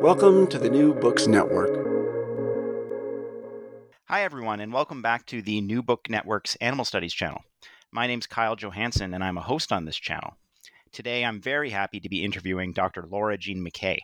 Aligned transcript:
Welcome 0.00 0.46
to 0.46 0.58
the 0.58 0.70
New 0.70 0.94
Books 0.94 1.26
Network. 1.26 1.76
Hi, 4.08 4.22
everyone, 4.22 4.60
and 4.60 4.72
welcome 4.72 5.02
back 5.02 5.26
to 5.26 5.42
the 5.42 5.60
New 5.60 5.82
Book 5.82 6.08
Network's 6.08 6.56
Animal 6.56 6.86
Studies 6.86 7.12
channel. 7.12 7.42
My 7.92 8.06
name's 8.06 8.26
Kyle 8.26 8.56
Johannsen, 8.56 9.14
and 9.14 9.22
I'm 9.22 9.36
a 9.36 9.42
host 9.42 9.72
on 9.72 9.84
this 9.84 9.98
channel. 9.98 10.38
Today, 10.90 11.22
I'm 11.22 11.38
very 11.38 11.68
happy 11.68 12.00
to 12.00 12.08
be 12.08 12.24
interviewing 12.24 12.72
Dr. 12.72 13.06
Laura 13.10 13.36
Jean 13.36 13.62
McKay. 13.62 13.98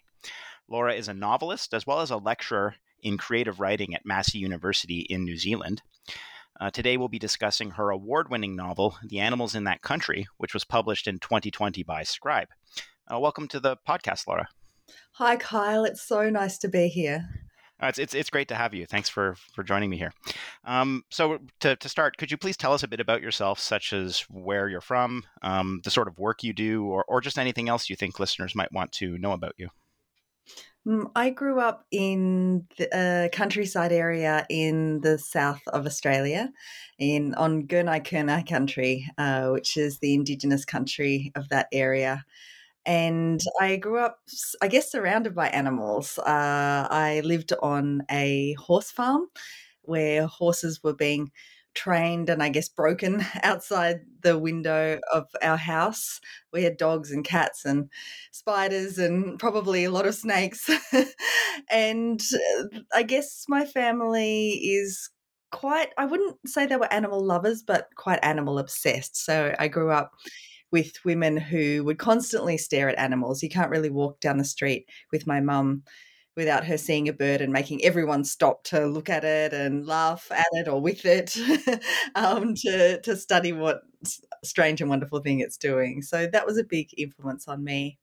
Laura 0.69 0.93
is 0.93 1.09
a 1.09 1.15
novelist 1.15 1.73
as 1.73 1.87
well 1.87 2.01
as 2.01 2.11
a 2.11 2.19
lecturer 2.19 2.75
in 3.03 3.17
creative 3.17 3.59
writing 3.59 3.95
at 3.95 4.05
Massey 4.05 4.39
University 4.39 5.01
in 5.09 5.25
New 5.25 5.39
Zealand. 5.39 5.81
Uh, 6.61 6.71
today, 6.71 6.99
we'll 6.99 7.09
be 7.09 7.19
discussing 7.19 7.71
her 7.71 7.89
award 7.89 8.29
winning 8.31 8.55
novel, 8.55 8.99
The 9.03 9.21
Animals 9.21 9.55
in 9.55 9.65
That 9.65 9.81
Country, 9.81 10.27
which 10.37 10.53
was 10.53 10.63
published 10.63 11.07
in 11.07 11.21
2020 11.21 11.83
by 11.85 12.03
Scribe. 12.03 12.49
Uh, 13.11 13.19
welcome 13.19 13.49
to 13.49 13.61
the 13.61 13.79
podcast, 13.89 14.27
Laura. 14.27 14.49
Hi, 15.19 15.37
Kyle. 15.37 15.85
It's 15.85 16.03
so 16.03 16.29
nice 16.29 16.59
to 16.59 16.69
be 16.69 16.89
here. 16.89 17.27
Uh, 17.83 17.87
it's, 17.87 17.99
it's 17.99 18.15
it's 18.15 18.29
great 18.29 18.49
to 18.49 18.55
have 18.55 18.75
you. 18.75 18.85
Thanks 18.85 19.09
for 19.09 19.35
for 19.55 19.63
joining 19.63 19.89
me 19.89 19.97
here. 19.97 20.13
Um, 20.67 21.05
so 21.11 21.39
to 21.61 21.75
to 21.75 21.89
start, 21.89 22.19
could 22.19 22.31
you 22.31 22.37
please 22.37 22.59
tell 22.59 22.75
us 22.75 22.83
a 22.83 22.89
bit 22.89 23.01
about 23.01 23.23
yourself, 23.23 23.59
such 23.59 23.95
as 23.95 24.21
where 24.29 24.69
you're 24.69 24.83
from, 24.83 25.23
um, 25.41 25.81
the 25.85 25.91
sort 25.91 26.09
of 26.09 26.19
work 26.19 26.43
you 26.43 26.53
do, 26.53 26.85
or 26.85 27.03
or 27.09 27.23
just 27.23 27.39
anything 27.39 27.71
else 27.71 27.89
you 27.89 27.97
think 27.97 28.21
listeners 28.21 28.55
might 28.55 28.73
want 28.73 28.93
to 28.93 29.17
know 29.17 29.33
about 29.33 29.55
you? 29.57 29.71
Mm, 30.87 31.11
I 31.17 31.31
grew 31.31 31.61
up 31.61 31.87
in 31.91 32.67
a 32.93 33.31
countryside 33.33 33.93
area 33.93 34.45
in 34.51 35.01
the 35.01 35.17
south 35.17 35.63
of 35.69 35.87
Australia, 35.87 36.53
in 36.99 37.33
on 37.37 37.67
Gunai 37.67 38.05
Kurnai 38.05 38.47
country, 38.47 39.11
uh, 39.17 39.49
which 39.49 39.79
is 39.79 39.99
the 39.99 40.13
indigenous 40.13 40.67
country 40.67 41.33
of 41.35 41.49
that 41.49 41.69
area 41.73 42.23
and 42.87 43.41
I 43.61 43.77
grew 43.77 43.99
up, 43.99 44.21
I 44.63 44.69
guess, 44.69 44.91
surrounded 44.93 45.35
by 45.35 45.49
animals. 45.49 46.19
Uh, 46.19 46.89
I 46.91 47.21
lived 47.25 47.53
on 47.63 48.03
a 48.11 48.55
horse 48.55 48.91
farm 48.91 49.29
where 49.83 50.27
horses 50.27 50.83
were 50.83 50.95
being 50.95 51.31
trained 51.75 52.31
and 52.31 52.43
I 52.43 52.49
guess 52.49 52.69
broken 52.69 53.25
outside 53.43 54.01
the 54.23 54.39
window 54.39 55.01
of 55.13 55.27
our 55.43 55.59
house. 55.59 56.21
We 56.53 56.63
had 56.63 56.79
dogs 56.79 57.11
and 57.13 57.25
cats 57.25 57.65
and 57.65 57.91
spiders 58.33 58.99
and 58.99 59.39
probably 59.39 59.85
a 59.85 59.91
lot 59.91 60.07
of 60.07 60.15
snakes. 60.15 60.71
and 61.71 62.21
uh, 62.21 62.81
I 62.95 63.03
guess 63.03 63.45
my 63.49 63.65
family 63.65 64.51
is 64.53 65.11
quite, 65.53 65.91
I 65.99 66.07
wouldn't 66.07 66.37
say 66.47 66.67
they 66.67 66.77
were 66.77 66.93
animal 66.93 67.25
lovers, 67.25 67.63
but 67.63 67.89
quite 67.97 68.21
animal 68.23 68.59
obsessed. 68.59 69.17
So 69.25 69.55
I 69.59 69.69
grew 69.69 69.91
up 69.91 70.13
with 70.73 71.05
women 71.05 71.37
who 71.37 71.85
would 71.85 71.99
constantly 71.99 72.59
stare 72.59 72.89
at 72.89 72.99
animals. 72.99 73.43
You 73.43 73.49
can't 73.49 73.71
really 73.71 73.91
walk 73.91 74.21
down 74.21 74.39
the 74.39 74.45
street 74.45 74.89
with 75.13 75.27
my 75.27 75.41
mum 75.41 75.83
without 76.37 76.67
her 76.67 76.77
seeing 76.77 77.09
a 77.09 77.13
bird 77.13 77.41
and 77.41 77.53
making 77.53 77.83
everyone 77.83 78.23
stop 78.23 78.63
to 78.65 78.87
look 78.87 79.09
at 79.09 79.25
it 79.25 79.55
and 79.55 79.87
laugh 79.87 80.31
at 80.31 80.47
it 80.53 80.69
or 80.69 80.81
with 80.81 81.07
it 81.07 81.35
um, 82.15 82.55
to, 82.55 83.01
to 83.01 83.17
study 83.17 83.53
what 83.53 83.81
strange 84.45 84.81
and 84.81 84.91
wonderful 84.91 85.21
thing 85.21 85.41
it's 85.41 85.57
doing. 85.57 86.03
So 86.03 86.27
that 86.27 86.47
was 86.47 86.59
a 86.59 86.65
big 86.65 86.91
influence 86.99 87.49
on 87.49 87.65
me 87.65 87.99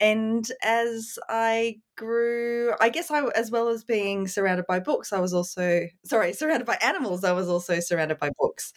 and 0.00 0.50
as 0.62 1.18
I 1.28 1.76
grew, 1.96 2.72
I 2.80 2.88
guess 2.88 3.10
I, 3.10 3.26
as 3.28 3.50
well 3.50 3.68
as 3.68 3.84
being 3.84 4.26
surrounded 4.26 4.66
by 4.66 4.80
books, 4.80 5.12
I 5.12 5.20
was 5.20 5.34
also, 5.34 5.86
sorry, 6.06 6.32
surrounded 6.32 6.66
by 6.66 6.78
animals, 6.82 7.22
I 7.22 7.32
was 7.32 7.50
also 7.50 7.80
surrounded 7.80 8.18
by 8.18 8.30
books. 8.38 8.72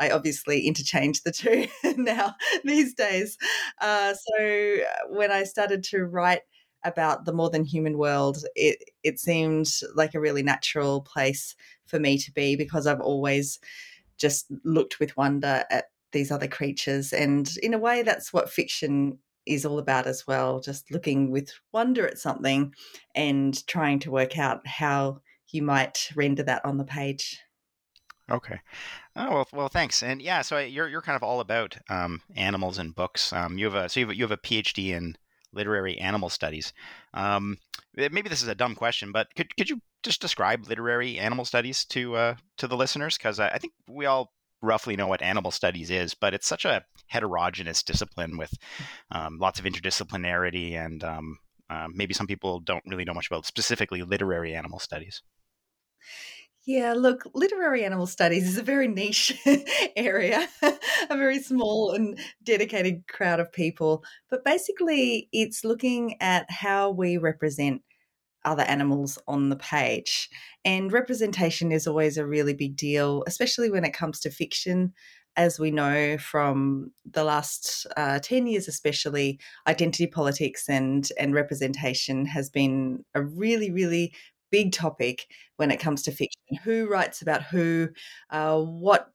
I 0.00 0.10
obviously 0.10 0.66
interchange 0.66 1.22
the 1.22 1.30
two 1.30 1.68
now 1.96 2.34
these 2.64 2.92
days. 2.94 3.38
Uh, 3.80 4.14
so 4.14 4.76
when 5.10 5.30
I 5.30 5.44
started 5.44 5.84
to 5.84 6.04
write 6.04 6.42
about 6.84 7.24
the 7.24 7.32
more 7.32 7.50
than 7.50 7.64
human 7.64 7.96
world, 7.96 8.44
it, 8.56 8.78
it 9.04 9.20
seemed 9.20 9.70
like 9.94 10.14
a 10.14 10.20
really 10.20 10.42
natural 10.42 11.02
place 11.02 11.54
for 11.86 12.00
me 12.00 12.18
to 12.18 12.32
be 12.32 12.56
because 12.56 12.88
I've 12.88 13.00
always 13.00 13.60
just 14.18 14.46
looked 14.64 14.98
with 14.98 15.16
wonder 15.16 15.64
at 15.70 15.84
these 16.10 16.32
other 16.32 16.48
creatures. 16.48 17.12
And 17.12 17.48
in 17.62 17.74
a 17.74 17.78
way, 17.78 18.02
that's 18.02 18.32
what 18.32 18.50
fiction 18.50 19.18
is 19.46 19.64
all 19.64 19.78
about 19.78 20.06
as 20.06 20.26
well 20.26 20.60
just 20.60 20.90
looking 20.90 21.30
with 21.30 21.50
wonder 21.72 22.06
at 22.06 22.18
something 22.18 22.72
and 23.14 23.66
trying 23.66 23.98
to 23.98 24.10
work 24.10 24.38
out 24.38 24.66
how 24.66 25.20
you 25.50 25.62
might 25.62 26.10
render 26.16 26.42
that 26.42 26.64
on 26.64 26.78
the 26.78 26.84
page. 26.84 27.38
Okay. 28.30 28.58
Oh 29.16 29.30
well, 29.30 29.48
well 29.52 29.68
thanks. 29.68 30.02
And 30.02 30.22
yeah 30.22 30.42
so 30.42 30.58
you're, 30.58 30.88
you're 30.88 31.02
kind 31.02 31.16
of 31.16 31.22
all 31.22 31.40
about 31.40 31.76
um, 31.88 32.22
animals 32.36 32.78
and 32.78 32.94
books. 32.94 33.32
Um, 33.32 33.58
you 33.58 33.66
have 33.66 33.74
a 33.74 33.88
so 33.88 34.00
you 34.00 34.06
have, 34.06 34.16
you 34.16 34.24
have 34.24 34.30
a 34.30 34.36
phd 34.38 34.88
in 34.88 35.16
literary 35.52 35.98
animal 35.98 36.30
studies. 36.30 36.72
Um, 37.12 37.58
eh, 37.96 38.08
maybe 38.10 38.28
this 38.28 38.42
is 38.42 38.48
a 38.48 38.54
dumb 38.54 38.74
question 38.74 39.12
but 39.12 39.28
could, 39.34 39.54
could 39.56 39.70
you 39.70 39.80
just 40.04 40.20
describe 40.20 40.68
literary 40.68 41.18
animal 41.18 41.44
studies 41.44 41.84
to 41.86 42.14
uh, 42.14 42.34
to 42.58 42.68
the 42.68 42.76
listeners? 42.76 43.16
Because 43.16 43.40
I, 43.40 43.48
I 43.48 43.58
think 43.58 43.72
we 43.88 44.06
all 44.06 44.32
roughly 44.64 44.96
know 44.96 45.06
what 45.06 45.22
animal 45.22 45.50
studies 45.50 45.90
is, 45.90 46.14
but 46.14 46.34
it's 46.34 46.46
such 46.46 46.64
a 46.64 46.84
heterogeneous 47.06 47.82
discipline 47.82 48.36
with 48.36 48.52
um, 49.10 49.38
lots 49.38 49.58
of 49.58 49.64
interdisciplinarity, 49.64 50.72
and 50.72 51.04
um, 51.04 51.38
uh, 51.70 51.88
maybe 51.92 52.14
some 52.14 52.26
people 52.26 52.60
don't 52.60 52.84
really 52.86 53.04
know 53.04 53.14
much 53.14 53.26
about 53.28 53.46
specifically 53.46 54.02
literary 54.02 54.54
animal 54.54 54.78
studies. 54.78 55.22
Yeah, 56.66 56.94
look, 56.94 57.28
literary 57.34 57.84
animal 57.84 58.06
studies 58.06 58.48
is 58.48 58.56
a 58.56 58.62
very 58.62 58.88
niche 58.88 59.38
area, 59.96 60.48
a 60.62 61.16
very 61.16 61.38
small 61.38 61.92
and 61.92 62.18
dedicated 62.42 63.06
crowd 63.06 63.38
of 63.38 63.52
people. 63.52 64.02
But 64.30 64.44
basically, 64.44 65.28
it's 65.30 65.62
looking 65.62 66.16
at 66.22 66.50
how 66.50 66.90
we 66.90 67.18
represent 67.18 67.82
other 68.44 68.62
animals 68.62 69.18
on 69.26 69.48
the 69.48 69.56
page. 69.56 70.28
And 70.64 70.92
representation 70.92 71.72
is 71.72 71.86
always 71.86 72.16
a 72.16 72.26
really 72.26 72.54
big 72.54 72.76
deal, 72.76 73.24
especially 73.26 73.70
when 73.70 73.84
it 73.84 73.92
comes 73.92 74.20
to 74.20 74.30
fiction. 74.30 74.92
As 75.36 75.58
we 75.58 75.72
know 75.72 76.16
from 76.16 76.92
the 77.04 77.24
last 77.24 77.88
uh, 77.96 78.20
10 78.20 78.46
years, 78.46 78.68
especially, 78.68 79.40
identity 79.66 80.06
politics 80.06 80.68
and, 80.68 81.08
and 81.18 81.34
representation 81.34 82.24
has 82.26 82.50
been 82.50 83.04
a 83.16 83.22
really, 83.22 83.72
really 83.72 84.14
big 84.52 84.70
topic 84.70 85.26
when 85.56 85.72
it 85.72 85.80
comes 85.80 86.02
to 86.02 86.12
fiction. 86.12 86.40
Who 86.62 86.88
writes 86.88 87.20
about 87.20 87.42
who, 87.42 87.88
uh, 88.30 88.60
what 88.60 89.10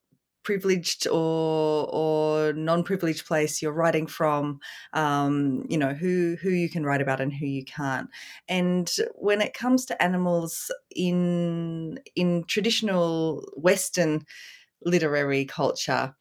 privileged 0.50 1.06
or 1.08 1.88
or 1.94 2.54
non-privileged 2.54 3.28
place 3.28 3.62
you're 3.62 3.72
writing 3.72 4.08
from 4.08 4.60
um, 4.94 5.64
you 5.70 5.78
know 5.78 5.94
who 5.94 6.38
who 6.42 6.50
you 6.50 6.68
can 6.68 6.84
write 6.84 7.02
about 7.02 7.22
and 7.22 7.32
who 7.32 7.46
you 7.46 7.64
can't. 7.64 8.10
And 8.48 8.90
when 9.14 9.42
it 9.42 9.54
comes 9.54 9.86
to 9.86 10.02
animals 10.02 10.72
in 10.96 12.00
in 12.16 12.46
traditional 12.48 13.48
western 13.56 14.26
literary 14.84 15.46
culture 15.46 16.16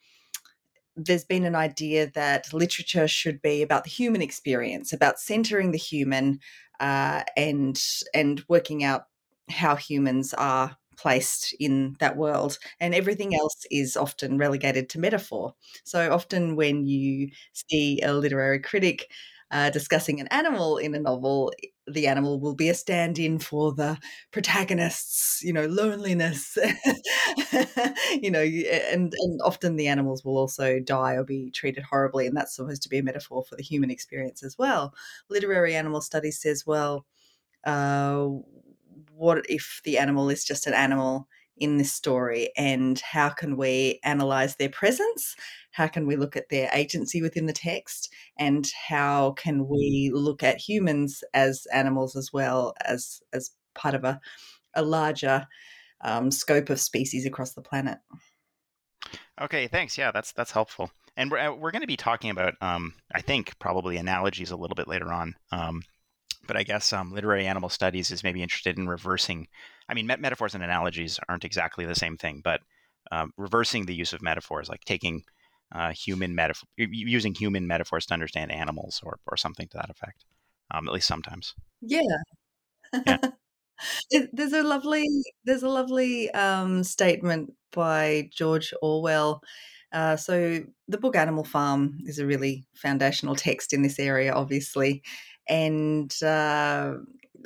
there's 0.94 1.24
been 1.24 1.44
an 1.44 1.54
idea 1.54 2.10
that 2.10 2.52
literature 2.52 3.06
should 3.06 3.40
be 3.40 3.62
about 3.62 3.84
the 3.84 3.90
human 3.90 4.20
experience 4.20 4.92
about 4.92 5.20
centering 5.20 5.70
the 5.70 5.78
human 5.78 6.38
uh, 6.80 7.22
and 7.36 7.82
and 8.12 8.44
working 8.48 8.84
out 8.84 9.04
how 9.48 9.74
humans 9.76 10.34
are 10.34 10.76
placed 10.98 11.54
in 11.60 11.96
that 12.00 12.16
world 12.16 12.58
and 12.80 12.94
everything 12.94 13.34
else 13.34 13.56
is 13.70 13.96
often 13.96 14.38
relegated 14.38 14.88
to 14.90 14.98
metaphor. 14.98 15.54
So 15.84 16.12
often 16.12 16.56
when 16.56 16.86
you 16.86 17.30
see 17.52 18.00
a 18.02 18.12
literary 18.12 18.60
critic 18.60 19.10
uh, 19.50 19.70
discussing 19.70 20.20
an 20.20 20.26
animal 20.28 20.76
in 20.76 20.94
a 20.94 21.00
novel 21.00 21.52
the 21.86 22.06
animal 22.06 22.38
will 22.38 22.54
be 22.54 22.68
a 22.68 22.74
stand-in 22.74 23.38
for 23.38 23.72
the 23.72 23.96
protagonist's 24.30 25.40
you 25.42 25.52
know 25.52 25.66
loneliness. 25.66 26.56
You 28.20 28.30
know 28.30 28.40
and 28.40 29.12
and 29.16 29.40
often 29.44 29.76
the 29.76 29.86
animals 29.88 30.24
will 30.24 30.36
also 30.38 30.80
die 30.80 31.14
or 31.14 31.24
be 31.24 31.50
treated 31.50 31.84
horribly 31.84 32.26
and 32.26 32.36
that's 32.36 32.56
supposed 32.56 32.82
to 32.82 32.88
be 32.88 32.98
a 32.98 33.02
metaphor 33.02 33.44
for 33.44 33.56
the 33.56 33.62
human 33.62 33.90
experience 33.90 34.42
as 34.42 34.56
well. 34.58 34.94
Literary 35.30 35.74
animal 35.74 36.00
studies 36.00 36.40
says 36.40 36.66
well 36.66 37.06
uh, 37.64 38.28
what 39.18 39.44
if 39.48 39.80
the 39.84 39.98
animal 39.98 40.30
is 40.30 40.44
just 40.44 40.66
an 40.66 40.74
animal 40.74 41.28
in 41.56 41.76
this 41.76 41.92
story? 41.92 42.50
And 42.56 42.98
how 43.00 43.28
can 43.28 43.56
we 43.56 43.98
analyze 44.04 44.56
their 44.56 44.68
presence? 44.68 45.34
How 45.72 45.88
can 45.88 46.06
we 46.06 46.16
look 46.16 46.36
at 46.36 46.48
their 46.48 46.70
agency 46.72 47.20
within 47.20 47.46
the 47.46 47.52
text? 47.52 48.12
And 48.38 48.66
how 48.88 49.32
can 49.32 49.66
we 49.68 50.10
look 50.14 50.42
at 50.42 50.58
humans 50.60 51.22
as 51.34 51.66
animals 51.72 52.16
as 52.16 52.32
well 52.32 52.74
as 52.84 53.20
as 53.32 53.50
part 53.74 53.94
of 53.94 54.04
a, 54.04 54.20
a 54.74 54.82
larger 54.82 55.46
um, 56.02 56.30
scope 56.30 56.70
of 56.70 56.80
species 56.80 57.26
across 57.26 57.54
the 57.54 57.62
planet? 57.62 57.98
Okay 59.40 59.66
thanks. 59.66 59.98
Yeah 59.98 60.12
that's 60.12 60.32
that's 60.32 60.52
helpful. 60.52 60.90
And 61.16 61.32
we're, 61.32 61.38
uh, 61.38 61.52
we're 61.52 61.72
going 61.72 61.82
to 61.82 61.88
be 61.88 61.96
talking 61.96 62.30
about 62.30 62.54
um, 62.60 62.94
i 63.12 63.20
think 63.20 63.58
probably 63.58 63.96
analogies 63.96 64.52
a 64.52 64.56
little 64.56 64.76
bit 64.76 64.86
later 64.86 65.12
on. 65.12 65.34
Um, 65.50 65.82
but 66.48 66.56
I 66.56 66.64
guess 66.64 66.92
um, 66.92 67.12
literary 67.12 67.46
animal 67.46 67.68
studies 67.68 68.10
is 68.10 68.24
maybe 68.24 68.42
interested 68.42 68.76
in 68.76 68.88
reversing. 68.88 69.46
I 69.88 69.94
mean, 69.94 70.06
met- 70.06 70.20
metaphors 70.20 70.54
and 70.54 70.64
analogies 70.64 71.20
aren't 71.28 71.44
exactly 71.44 71.86
the 71.86 71.94
same 71.94 72.16
thing, 72.16 72.40
but 72.42 72.62
um, 73.12 73.32
reversing 73.36 73.86
the 73.86 73.94
use 73.94 74.12
of 74.12 74.22
metaphors, 74.22 74.68
like 74.68 74.84
taking 74.84 75.22
uh, 75.72 75.92
human 75.92 76.34
metaphor, 76.34 76.66
using 76.76 77.34
human 77.34 77.66
metaphors 77.66 78.06
to 78.06 78.14
understand 78.14 78.50
animals, 78.50 79.00
or 79.04 79.18
or 79.30 79.36
something 79.36 79.68
to 79.68 79.76
that 79.76 79.90
effect. 79.90 80.24
Um, 80.72 80.88
at 80.88 80.94
least 80.94 81.06
sometimes. 81.06 81.54
Yeah. 81.80 82.00
yeah. 83.06 83.18
it, 84.10 84.30
there's 84.32 84.52
a 84.52 84.62
lovely 84.62 85.06
there's 85.44 85.62
a 85.62 85.68
lovely 85.68 86.30
um, 86.32 86.82
statement 86.84 87.52
by 87.72 88.28
George 88.34 88.72
Orwell. 88.82 89.42
Uh, 89.92 90.16
so 90.16 90.62
the 90.86 90.98
book 90.98 91.16
Animal 91.16 91.44
Farm 91.44 91.98
is 92.04 92.18
a 92.18 92.26
really 92.26 92.66
foundational 92.74 93.34
text 93.34 93.72
in 93.72 93.82
this 93.82 93.98
area, 93.98 94.32
obviously, 94.34 95.02
and 95.48 96.14
uh, 96.22 96.94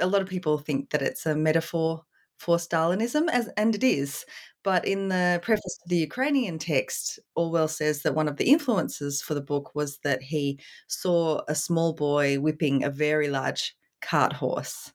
a 0.00 0.06
lot 0.06 0.22
of 0.22 0.28
people 0.28 0.58
think 0.58 0.90
that 0.90 1.02
it's 1.02 1.26
a 1.26 1.34
metaphor 1.36 2.04
for 2.38 2.56
Stalinism, 2.56 3.28
as 3.30 3.48
and 3.56 3.74
it 3.74 3.84
is. 3.84 4.24
But 4.64 4.86
in 4.86 5.08
the 5.08 5.40
preface 5.42 5.78
to 5.82 5.88
the 5.88 5.96
Ukrainian 5.98 6.58
text, 6.58 7.18
Orwell 7.34 7.68
says 7.68 8.02
that 8.02 8.14
one 8.14 8.28
of 8.28 8.36
the 8.36 8.44
influences 8.50 9.20
for 9.22 9.34
the 9.34 9.40
book 9.40 9.74
was 9.74 9.98
that 9.98 10.22
he 10.22 10.58
saw 10.88 11.42
a 11.48 11.54
small 11.54 11.92
boy 11.94 12.38
whipping 12.40 12.84
a 12.84 12.90
very 12.90 13.28
large 13.28 13.76
cart 14.00 14.32
horse 14.32 14.92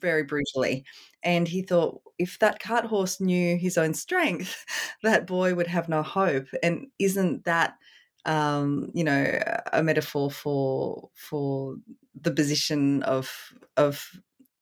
very 0.00 0.22
brutally. 0.24 0.84
And 1.22 1.46
he 1.48 1.62
thought 1.62 2.00
if 2.18 2.38
that 2.38 2.60
cart 2.60 2.86
horse 2.86 3.20
knew 3.20 3.56
his 3.56 3.76
own 3.78 3.94
strength, 3.94 4.64
that 5.02 5.26
boy 5.26 5.54
would 5.54 5.66
have 5.66 5.88
no 5.88 6.02
hope. 6.02 6.46
And 6.62 6.86
isn't 6.98 7.44
that 7.44 7.76
um, 8.26 8.90
you 8.94 9.04
know, 9.04 9.38
a 9.72 9.82
metaphor 9.82 10.30
for 10.30 11.10
for 11.14 11.76
the 12.20 12.30
position 12.30 13.02
of 13.02 13.52
of 13.76 14.10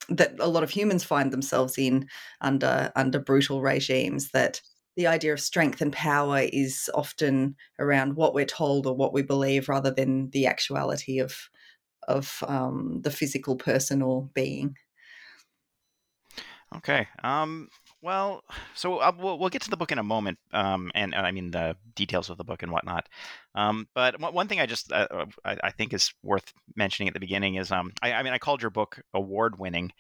that 0.09 0.35
a 0.41 0.49
lot 0.49 0.63
of 0.63 0.71
humans 0.71 1.05
find 1.05 1.33
themselves 1.33 1.79
in 1.79 2.09
under 2.41 2.91
under 2.97 3.19
brutal 3.19 3.61
regimes 3.61 4.31
that 4.31 4.61
the 4.97 5.07
idea 5.07 5.33
of 5.33 5.41
strength 5.41 5.81
and 5.81 5.93
power 5.93 6.41
is 6.53 6.91
often 6.95 7.57
around 7.79 8.15
what 8.15 8.35
we're 8.35 8.45
told 8.45 8.87
or 8.87 8.95
what 8.95 9.13
we 9.13 9.23
believe 9.23 9.69
rather 9.69 9.91
than 9.91 10.31
the 10.31 10.47
actuality 10.47 11.19
of 11.19 11.49
of 12.09 12.43
um, 12.49 13.01
the 13.03 13.11
physical 13.13 13.57
person 13.57 14.03
or 14.03 14.29
being. 14.35 14.77
Okay 16.77 17.07
um, 17.23 17.69
well, 18.03 18.43
so 18.75 18.99
uh, 18.99 19.13
we'll, 19.17 19.39
we'll 19.39 19.49
get 19.49 19.63
to 19.63 19.71
the 19.71 19.77
book 19.77 19.93
in 19.93 19.99
a 19.99 20.03
moment, 20.03 20.39
um, 20.53 20.91
and, 20.95 21.15
and, 21.15 21.25
I 21.27 21.31
mean 21.31 21.53
the 21.53 21.77
details 21.95 22.31
of 22.31 22.37
the 22.37 22.45
book 22.45 22.63
and 22.63 22.73
whatnot. 22.73 23.09
Um, 23.55 23.87
but 23.95 24.21
one 24.21 24.49
thing 24.49 24.61
I 24.61 24.67
just 24.67 24.93
uh, 24.93 25.07
uh, 25.11 25.27
I, 25.45 25.57
I, 25.65 25.71
think 25.71 25.95
is 25.95 26.13
worth 26.23 26.53
mentioning 26.75 27.09
at 27.09 27.15
the 27.15 27.21
beginning 27.21 27.55
is 27.55 27.71
um, 27.71 27.93
I, 28.03 28.13
I 28.13 28.23
mean 28.23 28.33
I 28.33 28.39
called 28.39 28.61
your 28.61 28.71
book 28.71 29.01
award 29.15 29.59
winning. 29.59 29.93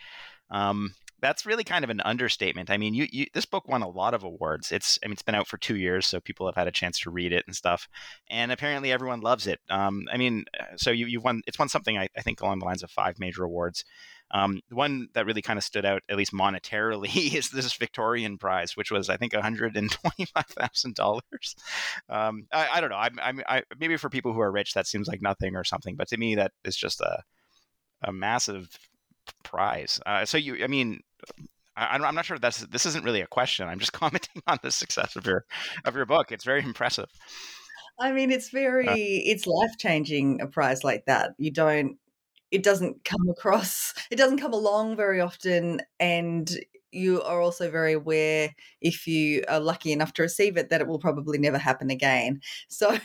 Um, 0.51 0.95
that's 1.23 1.47
really 1.47 1.63
kind 1.63 1.85
of 1.85 1.91
an 1.91 2.01
understatement. 2.01 2.69
I 2.69 2.77
mean, 2.77 2.95
you, 2.95 3.07
you, 3.11 3.27
this 3.33 3.47
book 3.47 3.69
won 3.69 3.83
a 3.83 3.89
lot 3.89 4.13
of 4.13 4.25
awards. 4.25 4.73
It's 4.73 4.99
I 5.03 5.07
mean 5.07 5.13
it's 5.13 5.23
been 5.23 5.37
out 5.37 5.47
for 5.47 5.57
two 5.57 5.77
years, 5.77 6.07
so 6.07 6.21
people 6.21 6.47
have 6.47 6.57
had 6.57 6.67
a 6.67 6.73
chance 6.73 6.99
to 7.01 7.11
read 7.11 7.33
it 7.33 7.45
and 7.47 7.55
stuff. 7.55 7.89
And 8.29 8.51
apparently 8.51 8.91
everyone 8.91 9.21
loves 9.21 9.47
it. 9.47 9.61
Um, 9.71 10.07
I 10.13 10.17
mean, 10.17 10.45
uh, 10.59 10.77
so 10.77 10.91
you 10.91 11.07
you've 11.07 11.25
won 11.25 11.41
it's 11.47 11.59
won 11.59 11.69
something 11.69 11.97
I, 11.97 12.09
I 12.17 12.23
think 12.23 12.41
along 12.41 12.59
the 12.59 12.65
lines 12.65 12.83
of 12.83 12.91
five 12.91 13.21
major 13.21 13.45
awards. 13.45 13.85
Um, 14.33 14.61
the 14.69 14.77
one 14.77 15.09
that 15.13 15.27
really 15.27 15.43
kind 15.43 15.59
of 15.59 15.65
stood 15.65 15.85
out, 15.85 16.03
at 16.09 16.17
least 16.17 16.33
monetarily, 16.33 17.35
is 17.35 17.51
this 17.51 17.73
Victorian 17.75 18.39
prize, 18.39 18.77
which 18.77 18.91
was 18.91 19.11
I 19.11 19.17
think 19.17 19.35
one 19.35 19.43
hundred 19.43 19.77
and 19.77 19.91
twenty-five 19.91 20.47
thousand 20.47 20.99
um, 20.99 21.05
dollars. 21.05 21.57
I, 22.09 22.69
I, 22.75 22.81
don't 22.81 22.91
know. 22.91 22.97
I, 22.97 23.11
I, 23.21 23.33
I, 23.47 23.63
maybe 23.79 23.97
for 23.97 24.09
people 24.09 24.33
who 24.33 24.41
are 24.41 24.51
rich, 24.51 24.75
that 24.75 24.87
seems 24.87 25.09
like 25.09 25.23
nothing 25.23 25.57
or 25.57 25.65
something, 25.65 25.97
but 25.97 26.09
to 26.09 26.17
me, 26.17 26.35
that 26.37 26.53
is 26.65 26.77
just 26.77 27.01
a 27.01 27.23
a 28.03 28.13
massive 28.13 28.69
prize. 29.43 30.01
Uh, 30.07 30.25
so 30.25 30.39
you, 30.39 30.63
I 30.63 30.67
mean. 30.67 31.01
I, 31.75 31.97
am 31.97 32.15
not 32.15 32.27
sure 32.27 32.35
if 32.35 32.43
that's 32.43 32.59
this 32.67 32.85
isn't 32.85 33.03
really 33.03 33.23
a 33.23 33.27
question. 33.27 33.67
I'm 33.67 33.79
just 33.79 33.93
commenting 33.95 34.43
on 34.47 34.59
the 34.63 34.71
success 34.71 35.17
of 35.17 35.25
your 35.25 35.47
of 35.87 35.97
your 35.97 36.05
book. 36.05 36.31
It's 36.31 36.45
very 36.45 36.63
impressive. 36.63 37.09
I 37.99 38.13
mean, 38.13 38.31
it's 38.31 38.51
very 38.51 38.87
uh, 38.87 38.95
it's 38.95 39.47
life 39.47 39.79
changing 39.79 40.43
a 40.43 40.47
prize 40.47 40.85
like 40.85 41.07
that. 41.07 41.31
You 41.39 41.51
don't 41.51 41.97
it 42.53 42.63
doesn't 42.63 43.05
come 43.05 43.29
across 43.29 43.95
it 44.11 44.17
doesn't 44.17 44.39
come 44.39 44.53
along 44.53 44.97
very 44.97 45.21
often 45.21 45.81
and 45.99 46.59
you 46.93 47.23
are 47.23 47.41
also 47.41 47.71
very 47.71 47.95
aware 47.95 48.55
if 48.81 49.07
you 49.07 49.43
are 49.49 49.59
lucky 49.59 49.93
enough 49.93 50.13
to 50.13 50.23
receive 50.23 50.57
it 50.57 50.69
that 50.69 50.81
it 50.81 50.87
will 50.87 50.99
probably 50.99 51.39
never 51.39 51.59
happen 51.59 51.91
again. 51.91 52.41
So 52.69 52.99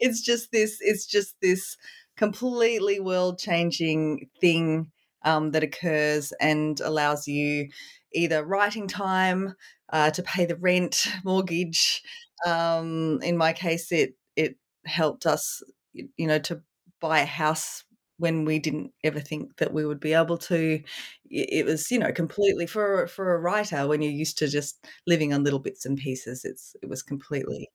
it's 0.00 0.22
just 0.22 0.52
this 0.52 0.78
it's 0.80 1.06
just 1.06 1.34
this 1.42 1.76
completely 2.16 3.00
world 3.00 3.38
changing 3.38 4.28
thing 4.40 4.90
um, 5.22 5.50
that 5.52 5.62
occurs 5.62 6.32
and 6.40 6.80
allows 6.80 7.26
you 7.28 7.68
either 8.12 8.44
writing 8.44 8.86
time 8.88 9.54
uh, 9.92 10.10
to 10.10 10.22
pay 10.22 10.46
the 10.46 10.56
rent 10.56 11.08
mortgage 11.24 12.02
um, 12.46 13.20
in 13.22 13.36
my 13.36 13.52
case 13.52 13.90
it 13.92 14.14
it 14.36 14.56
helped 14.86 15.26
us 15.26 15.62
you 15.92 16.26
know 16.26 16.38
to 16.38 16.60
buy 17.00 17.20
a 17.20 17.26
house 17.26 17.84
when 18.18 18.44
we 18.44 18.58
didn't 18.58 18.92
ever 19.02 19.20
think 19.20 19.56
that 19.56 19.72
we 19.72 19.84
would 19.84 20.00
be 20.00 20.12
able 20.14 20.38
to. 20.38 20.82
It 21.30 21.66
was 21.66 21.90
you 21.90 21.98
know 21.98 22.12
completely 22.12 22.66
for 22.66 23.06
for 23.08 23.34
a 23.34 23.38
writer 23.38 23.86
when 23.86 24.02
you're 24.02 24.12
used 24.12 24.38
to 24.38 24.48
just 24.48 24.86
living 25.06 25.32
on 25.32 25.44
little 25.44 25.58
bits 25.58 25.84
and 25.84 25.98
pieces 25.98 26.44
it's 26.44 26.76
it 26.82 26.88
was 26.88 27.02
completely 27.02 27.70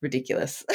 ridiculous. 0.00 0.64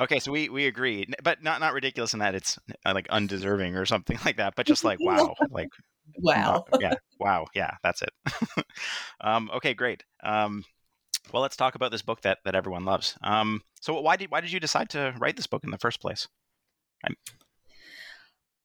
Okay 0.00 0.18
so 0.18 0.32
we 0.32 0.48
we 0.48 0.66
agree 0.66 1.06
but 1.22 1.42
not 1.42 1.60
not 1.60 1.72
ridiculous 1.72 2.14
in 2.14 2.20
that 2.20 2.34
it's 2.34 2.58
uh, 2.84 2.92
like 2.94 3.08
undeserving 3.10 3.76
or 3.76 3.86
something 3.86 4.18
like 4.24 4.36
that 4.38 4.54
but 4.56 4.66
just 4.66 4.82
like 4.84 4.98
wow 5.02 5.34
like 5.50 5.68
wow. 6.18 6.64
yeah 6.80 6.94
wow 7.20 7.46
yeah 7.54 7.76
that's 7.82 8.02
it. 8.02 8.10
Um 9.20 9.50
okay 9.54 9.74
great. 9.74 10.04
Um 10.22 10.64
well 11.32 11.42
let's 11.42 11.56
talk 11.56 11.74
about 11.74 11.92
this 11.92 12.02
book 12.02 12.22
that 12.22 12.38
that 12.44 12.54
everyone 12.54 12.84
loves. 12.84 13.16
Um 13.22 13.62
so 13.80 14.00
why 14.00 14.16
did 14.16 14.30
why 14.30 14.40
did 14.40 14.52
you 14.52 14.60
decide 14.60 14.90
to 14.90 15.14
write 15.18 15.36
this 15.36 15.46
book 15.46 15.64
in 15.64 15.70
the 15.70 15.78
first 15.78 16.00
place 16.00 16.26
I'm... 17.04 17.16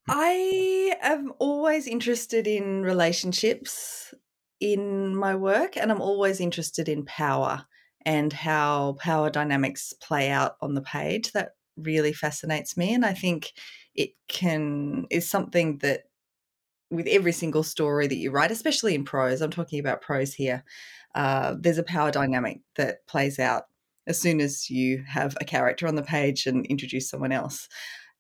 I 0.08 0.96
am 1.02 1.34
always 1.38 1.86
interested 1.86 2.48
in 2.48 2.82
relationships 2.82 4.14
in 4.60 5.16
my 5.16 5.36
work, 5.36 5.78
and 5.78 5.92
I'm 5.92 6.02
always 6.02 6.40
interested 6.40 6.90
in 6.90 7.06
power 7.06 7.66
and 8.06 8.34
how 8.34 8.96
power 9.00 9.30
dynamics 9.30 9.94
play 9.94 10.30
out 10.30 10.56
on 10.62 10.74
the 10.74 10.82
page. 10.82 11.32
That 11.34 11.52
really 11.78 12.14
fascinates 12.14 12.76
me, 12.76 12.94
and 12.94 13.06
I 13.06 13.14
think 13.14 13.54
it 13.94 14.12
can 14.28 15.06
is 15.10 15.30
something 15.30 15.78
that 15.80 16.06
with 16.90 17.08
every 17.08 17.32
single 17.32 17.64
story 17.64 18.08
that 18.08 18.16
you 18.18 18.32
write, 18.32 18.52
especially 18.52 18.96
in 18.96 19.06
prose, 19.06 19.42
I'm 19.42 19.52
talking 19.52 19.80
about 19.80 20.02
prose 20.02 20.34
here, 20.34 20.64
uh, 21.14 21.56
there's 21.60 21.78
a 21.78 21.84
power 21.84 22.10
dynamic 22.10 22.62
that 22.78 23.06
plays 23.06 23.38
out 23.38 23.66
as 24.08 24.20
soon 24.20 24.42
as 24.42 24.72
you 24.72 25.04
have 25.08 25.38
a 25.40 25.46
character 25.46 25.88
on 25.88 25.96
the 25.96 26.02
page 26.02 26.48
and 26.48 26.66
introduce 26.66 27.08
someone 27.08 27.32
else. 27.32 27.70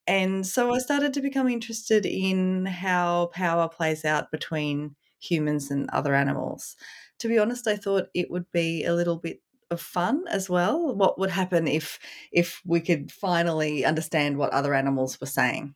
And 0.10 0.48
so 0.48 0.74
I 0.74 0.80
started 0.80 1.13
to 1.13 1.22
become 1.22 1.48
interested 1.48 2.06
in 2.06 2.66
how 2.66 3.28
power 3.28 3.70
plays 3.70 4.04
out 4.06 4.32
between 4.32 4.96
humans 5.22 5.70
and 5.70 5.88
other 5.92 6.16
animals. 6.16 6.75
To 7.20 7.28
be 7.28 7.38
honest, 7.38 7.68
I 7.68 7.75
thought 7.78 8.08
it 8.16 8.32
would 8.32 8.51
be 8.51 8.86
a 8.86 8.96
little 8.96 9.18
bit 9.18 9.42
of 9.70 9.80
fun 9.80 10.25
as 10.32 10.50
well. 10.50 10.96
What 10.96 11.20
would 11.20 11.30
happen 11.30 11.68
if 11.68 12.00
if 12.32 12.60
we 12.66 12.82
could 12.82 13.12
finally 13.12 13.86
understand 13.86 14.38
what 14.39 14.51
other 14.51 14.74
animals 14.74 15.22
were 15.22 15.28
saying? 15.28 15.75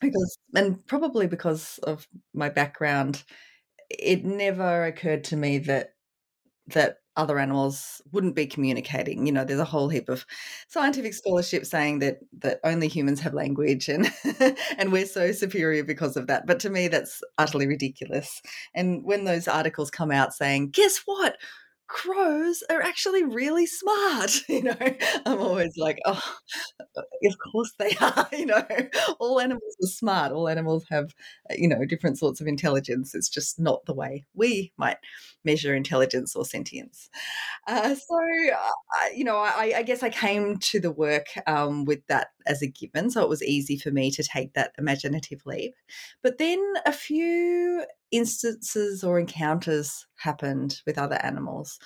Because 0.00 0.38
and 0.54 0.86
probably 0.86 1.26
because 1.26 1.78
of 1.82 2.08
my 2.34 2.50
background, 2.50 3.24
it 3.90 4.24
never 4.24 4.86
occurred 4.86 5.24
to 5.24 5.36
me 5.36 5.58
that 5.60 5.94
that 6.68 6.99
other 7.16 7.38
animals 7.38 8.00
wouldn't 8.12 8.36
be 8.36 8.46
communicating. 8.46 9.26
You 9.26 9.32
know, 9.32 9.44
there's 9.44 9.60
a 9.60 9.64
whole 9.64 9.88
heap 9.88 10.08
of 10.08 10.24
scientific 10.68 11.14
scholarship 11.14 11.66
saying 11.66 11.98
that 12.00 12.18
that 12.38 12.60
only 12.64 12.88
humans 12.88 13.20
have 13.20 13.34
language 13.34 13.88
and 13.88 14.10
and 14.78 14.92
we're 14.92 15.06
so 15.06 15.32
superior 15.32 15.84
because 15.84 16.16
of 16.16 16.26
that. 16.28 16.46
But 16.46 16.60
to 16.60 16.70
me 16.70 16.88
that's 16.88 17.20
utterly 17.38 17.66
ridiculous. 17.66 18.40
And 18.74 19.04
when 19.04 19.24
those 19.24 19.48
articles 19.48 19.90
come 19.90 20.10
out 20.10 20.34
saying, 20.34 20.70
"Guess 20.70 21.02
what? 21.04 21.36
Crows 21.90 22.62
are 22.70 22.80
actually 22.80 23.24
really 23.24 23.66
smart. 23.66 24.30
You 24.50 24.62
know, 24.64 24.76
I'm 25.26 25.40
always 25.40 25.76
like, 25.76 25.98
oh, 26.04 26.22
of 26.96 27.36
course 27.52 27.72
they 27.78 27.96
are. 28.00 28.28
You 28.40 28.46
know, 28.46 28.66
all 29.18 29.40
animals 29.40 29.76
are 29.82 29.86
smart. 29.86 30.32
All 30.32 30.48
animals 30.48 30.84
have, 30.90 31.14
uh, 31.50 31.54
you 31.56 31.68
know, 31.68 31.84
different 31.84 32.18
sorts 32.18 32.40
of 32.40 32.46
intelligence. 32.46 33.14
It's 33.14 33.28
just 33.28 33.58
not 33.58 33.84
the 33.86 33.94
way 33.94 34.24
we 34.34 34.72
might 34.76 34.98
measure 35.44 35.74
intelligence 35.74 36.34
or 36.36 36.44
sentience. 36.44 37.08
Uh, 37.66 37.94
so, 37.94 38.18
uh, 38.54 39.08
you 39.14 39.24
know, 39.24 39.36
I, 39.36 39.74
I, 39.76 39.82
guess 39.82 40.02
I 40.02 40.10
came 40.10 40.58
to 40.58 40.80
the 40.80 40.90
work 40.90 41.26
um, 41.46 41.84
with 41.84 42.06
that 42.08 42.28
as 42.46 42.62
a 42.62 42.66
given. 42.66 43.10
So 43.10 43.22
it 43.22 43.28
was 43.28 43.42
easy 43.42 43.76
for 43.76 43.90
me 43.90 44.10
to 44.12 44.22
take 44.22 44.54
that 44.54 44.72
imaginative 44.78 45.42
leap. 45.46 45.74
But 46.22 46.38
then 46.38 46.60
a 46.86 46.92
few 46.92 47.84
instances 48.10 49.04
or 49.04 49.18
encounters 49.18 50.06
happened 50.16 50.80
with 50.86 50.98
other 50.98 51.18
animals. 51.22 51.78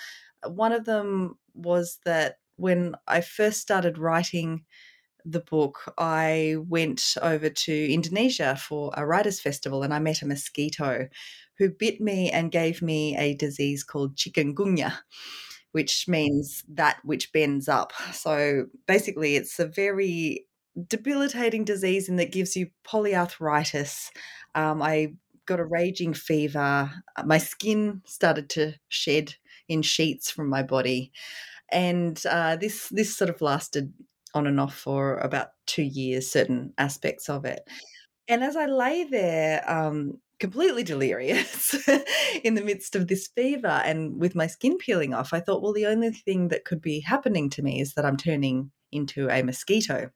Uh, 0.44 0.50
one 0.50 0.73
of 0.73 0.84
them 0.84 1.38
was 1.54 1.99
that 2.04 2.37
when 2.56 2.94
I 3.06 3.20
first 3.20 3.61
started 3.61 3.99
writing 3.99 4.64
the 5.25 5.40
book, 5.40 5.92
I 5.99 6.56
went 6.68 7.16
over 7.23 7.49
to 7.49 7.92
Indonesia 7.92 8.56
for 8.56 8.92
a 8.94 9.06
writers' 9.06 9.40
festival 9.40 9.82
and 9.82 9.94
I 9.94 9.99
met 9.99 10.23
a 10.23 10.26
mosquito 10.26 11.08
who 11.58 11.70
bit 11.70 12.00
me 12.00 12.30
and 12.30 12.50
gave 12.50 12.82
me 12.82 13.16
a 13.16 13.34
disease 13.34 13.84
called 13.84 14.16
chikungunya, 14.16 14.92
which 15.75 16.07
means 16.07 16.62
that 16.69 16.99
which 17.02 17.33
bends 17.33 17.69
up. 17.69 17.93
So 18.12 18.66
basically, 18.87 19.35
it's 19.35 19.59
a 19.59 19.66
very 19.66 20.47
debilitating 20.87 21.64
disease 21.64 22.09
and 22.09 22.16
that 22.21 22.31
gives 22.31 22.54
you 22.54 22.69
polyarthritis. 22.87 24.11
Um, 24.54 24.81
I 24.81 25.14
got 25.47 25.59
a 25.59 25.64
raging 25.64 26.14
fever. 26.14 26.93
My 27.25 27.38
skin 27.38 28.02
started 28.07 28.49
to 28.50 28.75
shed 28.88 29.35
in 29.69 29.83
sheets 29.83 30.31
from 30.31 30.49
my 30.49 30.62
body, 30.62 31.11
and 31.73 32.23
uh, 32.31 32.54
this 32.54 32.88
this 32.90 33.16
sort 33.16 33.31
of 33.31 33.40
lasted 33.40 33.93
on 34.33 34.47
and 34.47 34.61
off 34.61 34.76
for 34.76 35.16
about 35.19 35.49
two 35.66 35.83
years. 35.83 36.31
Certain 36.31 36.73
aspects 36.78 37.28
of 37.28 37.45
it, 37.45 37.69
and 38.28 38.45
as 38.45 38.54
I 38.54 38.66
lay 38.66 39.02
there, 39.02 39.69
um, 39.69 40.21
completely 40.41 40.83
delirious 40.83 41.75
in 42.45 42.55
the 42.55 42.64
midst 42.64 42.97
of 42.97 43.09
this 43.09 43.29
fever 43.29 43.83
and 43.85 44.21
with 44.21 44.35
my 44.35 44.47
skin 44.47 44.79
peeling 44.79 45.14
off, 45.14 45.33
I 45.33 45.41
thought, 45.41 45.62
well, 45.62 45.73
the 45.73 45.87
only 45.87 46.11
thing 46.11 46.49
that 46.49 46.64
could 46.64 46.81
be 46.81 47.00
happening 47.00 47.50
to 47.50 47.62
me 47.62 47.81
is 47.81 47.95
that 47.95 48.05
I'm 48.05 48.17
turning 48.17 48.71
into 48.93 49.29
a 49.29 49.43
mosquito. 49.43 50.11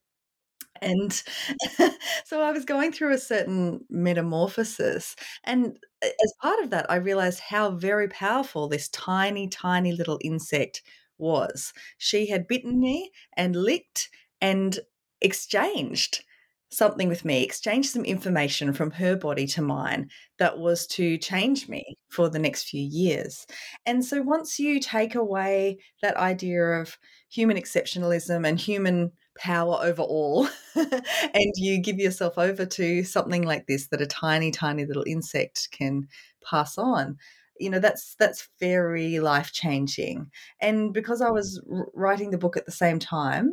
And 0.80 1.12
so 2.24 2.42
I 2.42 2.52
was 2.52 2.64
going 2.64 2.92
through 2.92 3.12
a 3.12 3.18
certain 3.18 3.84
metamorphosis. 3.90 5.16
And 5.44 5.78
as 6.02 6.34
part 6.40 6.60
of 6.60 6.70
that, 6.70 6.90
I 6.90 6.96
realized 6.96 7.40
how 7.40 7.72
very 7.72 8.08
powerful 8.08 8.68
this 8.68 8.88
tiny, 8.88 9.48
tiny 9.48 9.92
little 9.92 10.18
insect 10.22 10.82
was. 11.18 11.72
She 11.98 12.28
had 12.28 12.46
bitten 12.46 12.80
me 12.80 13.10
and 13.36 13.56
licked 13.56 14.08
and 14.40 14.78
exchanged 15.20 16.24
something 16.70 17.08
with 17.08 17.24
me, 17.24 17.42
exchanged 17.42 17.90
some 17.90 18.04
information 18.04 18.72
from 18.72 18.90
her 18.92 19.16
body 19.16 19.46
to 19.46 19.62
mine 19.62 20.08
that 20.38 20.58
was 20.58 20.86
to 20.86 21.16
change 21.18 21.68
me 21.68 21.96
for 22.10 22.28
the 22.28 22.38
next 22.38 22.68
few 22.68 22.82
years. 22.82 23.46
And 23.86 24.04
so 24.04 24.22
once 24.22 24.58
you 24.58 24.80
take 24.80 25.14
away 25.14 25.78
that 26.02 26.16
idea 26.16 26.62
of 26.62 26.98
human 27.30 27.56
exceptionalism 27.56 28.46
and 28.46 28.58
human 28.58 29.12
power 29.38 29.78
over 29.80 30.02
all 30.02 30.48
and 30.74 31.52
you 31.54 31.80
give 31.80 31.98
yourself 31.98 32.36
over 32.36 32.66
to 32.66 33.04
something 33.04 33.42
like 33.42 33.66
this 33.66 33.88
that 33.88 34.00
a 34.00 34.06
tiny 34.06 34.50
tiny 34.50 34.84
little 34.84 35.04
insect 35.06 35.68
can 35.70 36.08
pass 36.44 36.76
on 36.76 37.16
you 37.60 37.70
know 37.70 37.78
that's 37.78 38.14
that's 38.18 38.48
very 38.60 39.20
life 39.20 39.52
changing 39.52 40.28
and 40.60 40.92
because 40.92 41.20
i 41.20 41.30
was 41.30 41.62
writing 41.94 42.30
the 42.30 42.38
book 42.38 42.56
at 42.56 42.66
the 42.66 42.72
same 42.72 42.98
time 42.98 43.52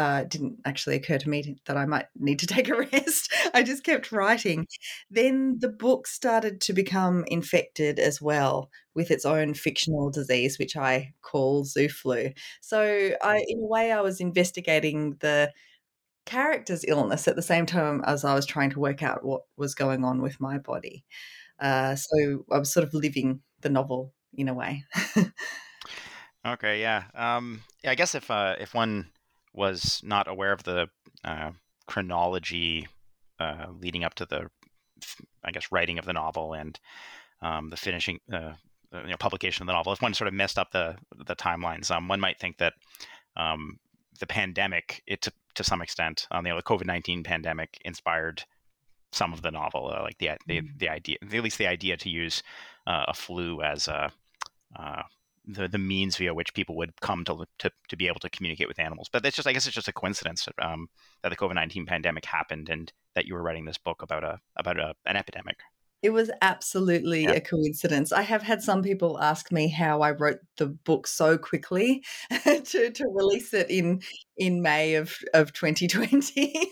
uh, 0.00 0.24
didn't 0.24 0.56
actually 0.64 0.96
occur 0.96 1.18
to 1.18 1.28
me 1.28 1.58
that 1.66 1.76
I 1.76 1.84
might 1.84 2.06
need 2.16 2.38
to 2.38 2.46
take 2.54 2.70
a 2.70 2.76
rest. 2.76 3.30
I 3.52 3.62
just 3.62 3.84
kept 3.84 4.12
writing. 4.12 4.66
Then 5.10 5.58
the 5.60 5.68
book 5.68 6.06
started 6.06 6.62
to 6.62 6.72
become 6.72 7.24
infected 7.26 7.98
as 7.98 8.20
well 8.20 8.70
with 8.94 9.10
its 9.10 9.26
own 9.26 9.52
fictional 9.52 10.10
disease, 10.10 10.58
which 10.58 10.74
I 10.74 11.12
call 11.20 11.64
zoo 11.64 11.90
flu. 11.90 12.30
So, 12.62 13.10
I, 13.22 13.44
in 13.46 13.58
a 13.58 13.66
way, 13.66 13.92
I 13.92 14.00
was 14.00 14.20
investigating 14.20 15.16
the 15.20 15.52
character's 16.24 16.84
illness 16.88 17.28
at 17.28 17.36
the 17.36 17.42
same 17.42 17.66
time 17.66 18.02
as 18.06 18.24
I 18.24 18.34
was 18.34 18.46
trying 18.46 18.70
to 18.70 18.80
work 18.80 19.02
out 19.02 19.22
what 19.22 19.42
was 19.58 19.74
going 19.74 20.02
on 20.02 20.22
with 20.22 20.40
my 20.40 20.56
body. 20.56 21.04
Uh, 21.58 21.94
so, 21.94 22.46
I 22.50 22.58
was 22.58 22.72
sort 22.72 22.86
of 22.86 22.94
living 22.94 23.40
the 23.60 23.68
novel 23.68 24.14
in 24.32 24.48
a 24.48 24.54
way. 24.54 24.84
okay, 26.46 26.80
yeah. 26.80 27.04
Um, 27.14 27.60
I 27.84 27.94
guess 27.94 28.14
if 28.14 28.30
uh, 28.30 28.56
if 28.58 28.72
one 28.72 29.10
was 29.52 30.00
not 30.04 30.28
aware 30.28 30.52
of 30.52 30.62
the 30.62 30.88
uh, 31.24 31.50
chronology 31.86 32.88
uh, 33.38 33.66
leading 33.80 34.04
up 34.04 34.14
to 34.14 34.26
the, 34.26 34.50
I 35.44 35.50
guess, 35.50 35.72
writing 35.72 35.98
of 35.98 36.04
the 36.04 36.12
novel 36.12 36.52
and 36.52 36.78
um, 37.42 37.70
the 37.70 37.76
finishing, 37.76 38.20
uh, 38.32 38.52
you 38.92 39.08
know, 39.08 39.16
publication 39.16 39.62
of 39.62 39.66
the 39.66 39.72
novel. 39.72 39.92
If 39.92 40.02
one 40.02 40.14
sort 40.14 40.28
of 40.28 40.34
messed 40.34 40.58
up 40.58 40.70
the 40.72 40.96
the 41.26 41.36
timelines, 41.36 41.90
um, 41.90 42.08
one 42.08 42.20
might 42.20 42.38
think 42.38 42.58
that 42.58 42.74
um, 43.36 43.78
the 44.18 44.26
pandemic, 44.26 45.02
it 45.06 45.22
to, 45.22 45.32
to 45.54 45.64
some 45.64 45.82
extent, 45.82 46.26
um, 46.30 46.46
you 46.46 46.52
know, 46.52 46.58
the 46.58 46.62
COVID 46.62 46.86
nineteen 46.86 47.22
pandemic 47.22 47.78
inspired 47.84 48.44
some 49.12 49.32
of 49.32 49.42
the 49.42 49.50
novel, 49.50 49.92
uh, 49.92 50.02
like 50.02 50.18
the 50.18 50.30
the, 50.46 50.60
mm. 50.60 50.78
the 50.78 50.88
idea, 50.88 51.16
at 51.22 51.42
least 51.42 51.58
the 51.58 51.66
idea 51.66 51.96
to 51.96 52.08
use 52.08 52.42
uh, 52.86 53.04
a 53.08 53.14
flu 53.14 53.62
as 53.62 53.88
a 53.88 54.12
uh, 54.78 55.02
the 55.46 55.68
the 55.68 55.78
means 55.78 56.16
via 56.16 56.34
which 56.34 56.54
people 56.54 56.76
would 56.76 57.00
come 57.00 57.24
to 57.24 57.44
to, 57.58 57.70
to 57.88 57.96
be 57.96 58.06
able 58.08 58.20
to 58.20 58.30
communicate 58.30 58.68
with 58.68 58.78
animals. 58.78 59.08
But 59.12 59.22
that's 59.22 59.36
just 59.36 59.48
I 59.48 59.52
guess 59.52 59.66
it's 59.66 59.74
just 59.74 59.88
a 59.88 59.92
coincidence 59.92 60.48
um, 60.60 60.88
that 61.22 61.30
the 61.30 61.36
COVID 61.36 61.54
nineteen 61.54 61.86
pandemic 61.86 62.24
happened 62.24 62.68
and 62.68 62.92
that 63.14 63.26
you 63.26 63.34
were 63.34 63.42
writing 63.42 63.64
this 63.64 63.78
book 63.78 64.02
about 64.02 64.24
a 64.24 64.40
about 64.56 64.78
a, 64.78 64.94
an 65.06 65.16
epidemic. 65.16 65.58
It 66.02 66.10
was 66.10 66.30
absolutely 66.40 67.24
yeah. 67.24 67.32
a 67.32 67.40
coincidence. 67.40 68.10
I 68.10 68.22
have 68.22 68.42
had 68.42 68.62
some 68.62 68.82
people 68.82 69.20
ask 69.20 69.52
me 69.52 69.68
how 69.68 70.00
I 70.00 70.12
wrote 70.12 70.38
the 70.56 70.66
book 70.66 71.06
so 71.06 71.36
quickly 71.36 72.02
to, 72.44 72.90
to 72.90 73.04
release 73.12 73.52
it 73.52 73.70
in 73.70 74.00
in 74.38 74.62
May 74.62 74.94
of, 74.94 75.14
of 75.34 75.52
2020. 75.52 76.70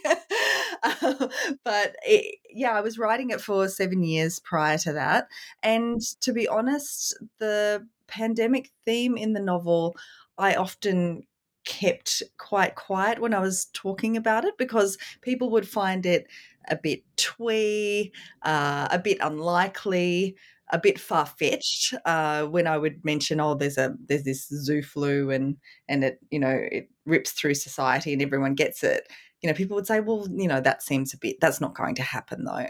uh, 0.83 1.29
but 1.65 1.97
it, 2.07 2.39
yeah, 2.49 2.73
I 2.73 2.81
was 2.81 2.99
writing 2.99 3.29
it 3.29 3.43
for 3.43 3.69
seven 3.69 4.03
years 4.03 4.41
prior 4.41 4.79
to 4.79 4.95
that. 4.95 5.29
And 5.63 6.01
to 6.23 6.33
be 6.33 6.49
honest, 6.49 7.15
the 7.39 7.87
pandemic 8.09 8.71
theme 8.85 9.17
in 9.17 9.33
the 9.33 9.41
novel, 9.41 9.97
I 10.37 10.55
often 10.55 11.23
kept 11.65 12.23
quite 12.39 12.75
quiet 12.77 13.21
when 13.21 13.35
I 13.35 13.41
was 13.41 13.67
talking 13.75 14.17
about 14.17 14.45
it 14.45 14.57
because 14.57 14.97
people 15.21 15.51
would 15.51 15.69
find 15.69 16.07
it 16.07 16.27
a 16.71 16.77
bit 16.77 17.03
twee, 17.17 18.13
uh, 18.43 18.89
a 18.91 18.99
bit 18.99 19.19
unlikely, 19.21 20.37
a 20.71 20.79
bit 20.79 20.99
far 20.99 21.27
fetched. 21.27 21.95
Uh, 22.05 22.45
when 22.45 22.67
I 22.67 22.79
would 22.79 23.05
mention, 23.05 23.41
oh, 23.41 23.55
there's 23.55 23.79
a 23.79 23.95
there's 24.07 24.25
this 24.25 24.49
zoo 24.49 24.83
flu 24.83 25.31
and 25.31 25.57
and 25.89 26.05
it 26.05 26.19
you 26.31 26.39
know 26.39 26.59
it 26.73 26.89
rips 27.05 27.33
through 27.33 27.55
society 27.55 28.13
and 28.13 28.23
everyone 28.23 28.55
gets 28.55 28.83
it. 28.83 29.09
You 29.43 29.49
know, 29.49 29.55
people 29.55 29.77
would 29.77 29.87
say, 29.87 30.01
well, 30.01 30.27
you 30.35 30.49
know, 30.49 30.61
that 30.61 30.83
seems 30.83 31.15
a 31.15 31.19
bit 31.19 31.37
that's 31.41 31.61
not 31.61 31.75
going 31.75 31.95
to 31.97 32.03
happen 32.03 32.45
though. 32.45 32.67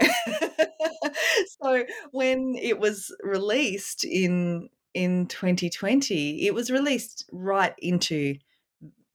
so 1.62 1.84
when 2.10 2.56
it 2.60 2.78
was 2.78 3.14
released 3.22 4.04
in 4.04 4.68
in 4.98 5.26
2020, 5.26 6.44
it 6.44 6.52
was 6.52 6.72
released 6.72 7.24
right 7.32 7.74
into 7.78 8.34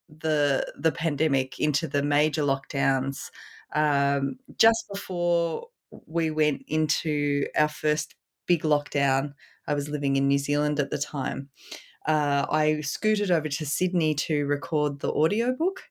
the 0.07 0.65
the 0.77 0.91
pandemic, 0.91 1.59
into 1.59 1.87
the 1.87 2.01
major 2.01 2.43
lockdowns, 2.43 3.29
um, 3.73 4.37
just 4.57 4.85
before 4.91 5.67
we 6.05 6.31
went 6.31 6.63
into 6.67 7.45
our 7.57 7.67
first 7.67 8.15
big 8.47 8.63
lockdown, 8.63 9.33
I 9.67 9.73
was 9.73 9.89
living 9.89 10.15
in 10.15 10.27
New 10.27 10.37
Zealand 10.37 10.79
at 10.79 10.89
the 10.89 10.97
time. 10.97 11.49
Uh, 12.07 12.45
I 12.49 12.81
scooted 12.81 13.31
over 13.31 13.49
to 13.49 13.65
Sydney 13.65 14.13
to 14.15 14.45
record 14.45 14.99
the 14.99 15.11
audiobook 15.11 15.83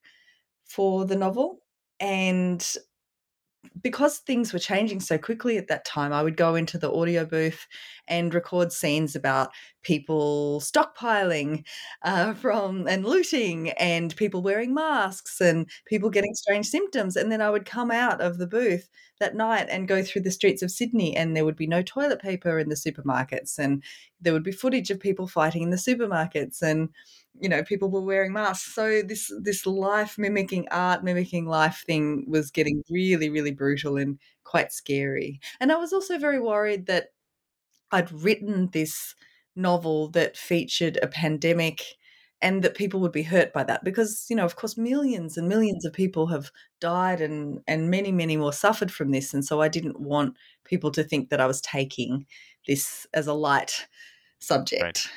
for 0.64 1.04
the 1.04 1.16
novel. 1.16 1.60
And 2.00 2.64
because 3.80 4.18
things 4.18 4.52
were 4.52 4.58
changing 4.58 5.00
so 5.00 5.16
quickly 5.18 5.56
at 5.56 5.68
that 5.68 5.84
time, 5.84 6.12
I 6.12 6.22
would 6.22 6.36
go 6.36 6.54
into 6.54 6.78
the 6.78 6.92
audio 6.92 7.24
booth 7.24 7.66
and 8.08 8.34
record 8.34 8.72
scenes 8.72 9.16
about 9.16 9.50
people 9.82 10.60
stockpiling 10.60 11.64
uh, 12.02 12.34
from 12.42 12.86
and 12.88 13.04
looting 13.04 13.70
and 13.70 14.14
people 14.16 14.42
wearing 14.42 14.74
masks 14.74 15.40
and 15.40 15.68
people 15.86 16.10
getting 16.10 16.34
strange 16.34 16.66
symptoms. 16.66 17.16
And 17.16 17.30
then 17.30 17.40
I 17.40 17.50
would 17.50 17.64
come 17.64 17.90
out 17.90 18.20
of 18.20 18.38
the 18.38 18.46
booth 18.46 18.88
that 19.20 19.36
night 19.36 19.68
and 19.70 19.86
go 19.88 20.02
through 20.02 20.22
the 20.22 20.30
streets 20.30 20.62
of 20.62 20.70
Sydney, 20.70 21.16
and 21.16 21.36
there 21.36 21.44
would 21.44 21.56
be 21.56 21.66
no 21.66 21.80
toilet 21.82 22.20
paper 22.20 22.58
in 22.58 22.68
the 22.68 22.74
supermarkets, 22.74 23.58
and 23.58 23.82
there 24.20 24.32
would 24.32 24.42
be 24.42 24.52
footage 24.52 24.90
of 24.90 24.98
people 24.98 25.28
fighting 25.28 25.62
in 25.62 25.70
the 25.70 25.76
supermarkets, 25.76 26.60
and 26.60 26.88
you 27.40 27.48
know 27.48 27.62
people 27.62 27.90
were 27.90 28.00
wearing 28.00 28.32
masks 28.32 28.74
so 28.74 29.02
this 29.02 29.32
this 29.40 29.66
life 29.66 30.18
mimicking 30.18 30.66
art 30.70 31.02
mimicking 31.02 31.46
life 31.46 31.82
thing 31.86 32.24
was 32.28 32.50
getting 32.50 32.82
really 32.90 33.30
really 33.30 33.50
brutal 33.50 33.96
and 33.96 34.18
quite 34.44 34.70
scary 34.72 35.40
and 35.60 35.72
i 35.72 35.76
was 35.76 35.92
also 35.92 36.18
very 36.18 36.38
worried 36.38 36.86
that 36.86 37.06
i'd 37.92 38.12
written 38.12 38.68
this 38.72 39.14
novel 39.54 40.08
that 40.08 40.36
featured 40.36 40.98
a 41.02 41.06
pandemic 41.06 41.82
and 42.42 42.62
that 42.64 42.74
people 42.74 43.00
would 43.00 43.12
be 43.12 43.22
hurt 43.22 43.52
by 43.52 43.62
that 43.62 43.84
because 43.84 44.26
you 44.28 44.36
know 44.36 44.44
of 44.44 44.56
course 44.56 44.76
millions 44.76 45.38
and 45.38 45.48
millions 45.48 45.84
of 45.84 45.92
people 45.92 46.26
have 46.26 46.50
died 46.80 47.20
and 47.20 47.60
and 47.66 47.90
many 47.90 48.10
many 48.10 48.36
more 48.36 48.52
suffered 48.52 48.90
from 48.90 49.12
this 49.12 49.32
and 49.32 49.44
so 49.44 49.60
i 49.60 49.68
didn't 49.68 50.00
want 50.00 50.36
people 50.64 50.90
to 50.90 51.04
think 51.04 51.30
that 51.30 51.40
i 51.40 51.46
was 51.46 51.60
taking 51.60 52.26
this 52.66 53.06
as 53.14 53.26
a 53.26 53.32
light 53.32 53.86
subject 54.40 54.82
right. 54.82 55.08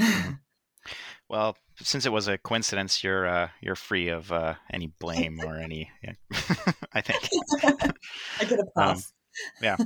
Mm-hmm. 0.00 0.32
well 1.28 1.56
since 1.80 2.04
it 2.04 2.12
was 2.12 2.28
a 2.28 2.38
coincidence 2.38 3.02
you're 3.02 3.26
uh, 3.26 3.48
you're 3.60 3.74
free 3.74 4.08
of 4.08 4.30
uh, 4.30 4.54
any 4.70 4.92
blame 4.98 5.40
or 5.44 5.56
any 5.56 5.90
yeah, 6.02 6.12
i 6.92 7.00
think 7.00 7.28
i 8.40 8.44
get 8.44 8.58
a 8.58 8.62
um, 8.62 8.68
pass 8.76 8.96
um, 8.98 9.02
yeah 9.60 9.76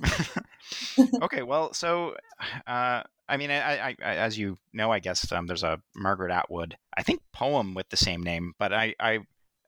okay 1.23 1.43
well 1.43 1.73
so 1.73 2.15
uh, 2.67 3.03
I 3.29 3.37
mean, 3.37 3.51
I, 3.51 3.89
I, 3.89 3.97
I, 4.03 4.15
as 4.17 4.39
you 4.39 4.57
know, 4.73 4.93
I 4.93 5.01
guess 5.01 5.31
um, 5.33 5.47
there's 5.47 5.65
a 5.65 5.81
Margaret 5.95 6.31
Atwood, 6.31 6.77
I 6.97 7.03
think, 7.03 7.23
poem 7.33 7.75
with 7.75 7.89
the 7.89 7.97
same 7.97 8.23
name. 8.23 8.53
But 8.59 8.73
I, 8.73 8.95
I, 9.01 9.21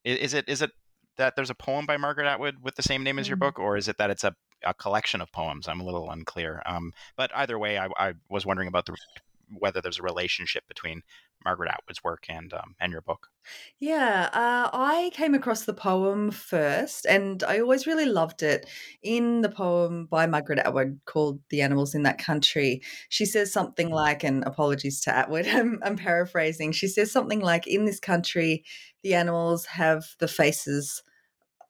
is 0.04 0.35
it 0.35 0.49
is 0.49 0.62
it 0.62 0.70
that 1.16 1.35
there's 1.35 1.50
a 1.50 1.54
poem 1.54 1.85
by 1.85 1.97
Margaret 1.97 2.28
Atwood 2.28 2.62
with 2.62 2.76
the 2.76 2.82
same 2.82 3.02
name 3.02 3.18
as 3.18 3.28
your 3.28 3.37
mm-hmm. 3.37 3.47
book, 3.47 3.58
or 3.58 3.76
is 3.76 3.88
it 3.88 3.99
that 3.99 4.11
it's 4.11 4.25
a, 4.25 4.35
a 4.64 4.75
collection 4.75 5.20
of 5.20 5.32
poems? 5.32 5.66
I'm 5.66 5.80
a 5.80 5.85
little 5.85 6.11
unclear. 6.11 6.62
Um, 6.66 6.92
but 7.16 7.30
either 7.35 7.58
way, 7.58 7.78
I, 7.78 7.88
I 7.99 8.14
was 8.30 8.47
wondering 8.47 8.68
about 8.68 8.87
the 8.87 8.94
whether 9.50 9.81
there's 9.81 9.99
a 9.99 10.02
relationship 10.02 10.67
between 10.69 11.02
Margaret 11.45 11.71
Atwood's 11.71 12.02
work 12.02 12.26
and 12.28 12.52
um, 12.52 12.75
and 12.81 12.93
your 12.93 13.00
book. 13.00 13.28
Yeah, 13.78 14.28
uh, 14.33 14.71
I 14.73 15.11
came 15.14 15.35
across 15.35 15.64
the 15.64 15.75
poem 15.75 16.31
first, 16.31 17.07
and 17.07 17.43
I 17.45 17.61
always 17.61 17.87
really 17.87 18.07
loved 18.07 18.43
it. 18.43 18.69
In 19.02 19.40
the 19.40 19.49
poem 19.49 20.07
by 20.07 20.26
Margaret 20.26 20.59
Atwood 20.59 21.00
called 21.05 21.40
"The 21.50 21.62
Animals 21.62 21.95
in 21.95 22.02
That 22.02 22.19
Country," 22.19 22.83
she 23.09 23.25
says 23.25 23.52
something 23.52 23.90
like, 23.90 24.25
and 24.25 24.45
apologies 24.45 25.00
to 25.02 25.14
Atwood, 25.14 25.47
I'm, 25.49 25.78
I'm 25.83 25.97
paraphrasing. 25.97 26.73
She 26.73 26.88
says 26.88 27.12
something 27.12 27.40
like, 27.40 27.67
"In 27.67 27.85
this 27.85 28.00
country, 28.00 28.64
the 29.02 29.14
animals 29.14 29.67
have 29.67 30.05
the 30.19 30.28
faces 30.28 31.02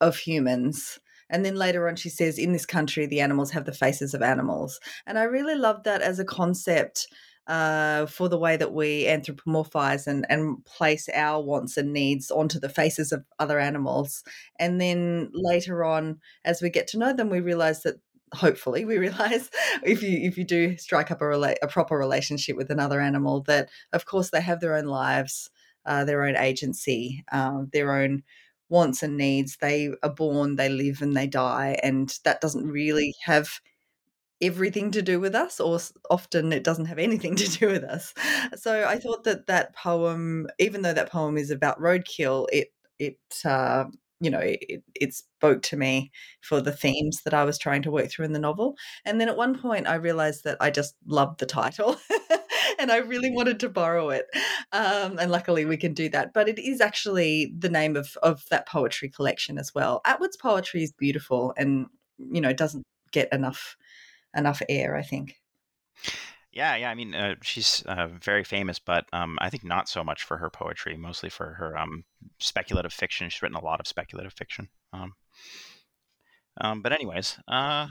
of 0.00 0.16
humans." 0.16 0.99
And 1.30 1.44
then 1.44 1.56
later 1.56 1.88
on, 1.88 1.97
she 1.97 2.08
says, 2.08 2.38
in 2.38 2.52
this 2.52 2.64
country, 2.64 3.04
the 3.04 3.20
animals 3.20 3.50
have 3.50 3.66
the 3.66 3.73
faces 3.73 4.14
of 4.14 4.23
animals. 4.23 4.80
And 5.06 5.18
I 5.18 5.25
really 5.25 5.54
loved 5.54 5.85
that 5.85 6.00
as 6.00 6.18
a 6.18 6.25
concept 6.25 7.06
uh, 7.49 8.05
for 8.07 8.28
the 8.28 8.38
way 8.38 8.57
that 8.57 8.73
we 8.75 9.05
anthropomorphize 9.07 10.07
and, 10.07 10.26
and 10.28 10.62
place 10.67 11.09
our 11.14 11.43
wants 11.43 11.76
and 11.78 11.93
needs 11.93 12.31
onto 12.31 12.61
the 12.61 12.69
faces 12.69 13.11
of 13.11 13.25
other 13.38 13.59
animals. 13.59 14.23
And 14.59 14.81
then 14.81 15.31
later 15.33 15.83
on, 15.83 16.21
as 16.45 16.61
we 16.61 16.69
get 16.69 16.87
to 16.88 16.99
know 16.99 17.14
them, 17.14 17.31
we 17.31 17.40
realize 17.40 17.83
that 17.83 17.97
hopefully 18.35 18.85
we 18.85 18.99
realize 18.99 19.50
if 19.83 20.02
you 20.02 20.19
if 20.28 20.37
you 20.37 20.45
do 20.45 20.76
strike 20.76 21.11
up 21.11 21.23
a, 21.23 21.25
rela- 21.25 21.56
a 21.63 21.67
proper 21.69 21.97
relationship 21.97 22.56
with 22.56 22.71
another 22.71 23.00
animal 23.00 23.43
that 23.45 23.71
of 23.95 24.04
course 24.04 24.28
they 24.30 24.41
have 24.43 24.61
their 24.61 24.75
own 24.76 24.84
lives 24.84 25.49
uh, 25.87 26.04
their 26.04 26.23
own 26.23 26.37
agency 26.37 27.25
um, 27.32 27.71
their 27.73 27.95
own 27.95 28.23
wants 28.69 29.02
and 29.02 29.17
needs 29.17 29.56
they 29.63 29.89
are 30.02 30.13
born 30.13 30.56
they 30.56 30.69
live 30.69 31.00
and 31.00 31.17
they 31.17 31.26
die 31.26 31.78
and 31.82 32.19
that 32.25 32.43
doesn't 32.43 32.67
really 32.67 33.15
have 33.25 33.61
everything 34.40 34.90
to 34.92 35.02
do 35.02 35.18
with 35.20 35.34
us 35.34 35.60
or 35.60 35.78
often 36.10 36.52
it 36.52 36.64
doesn't 36.64 36.86
have 36.86 36.98
anything 36.98 37.36
to 37.36 37.58
do 37.58 37.68
with 37.68 37.84
us. 37.84 38.14
So 38.56 38.86
i 38.86 38.98
thought 38.98 39.24
that 39.24 39.46
that 39.46 39.74
poem 39.74 40.48
even 40.58 40.82
though 40.82 40.92
that 40.92 41.10
poem 41.10 41.36
is 41.36 41.50
about 41.50 41.80
roadkill 41.80 42.46
it 42.52 42.68
it 42.98 43.18
uh, 43.44 43.84
you 44.20 44.30
know 44.30 44.40
it, 44.40 44.82
it 44.94 45.14
spoke 45.14 45.62
to 45.62 45.76
me 45.76 46.10
for 46.40 46.60
the 46.60 46.72
themes 46.72 47.22
that 47.22 47.34
i 47.34 47.44
was 47.44 47.58
trying 47.58 47.82
to 47.82 47.90
work 47.90 48.10
through 48.10 48.24
in 48.24 48.32
the 48.32 48.38
novel. 48.38 48.76
And 49.04 49.20
then 49.20 49.28
at 49.28 49.36
one 49.36 49.58
point 49.60 49.86
i 49.86 49.94
realized 49.94 50.44
that 50.44 50.56
i 50.60 50.70
just 50.70 50.94
loved 51.06 51.40
the 51.40 51.46
title 51.46 51.96
and 52.78 52.90
i 52.90 52.98
really 52.98 53.30
wanted 53.30 53.60
to 53.60 53.68
borrow 53.68 54.10
it. 54.10 54.26
Um, 54.72 55.18
and 55.18 55.30
luckily 55.30 55.64
we 55.64 55.76
can 55.76 55.94
do 55.94 56.08
that. 56.10 56.32
But 56.34 56.48
it 56.48 56.58
is 56.58 56.80
actually 56.80 57.52
the 57.56 57.68
name 57.68 57.96
of 57.96 58.16
of 58.22 58.44
that 58.50 58.68
poetry 58.68 59.08
collection 59.08 59.58
as 59.58 59.74
well. 59.74 60.00
Atwood's 60.04 60.36
poetry 60.36 60.82
is 60.82 60.92
beautiful 60.92 61.54
and 61.56 61.86
you 62.18 62.40
know 62.40 62.52
doesn't 62.52 62.84
get 63.12 63.32
enough 63.32 63.76
enough 64.36 64.62
air, 64.69 64.97
I 64.97 65.02
think. 65.02 65.36
Yeah, 66.52 66.76
yeah. 66.76 66.91
I 66.91 66.95
mean, 66.95 67.14
uh, 67.14 67.36
she's 67.43 67.82
uh, 67.86 68.08
very 68.08 68.43
famous, 68.43 68.78
but 68.78 69.04
um, 69.12 69.38
I 69.41 69.50
think 69.50 69.64
not 69.64 69.88
so 69.88 70.02
much 70.02 70.25
for 70.25 70.38
her 70.38 70.50
poetry, 70.50 70.97
mostly 70.97 71.28
for 71.28 71.54
her 71.54 71.76
um, 71.76 72.04
speculative 72.41 72.93
fiction. 72.93 73.28
She's 73.28 73.43
written 73.43 73.56
a 73.56 73.64
lot 73.64 73.80
of 73.80 73.86
speculative 73.86 74.32
fiction. 74.32 74.69
Um, 74.93 75.12
um 76.60 76.82
but 76.82 76.93
anyways, 76.93 77.38
uh, 77.47 77.88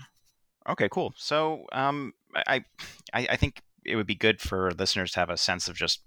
okay, 0.68 0.90
cool. 0.90 1.14
So 1.18 1.66
um, 1.72 2.14
I, 2.36 2.66
I, 3.14 3.28
I 3.32 3.36
think 3.36 3.62
it 3.86 3.96
would 3.96 4.08
be 4.08 4.16
good 4.16 4.42
for 4.42 4.72
listeners 4.72 5.12
to 5.12 5.20
have 5.20 5.30
a 5.30 5.38
sense 5.38 5.68
of 5.68 5.76
just 5.76 6.02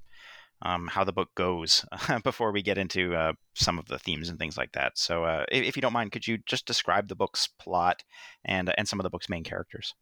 um, 0.62 0.88
how 0.88 1.04
the 1.04 1.12
book 1.12 1.30
goes 1.34 1.84
before 2.24 2.52
we 2.52 2.62
get 2.62 2.78
into 2.78 3.14
uh, 3.14 3.32
some 3.54 3.78
of 3.78 3.86
the 3.86 3.98
themes 3.98 4.28
and 4.28 4.38
things 4.38 4.58
like 4.58 4.72
that. 4.72 4.98
So, 4.98 5.24
uh, 5.24 5.44
if, 5.50 5.64
if, 5.64 5.76
you 5.76 5.82
don't 5.82 5.92
mind, 5.92 6.12
could 6.12 6.26
you 6.26 6.38
just 6.44 6.66
describe 6.66 7.08
the 7.08 7.16
book's 7.16 7.48
plot 7.58 8.04
and 8.44 8.72
and 8.76 8.86
some 8.86 9.00
of 9.00 9.04
the 9.04 9.10
book's 9.10 9.28
main 9.28 9.44
characters? 9.44 9.94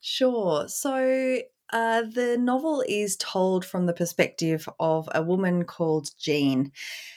Sure. 0.00 0.68
So 0.68 1.40
uh, 1.72 2.02
the 2.02 2.36
novel 2.38 2.82
is 2.88 3.16
told 3.16 3.64
from 3.64 3.86
the 3.86 3.92
perspective 3.92 4.68
of 4.80 5.08
a 5.14 5.22
woman 5.22 5.64
called 5.64 6.10
Jean. 6.18 6.72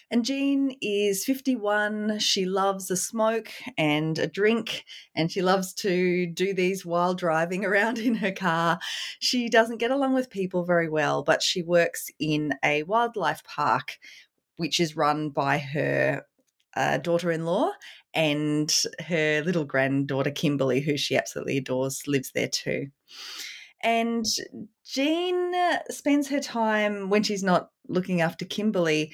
And 0.09 0.25
Jean 0.25 0.75
is 0.81 1.23
51. 1.23 2.19
She 2.19 2.45
loves 2.45 2.91
a 2.91 2.97
smoke 2.97 3.49
and 3.77 4.19
a 4.19 4.27
drink, 4.27 4.85
and 5.15 5.31
she 5.31 5.41
loves 5.41 5.73
to 5.75 6.27
do 6.27 6.53
these 6.53 6.85
while 6.85 7.13
driving 7.13 7.65
around 7.67 7.97
in 7.97 8.15
her 8.15 8.31
car. 8.31 8.79
She 9.19 9.49
doesn't 9.49 9.77
get 9.79 9.91
along 9.91 10.13
with 10.13 10.29
people 10.29 10.63
very 10.63 10.89
well, 10.89 11.23
but 11.23 11.41
she 11.41 11.61
works 11.61 12.09
in 12.19 12.53
a 12.63 12.83
wildlife 12.83 13.43
park, 13.43 13.99
which 14.57 14.79
is 14.79 14.97
run 14.97 15.29
by 15.29 15.59
her 15.59 16.25
uh, 16.75 16.97
daughter 16.97 17.31
in 17.31 17.45
law 17.45 17.71
and 18.13 18.71
her 19.07 19.41
little 19.43 19.65
granddaughter 19.65 20.31
Kimberly, 20.31 20.81
who 20.81 20.97
she 20.97 21.15
absolutely 21.15 21.57
adores, 21.57 22.07
lives 22.07 22.31
there 22.33 22.49
too. 22.49 22.87
And 23.83 24.25
Jean 24.85 25.53
spends 25.89 26.29
her 26.29 26.39
time 26.39 27.09
when 27.09 27.23
she's 27.23 27.43
not 27.43 27.69
looking 27.87 28.21
after 28.21 28.45
Kimberly 28.45 29.13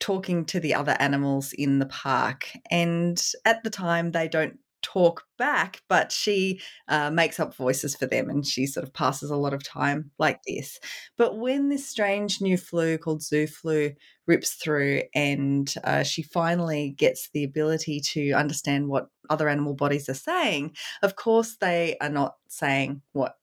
talking 0.00 0.44
to 0.46 0.60
the 0.60 0.74
other 0.74 0.96
animals 0.98 1.52
in 1.52 1.78
the 1.78 1.86
park. 1.86 2.48
And 2.70 3.20
at 3.44 3.62
the 3.64 3.70
time, 3.70 4.12
they 4.12 4.28
don't 4.28 4.58
talk 4.82 5.24
back, 5.36 5.82
but 5.88 6.12
she 6.12 6.60
uh, 6.88 7.10
makes 7.10 7.40
up 7.40 7.54
voices 7.54 7.96
for 7.96 8.06
them 8.06 8.30
and 8.30 8.46
she 8.46 8.66
sort 8.66 8.84
of 8.84 8.92
passes 8.92 9.30
a 9.30 9.36
lot 9.36 9.52
of 9.52 9.62
time 9.62 10.10
like 10.18 10.40
this. 10.46 10.78
But 11.16 11.36
when 11.36 11.68
this 11.68 11.88
strange 11.88 12.40
new 12.40 12.56
flu 12.56 12.96
called 12.98 13.22
zoo 13.22 13.46
flu 13.46 13.92
rips 14.28 14.52
through 14.54 15.02
and 15.14 15.74
uh, 15.84 16.02
she 16.02 16.22
finally 16.22 16.90
gets 16.90 17.30
the 17.32 17.42
ability 17.42 18.00
to 18.00 18.32
understand 18.32 18.88
what 18.88 19.08
other 19.30 19.48
animal 19.48 19.74
bodies 19.74 20.08
are 20.08 20.14
saying, 20.14 20.76
of 21.02 21.16
course, 21.16 21.56
they 21.60 21.96
are 22.00 22.08
not 22.08 22.36
saying 22.48 23.02
what 23.12 23.34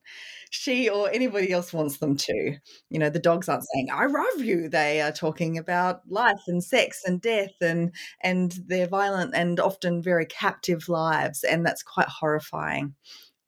she 0.50 0.89
or 0.89 1.10
anybody 1.12 1.52
else 1.52 1.74
wants 1.74 1.98
them 1.98 2.15
to. 2.15 2.56
You 2.89 3.00
know, 3.00 3.10
the 3.10 3.19
dogs 3.19 3.50
aren't 3.50 3.65
saying 3.74 3.89
"I 3.91 4.06
love 4.06 4.45
you." 4.45 4.69
They 4.69 5.02
are 5.02 5.12
talking 5.12 5.58
about 5.58 6.02
life 6.08 6.41
and 6.48 6.63
sex 6.63 7.02
and 7.06 7.21
death 7.21 7.54
and 7.62 7.93
and 8.21 8.58
their 8.67 8.88
violent 8.88 9.36
and 9.36 9.60
often 9.60 10.02
very 10.02 10.26
captive 10.26 10.88
lives, 10.88 11.43
and 11.43 11.65
that's 11.65 11.84
quite 11.84 12.08
horrifying 12.08 12.95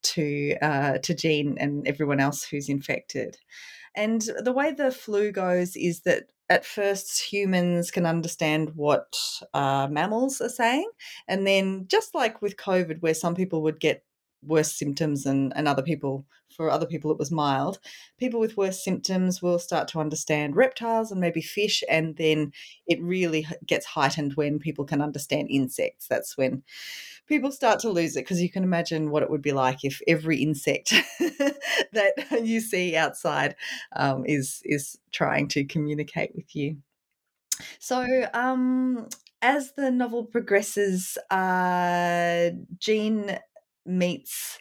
to 0.03 0.55
uh, 0.61 0.97
to 0.99 1.13
Jean 1.13 1.57
and 1.59 1.87
everyone 1.87 2.19
else 2.19 2.43
who's 2.43 2.69
infected. 2.69 3.37
And 3.95 4.21
the 4.43 4.53
way 4.53 4.71
the 4.71 4.91
flu 4.91 5.31
goes 5.31 5.75
is 5.75 6.01
that 6.01 6.25
at 6.49 6.65
first 6.65 7.21
humans 7.21 7.91
can 7.91 8.05
understand 8.05 8.71
what 8.75 9.17
uh, 9.53 9.87
mammals 9.89 10.41
are 10.41 10.49
saying, 10.49 10.89
and 11.27 11.45
then 11.45 11.85
just 11.87 12.15
like 12.15 12.41
with 12.41 12.57
COVID, 12.57 13.01
where 13.01 13.13
some 13.13 13.35
people 13.35 13.61
would 13.63 13.79
get 13.79 14.03
worse 14.43 14.71
symptoms 14.71 15.25
and, 15.25 15.51
and 15.55 15.67
other 15.67 15.81
people 15.81 16.25
for 16.55 16.69
other 16.69 16.85
people 16.85 17.11
it 17.11 17.17
was 17.17 17.31
mild 17.31 17.79
people 18.17 18.39
with 18.39 18.55
worse 18.55 18.83
symptoms 18.83 19.41
will 19.41 19.59
start 19.59 19.87
to 19.87 19.99
understand 19.99 20.55
reptiles 20.55 21.11
and 21.11 21.19
maybe 21.19 21.41
fish 21.41 21.83
and 21.89 22.15
then 22.17 22.51
it 22.87 23.01
really 23.01 23.45
gets 23.65 23.85
heightened 23.85 24.33
when 24.35 24.59
people 24.59 24.85
can 24.85 25.01
understand 25.01 25.49
insects. 25.49 26.07
That's 26.07 26.37
when 26.37 26.63
people 27.27 27.51
start 27.51 27.79
to 27.81 27.89
lose 27.89 28.15
it 28.15 28.21
because 28.21 28.41
you 28.41 28.49
can 28.49 28.63
imagine 28.63 29.11
what 29.11 29.23
it 29.23 29.29
would 29.29 29.41
be 29.41 29.51
like 29.51 29.83
if 29.83 30.01
every 30.07 30.37
insect 30.37 30.93
that 31.91 32.41
you 32.43 32.59
see 32.59 32.95
outside 32.95 33.55
um, 33.95 34.25
is 34.25 34.61
is 34.65 34.97
trying 35.11 35.47
to 35.49 35.63
communicate 35.63 36.35
with 36.35 36.55
you. 36.55 36.77
So 37.79 38.27
um, 38.33 39.07
as 39.41 39.73
the 39.73 39.91
novel 39.91 40.25
progresses, 40.25 41.17
uh, 41.29 42.51
Jean 42.79 43.37
meets 43.85 44.59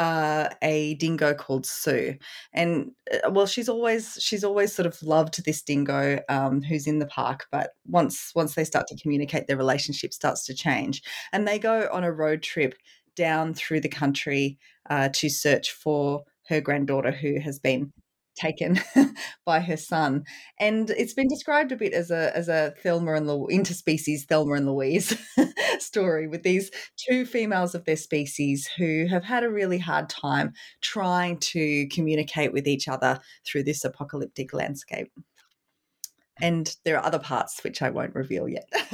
uh, 0.00 0.48
a 0.62 0.94
dingo 0.94 1.34
called 1.34 1.66
Sue, 1.66 2.16
and 2.54 2.90
uh, 3.12 3.30
well, 3.30 3.44
she's 3.44 3.68
always 3.68 4.16
she's 4.18 4.42
always 4.42 4.74
sort 4.74 4.86
of 4.86 5.00
loved 5.02 5.44
this 5.44 5.60
dingo 5.60 6.20
um, 6.30 6.62
who's 6.62 6.86
in 6.86 7.00
the 7.00 7.06
park. 7.06 7.44
But 7.52 7.72
once 7.86 8.32
once 8.34 8.54
they 8.54 8.64
start 8.64 8.86
to 8.86 8.96
communicate, 8.96 9.46
their 9.46 9.58
relationship 9.58 10.14
starts 10.14 10.46
to 10.46 10.54
change, 10.54 11.02
and 11.32 11.46
they 11.46 11.58
go 11.58 11.86
on 11.92 12.02
a 12.02 12.12
road 12.12 12.42
trip 12.42 12.76
down 13.14 13.52
through 13.52 13.80
the 13.80 13.90
country 13.90 14.58
uh, 14.88 15.10
to 15.12 15.28
search 15.28 15.70
for 15.70 16.24
her 16.48 16.62
granddaughter 16.62 17.10
who 17.10 17.38
has 17.38 17.58
been 17.58 17.92
taken 18.40 18.80
by 19.46 19.60
her 19.60 19.76
son, 19.76 20.24
and 20.58 20.90
it's 20.90 21.14
been 21.14 21.28
described 21.28 21.72
a 21.72 21.76
bit 21.76 21.92
as 21.92 22.10
a 22.10 22.36
as 22.36 22.48
a 22.48 22.74
Thelma 22.82 23.14
and 23.14 23.26
Louise 23.26 23.58
interspecies 23.58 24.22
Thelma 24.22 24.54
and 24.54 24.66
Louise 24.66 25.16
story 25.78 26.26
with 26.26 26.42
these 26.42 26.70
two 26.96 27.26
females 27.26 27.74
of 27.74 27.84
their 27.84 27.96
species 27.96 28.68
who 28.78 29.06
have 29.08 29.24
had 29.24 29.44
a 29.44 29.50
really 29.50 29.78
hard 29.78 30.08
time 30.08 30.52
trying 30.80 31.38
to 31.38 31.86
communicate 31.88 32.52
with 32.52 32.66
each 32.66 32.88
other 32.88 33.20
through 33.46 33.64
this 33.64 33.84
apocalyptic 33.84 34.52
landscape. 34.52 35.10
And 36.42 36.74
there 36.84 36.96
are 36.96 37.04
other 37.04 37.18
parts 37.18 37.62
which 37.62 37.82
I 37.82 37.90
won't 37.90 38.14
reveal 38.14 38.48
yet. 38.48 38.66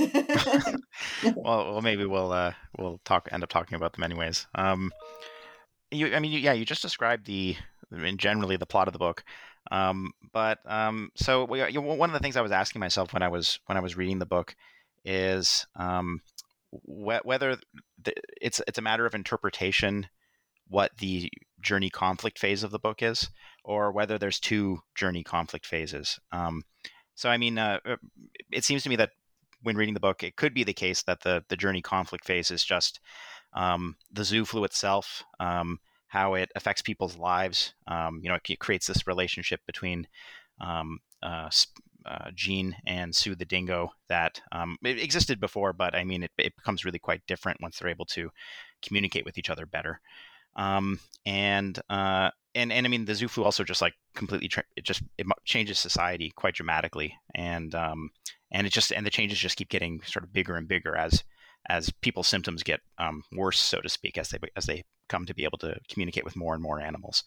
well, 1.37 1.73
well, 1.73 1.83
maybe 1.83 2.05
we'll 2.05 2.33
uh, 2.33 2.53
we'll 2.77 3.01
talk 3.05 3.29
end 3.31 3.45
up 3.45 3.49
talking 3.49 3.77
about 3.77 3.93
them 3.93 4.03
anyways. 4.03 4.47
Um, 4.55 4.93
you, 5.91 6.13
I 6.15 6.19
mean, 6.19 6.33
you, 6.33 6.41
yeah, 6.41 6.53
you 6.53 6.65
just 6.65 6.83
described 6.83 7.27
the 7.27 7.57
I 7.92 8.11
generally 8.12 8.57
the 8.57 8.66
plot 8.66 8.88
of 8.88 8.92
the 8.92 8.99
book. 8.99 9.25
Um, 9.70 10.12
but 10.33 10.59
um, 10.64 11.11
so 11.16 11.44
we, 11.44 11.64
you 11.66 11.81
know, 11.81 11.94
one 11.94 12.11
of 12.11 12.14
the 12.14 12.20
things 12.20 12.37
I 12.37 12.42
was 12.42 12.53
asking 12.53 12.81
myself 12.81 13.12
when 13.12 13.22
I 13.22 13.29
was 13.29 13.59
when 13.66 13.77
I 13.77 13.81
was 13.81 13.96
reading 13.96 14.18
the 14.18 14.27
book 14.27 14.55
is 15.05 15.66
um, 15.77 16.20
wh- 16.70 17.25
whether 17.25 17.57
the, 18.03 18.12
it's 18.40 18.61
it's 18.66 18.79
a 18.79 18.83
matter 18.83 19.07
of 19.07 19.14
interpretation 19.14 20.09
what 20.68 20.96
the 20.99 21.31
journey 21.61 21.90
conflict 21.90 22.38
phase 22.38 22.62
of 22.62 22.70
the 22.70 22.79
book 22.79 23.03
is, 23.03 23.29
or 23.64 23.92
whether 23.92 24.18
there's 24.18 24.40
two 24.40 24.81
journey 24.94 25.22
conflict 25.22 25.66
phases. 25.66 26.18
Um, 26.33 26.62
so 27.14 27.29
I 27.29 27.37
mean, 27.37 27.59
uh, 27.59 27.79
uh, 27.85 27.96
it 28.53 28.64
seems 28.64 28.83
to 28.83 28.88
me 28.88 28.96
that 28.96 29.11
when 29.62 29.77
reading 29.77 29.94
the 29.94 30.01
book, 30.01 30.22
it 30.22 30.37
could 30.37 30.55
be 30.55 30.64
the 30.64 30.72
case 30.72 31.03
that 31.05 31.20
the 31.20 31.44
the 31.49 31.57
journey 31.57 31.83
conflict 31.83 32.25
phase 32.25 32.51
is 32.51 32.64
just 32.64 33.01
um, 33.53 33.96
the 34.12 34.25
zoo 34.25 34.44
flu 34.44 34.64
itself. 34.64 35.25
How 36.09 36.35
it 36.35 36.51
affects 36.55 36.83
people's 36.83 37.16
lives. 37.16 37.75
Um, 37.87 38.21
you 38.23 38.29
know, 38.29 38.38
it 38.49 38.59
creates 38.59 38.87
this 38.87 39.07
relationship 39.07 39.61
between 39.66 40.07
um, 40.61 41.01
uh, 41.23 41.51
uh, 42.07 42.31
Jean 42.35 42.77
and 42.87 43.14
Sue 43.14 43.35
the 43.35 43.45
dingo 43.45 43.90
that 44.09 44.40
um, 44.53 44.77
existed 44.85 45.40
before, 45.40 45.73
but 45.73 45.95
I 45.95 46.05
mean, 46.05 46.23
it, 46.23 46.31
it, 46.38 46.57
becomes 46.57 46.85
really 46.85 47.01
quite 47.01 47.27
different 47.27 47.61
once 47.61 47.79
they're 47.79 47.90
able 47.90 48.05
to 48.07 48.31
communicate 48.83 49.25
with 49.25 49.38
each 49.38 49.51
other 49.51 49.66
better. 49.66 50.01
Um, 50.55 51.01
and 51.27 51.79
uh, 51.90 52.31
and 52.55 52.73
and 52.73 52.87
I 52.87 52.88
mean, 52.88 53.05
the 53.05 53.14
zoo 53.14 53.29
flu 53.29 53.45
also 53.45 53.64
just 53.64 53.83
like 53.83 53.95
completely 54.14 54.49
tra- 54.49 54.64
it 54.77 54.85
just 54.85 55.03
it 55.19 55.27
changes 55.45 55.79
society 55.79 56.33
quite 56.35 56.55
dramatically, 56.55 57.14
and 57.35 57.75
um, 57.75 58.11
and 58.51 58.66
it 58.66 58.73
just 58.73 58.92
and 58.92 59.05
the 59.05 59.11
changes 59.11 59.38
just 59.38 59.57
keep 59.57 59.69
getting 59.69 60.01
sort 60.03 60.25
of 60.25 60.33
bigger 60.33 60.57
and 60.57 60.69
bigger 60.69 60.97
as 60.97 61.25
as 61.69 61.90
people's 62.01 62.29
symptoms 62.29 62.62
get 62.62 62.81
um, 62.99 63.23
worse, 63.33 63.59
so 63.59 63.81
to 63.81 63.88
speak, 63.88 64.16
as 64.16 64.31
they 64.31 64.38
as 64.57 64.66
they 64.66 64.85
come 65.09 65.27
to 65.27 65.35
be 65.35 65.45
able 65.45 65.59
to 65.59 65.79
communicate 65.88 66.25
with 66.25 66.37
more 66.37 66.55
and 66.55 66.62
more 66.62 66.81
animals. 66.81 67.25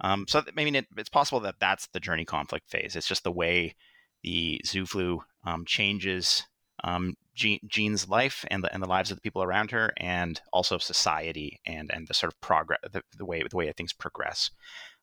Um, 0.00 0.26
so 0.28 0.42
I 0.56 0.64
mean, 0.64 0.74
it, 0.74 0.86
it's 0.96 1.08
possible 1.08 1.40
that 1.40 1.56
that's 1.58 1.88
the 1.88 2.00
journey 2.00 2.24
conflict 2.24 2.70
phase. 2.70 2.96
It's 2.96 3.08
just 3.08 3.24
the 3.24 3.32
way 3.32 3.74
the 4.22 4.60
zoo 4.66 4.86
flu 4.86 5.22
um, 5.44 5.64
changes 5.64 6.44
um, 6.84 7.14
Jean's 7.34 8.08
life 8.08 8.44
and 8.50 8.64
the 8.64 8.72
and 8.72 8.82
the 8.82 8.88
lives 8.88 9.10
of 9.10 9.18
the 9.18 9.20
people 9.20 9.42
around 9.42 9.70
her, 9.70 9.92
and 9.98 10.40
also 10.52 10.78
society 10.78 11.60
and 11.66 11.90
and 11.92 12.08
the 12.08 12.14
sort 12.14 12.32
of 12.32 12.40
progress, 12.40 12.80
the, 12.90 13.02
the 13.16 13.24
way 13.24 13.42
the 13.48 13.56
way 13.56 13.70
things 13.72 13.92
progress 13.92 14.50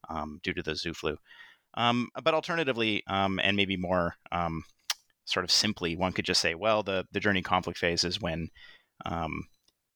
um, 0.08 0.40
due 0.42 0.52
to 0.52 0.62
the 0.62 0.74
zoo 0.74 0.94
flu. 0.94 1.16
Um, 1.74 2.08
but 2.22 2.34
alternatively, 2.34 3.02
um, 3.06 3.40
and 3.42 3.56
maybe 3.56 3.76
more 3.76 4.16
um, 4.32 4.64
sort 5.24 5.44
of 5.44 5.50
simply, 5.50 5.96
one 5.96 6.12
could 6.12 6.24
just 6.24 6.40
say, 6.40 6.54
well, 6.54 6.82
the 6.82 7.06
the 7.12 7.20
journey 7.20 7.42
conflict 7.42 7.78
phase 7.78 8.04
is 8.04 8.20
when 8.20 8.48
um, 9.06 9.46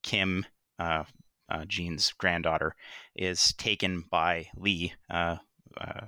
Kim, 0.03 0.47
uh, 0.79 1.05
uh, 1.49 1.65
Jean's 1.67 2.13
granddaughter, 2.13 2.75
is 3.15 3.53
taken 3.55 4.05
by 4.11 4.49
Lee, 4.57 4.93
uh, 5.11 5.37
uh, 5.81 6.01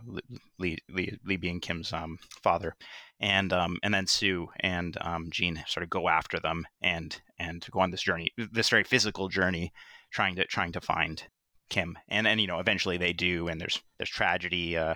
Lee, 0.59 0.79
Lee, 0.89 1.19
Lee, 1.25 1.37
being 1.37 1.61
Kim's 1.61 1.93
um, 1.93 2.19
father, 2.43 2.75
and 3.21 3.53
um, 3.53 3.79
and 3.83 3.93
then 3.93 4.07
Sue 4.07 4.49
and 4.61 4.97
um, 5.01 5.29
Jean 5.31 5.63
sort 5.67 5.85
of 5.85 5.91
go 5.91 6.09
after 6.09 6.39
them 6.41 6.67
and 6.83 7.21
and 7.39 7.67
go 7.71 7.81
on 7.81 7.91
this 7.91 8.03
journey, 8.03 8.33
this 8.53 8.69
very 8.69 8.85
physical 8.85 9.29
journey, 9.29 9.73
trying 10.11 10.37
to 10.37 10.45
trying 10.47 10.73
to 10.73 10.81
find 10.81 11.23
Kim, 11.69 11.97
and 12.09 12.27
and 12.27 12.41
you 12.41 12.47
know 12.47 12.59
eventually 12.59 12.97
they 12.97 13.13
do, 13.13 13.49
and 13.49 13.61
there's 13.61 13.81
there's 13.99 14.11
tragedy. 14.11 14.77
Uh, 14.77 14.95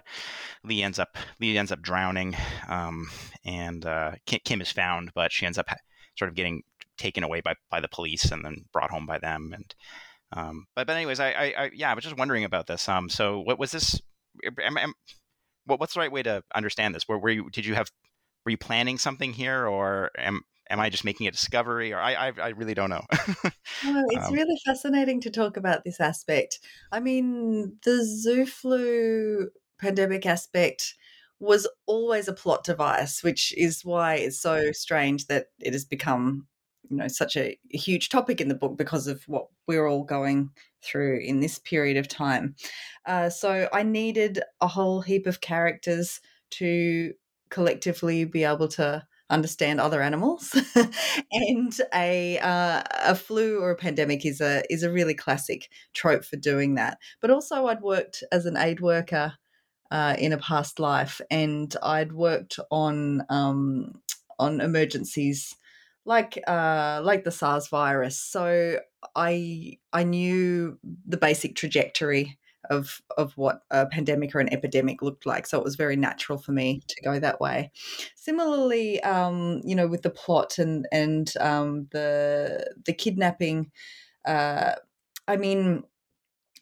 Lee 0.64 0.82
ends 0.82 0.98
up 0.98 1.16
Lee 1.40 1.56
ends 1.56 1.72
up 1.72 1.82
drowning, 1.82 2.36
um, 2.68 3.08
and 3.44 3.84
uh, 3.86 4.12
Kim, 4.26 4.60
is 4.60 4.72
found, 4.72 5.12
but 5.14 5.32
she 5.32 5.46
ends 5.46 5.58
up 5.58 5.68
sort 6.16 6.28
of 6.28 6.34
getting 6.34 6.62
taken 6.96 7.24
away 7.24 7.40
by, 7.40 7.54
by 7.70 7.80
the 7.80 7.88
police 7.88 8.30
and 8.30 8.44
then 8.44 8.64
brought 8.72 8.90
home 8.90 9.06
by 9.06 9.18
them. 9.18 9.52
And 9.52 9.74
um, 10.34 10.66
but 10.74 10.86
but 10.86 10.96
anyways, 10.96 11.20
I, 11.20 11.30
I, 11.30 11.54
I, 11.56 11.70
yeah, 11.72 11.90
I 11.90 11.94
was 11.94 12.04
just 12.04 12.18
wondering 12.18 12.44
about 12.44 12.66
this. 12.66 12.88
Um, 12.88 13.08
so 13.08 13.40
what 13.40 13.58
was 13.58 13.70
this? 13.70 14.00
Am, 14.62 14.76
am, 14.76 14.92
what, 15.64 15.80
what's 15.80 15.94
the 15.94 16.00
right 16.00 16.12
way 16.12 16.22
to 16.24 16.42
understand 16.54 16.94
this? 16.94 17.08
Were, 17.08 17.18
were 17.18 17.30
you 17.30 17.48
did 17.50 17.64
you 17.64 17.74
have 17.74 17.90
were 18.44 18.50
you 18.50 18.58
planning 18.58 18.98
something 18.98 19.32
here, 19.32 19.66
or 19.66 20.10
am 20.18 20.42
am 20.68 20.80
I 20.80 20.90
just 20.90 21.04
making 21.04 21.28
a 21.28 21.30
discovery, 21.30 21.92
or 21.92 22.00
I 22.00 22.14
I, 22.14 22.32
I 22.42 22.48
really 22.48 22.74
don't 22.74 22.90
know. 22.90 23.04
it's 23.12 24.26
um, 24.26 24.34
really 24.34 24.58
fascinating 24.66 25.20
to 25.22 25.30
talk 25.30 25.56
about 25.56 25.84
this 25.84 26.00
aspect. 26.00 26.58
I 26.90 26.98
mean, 26.98 27.78
the 27.84 28.04
zoo 28.04 28.44
flu 28.44 29.50
pandemic 29.80 30.26
aspect 30.26 30.94
was 31.38 31.68
always 31.86 32.26
a 32.26 32.32
plot 32.32 32.64
device, 32.64 33.22
which 33.22 33.54
is 33.56 33.84
why 33.84 34.16
it's 34.16 34.40
so 34.40 34.72
strange 34.72 35.26
that 35.26 35.46
it 35.60 35.72
has 35.72 35.84
become 35.84 36.46
you 36.88 36.96
know 36.96 37.08
such 37.08 37.36
a, 37.36 37.58
a, 37.72 37.76
huge 37.76 38.08
topic 38.08 38.40
in 38.40 38.48
the 38.48 38.54
book 38.54 38.76
because 38.76 39.06
of 39.06 39.22
what 39.26 39.46
we're 39.66 39.86
all 39.86 40.04
going 40.04 40.50
through 40.82 41.20
in 41.20 41.40
this 41.40 41.58
period 41.58 41.96
of 41.96 42.08
time. 42.08 42.54
Uh, 43.06 43.30
so 43.30 43.68
I 43.72 43.82
needed 43.82 44.40
a 44.60 44.66
whole 44.66 45.00
heap 45.00 45.26
of 45.26 45.40
characters 45.40 46.20
to 46.50 47.14
collectively 47.50 48.24
be 48.24 48.44
able 48.44 48.68
to 48.68 49.06
understand 49.30 49.80
other 49.80 50.02
animals, 50.02 50.54
and 51.32 51.80
a 51.94 52.38
uh, 52.38 52.82
a 53.04 53.14
flu 53.14 53.60
or 53.60 53.70
a 53.70 53.76
pandemic 53.76 54.24
is 54.24 54.40
a 54.40 54.62
is 54.70 54.82
a 54.82 54.90
really 54.90 55.14
classic 55.14 55.68
trope 55.94 56.24
for 56.24 56.36
doing 56.36 56.74
that. 56.74 56.98
But 57.20 57.30
also, 57.30 57.66
I'd 57.66 57.82
worked 57.82 58.22
as 58.30 58.46
an 58.46 58.56
aid 58.56 58.80
worker 58.80 59.34
uh, 59.90 60.16
in 60.18 60.32
a 60.32 60.38
past 60.38 60.78
life, 60.78 61.20
and 61.30 61.74
I'd 61.82 62.12
worked 62.12 62.58
on 62.70 63.24
um, 63.28 64.00
on 64.38 64.60
emergencies 64.60 65.56
like 66.04 66.42
uh, 66.46 67.00
like 67.02 67.24
the 67.24 67.30
SARS 67.30 67.68
virus. 67.68 68.18
So 68.18 68.78
I 69.14 69.78
I 69.92 70.04
knew 70.04 70.78
the 71.06 71.16
basic 71.16 71.56
trajectory 71.56 72.38
of 72.70 73.00
of 73.16 73.36
what 73.36 73.62
a 73.70 73.86
pandemic 73.86 74.34
or 74.34 74.40
an 74.40 74.52
epidemic 74.52 75.02
looked 75.02 75.26
like. 75.26 75.46
So 75.46 75.58
it 75.58 75.64
was 75.64 75.76
very 75.76 75.96
natural 75.96 76.38
for 76.38 76.52
me 76.52 76.82
to 76.88 77.02
go 77.02 77.18
that 77.18 77.40
way. 77.40 77.70
Similarly, 78.16 79.02
um, 79.02 79.60
you 79.64 79.74
know, 79.74 79.86
with 79.86 80.02
the 80.02 80.10
plot 80.10 80.58
and 80.58 80.86
and 80.92 81.32
um, 81.40 81.88
the 81.90 82.74
the 82.84 82.92
kidnapping, 82.92 83.70
uh, 84.26 84.72
I 85.28 85.36
mean, 85.36 85.84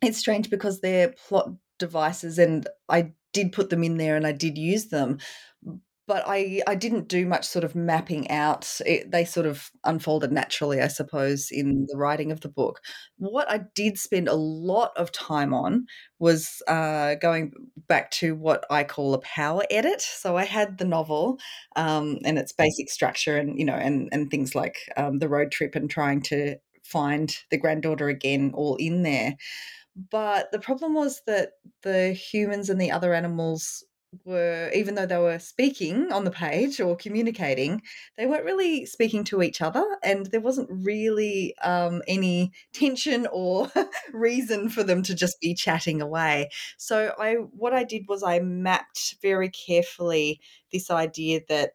it's 0.03 0.19
strange 0.19 0.51
because 0.51 0.81
they're 0.81 1.15
plot 1.29 1.51
devices, 1.79 2.39
and 2.39 2.69
I 2.89 3.13
did 3.33 3.53
put 3.53 3.71
them 3.71 3.83
in 3.83 3.97
there 3.97 4.17
and 4.17 4.27
I 4.27 4.33
did 4.33 4.59
use 4.59 4.89
them 4.89 5.19
but 6.13 6.25
I, 6.27 6.61
I 6.67 6.75
didn't 6.75 7.09
do 7.09 7.25
much 7.25 7.47
sort 7.47 7.65
of 7.65 7.75
mapping 7.75 8.31
out. 8.31 8.71
It, 8.85 9.11
they 9.11 9.25
sort 9.25 9.47
of 9.47 9.71
unfolded 9.85 10.31
naturally, 10.31 10.79
I 10.79 10.89
suppose, 10.89 11.49
in 11.51 11.87
the 11.89 11.97
writing 11.97 12.31
of 12.31 12.43
the 12.43 12.51
book. 12.51 12.83
What 13.17 13.51
I 13.51 13.63
did 13.75 13.97
spend 13.97 14.29
a 14.29 14.35
lot 14.35 14.91
of 14.95 15.11
time 15.11 15.55
on 15.55 15.87
was 16.19 16.61
uh, 16.69 17.15
going 17.15 17.55
back 17.89 18.11
to 18.11 18.35
what 18.35 18.67
I 18.69 18.85
call 18.85 19.15
a 19.15 19.21
power 19.21 19.63
edit. 19.71 20.03
So 20.03 20.37
I 20.37 20.45
had 20.45 20.77
the 20.77 20.85
novel 20.85 21.39
um, 21.77 22.19
and 22.27 22.37
its 22.37 22.53
basic 22.53 22.91
structure, 22.91 23.39
and 23.39 23.59
you 23.59 23.65
know, 23.65 23.73
and 23.73 24.11
and 24.13 24.31
things 24.31 24.55
like 24.55 24.81
um, 24.99 25.19
the 25.19 25.31
road 25.31 25.51
trip 25.51 25.75
and 25.75 25.89
trying 25.89 26.21
to 26.25 26.57
find 26.85 27.35
the 27.51 27.57
granddaughter 27.57 28.11
again 28.11 28.51
all 28.53 28.77
in 28.77 29.03
there. 29.03 29.37
But 30.11 30.53
the 30.53 30.59
problem 30.59 30.93
was 30.93 31.23
that 31.27 31.53
the 31.83 32.13
humans 32.13 32.69
and 32.69 32.79
the 32.79 32.91
other 32.91 33.15
animals 33.15 33.83
were, 34.25 34.71
even 34.75 34.95
though 34.95 35.07
they 35.07 35.19
were 35.19 35.39
speaking 35.39 36.13
on 36.13 36.25
the 36.25 36.31
page 36.31 36.81
or 36.81 36.97
communicating, 36.97 37.83
they 38.17 38.27
weren't 38.27 38.45
really 38.45 38.87
speaking 38.87 39.25
to 39.25 39.43
each 39.43 39.61
other, 39.61 39.85
and 40.03 40.27
there 40.27 40.41
wasn't 40.41 40.69
really 40.71 41.55
um, 41.63 42.03
any 42.07 42.53
tension 42.73 43.27
or 43.33 43.71
reason 44.13 44.69
for 44.69 44.83
them 44.83 45.03
to 45.05 45.15
just 45.15 45.41
be 45.41 45.55
chatting 45.55 46.03
away. 46.03 46.51
So 46.77 47.15
I, 47.19 47.35
what 47.35 47.73
I 47.73 47.85
did 47.85 48.07
was 48.09 48.23
I 48.23 48.41
mapped 48.41 49.17
very 49.23 49.49
carefully 49.49 50.41
this 50.73 50.91
idea 50.91 51.41
that 51.49 51.73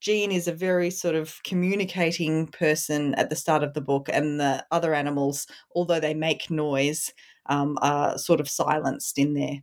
Jean 0.00 0.30
is 0.30 0.46
a 0.46 0.52
very 0.52 0.90
sort 0.90 1.16
of 1.16 1.42
communicating 1.42 2.46
person 2.46 3.14
at 3.14 3.30
the 3.30 3.36
start 3.36 3.64
of 3.64 3.74
the 3.74 3.80
book, 3.80 4.08
and 4.12 4.38
the 4.38 4.64
other 4.70 4.94
animals, 4.94 5.46
although 5.74 6.00
they 6.00 6.14
make 6.14 6.50
noise, 6.50 7.12
um, 7.46 7.76
are 7.82 8.16
sort 8.16 8.40
of 8.40 8.48
silenced 8.48 9.18
in 9.18 9.34
their 9.34 9.58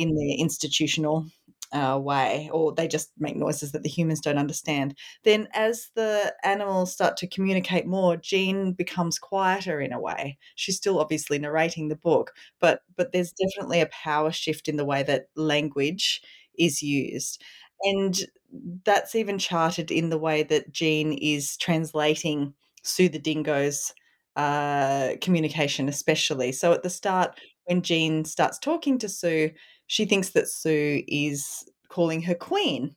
in 0.00 0.14
their 0.14 0.36
institutional 0.38 1.26
uh, 1.72 1.98
way, 2.02 2.50
or 2.52 2.72
they 2.72 2.88
just 2.88 3.12
make 3.18 3.36
noises 3.36 3.72
that 3.72 3.82
the 3.82 3.88
humans 3.88 4.20
don't 4.20 4.38
understand. 4.38 4.96
Then, 5.24 5.48
as 5.54 5.90
the 5.94 6.34
animals 6.42 6.92
start 6.92 7.16
to 7.18 7.28
communicate 7.28 7.86
more, 7.86 8.16
Jean 8.16 8.72
becomes 8.72 9.18
quieter 9.18 9.80
in 9.80 9.92
a 9.92 10.00
way. 10.00 10.36
She's 10.56 10.76
still 10.76 10.98
obviously 10.98 11.38
narrating 11.38 11.88
the 11.88 11.96
book, 11.96 12.32
but 12.60 12.82
but 12.96 13.12
there's 13.12 13.32
definitely 13.32 13.80
a 13.80 13.86
power 13.86 14.32
shift 14.32 14.68
in 14.68 14.76
the 14.76 14.84
way 14.84 15.02
that 15.04 15.28
language 15.36 16.22
is 16.58 16.82
used. 16.82 17.42
And 17.82 18.18
that's 18.84 19.14
even 19.14 19.38
charted 19.38 19.90
in 19.90 20.10
the 20.10 20.18
way 20.18 20.42
that 20.42 20.72
Jean 20.72 21.12
is 21.12 21.56
translating 21.56 22.54
Sue 22.82 23.08
the 23.08 23.18
Dingo's 23.18 23.92
uh, 24.36 25.12
communication, 25.20 25.88
especially. 25.88 26.52
So 26.52 26.72
at 26.72 26.82
the 26.82 26.90
start, 26.90 27.38
when 27.66 27.82
Jean 27.82 28.24
starts 28.24 28.58
talking 28.58 28.98
to 28.98 29.08
Sue, 29.08 29.50
she 29.90 30.04
thinks 30.04 30.30
that 30.30 30.48
Sue 30.48 31.02
is 31.08 31.68
calling 31.88 32.22
her 32.22 32.34
queen. 32.36 32.94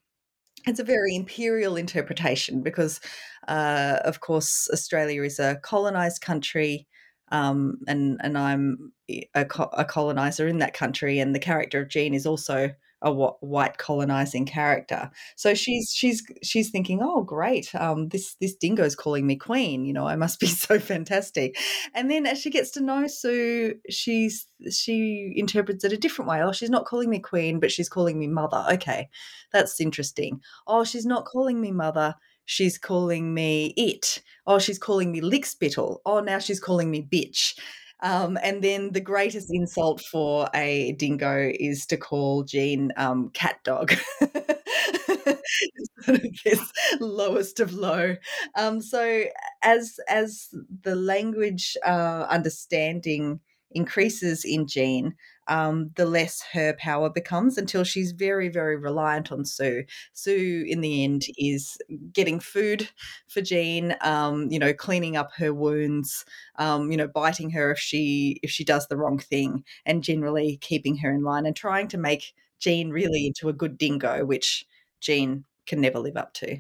It's 0.67 0.79
a 0.79 0.84
very 0.84 1.15
imperial 1.15 1.75
interpretation 1.75 2.62
because, 2.62 3.01
uh, 3.47 3.97
of 4.06 4.19
course, 4.19 4.69
Australia 4.71 5.23
is 5.23 5.39
a 5.39 5.56
colonized 5.63 6.21
country. 6.21 6.88
Um, 7.32 7.79
and 7.88 8.21
and 8.21 8.38
I'm 8.38 8.93
a, 9.10 9.47
a 9.75 9.86
colonizer 9.86 10.47
in 10.47 10.60
that 10.60 10.75
country, 10.75 11.17
and 11.17 11.34
the 11.34 11.39
character 11.39 11.82
of 11.82 11.89
Jean 11.89 12.13
is 12.13 12.27
also 12.27 12.69
a 13.04 13.12
white 13.12 13.78
colonizing 13.78 14.46
character. 14.46 15.12
So 15.36 15.54
she's 15.54 15.92
she's 15.94 16.24
she's 16.42 16.70
thinking, 16.70 17.00
oh 17.04 17.22
great, 17.22 17.74
um, 17.76 18.08
this 18.10 18.36
this 18.42 18.56
dingo's 18.56 18.96
calling 18.96 19.28
me 19.28 19.36
queen. 19.36 19.86
You 19.86 19.94
know, 19.94 20.08
I 20.08 20.16
must 20.16 20.39
be 20.39 20.48
so 20.48 20.80
fantastic. 20.80 21.58
And 21.94 22.10
then 22.10 22.26
as 22.26 22.39
she 22.39 22.50
gets 22.50 22.72
to 22.72 22.82
know 22.82 23.06
Sue, 23.08 23.76
she's 23.89 24.48
she 24.72 25.34
interprets 25.36 25.84
it 25.84 25.94
a 25.94 25.98
different 25.98 26.30
way. 26.30 26.42
Oh, 26.42 26.54
she's 26.54 26.70
not 26.70 26.86
calling 26.86 27.10
me 27.10 27.20
queen, 27.20 27.60
but 27.60 27.72
she's 27.72 27.89
calling 27.89 28.18
me 28.18 28.28
mother. 28.28 28.66
Okay, 28.72 29.10
that's 29.52 29.80
interesting. 29.82 30.39
Oh, 30.66 30.84
she's 30.84 31.06
not 31.06 31.26
calling 31.26 31.60
me 31.62 31.72
mother. 31.72 32.16
She's 32.46 32.78
calling 32.78 33.34
me 33.34 33.74
it. 33.78 34.22
Oh, 34.48 34.60
she's 34.60 34.80
calling 34.80 35.12
me 35.12 35.22
lickspittle. 35.22 36.00
Oh, 36.06 36.20
now 36.20 36.39
she's 36.39 36.60
calling 36.60 36.92
me 36.92 37.02
bitch. 37.02 37.58
Um, 38.04 38.38
and 38.44 38.62
then 38.62 38.92
the 38.92 39.00
greatest 39.00 39.48
insult 39.50 40.02
for 40.02 40.50
a 40.54 40.92
dingo 40.92 41.52
is 41.58 41.86
to 41.88 41.98
call 41.98 42.44
Jean 42.44 42.92
um, 42.98 43.30
cat 43.30 43.60
dog. 43.63 43.94
this 46.06 46.72
lowest 47.00 47.60
of 47.62 47.74
low. 47.74 48.18
Um, 48.58 48.82
so 48.82 49.24
as 49.63 50.00
as 50.10 50.50
the 50.84 50.96
language 50.96 51.78
uh, 51.86 52.28
understanding 52.30 53.39
increases 53.72 54.44
in 54.44 54.68
Jean, 54.68 55.16
um, 55.47 55.91
the 55.95 56.06
less 56.06 56.41
her 56.53 56.73
power 56.73 57.10
becomes 57.10 57.58
until 57.58 57.84
she's 57.84 58.12
very, 58.12 58.49
very 58.49 58.75
reliant 58.75 59.32
on 59.32 59.45
Sue. 59.45 59.84
Sue, 60.13 60.65
in 60.67 60.82
the 60.82 61.03
end, 61.03 61.23
is 61.38 61.77
getting 62.12 62.39
food 62.39 62.89
for 63.27 63.41
Jean, 63.41 63.95
um, 64.01 64.49
you 64.49 64.60
know, 64.60 64.73
cleaning 64.73 65.17
up 65.17 65.32
her 65.38 65.53
wounds, 65.53 66.25
um, 66.58 66.91
you 66.91 66.97
know, 66.97 67.08
biting 67.08 67.51
her 67.51 67.71
if 67.71 67.79
she 67.79 68.39
if 68.43 68.49
she 68.49 68.63
does 68.63 68.88
the 68.88 68.97
wrong 68.97 69.19
thing, 69.19 69.63
and 69.86 70.03
generally 70.03 70.58
keeping 70.62 70.97
her 70.97 71.12
in 71.12 71.23
line 71.23 71.45
and 71.45 71.56
trying 71.56 71.88
to 71.89 71.97
make 71.97 72.34
Jean 72.60 72.89
really 72.89 73.27
into 73.27 73.49
a 73.49 73.53
good 73.53 73.77
dingo, 73.77 74.25
which 74.25 74.65
Jean 74.99 75.45
can 75.65 75.82
never 75.82 75.99
live 75.99 76.17
up 76.17 76.34
to. 76.36 76.60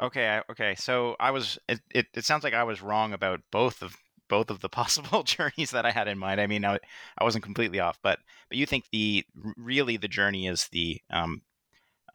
Okay, 0.00 0.40
okay. 0.50 0.74
So 0.76 1.16
I 1.18 1.32
was. 1.32 1.58
It, 1.68 1.80
it, 1.90 2.06
it 2.14 2.24
sounds 2.24 2.44
like 2.44 2.54
I 2.54 2.64
was 2.64 2.80
wrong 2.80 3.12
about 3.12 3.40
both 3.50 3.82
of 3.82 3.96
both 4.28 4.50
of 4.50 4.60
the 4.60 4.68
possible 4.80 5.22
journeys 5.22 5.70
that 5.70 5.86
I 5.86 5.90
had 5.90 6.08
in 6.08 6.18
mind. 6.18 6.40
I 6.40 6.46
mean, 6.46 6.64
I, 6.64 6.78
I 7.18 7.24
wasn't 7.24 7.44
completely 7.44 7.80
off, 7.80 7.98
but 8.02 8.18
but 8.48 8.58
you 8.58 8.66
think 8.66 8.84
the 8.92 9.24
really 9.56 9.96
the 9.96 10.08
journey 10.08 10.46
is 10.46 10.68
the 10.72 11.00
um, 11.10 11.42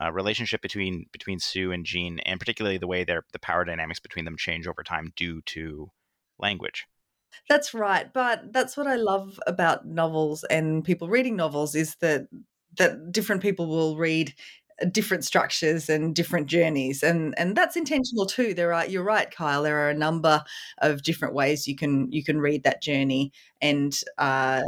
uh, 0.01 0.11
relationship 0.11 0.61
between 0.61 1.05
between 1.11 1.39
Sue 1.39 1.71
and 1.71 1.85
Jean, 1.85 2.19
and 2.19 2.39
particularly 2.39 2.77
the 2.77 2.87
way 2.87 3.03
their 3.03 3.23
the 3.31 3.39
power 3.39 3.65
dynamics 3.65 3.99
between 3.99 4.25
them 4.25 4.37
change 4.37 4.67
over 4.67 4.83
time 4.83 5.11
due 5.15 5.41
to 5.47 5.91
language. 6.39 6.85
That's 7.49 7.73
right, 7.73 8.11
but 8.13 8.53
that's 8.53 8.77
what 8.77 8.87
I 8.87 8.95
love 8.95 9.39
about 9.47 9.87
novels 9.87 10.43
and 10.45 10.83
people 10.83 11.09
reading 11.09 11.35
novels 11.35 11.75
is 11.75 11.95
that 11.95 12.27
that 12.77 13.11
different 13.11 13.41
people 13.41 13.67
will 13.67 13.97
read 13.97 14.33
different 14.91 15.23
structures 15.23 15.89
and 15.89 16.15
different 16.15 16.47
journeys 16.47 17.03
and 17.03 17.33
and 17.37 17.55
that's 17.55 17.75
intentional 17.75 18.25
too 18.25 18.53
there 18.53 18.73
are 18.73 18.85
you're 18.85 19.03
right 19.03 19.31
kyle 19.31 19.63
there 19.63 19.85
are 19.85 19.89
a 19.89 19.93
number 19.93 20.43
of 20.79 21.03
different 21.03 21.33
ways 21.33 21.67
you 21.67 21.75
can 21.75 22.11
you 22.11 22.23
can 22.23 22.39
read 22.39 22.63
that 22.63 22.81
journey 22.81 23.31
and 23.61 24.01
uh 24.17 24.61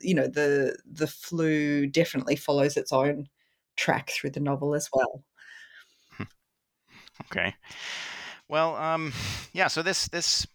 you 0.00 0.14
know 0.14 0.26
the 0.26 0.76
the 0.90 1.06
flu 1.06 1.86
definitely 1.86 2.36
follows 2.36 2.76
its 2.76 2.92
own 2.92 3.28
track 3.76 4.10
through 4.10 4.30
the 4.30 4.40
novel 4.40 4.74
as 4.74 4.88
well. 4.92 5.22
Okay. 7.26 7.54
Well 8.48 8.74
um 8.76 9.12
yeah 9.52 9.68
so 9.68 9.82
this 9.82 10.08
this 10.08 10.46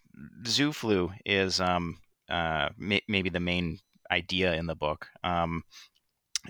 zoo 0.46 0.72
flu 0.72 1.12
is 1.24 1.60
um 1.60 1.98
uh 2.28 2.68
may, 2.76 3.00
maybe 3.08 3.30
the 3.30 3.40
main 3.40 3.78
idea 4.10 4.54
in 4.54 4.66
the 4.66 4.74
book. 4.74 5.06
Um 5.24 5.62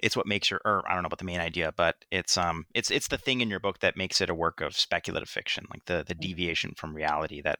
it's 0.02 0.16
what 0.16 0.26
makes 0.26 0.50
your 0.50 0.60
or 0.64 0.82
I 0.88 0.94
don't 0.94 1.02
know 1.02 1.08
about 1.08 1.18
the 1.18 1.24
main 1.24 1.40
idea, 1.40 1.72
but 1.76 1.96
it's 2.10 2.36
um 2.36 2.66
it's 2.74 2.90
it's 2.90 3.08
the 3.08 3.18
thing 3.18 3.40
in 3.40 3.50
your 3.50 3.60
book 3.60 3.80
that 3.80 3.96
makes 3.96 4.20
it 4.20 4.30
a 4.30 4.34
work 4.34 4.60
of 4.60 4.76
speculative 4.76 5.28
fiction, 5.28 5.66
like 5.70 5.84
the 5.86 6.04
the 6.06 6.14
mm. 6.14 6.20
deviation 6.20 6.72
from 6.76 6.94
reality 6.94 7.40
that 7.42 7.58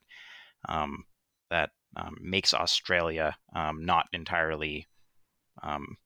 um 0.69 1.05
that 1.51 1.71
um, 1.97 2.17
makes 2.21 2.53
Australia 2.53 3.35
um, 3.55 3.85
not 3.85 4.07
entirely 4.13 4.87
um 5.63 5.97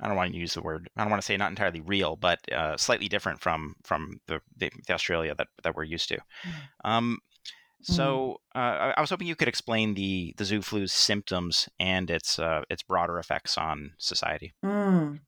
I 0.00 0.08
don't 0.08 0.16
want 0.16 0.32
to 0.32 0.38
use 0.38 0.54
the 0.54 0.62
word 0.62 0.88
I 0.96 1.02
don't 1.02 1.10
want 1.10 1.22
to 1.22 1.26
say 1.26 1.36
not 1.36 1.50
entirely 1.50 1.80
real, 1.80 2.16
but 2.16 2.40
uh, 2.52 2.76
slightly 2.76 3.08
different 3.08 3.40
from 3.40 3.74
from 3.84 4.20
the, 4.26 4.40
the, 4.56 4.70
Australia 4.90 5.34
that 5.36 5.48
that 5.62 5.76
we're 5.76 5.84
used 5.84 6.08
to. 6.08 6.16
Mm. 6.16 6.52
Um. 6.84 7.18
So 7.84 8.40
uh, 8.54 8.92
I 8.96 9.00
was 9.00 9.10
hoping 9.10 9.26
you 9.26 9.36
could 9.36 9.48
explain 9.48 9.94
the 9.94 10.34
the 10.36 10.44
zoo 10.44 10.62
flu's 10.62 10.92
symptoms 10.92 11.68
and 11.78 12.10
its 12.10 12.38
uh, 12.38 12.62
its 12.70 12.82
broader 12.82 13.18
effects 13.18 13.58
on 13.58 13.92
society. 13.98 14.54
Mm. 14.64 15.20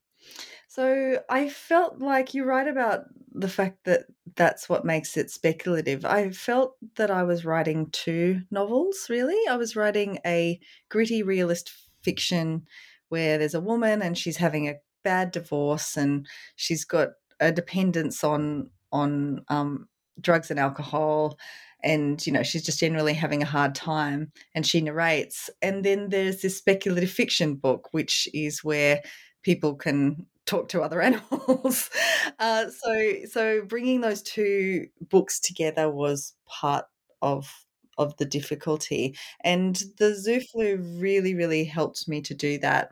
So 0.68 1.22
I 1.30 1.48
felt 1.48 2.00
like 2.00 2.34
you're 2.34 2.46
right 2.46 2.66
about 2.66 3.04
the 3.32 3.48
fact 3.48 3.84
that 3.84 4.06
that's 4.34 4.68
what 4.68 4.84
makes 4.84 5.16
it 5.16 5.30
speculative. 5.30 6.04
I 6.04 6.30
felt 6.30 6.76
that 6.96 7.10
I 7.10 7.22
was 7.22 7.44
writing 7.44 7.88
two 7.92 8.42
novels, 8.50 9.06
really. 9.08 9.38
I 9.48 9.56
was 9.56 9.76
writing 9.76 10.18
a 10.26 10.60
gritty 10.88 11.22
realist 11.22 11.72
fiction 12.02 12.66
where 13.08 13.38
there's 13.38 13.54
a 13.54 13.60
woman 13.60 14.02
and 14.02 14.18
she's 14.18 14.36
having 14.36 14.68
a 14.68 14.76
bad 15.02 15.30
divorce 15.30 15.96
and 15.96 16.26
she's 16.56 16.84
got 16.84 17.10
a 17.40 17.52
dependence 17.52 18.24
on 18.24 18.70
on 18.92 19.44
um, 19.48 19.88
drugs 20.20 20.50
and 20.50 20.58
alcohol 20.58 21.38
and 21.86 22.26
you 22.26 22.32
know 22.32 22.42
she's 22.42 22.64
just 22.64 22.80
generally 22.80 23.14
having 23.14 23.42
a 23.42 23.46
hard 23.46 23.74
time 23.74 24.30
and 24.54 24.66
she 24.66 24.80
narrates 24.80 25.48
and 25.62 25.84
then 25.84 26.10
there's 26.10 26.42
this 26.42 26.58
speculative 26.58 27.10
fiction 27.10 27.54
book 27.54 27.88
which 27.92 28.28
is 28.34 28.62
where 28.62 29.00
people 29.42 29.74
can 29.74 30.26
talk 30.46 30.68
to 30.68 30.82
other 30.82 31.00
animals. 31.10 31.90
Uh, 32.38 32.66
so 32.70 33.12
so 33.30 33.62
bringing 33.62 34.00
those 34.00 34.22
two 34.22 34.86
books 35.00 35.38
together 35.38 35.90
was 35.90 36.34
part 36.46 36.86
of 37.20 37.52
of 37.98 38.16
the 38.18 38.26
difficulty, 38.26 39.16
and 39.42 39.82
the 39.98 40.14
Zoo 40.14 40.40
Flu 40.40 40.76
really 40.98 41.34
really 41.34 41.64
helped 41.64 42.08
me 42.08 42.20
to 42.22 42.34
do 42.34 42.58
that. 42.58 42.90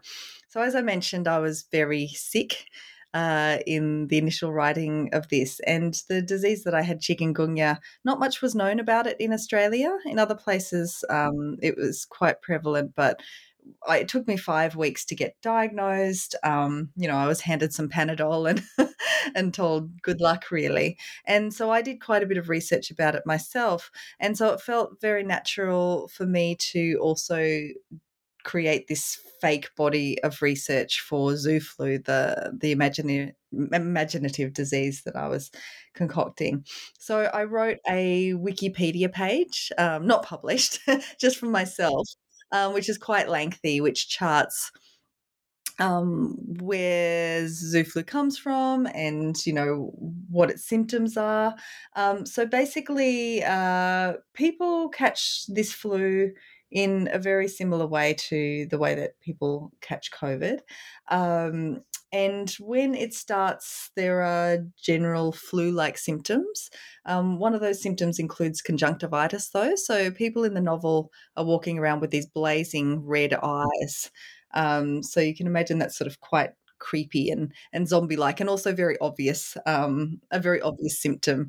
So 0.48 0.60
as 0.60 0.74
I 0.74 0.82
mentioned, 0.82 1.26
I 1.28 1.38
was 1.38 1.64
very 1.70 2.08
sick. 2.08 2.66
Uh, 3.14 3.58
in 3.64 4.08
the 4.08 4.18
initial 4.18 4.52
writing 4.52 5.08
of 5.12 5.28
this, 5.28 5.60
and 5.68 6.02
the 6.08 6.20
disease 6.20 6.64
that 6.64 6.74
I 6.74 6.82
had, 6.82 7.00
chikungunya, 7.00 7.78
not 8.04 8.18
much 8.18 8.42
was 8.42 8.56
known 8.56 8.80
about 8.80 9.06
it 9.06 9.16
in 9.20 9.32
Australia. 9.32 9.96
In 10.04 10.18
other 10.18 10.34
places, 10.34 11.04
um, 11.08 11.56
it 11.62 11.76
was 11.76 12.04
quite 12.04 12.42
prevalent, 12.42 12.92
but 12.96 13.20
I, 13.86 13.98
it 13.98 14.08
took 14.08 14.26
me 14.26 14.36
five 14.36 14.76
weeks 14.76 15.04
to 15.06 15.14
get 15.14 15.40
diagnosed. 15.42 16.34
Um, 16.42 16.90
you 16.96 17.08
know, 17.08 17.16
I 17.16 17.26
was 17.26 17.40
handed 17.40 17.72
some 17.72 17.88
Panadol 17.88 18.50
and 18.50 18.62
and 19.34 19.54
told 19.54 20.02
good 20.02 20.20
luck, 20.20 20.50
really. 20.50 20.98
And 21.26 21.52
so 21.52 21.70
I 21.70 21.82
did 21.82 22.00
quite 22.00 22.22
a 22.22 22.26
bit 22.26 22.38
of 22.38 22.48
research 22.48 22.90
about 22.90 23.14
it 23.14 23.22
myself, 23.26 23.90
and 24.20 24.36
so 24.36 24.52
it 24.52 24.60
felt 24.60 25.00
very 25.00 25.22
natural 25.22 26.08
for 26.08 26.26
me 26.26 26.56
to 26.72 26.98
also 27.00 27.60
create 28.44 28.86
this 28.86 29.18
fake 29.40 29.74
body 29.76 30.22
of 30.22 30.40
research 30.40 31.00
for 31.00 31.36
zoo 31.36 31.60
flu, 31.60 31.98
the 31.98 32.52
the 32.58 32.72
imaginative 32.72 33.34
imaginative 33.52 34.52
disease 34.52 35.02
that 35.04 35.16
I 35.16 35.28
was 35.28 35.50
concocting. 35.94 36.64
So 36.98 37.30
I 37.32 37.44
wrote 37.44 37.78
a 37.88 38.32
Wikipedia 38.34 39.12
page, 39.12 39.72
um, 39.78 40.06
not 40.06 40.24
published, 40.24 40.80
just 41.20 41.38
for 41.38 41.46
myself, 41.46 42.08
um, 42.52 42.74
which 42.74 42.88
is 42.88 42.98
quite 42.98 43.28
lengthy, 43.28 43.80
which 43.80 44.08
charts 44.08 44.70
um, 45.78 46.36
where 46.60 47.48
zoo 47.48 47.84
flu 47.84 48.02
comes 48.02 48.38
from 48.38 48.86
and 48.94 49.44
you 49.44 49.52
know 49.52 49.92
what 50.30 50.50
its 50.50 50.64
symptoms 50.64 51.16
are. 51.16 51.54
Um, 51.96 52.26
so 52.26 52.46
basically, 52.46 53.42
uh, 53.42 54.14
people 54.34 54.88
catch 54.88 55.46
this 55.48 55.72
flu 55.72 56.32
in 56.70 57.08
a 57.12 57.18
very 57.18 57.48
similar 57.48 57.86
way 57.86 58.14
to 58.14 58.66
the 58.70 58.78
way 58.78 58.94
that 58.94 59.20
people 59.20 59.72
catch 59.80 60.10
COVID. 60.10 60.58
Um, 61.08 61.82
and 62.12 62.48
when 62.60 62.94
it 62.94 63.12
starts, 63.12 63.90
there 63.96 64.22
are 64.22 64.58
general 64.80 65.32
flu 65.32 65.72
like 65.72 65.98
symptoms. 65.98 66.70
Um, 67.06 67.38
one 67.40 67.54
of 67.54 67.60
those 67.60 67.82
symptoms 67.82 68.20
includes 68.20 68.62
conjunctivitis, 68.62 69.50
though. 69.50 69.74
So 69.74 70.12
people 70.12 70.44
in 70.44 70.54
the 70.54 70.60
novel 70.60 71.10
are 71.36 71.44
walking 71.44 71.76
around 71.76 72.00
with 72.00 72.12
these 72.12 72.26
blazing 72.26 73.04
red 73.04 73.34
eyes. 73.34 74.12
Um, 74.54 75.02
so 75.02 75.18
you 75.18 75.34
can 75.34 75.48
imagine 75.48 75.78
that's 75.78 75.98
sort 75.98 76.06
of 76.06 76.20
quite 76.20 76.50
creepy 76.78 77.30
and, 77.30 77.52
and 77.72 77.88
zombie 77.88 78.16
like, 78.16 78.38
and 78.38 78.48
also 78.48 78.72
very 78.72 78.96
obvious, 79.00 79.56
um, 79.66 80.20
a 80.30 80.38
very 80.38 80.60
obvious 80.60 81.00
symptom 81.02 81.48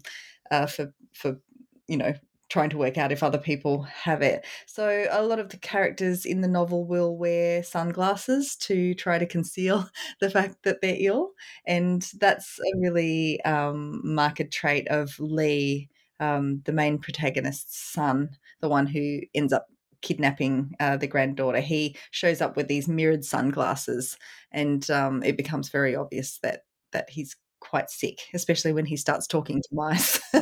uh, 0.50 0.66
for, 0.66 0.92
for 1.14 1.40
you 1.88 1.98
know 1.98 2.14
trying 2.50 2.70
to 2.70 2.78
work 2.78 2.98
out 2.98 3.12
if 3.12 3.24
other 3.24 3.38
people 3.38 3.84
have 3.84 4.22
it. 4.22 4.46
So 4.68 5.08
a 5.10 5.24
lot 5.24 5.40
of 5.40 5.50
the 5.50 5.58
characters 5.58 6.26
in 6.26 6.42
the 6.42 6.48
novel 6.48 6.86
will 6.86 7.18
wear 7.18 7.64
sunglasses 7.64 8.56
to 8.58 8.94
try 8.94 9.18
to 9.18 9.26
conceal 9.26 9.90
the 10.20 10.30
fact 10.30 10.58
that 10.64 10.82
they're 10.82 10.98
ill, 11.00 11.32
and 11.66 12.08
that's 12.20 12.60
a 12.60 12.78
really 12.80 13.42
um, 13.44 14.02
marked 14.04 14.52
trait 14.52 14.88
of 14.90 15.20
Lee, 15.20 15.90
um, 16.20 16.62
the 16.66 16.72
main 16.72 16.98
protagonist's 16.98 17.78
son, 17.78 18.30
the 18.62 18.70
one 18.70 18.88
who 18.88 19.22
ends 19.34 19.52
up 19.52 19.68
kidnapping 20.02 20.72
uh, 20.80 20.98
the 20.98 21.08
granddaughter. 21.08 21.60
He 21.60 21.98
shows 22.12 22.42
up 22.42 22.56
with 22.56 22.68
these 22.68 22.88
mirrored 22.88 23.26
sunglasses, 23.26 24.18
and 24.52 24.88
um, 24.92 25.24
it 25.24 25.38
becomes 25.38 25.70
very 25.70 25.96
obvious 25.96 26.40
that 26.44 26.62
that 26.92 27.10
he's 27.10 27.36
quite 27.60 27.90
sick, 27.90 28.20
especially 28.34 28.72
when 28.74 28.86
he 28.86 28.96
starts 28.96 29.28
talking 29.28 29.62
to 29.62 29.70
mice. 29.72 30.22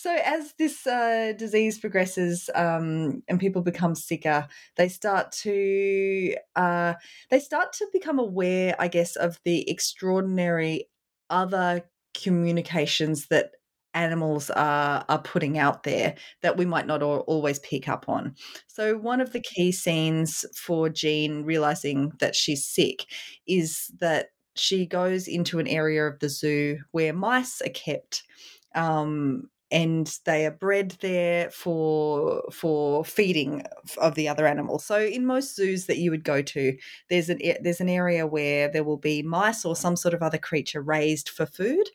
so 0.00 0.16
as 0.24 0.54
this 0.58 0.86
uh, 0.86 1.34
disease 1.36 1.78
progresses 1.78 2.48
um, 2.54 3.22
and 3.28 3.38
people 3.38 3.60
become 3.60 3.94
sicker, 3.94 4.48
they 4.76 4.88
start 4.88 5.30
to 5.42 6.34
uh, 6.56 6.94
they 7.30 7.38
start 7.38 7.74
to 7.74 7.86
become 7.92 8.18
aware, 8.18 8.74
I 8.78 8.88
guess, 8.88 9.14
of 9.14 9.38
the 9.44 9.68
extraordinary 9.68 10.88
other 11.28 11.82
communications 12.14 13.26
that 13.26 13.50
animals 13.92 14.48
are 14.48 15.04
are 15.10 15.20
putting 15.20 15.58
out 15.58 15.82
there 15.82 16.14
that 16.40 16.56
we 16.56 16.64
might 16.64 16.86
not 16.86 17.02
always 17.02 17.58
pick 17.58 17.86
up 17.86 18.08
on. 18.08 18.34
So 18.68 18.96
one 18.96 19.20
of 19.20 19.34
the 19.34 19.40
key 19.40 19.70
scenes 19.70 20.46
for 20.56 20.88
Jean 20.88 21.44
realizing 21.44 22.12
that 22.20 22.34
she's 22.34 22.64
sick 22.64 23.04
is 23.46 23.90
that 24.00 24.28
she 24.56 24.86
goes 24.86 25.28
into 25.28 25.58
an 25.58 25.66
area 25.66 26.06
of 26.06 26.20
the 26.20 26.30
zoo 26.30 26.78
where 26.92 27.12
mice 27.12 27.60
are 27.60 27.68
kept 27.68 28.22
um, 28.74 29.49
and 29.70 30.18
they 30.24 30.46
are 30.46 30.50
bred 30.50 30.96
there 31.00 31.50
for 31.50 32.42
for 32.52 33.04
feeding 33.04 33.64
of 33.98 34.14
the 34.14 34.28
other 34.28 34.46
animals. 34.46 34.84
So 34.84 35.00
in 35.00 35.24
most 35.26 35.54
zoos 35.54 35.86
that 35.86 35.98
you 35.98 36.10
would 36.10 36.24
go 36.24 36.42
to, 36.42 36.76
there's 37.08 37.28
an 37.28 37.38
there's 37.62 37.80
an 37.80 37.88
area 37.88 38.26
where 38.26 38.68
there 38.70 38.84
will 38.84 38.96
be 38.96 39.22
mice 39.22 39.64
or 39.64 39.76
some 39.76 39.96
sort 39.96 40.14
of 40.14 40.22
other 40.22 40.38
creature 40.38 40.82
raised 40.82 41.28
for 41.28 41.46
food, 41.46 41.88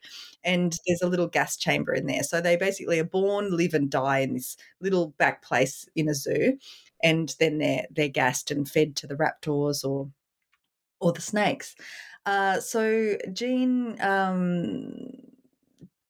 and 0.43 0.77
there's 0.87 1.01
a 1.01 1.09
little 1.09 1.27
gas 1.27 1.57
chamber 1.57 1.93
in 1.93 2.05
there. 2.07 2.23
So 2.23 2.41
they 2.41 2.55
basically 2.55 2.99
are 2.99 3.03
born, 3.03 3.55
live, 3.55 3.73
and 3.73 3.89
die 3.89 4.19
in 4.19 4.33
this 4.33 4.57
little 4.79 5.09
back 5.17 5.41
place 5.43 5.87
in 5.95 6.09
a 6.09 6.15
zoo, 6.15 6.57
and 7.03 7.35
then 7.39 7.57
they're 7.59 7.85
they're 7.91 8.07
gassed 8.09 8.51
and 8.51 8.69
fed 8.69 8.95
to 8.97 9.07
the 9.07 9.15
raptors 9.15 9.83
or 9.83 10.09
or 10.99 11.13
the 11.13 11.21
snakes. 11.21 11.75
Uh, 12.25 12.59
so 12.59 13.17
Jean 13.33 13.99
um, 14.01 14.97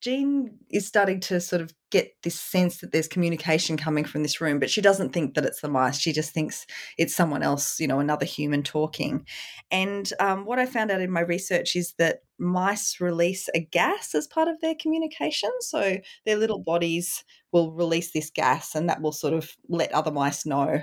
Jean 0.06 0.56
is 0.70 0.86
starting 0.86 1.18
to 1.18 1.40
sort 1.40 1.60
of 1.60 1.74
get 1.90 2.12
this 2.22 2.38
sense 2.38 2.78
that 2.78 2.92
there's 2.92 3.08
communication 3.08 3.76
coming 3.76 4.04
from 4.04 4.22
this 4.22 4.40
room, 4.40 4.60
but 4.60 4.70
she 4.70 4.80
doesn't 4.80 5.12
think 5.12 5.34
that 5.34 5.44
it's 5.44 5.62
the 5.62 5.68
mice. 5.68 5.98
She 5.98 6.12
just 6.12 6.32
thinks 6.32 6.64
it's 6.96 7.12
someone 7.12 7.42
else, 7.42 7.80
you 7.80 7.88
know, 7.88 7.98
another 7.98 8.24
human 8.24 8.62
talking. 8.62 9.26
And 9.72 10.08
um, 10.20 10.44
what 10.44 10.60
I 10.60 10.66
found 10.66 10.92
out 10.92 11.00
in 11.00 11.10
my 11.10 11.22
research 11.22 11.74
is 11.74 11.92
that 11.98 12.20
mice 12.38 13.00
release 13.00 13.48
a 13.52 13.58
gas 13.58 14.14
as 14.14 14.28
part 14.28 14.46
of 14.46 14.60
their 14.60 14.76
communication. 14.80 15.50
So 15.58 15.98
their 16.24 16.36
little 16.36 16.60
bodies 16.60 17.24
will 17.50 17.72
release 17.72 18.12
this 18.12 18.30
gas, 18.30 18.76
and 18.76 18.88
that 18.88 19.02
will 19.02 19.10
sort 19.10 19.34
of 19.34 19.56
let 19.68 19.90
other 19.90 20.12
mice 20.12 20.46
know 20.46 20.82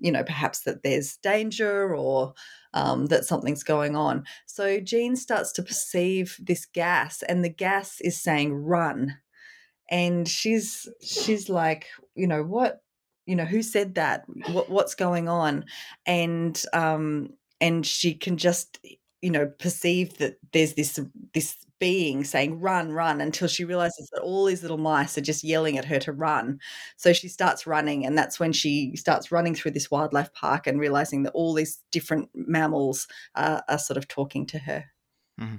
you 0.00 0.12
know, 0.12 0.22
perhaps 0.22 0.60
that 0.60 0.82
there's 0.82 1.16
danger 1.18 1.94
or 1.94 2.34
um, 2.74 3.06
that 3.06 3.24
something's 3.24 3.62
going 3.62 3.96
on. 3.96 4.24
So 4.46 4.80
Jean 4.80 5.16
starts 5.16 5.52
to 5.52 5.62
perceive 5.62 6.36
this 6.38 6.66
gas, 6.66 7.22
and 7.22 7.44
the 7.44 7.50
gas 7.50 8.00
is 8.00 8.20
saying 8.20 8.54
run. 8.54 9.16
And 9.90 10.28
she's 10.28 10.88
she's 11.02 11.48
like, 11.48 11.86
you 12.14 12.26
know, 12.26 12.44
what, 12.44 12.80
you 13.26 13.34
know, 13.34 13.44
who 13.44 13.62
said 13.62 13.96
that? 13.96 14.24
What, 14.52 14.70
what's 14.70 14.94
going 14.94 15.28
on? 15.28 15.64
And 16.06 16.60
um, 16.72 17.30
and 17.60 17.84
she 17.84 18.14
can 18.14 18.36
just 18.36 18.78
you 19.20 19.30
know 19.30 19.46
perceive 19.58 20.18
that 20.18 20.38
there's 20.52 20.74
this 20.74 20.98
this 21.34 21.56
being 21.80 22.22
saying 22.22 22.60
run 22.60 22.92
run 22.92 23.20
until 23.20 23.48
she 23.48 23.64
realizes 23.64 24.08
that 24.10 24.20
all 24.20 24.44
these 24.44 24.62
little 24.62 24.78
mice 24.78 25.18
are 25.18 25.22
just 25.22 25.42
yelling 25.42 25.78
at 25.78 25.86
her 25.86 25.98
to 25.98 26.12
run 26.12 26.60
so 26.96 27.12
she 27.12 27.26
starts 27.26 27.66
running 27.66 28.06
and 28.06 28.16
that's 28.16 28.38
when 28.38 28.52
she 28.52 28.94
starts 28.94 29.32
running 29.32 29.54
through 29.54 29.70
this 29.70 29.90
wildlife 29.90 30.32
park 30.32 30.66
and 30.66 30.78
realizing 30.78 31.24
that 31.24 31.32
all 31.32 31.54
these 31.54 31.80
different 31.90 32.28
mammals 32.34 33.08
uh, 33.34 33.62
are 33.68 33.78
sort 33.78 33.96
of 33.96 34.06
talking 34.06 34.46
to 34.46 34.58
her 34.58 34.84
mm-hmm. 35.40 35.56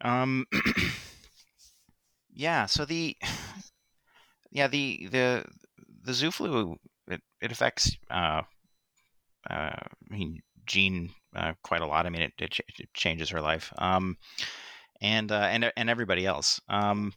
um 0.00 0.46
yeah 2.32 2.66
so 2.66 2.84
the 2.84 3.16
yeah 4.50 4.66
the 4.66 5.06
the 5.12 5.44
the 6.02 6.14
zoo 6.14 6.30
flu 6.30 6.76
it, 7.08 7.20
it 7.40 7.52
affects 7.52 7.96
uh 8.10 8.42
uh 9.50 9.76
i 9.76 10.08
mean 10.08 10.40
Jean 10.66 11.10
uh, 11.34 11.52
quite 11.62 11.82
a 11.82 11.86
lot. 11.86 12.06
I 12.06 12.10
mean, 12.10 12.22
it, 12.22 12.32
it, 12.38 12.58
it 12.78 12.94
changes 12.94 13.30
her 13.30 13.40
life, 13.40 13.72
um, 13.78 14.16
and 15.00 15.30
uh, 15.30 15.48
and 15.50 15.72
and 15.76 15.90
everybody 15.90 16.26
else. 16.26 16.60
Um, 16.68 17.12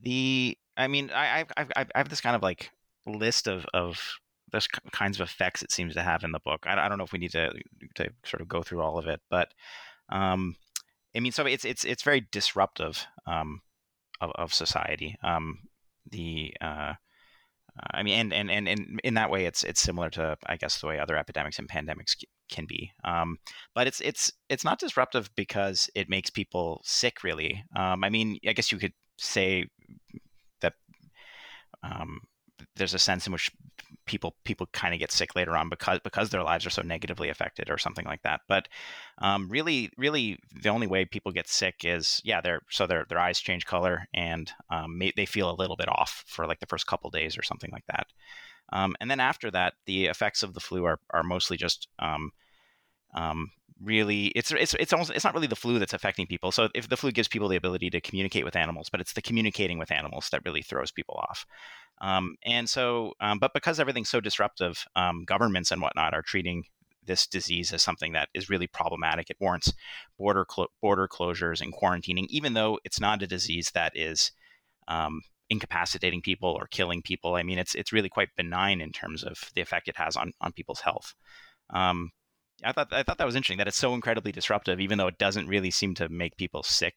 the 0.00 0.56
I 0.76 0.88
mean, 0.88 1.10
I 1.14 1.44
I 1.56 1.66
I 1.76 1.86
have 1.94 2.08
this 2.08 2.20
kind 2.20 2.36
of 2.36 2.42
like 2.42 2.70
list 3.06 3.48
of 3.48 3.66
of 3.74 4.00
those 4.52 4.68
kinds 4.92 5.18
of 5.18 5.26
effects 5.26 5.62
it 5.62 5.72
seems 5.72 5.94
to 5.94 6.02
have 6.02 6.24
in 6.24 6.32
the 6.32 6.40
book. 6.40 6.64
I, 6.66 6.78
I 6.78 6.88
don't 6.88 6.98
know 6.98 7.04
if 7.04 7.12
we 7.12 7.18
need 7.18 7.32
to 7.32 7.50
to 7.96 8.10
sort 8.24 8.40
of 8.40 8.48
go 8.48 8.62
through 8.62 8.82
all 8.82 8.98
of 8.98 9.06
it, 9.06 9.20
but 9.30 9.48
um, 10.08 10.56
I 11.16 11.20
mean, 11.20 11.32
so 11.32 11.46
it's 11.46 11.64
it's 11.64 11.84
it's 11.84 12.02
very 12.02 12.26
disruptive 12.30 13.06
um, 13.26 13.60
of, 14.20 14.30
of 14.36 14.54
society. 14.54 15.16
Um, 15.22 15.60
the 16.10 16.54
uh, 16.60 16.94
I 17.92 18.02
mean, 18.02 18.18
and, 18.18 18.32
and 18.32 18.50
and 18.50 18.68
and 18.68 19.00
in 19.02 19.14
that 19.14 19.30
way, 19.30 19.46
it's 19.46 19.64
it's 19.64 19.80
similar 19.80 20.10
to 20.10 20.36
I 20.46 20.56
guess 20.56 20.80
the 20.80 20.86
way 20.86 20.98
other 20.98 21.16
epidemics 21.16 21.58
and 21.58 21.68
pandemics 21.68 22.16
can 22.50 22.66
be. 22.66 22.92
Um, 23.04 23.38
but 23.74 23.86
it's 23.86 24.00
it's 24.00 24.30
it's 24.48 24.64
not 24.64 24.78
disruptive 24.78 25.30
because 25.36 25.88
it 25.94 26.10
makes 26.10 26.30
people 26.30 26.82
sick. 26.84 27.24
Really, 27.24 27.64
um, 27.74 28.04
I 28.04 28.10
mean, 28.10 28.38
I 28.46 28.52
guess 28.52 28.72
you 28.72 28.78
could 28.78 28.92
say 29.18 29.66
that 30.60 30.74
um, 31.82 32.20
there's 32.76 32.94
a 32.94 32.98
sense 32.98 33.26
in 33.26 33.32
which 33.32 33.50
people 34.06 34.34
people 34.44 34.66
kind 34.72 34.94
of 34.94 35.00
get 35.00 35.12
sick 35.12 35.34
later 35.36 35.56
on 35.56 35.68
because 35.68 36.00
because 36.04 36.30
their 36.30 36.42
lives 36.42 36.66
are 36.66 36.70
so 36.70 36.82
negatively 36.82 37.28
affected 37.28 37.70
or 37.70 37.78
something 37.78 38.04
like 38.04 38.22
that. 38.22 38.40
But 38.48 38.68
um, 39.18 39.48
really, 39.48 39.90
really, 39.96 40.38
the 40.62 40.68
only 40.68 40.86
way 40.86 41.04
people 41.04 41.32
get 41.32 41.48
sick 41.48 41.76
is 41.84 42.20
yeah, 42.24 42.40
their 42.40 42.62
so 42.70 42.86
their 42.86 43.06
their 43.08 43.18
eyes 43.18 43.40
change 43.40 43.66
color 43.66 44.06
and 44.14 44.50
um, 44.70 44.98
may, 44.98 45.12
they 45.16 45.26
feel 45.26 45.50
a 45.50 45.56
little 45.56 45.76
bit 45.76 45.88
off 45.88 46.24
for 46.26 46.46
like 46.46 46.60
the 46.60 46.66
first 46.66 46.86
couple 46.86 47.10
days 47.10 47.38
or 47.38 47.42
something 47.42 47.70
like 47.72 47.86
that. 47.86 48.06
Um, 48.72 48.96
and 49.00 49.10
then 49.10 49.20
after 49.20 49.50
that, 49.50 49.74
the 49.86 50.06
effects 50.06 50.42
of 50.42 50.54
the 50.54 50.60
flu 50.60 50.84
are, 50.84 50.98
are 51.10 51.22
mostly 51.22 51.56
just 51.56 51.88
um, 51.98 52.30
um, 53.14 53.50
really 53.82 54.26
it's 54.28 54.52
it's 54.52 54.74
it's 54.74 54.92
almost 54.92 55.10
it's 55.10 55.24
not 55.24 55.34
really 55.34 55.46
the 55.46 55.56
flu 55.56 55.78
that's 55.78 55.92
affecting 55.92 56.26
people. 56.26 56.52
So 56.52 56.68
if 56.74 56.88
the 56.88 56.96
flu 56.96 57.10
gives 57.10 57.28
people 57.28 57.48
the 57.48 57.56
ability 57.56 57.90
to 57.90 58.00
communicate 58.00 58.44
with 58.44 58.56
animals, 58.56 58.88
but 58.90 59.00
it's 59.00 59.12
the 59.12 59.22
communicating 59.22 59.78
with 59.78 59.90
animals 59.90 60.28
that 60.30 60.42
really 60.44 60.62
throws 60.62 60.90
people 60.90 61.16
off. 61.28 61.46
Um, 62.02 62.34
and 62.44 62.68
so, 62.68 63.12
um, 63.20 63.38
but 63.38 63.54
because 63.54 63.78
everything's 63.78 64.10
so 64.10 64.20
disruptive, 64.20 64.84
um, 64.96 65.24
governments 65.24 65.70
and 65.70 65.80
whatnot 65.80 66.14
are 66.14 66.22
treating 66.22 66.64
this 67.04 67.26
disease 67.26 67.72
as 67.72 67.82
something 67.82 68.12
that 68.12 68.28
is 68.34 68.50
really 68.50 68.66
problematic. 68.66 69.30
It 69.30 69.36
warrants 69.40 69.72
border 70.18 70.46
border 70.80 71.08
closures 71.08 71.60
and 71.60 71.72
quarantining, 71.72 72.26
even 72.28 72.54
though 72.54 72.78
it's 72.84 73.00
not 73.00 73.22
a 73.22 73.26
disease 73.26 73.70
that 73.74 73.92
is 73.96 74.32
um, 74.88 75.22
incapacitating 75.50 76.22
people 76.22 76.50
or 76.50 76.66
killing 76.66 77.02
people. 77.02 77.34
I 77.34 77.42
mean, 77.42 77.58
it's 77.58 77.74
it's 77.74 77.92
really 77.92 78.08
quite 78.08 78.36
benign 78.36 78.80
in 78.80 78.92
terms 78.92 79.22
of 79.22 79.50
the 79.54 79.60
effect 79.60 79.88
it 79.88 79.96
has 79.96 80.16
on 80.16 80.32
on 80.40 80.52
people's 80.52 80.80
health. 80.80 81.14
Um, 81.70 82.10
I 82.64 82.72
thought 82.72 82.92
I 82.92 83.02
thought 83.02 83.18
that 83.18 83.26
was 83.26 83.36
interesting 83.36 83.58
that 83.58 83.68
it's 83.68 83.76
so 83.76 83.94
incredibly 83.94 84.32
disruptive, 84.32 84.80
even 84.80 84.98
though 84.98 85.08
it 85.08 85.18
doesn't 85.18 85.48
really 85.48 85.70
seem 85.70 85.94
to 85.96 86.08
make 86.08 86.36
people 86.36 86.62
sick. 86.62 86.94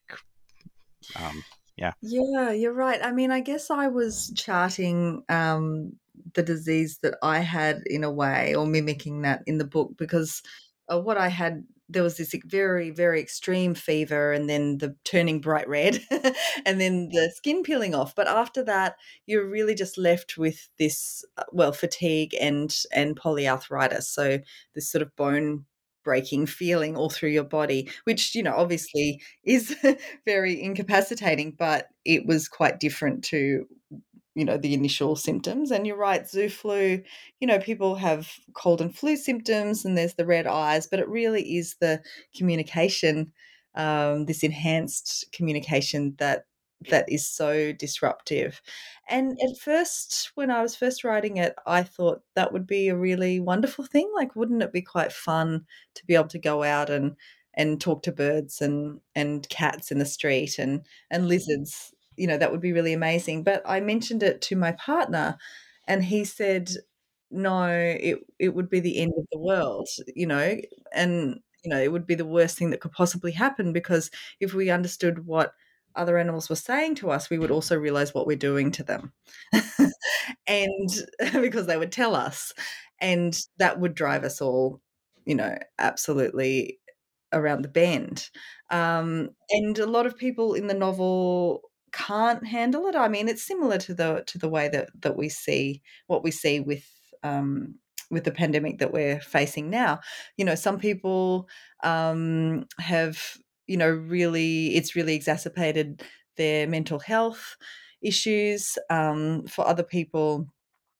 Um, 1.16 1.44
yeah. 1.76 1.92
Yeah, 2.00 2.52
you're 2.52 2.72
right. 2.72 3.00
I 3.02 3.12
mean, 3.12 3.30
I 3.30 3.40
guess 3.40 3.70
I 3.70 3.88
was 3.88 4.32
charting 4.34 5.22
um, 5.28 5.92
the 6.34 6.42
disease 6.42 6.98
that 7.02 7.16
I 7.22 7.40
had 7.40 7.82
in 7.86 8.04
a 8.04 8.10
way, 8.10 8.54
or 8.54 8.66
mimicking 8.66 9.22
that 9.22 9.42
in 9.46 9.58
the 9.58 9.64
book, 9.64 9.92
because 9.96 10.42
uh, 10.90 11.00
what 11.00 11.18
I 11.18 11.28
had 11.28 11.64
there 11.88 12.02
was 12.02 12.16
this 12.16 12.34
very 12.44 12.90
very 12.90 13.20
extreme 13.20 13.74
fever 13.74 14.32
and 14.32 14.50
then 14.50 14.78
the 14.78 14.96
turning 15.04 15.40
bright 15.40 15.68
red 15.68 16.00
and 16.66 16.80
then 16.80 17.08
the 17.10 17.30
skin 17.34 17.62
peeling 17.62 17.94
off 17.94 18.14
but 18.14 18.26
after 18.26 18.62
that 18.64 18.96
you're 19.26 19.48
really 19.48 19.74
just 19.74 19.96
left 19.96 20.36
with 20.36 20.68
this 20.78 21.24
uh, 21.38 21.44
well 21.52 21.72
fatigue 21.72 22.34
and 22.40 22.74
and 22.92 23.16
polyarthritis 23.16 24.02
so 24.02 24.38
this 24.74 24.90
sort 24.90 25.02
of 25.02 25.14
bone 25.16 25.64
breaking 26.06 26.46
feeling 26.46 26.96
all 26.96 27.10
through 27.10 27.30
your 27.30 27.44
body 27.44 27.90
which 28.04 28.34
you 28.36 28.42
know 28.44 28.54
obviously 28.56 29.20
is 29.44 29.76
very 30.24 30.62
incapacitating 30.62 31.50
but 31.58 31.88
it 32.04 32.24
was 32.24 32.48
quite 32.48 32.78
different 32.78 33.24
to 33.24 33.66
you 34.36 34.44
know 34.44 34.58
the 34.58 34.74
initial 34.74 35.16
symptoms. 35.16 35.72
And 35.72 35.86
you're 35.86 35.96
right 35.96 36.28
zoo 36.28 36.48
flu 36.48 37.02
you 37.40 37.46
know 37.48 37.58
people 37.58 37.96
have 37.96 38.30
cold 38.54 38.80
and 38.80 38.96
flu 38.96 39.16
symptoms 39.16 39.84
and 39.84 39.98
there's 39.98 40.14
the 40.14 40.26
red 40.26 40.46
eyes 40.46 40.86
but 40.86 41.00
it 41.00 41.08
really 41.08 41.56
is 41.56 41.74
the 41.80 42.00
communication 42.36 43.32
um, 43.74 44.26
this 44.26 44.42
enhanced 44.42 45.26
communication 45.32 46.14
that 46.18 46.44
that 46.90 47.10
is 47.10 47.26
so 47.26 47.72
disruptive. 47.72 48.60
And 49.08 49.38
at 49.42 49.58
first 49.58 50.32
when 50.34 50.50
i 50.50 50.62
was 50.62 50.74
first 50.74 51.04
writing 51.04 51.36
it 51.36 51.54
i 51.64 51.82
thought 51.82 52.22
that 52.34 52.52
would 52.52 52.66
be 52.66 52.88
a 52.88 52.96
really 52.96 53.38
wonderful 53.38 53.84
thing 53.84 54.10
like 54.16 54.34
wouldn't 54.34 54.62
it 54.62 54.72
be 54.72 54.82
quite 54.82 55.12
fun 55.12 55.64
to 55.94 56.04
be 56.06 56.14
able 56.14 56.26
to 56.28 56.38
go 56.38 56.64
out 56.64 56.90
and 56.90 57.14
and 57.54 57.80
talk 57.80 58.02
to 58.02 58.12
birds 58.12 58.60
and 58.60 59.00
and 59.14 59.48
cats 59.48 59.92
in 59.92 59.98
the 59.98 60.04
street 60.04 60.58
and 60.58 60.84
and 61.10 61.24
mm. 61.24 61.28
lizards 61.28 61.94
you 62.16 62.26
know, 62.26 62.38
that 62.38 62.50
would 62.50 62.60
be 62.60 62.72
really 62.72 62.92
amazing. 62.92 63.42
But 63.42 63.62
I 63.66 63.80
mentioned 63.80 64.22
it 64.22 64.40
to 64.42 64.56
my 64.56 64.72
partner 64.72 65.36
and 65.86 66.04
he 66.04 66.24
said, 66.24 66.70
no, 67.30 67.68
it, 67.68 68.18
it 68.38 68.54
would 68.54 68.70
be 68.70 68.80
the 68.80 68.98
end 68.98 69.12
of 69.16 69.26
the 69.30 69.38
world, 69.38 69.88
you 70.14 70.26
know, 70.26 70.56
and, 70.94 71.40
you 71.64 71.70
know, 71.70 71.80
it 71.80 71.92
would 71.92 72.06
be 72.06 72.14
the 72.14 72.24
worst 72.24 72.56
thing 72.56 72.70
that 72.70 72.80
could 72.80 72.92
possibly 72.92 73.32
happen 73.32 73.72
because 73.72 74.10
if 74.40 74.54
we 74.54 74.70
understood 74.70 75.26
what 75.26 75.52
other 75.96 76.18
animals 76.18 76.48
were 76.48 76.56
saying 76.56 76.96
to 76.96 77.10
us, 77.10 77.30
we 77.30 77.38
would 77.38 77.50
also 77.50 77.76
realize 77.76 78.14
what 78.14 78.26
we're 78.26 78.36
doing 78.36 78.70
to 78.72 78.82
them. 78.82 79.12
and 80.46 80.90
because 81.32 81.66
they 81.66 81.76
would 81.76 81.92
tell 81.92 82.14
us, 82.14 82.52
and 83.00 83.38
that 83.58 83.80
would 83.80 83.94
drive 83.94 84.24
us 84.24 84.40
all, 84.40 84.80
you 85.24 85.34
know, 85.34 85.56
absolutely 85.78 86.78
around 87.32 87.62
the 87.62 87.68
bend. 87.68 88.30
Um, 88.70 89.30
and 89.50 89.78
a 89.78 89.86
lot 89.86 90.06
of 90.06 90.16
people 90.16 90.54
in 90.54 90.66
the 90.66 90.74
novel 90.74 91.62
can't 91.92 92.46
handle 92.46 92.86
it. 92.86 92.94
I 92.94 93.08
mean, 93.08 93.28
it's 93.28 93.46
similar 93.46 93.78
to 93.78 93.94
the 93.94 94.22
to 94.26 94.38
the 94.38 94.48
way 94.48 94.68
that 94.68 94.90
that 95.00 95.16
we 95.16 95.28
see 95.28 95.82
what 96.06 96.22
we 96.22 96.30
see 96.30 96.60
with 96.60 96.86
um, 97.22 97.76
with 98.10 98.24
the 98.24 98.32
pandemic 98.32 98.78
that 98.78 98.92
we're 98.92 99.20
facing 99.20 99.70
now. 99.70 100.00
You 100.36 100.44
know, 100.44 100.54
some 100.54 100.78
people 100.78 101.48
um, 101.82 102.66
have 102.78 103.36
you 103.66 103.76
know 103.76 103.90
really 103.90 104.74
it's 104.76 104.94
really 104.96 105.14
exacerbated 105.14 106.02
their 106.36 106.66
mental 106.66 106.98
health 106.98 107.56
issues. 108.02 108.76
Um, 108.90 109.46
for 109.46 109.66
other 109.66 109.82
people, 109.82 110.48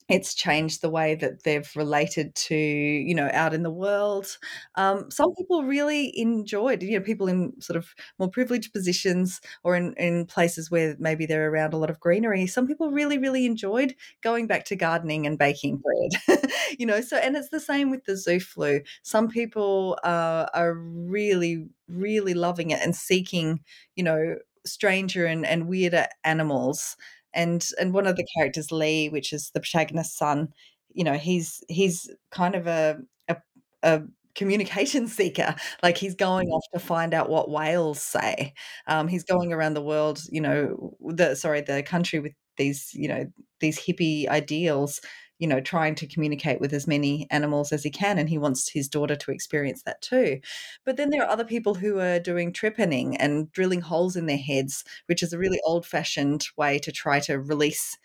it's 0.09 0.34
changed 0.34 0.82
the 0.82 0.90
way 0.90 1.14
that 1.16 1.42
they've 1.42 1.68
related 1.74 2.34
to 2.34 2.54
you 2.57 3.14
know 3.14 3.28
out 3.32 3.54
in 3.54 3.62
the 3.62 3.70
world. 3.70 4.38
Um, 4.76 5.11
some 5.11 5.34
people 5.34 5.64
really 5.64 6.16
enjoyed 6.18 6.82
you 6.82 6.98
know 6.98 7.04
people 7.04 7.28
in 7.28 7.52
sort 7.61 7.76
of 7.76 7.94
more 8.18 8.28
privileged 8.30 8.72
positions 8.72 9.40
or 9.64 9.74
in, 9.76 9.94
in 9.94 10.26
places 10.26 10.70
where 10.70 10.96
maybe 10.98 11.26
they're 11.26 11.50
around 11.50 11.74
a 11.74 11.76
lot 11.78 11.90
of 11.90 12.00
greenery 12.00 12.46
some 12.46 12.66
people 12.66 12.90
really 12.90 13.18
really 13.18 13.46
enjoyed 13.46 13.94
going 14.22 14.46
back 14.46 14.64
to 14.66 14.76
gardening 14.76 15.26
and 15.26 15.38
baking 15.38 15.78
bread. 15.78 16.40
You 16.78 16.84
know 16.86 17.00
so 17.00 17.16
and 17.16 17.36
it's 17.36 17.48
the 17.50 17.61
same 17.61 17.90
with 17.90 18.04
the 18.04 18.16
zoo 18.16 18.40
flu. 18.40 18.80
Some 19.02 19.28
people 19.28 19.98
uh, 20.04 20.46
are 20.52 20.74
really 20.74 21.66
really 21.88 22.34
loving 22.34 22.70
it 22.70 22.80
and 22.82 22.94
seeking 22.94 23.61
you 23.94 24.04
know 24.04 24.36
stranger 24.66 25.26
and, 25.26 25.46
and 25.46 25.68
weirder 25.68 26.07
animals 26.24 26.96
and 27.37 27.68
and 27.80 27.95
one 27.95 28.07
of 28.07 28.16
the 28.16 28.26
characters 28.37 28.72
lee 28.72 29.09
which 29.09 29.32
is 29.32 29.51
the 29.55 29.61
protagonist's 29.61 30.18
son 30.18 30.49
you 30.93 31.05
know 31.05 31.14
he's 31.14 31.62
he's 31.68 32.11
kind 32.32 32.55
of 32.55 32.66
a 32.66 32.99
a, 33.28 33.37
a 33.82 34.03
communication 34.34 35.09
seeker. 35.09 35.55
Like 35.82 35.97
he's 35.97 36.14
going 36.14 36.49
off 36.49 36.64
to 36.74 36.80
find 36.80 37.14
out 37.14 37.28
what 37.30 37.51
whales 37.51 38.01
say. 38.01 38.55
Um, 38.87 39.09
he's 39.09 39.24
going 39.24 39.53
around 39.53 39.74
the 39.74 39.82
world 39.82 40.20
you 40.30 40.41
know 40.41 40.95
the 41.01 41.34
sorry 41.34 41.61
the 41.62 41.82
country 41.82 42.20
with 42.20 42.32
these 42.57 42.91
you 42.95 43.09
know 43.09 43.26
these 43.61 43.78
hippie 43.78 44.28
ideals 44.28 45.01
you 45.39 45.47
know, 45.47 45.61
trying 45.61 45.95
to 45.97 46.07
communicate 46.07 46.61
with 46.61 46.72
as 46.72 46.87
many 46.87 47.26
animals 47.30 47.72
as 47.72 47.82
he 47.82 47.91
can. 47.91 48.18
And 48.18 48.28
he 48.28 48.39
wants 48.39 48.70
his 48.70 48.89
daughter 48.89 49.16
to 49.16 49.30
experience 49.30 49.82
that 49.82 50.01
too. 50.01 50.41
But 50.84 50.97
then 50.97 51.11
there 51.11 51.22
are 51.22 51.30
other 51.30 51.45
people 51.45 51.74
who 51.74 51.99
are 52.01 52.18
doing 52.18 52.53
trepanning 52.53 53.16
and 53.18 53.51
drilling 53.53 53.82
holes 53.82 54.16
in 54.16 54.26
their 54.26 54.39
heads, 54.39 54.84
which 55.07 55.22
is 55.22 55.32
a 55.32 55.39
really 55.39 55.61
old 55.64 55.87
fashioned 55.87 56.47
way 56.57 56.78
to 56.78 56.93
try 56.93 57.20
to 57.20 57.39
release 57.39 57.99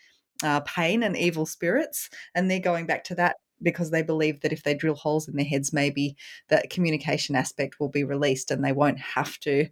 uh, 0.44 0.60
pain 0.62 1.04
and 1.04 1.16
evil 1.16 1.46
spirits. 1.46 2.10
And 2.36 2.50
they're 2.50 2.60
going 2.60 2.86
back 2.86 3.04
to 3.06 3.16
that 3.16 3.38
because 3.62 3.92
they 3.92 4.02
believe 4.02 4.42
that 4.42 4.52
if 4.52 4.64
they 4.64 4.74
drill 4.74 4.96
holes 4.96 5.28
in 5.28 5.36
their 5.36 5.46
heads, 5.46 5.72
maybe 5.72 6.16
that 6.50 6.70
communication 6.70 7.36
aspect 7.36 7.80
will 7.80 7.90
be 7.90 8.04
released 8.04 8.52
and 8.52 8.64
they 8.64 8.72
won't 8.72 9.00
have 9.00 9.40
to 9.40 9.68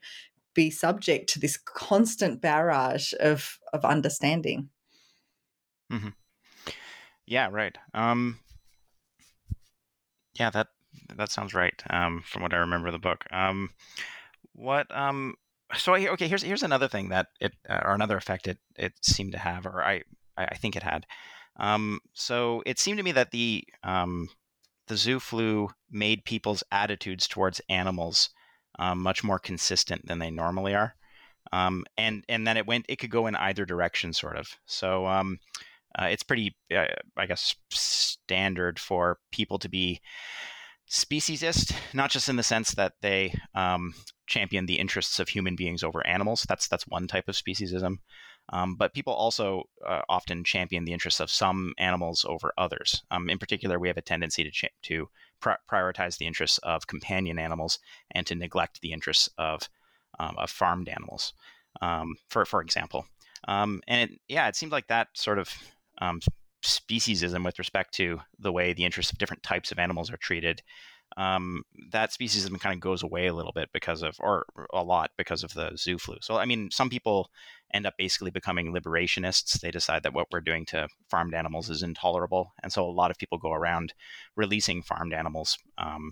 be 0.54 0.70
subject 0.70 1.30
to 1.30 1.40
this 1.40 1.58
constant 1.58 2.42
barrage 2.42 3.14
of 3.20 3.60
of 3.74 3.86
understanding. 3.86 4.70
Mm-hmm. 5.92 6.10
Yeah, 7.30 7.50
right. 7.52 7.78
Um, 7.94 8.40
yeah, 10.34 10.50
that 10.50 10.68
that 11.16 11.30
sounds 11.30 11.54
right. 11.54 11.80
Um, 11.92 12.24
from 12.26 12.42
what 12.42 12.56
I 12.56 12.58
remember 12.58 12.88
of 12.88 12.94
the 12.94 12.98
book. 12.98 13.24
Um, 13.32 13.70
what 14.54 14.88
um, 14.96 15.36
so 15.78 15.94
I, 15.94 16.08
okay, 16.08 16.28
here's 16.28 16.42
here's 16.42 16.64
another 16.64 16.88
thing 16.88 17.10
that 17.10 17.28
it 17.40 17.54
uh, 17.70 17.82
or 17.86 17.94
another 17.94 18.18
effect 18.18 18.48
it 18.48 18.58
it 18.76 18.94
seemed 19.04 19.34
to 19.34 19.38
have, 19.38 19.68
or 19.68 19.84
I 19.84 20.02
I 20.40 20.56
think 20.56 20.76
it 20.76 20.82
had. 20.82 21.06
Um, 21.58 22.00
so 22.14 22.64
it 22.66 22.80
seemed 22.80 22.98
to 22.98 23.04
me 23.04 23.12
that 23.12 23.30
the 23.30 23.64
um, 23.84 24.30
the 24.88 24.98
zoo 24.98 25.20
flu 25.20 25.70
made 25.92 26.26
people's 26.26 26.64
attitudes 26.72 27.28
towards 27.28 27.62
animals 27.70 28.32
um, 28.80 29.04
much 29.04 29.24
more 29.24 29.38
consistent 29.38 30.08
than 30.08 30.18
they 30.18 30.32
normally 30.32 30.74
are. 30.74 30.96
Um, 31.54 31.86
and 31.96 32.24
and 32.28 32.48
then 32.48 32.58
it 32.58 32.66
went 32.66 32.88
it 32.90 32.96
could 32.96 33.12
go 33.12 33.28
in 33.28 33.36
either 33.36 33.66
direction, 33.66 34.14
sort 34.14 34.36
of. 34.36 34.48
So 34.66 35.06
um, 35.06 35.38
uh, 35.98 36.06
it's 36.06 36.24
pretty, 36.24 36.56
uh, 36.76 36.86
I 37.18 37.26
guess, 37.26 37.56
standard 37.72 38.80
for 38.80 39.20
people 39.32 39.60
to 39.60 39.70
be 39.70 40.02
speciesist, 40.90 41.74
not 41.94 42.10
just 42.10 42.30
in 42.30 42.36
the 42.36 42.44
sense 42.44 42.72
that 42.72 42.94
they 43.02 43.34
um, 43.54 43.94
champion 44.28 44.66
the 44.66 44.80
interests 44.80 45.20
of 45.20 45.30
human 45.30 45.56
beings 45.56 45.84
over 45.84 46.06
animals. 46.06 46.46
That's 46.48 46.68
that's 46.68 46.88
one 46.88 47.08
type 47.08 47.28
of 47.28 47.36
speciesism. 47.36 47.98
Um, 48.52 48.76
but 48.76 48.94
people 48.94 49.14
also 49.14 49.64
uh, 49.88 50.02
often 50.10 50.44
champion 50.44 50.86
the 50.86 50.94
interests 50.94 51.20
of 51.20 51.30
some 51.30 51.74
animals 51.78 52.26
over 52.28 52.52
others. 52.58 53.04
Um, 53.12 53.30
in 53.30 53.38
particular, 53.38 53.78
we 53.78 53.88
have 53.88 53.98
a 53.98 54.02
tendency 54.02 54.44
to 54.44 54.52
cha- 54.52 54.68
to 54.84 55.10
prioritize 55.42 56.18
the 56.18 56.26
interests 56.26 56.58
of 56.60 56.88
companion 56.88 57.38
animals 57.40 57.80
and 58.12 58.26
to 58.26 58.36
neglect 58.36 58.82
the 58.82 58.92
interests 58.92 59.30
of 59.38 59.70
um, 60.20 60.36
of 60.38 60.50
farmed 60.50 60.90
animals. 60.90 61.34
Um, 61.82 62.16
for 62.30 62.46
for 62.46 62.62
example, 62.62 63.06
um, 63.48 63.82
and 63.88 64.10
it, 64.10 64.20
yeah, 64.28 64.48
it 64.48 64.56
seemed 64.56 64.72
like 64.72 64.88
that 64.88 65.10
sort 65.14 65.38
of 65.38 65.54
um, 66.00 66.20
speciesism 66.64 67.46
with 67.46 67.60
respect 67.60 67.94
to 67.96 68.20
the 68.38 68.52
way 68.52 68.74
the 68.74 68.86
interests 68.86 69.12
of 69.12 69.18
different 69.18 69.44
types 69.44 69.72
of 69.72 69.80
animals 69.80 70.12
are 70.12 70.18
treated. 70.18 70.62
Um, 71.18 71.64
that 71.92 72.12
speciesism 72.12 72.60
kind 72.60 72.76
of 72.76 72.82
goes 72.82 73.02
away 73.02 73.28
a 73.28 73.34
little 73.34 73.52
bit 73.52 73.70
because 73.74 74.04
of, 74.04 74.16
or 74.20 74.46
a 74.74 74.84
lot 74.84 75.10
because 75.18 75.44
of 75.44 75.54
the 75.54 75.72
zoo 75.76 75.98
flu. 75.98 76.18
So, 76.22 76.38
I 76.38 76.46
mean, 76.46 76.70
some 76.72 76.90
people 76.90 77.32
end 77.74 77.88
up 77.88 77.96
basically 77.98 78.30
becoming 78.30 78.74
liberationists. 78.74 79.60
They 79.60 79.72
decide 79.72 80.04
that 80.04 80.14
what 80.14 80.28
we're 80.32 80.42
doing 80.42 80.66
to 80.68 80.88
farmed 81.10 81.34
animals 81.34 81.70
is 81.70 81.82
intolerable. 81.82 82.54
And 82.62 82.72
so 82.72 82.86
a 82.86 82.92
lot 82.92 83.10
of 83.10 83.18
people 83.18 83.40
go 83.40 83.52
around 83.52 83.94
releasing 84.36 84.84
farmed 84.84 85.14
animals 85.14 85.58
um, 85.80 86.12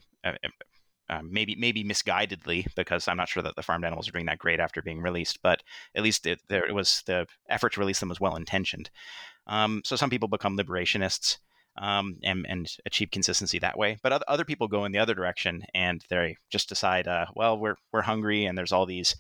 uh, 1.10 1.22
maybe 1.24 1.56
maybe 1.56 1.84
misguidedly 1.84 2.66
because 2.76 3.08
I'm 3.08 3.18
not 3.18 3.30
sure 3.30 3.44
that 3.44 3.56
the 3.56 3.64
farmed 3.64 3.86
animals 3.86 4.10
are 4.10 4.12
doing 4.12 4.26
that 4.26 4.40
great 4.40 4.60
after 4.60 4.82
being 4.82 5.02
released, 5.02 5.40
but 5.42 5.64
at 5.96 6.04
least 6.04 6.26
it, 6.26 6.40
there 6.50 6.66
it 6.66 6.74
was 6.74 7.02
the 7.06 7.28
effort 7.50 7.74
to 7.74 7.80
release 7.80 8.00
them 8.02 8.10
was 8.10 8.20
well 8.20 8.36
intentioned. 8.36 8.90
Um, 9.48 9.82
so 9.86 9.96
some 9.96 10.10
people 10.10 10.28
become 10.28 10.58
liberationists 10.58 11.38
um, 11.78 12.18
and, 12.24 12.46
and 12.48 12.70
achieve 12.86 13.12
consistency 13.12 13.60
that 13.60 13.78
way, 13.78 13.98
but 14.04 14.24
other, 14.28 14.44
people 14.44 14.68
go 14.68 14.86
in 14.86 14.92
the 14.92 15.00
other 15.00 15.14
direction 15.14 15.64
and 15.74 16.04
they 16.10 16.36
just 16.50 16.70
decide, 16.70 17.08
uh, 17.08 17.28
well, 17.36 17.58
we're 17.58 17.76
we're 17.92 18.02
hungry 18.02 18.46
and 18.46 18.58
there's 18.58 18.72
all 18.72 18.86
these 18.86 19.16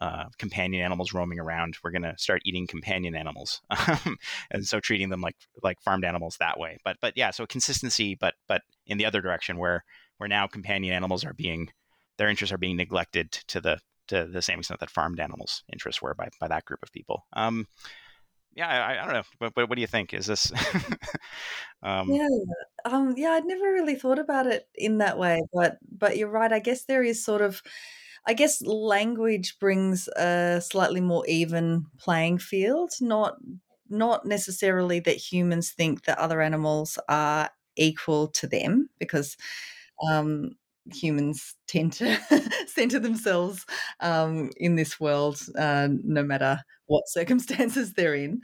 uh, 0.00 0.24
companion 0.38 0.82
animals 0.82 1.12
roaming 1.12 1.38
around. 1.38 1.76
We're 1.82 1.90
going 1.90 2.02
to 2.02 2.14
start 2.18 2.42
eating 2.44 2.66
companion 2.66 3.14
animals, 3.14 3.60
and 4.50 4.66
so 4.66 4.80
treating 4.80 5.10
them 5.10 5.20
like 5.20 5.36
like 5.62 5.80
farmed 5.80 6.04
animals 6.04 6.36
that 6.38 6.58
way. 6.58 6.78
But 6.84 6.96
but 7.00 7.14
yeah, 7.16 7.30
so 7.30 7.46
consistency, 7.46 8.14
but 8.14 8.34
but 8.48 8.62
in 8.86 8.98
the 8.98 9.06
other 9.06 9.20
direction 9.20 9.58
where 9.58 9.84
where 10.18 10.28
now 10.28 10.46
companion 10.46 10.94
animals 10.94 11.24
are 11.24 11.34
being 11.34 11.70
their 12.18 12.28
interests 12.28 12.52
are 12.52 12.58
being 12.58 12.76
neglected 12.76 13.32
to 13.48 13.60
the 13.60 13.78
to 14.08 14.24
the 14.26 14.42
same 14.42 14.58
extent 14.58 14.80
that 14.80 14.90
farmed 14.90 15.20
animals' 15.20 15.62
interests 15.72 16.02
were 16.02 16.14
by 16.14 16.28
by 16.40 16.48
that 16.48 16.64
group 16.64 16.80
of 16.82 16.92
people. 16.92 17.26
Um, 17.34 17.66
yeah, 18.54 18.68
I, 18.68 19.02
I, 19.02 19.04
don't 19.04 19.14
know, 19.14 19.22
but, 19.38 19.54
but 19.54 19.68
what 19.68 19.76
do 19.76 19.80
you 19.80 19.86
think? 19.86 20.12
Is 20.12 20.26
this? 20.26 20.52
um, 21.82 22.10
yeah, 22.10 22.28
um, 22.84 23.14
yeah, 23.16 23.30
I'd 23.30 23.46
never 23.46 23.72
really 23.72 23.94
thought 23.94 24.18
about 24.18 24.46
it 24.46 24.68
in 24.74 24.98
that 24.98 25.18
way, 25.18 25.40
but 25.52 25.78
but 25.90 26.16
you're 26.16 26.28
right. 26.28 26.52
I 26.52 26.58
guess 26.58 26.84
there 26.84 27.02
is 27.02 27.24
sort 27.24 27.40
of 27.40 27.62
I 28.26 28.34
guess 28.34 28.62
language 28.62 29.58
brings 29.58 30.08
a 30.08 30.60
slightly 30.60 31.00
more 31.00 31.26
even 31.26 31.86
playing 31.98 32.38
field, 32.38 32.92
not 33.00 33.36
not 33.88 34.24
necessarily 34.24 35.00
that 35.00 35.16
humans 35.16 35.70
think 35.70 36.04
that 36.04 36.18
other 36.18 36.40
animals 36.40 36.98
are 37.08 37.50
equal 37.76 38.28
to 38.28 38.46
them, 38.46 38.88
because 38.98 39.36
um, 40.08 40.52
humans 40.90 41.54
tend 41.66 41.92
to 41.94 42.18
center 42.66 42.98
themselves 42.98 43.64
um, 44.00 44.50
in 44.56 44.76
this 44.76 44.98
world, 44.98 45.40
uh, 45.58 45.88
no 46.04 46.22
matter 46.22 46.60
what 46.86 47.08
circumstances 47.08 47.92
they're 47.96 48.14
in. 48.14 48.40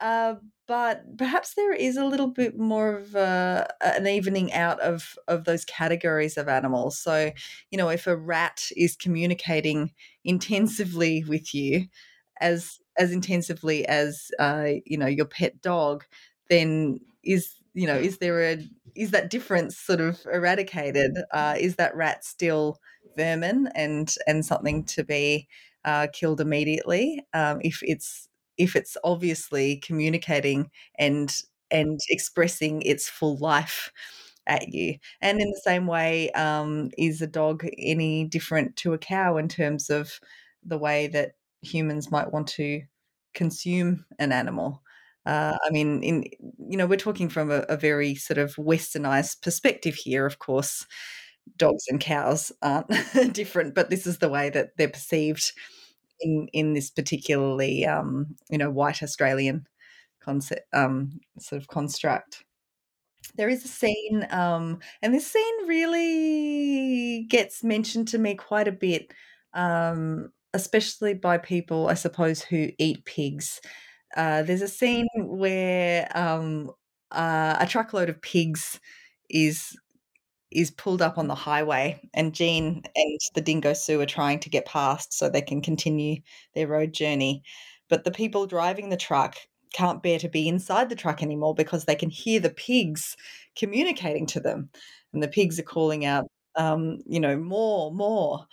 Uh, 0.00 0.34
but 0.66 1.02
perhaps 1.18 1.54
there 1.54 1.72
is 1.74 1.96
a 1.96 2.04
little 2.04 2.28
bit 2.28 2.58
more 2.58 2.96
of 2.96 3.14
a, 3.14 3.68
an 3.82 4.06
evening 4.06 4.52
out 4.52 4.80
of, 4.80 5.16
of 5.28 5.44
those 5.44 5.64
categories 5.64 6.36
of 6.38 6.48
animals. 6.48 6.98
So, 6.98 7.32
you 7.70 7.78
know, 7.78 7.88
if 7.88 8.06
a 8.06 8.16
rat 8.16 8.62
is 8.76 8.96
communicating 8.96 9.92
intensively 10.24 11.24
with 11.24 11.52
you, 11.54 11.86
as 12.40 12.78
as 12.98 13.12
intensively 13.12 13.86
as 13.86 14.30
uh, 14.38 14.68
you 14.84 14.98
know 14.98 15.06
your 15.06 15.24
pet 15.26 15.62
dog, 15.62 16.04
then 16.50 16.98
is 17.24 17.54
you 17.74 17.86
know 17.86 17.96
is 17.96 18.18
there 18.18 18.42
a 18.42 18.58
is 18.94 19.10
that 19.12 19.30
difference 19.30 19.76
sort 19.78 20.00
of 20.00 20.20
eradicated? 20.32 21.12
Uh, 21.32 21.54
is 21.58 21.76
that 21.76 21.96
rat 21.96 22.24
still 22.24 22.78
vermin 23.16 23.68
and 23.74 24.14
and 24.26 24.44
something 24.44 24.84
to 24.84 25.04
be 25.04 25.48
uh, 25.84 26.06
killed 26.12 26.40
immediately 26.40 27.24
um, 27.34 27.60
if 27.62 27.80
it's 27.82 28.28
if 28.58 28.76
it's 28.76 28.96
obviously 29.04 29.76
communicating 29.78 30.70
and 30.98 31.34
and 31.70 31.98
expressing 32.10 32.82
its 32.82 33.08
full 33.08 33.38
life 33.38 33.90
at 34.46 34.68
you. 34.68 34.96
And 35.20 35.40
in 35.40 35.48
the 35.48 35.60
same 35.64 35.86
way, 35.86 36.30
um, 36.32 36.90
is 36.98 37.22
a 37.22 37.26
dog 37.26 37.64
any 37.78 38.24
different 38.24 38.76
to 38.76 38.92
a 38.92 38.98
cow 38.98 39.36
in 39.36 39.48
terms 39.48 39.88
of 39.88 40.20
the 40.64 40.78
way 40.78 41.06
that 41.08 41.32
humans 41.62 42.10
might 42.10 42.32
want 42.32 42.48
to 42.48 42.82
consume 43.34 44.04
an 44.18 44.32
animal? 44.32 44.82
Uh, 45.24 45.56
I 45.64 45.70
mean, 45.70 46.02
in 46.02 46.24
you 46.68 46.76
know, 46.76 46.86
we're 46.86 46.96
talking 46.96 47.28
from 47.28 47.50
a, 47.50 47.64
a, 47.68 47.76
very 47.76 48.14
sort 48.16 48.38
of 48.38 48.56
westernized 48.56 49.40
perspective 49.40 49.94
here. 49.94 50.26
Of 50.26 50.40
course, 50.40 50.84
dogs 51.56 51.84
and 51.88 52.00
cows 52.00 52.50
aren't 52.60 52.88
different, 53.32 53.74
but 53.74 53.88
this 53.88 54.06
is 54.06 54.18
the 54.18 54.28
way 54.28 54.50
that 54.50 54.70
they're 54.76 54.88
perceived 54.88 55.52
in 56.20 56.48
in 56.52 56.72
this 56.72 56.90
particularly 56.90 57.86
um, 57.86 58.34
you 58.50 58.58
know 58.58 58.70
white 58.70 59.02
Australian 59.02 59.66
concept 60.20 60.62
um, 60.72 61.20
sort 61.38 61.60
of 61.60 61.68
construct. 61.68 62.44
There 63.36 63.48
is 63.48 63.64
a 63.64 63.68
scene, 63.68 64.26
um, 64.30 64.80
and 65.00 65.14
this 65.14 65.26
scene 65.26 65.68
really 65.68 67.24
gets 67.30 67.62
mentioned 67.62 68.08
to 68.08 68.18
me 68.18 68.34
quite 68.34 68.66
a 68.66 68.72
bit, 68.72 69.12
um, 69.54 70.32
especially 70.52 71.14
by 71.14 71.38
people, 71.38 71.88
I 71.88 71.94
suppose, 71.94 72.42
who 72.42 72.70
eat 72.78 73.04
pigs. 73.04 73.60
Uh, 74.16 74.42
there's 74.42 74.62
a 74.62 74.68
scene 74.68 75.08
where 75.16 76.08
um, 76.16 76.70
uh, 77.10 77.56
a 77.60 77.66
truckload 77.66 78.08
of 78.08 78.20
pigs 78.22 78.80
is 79.30 79.76
is 80.50 80.70
pulled 80.70 81.02
up 81.02 81.18
on 81.18 81.28
the 81.28 81.34
highway, 81.34 82.00
and 82.14 82.34
Jean 82.34 82.82
and 82.96 83.20
the 83.34 83.40
dingo 83.40 83.72
Sue 83.72 84.00
are 84.00 84.06
trying 84.06 84.38
to 84.40 84.50
get 84.50 84.66
past 84.66 85.12
so 85.12 85.28
they 85.28 85.42
can 85.42 85.62
continue 85.62 86.16
their 86.54 86.68
road 86.68 86.92
journey. 86.92 87.42
But 87.88 88.04
the 88.04 88.10
people 88.10 88.46
driving 88.46 88.90
the 88.90 88.96
truck 88.96 89.36
can't 89.74 90.02
bear 90.02 90.18
to 90.18 90.28
be 90.28 90.48
inside 90.48 90.88
the 90.90 90.96
truck 90.96 91.22
anymore 91.22 91.54
because 91.54 91.84
they 91.86 91.94
can 91.94 92.10
hear 92.10 92.40
the 92.40 92.50
pigs 92.50 93.16
communicating 93.56 94.26
to 94.28 94.40
them, 94.40 94.70
and 95.12 95.22
the 95.22 95.28
pigs 95.28 95.58
are 95.58 95.62
calling 95.64 96.04
out, 96.04 96.26
um, 96.56 96.98
you 97.06 97.20
know, 97.20 97.36
more, 97.36 97.92
more. 97.92 98.46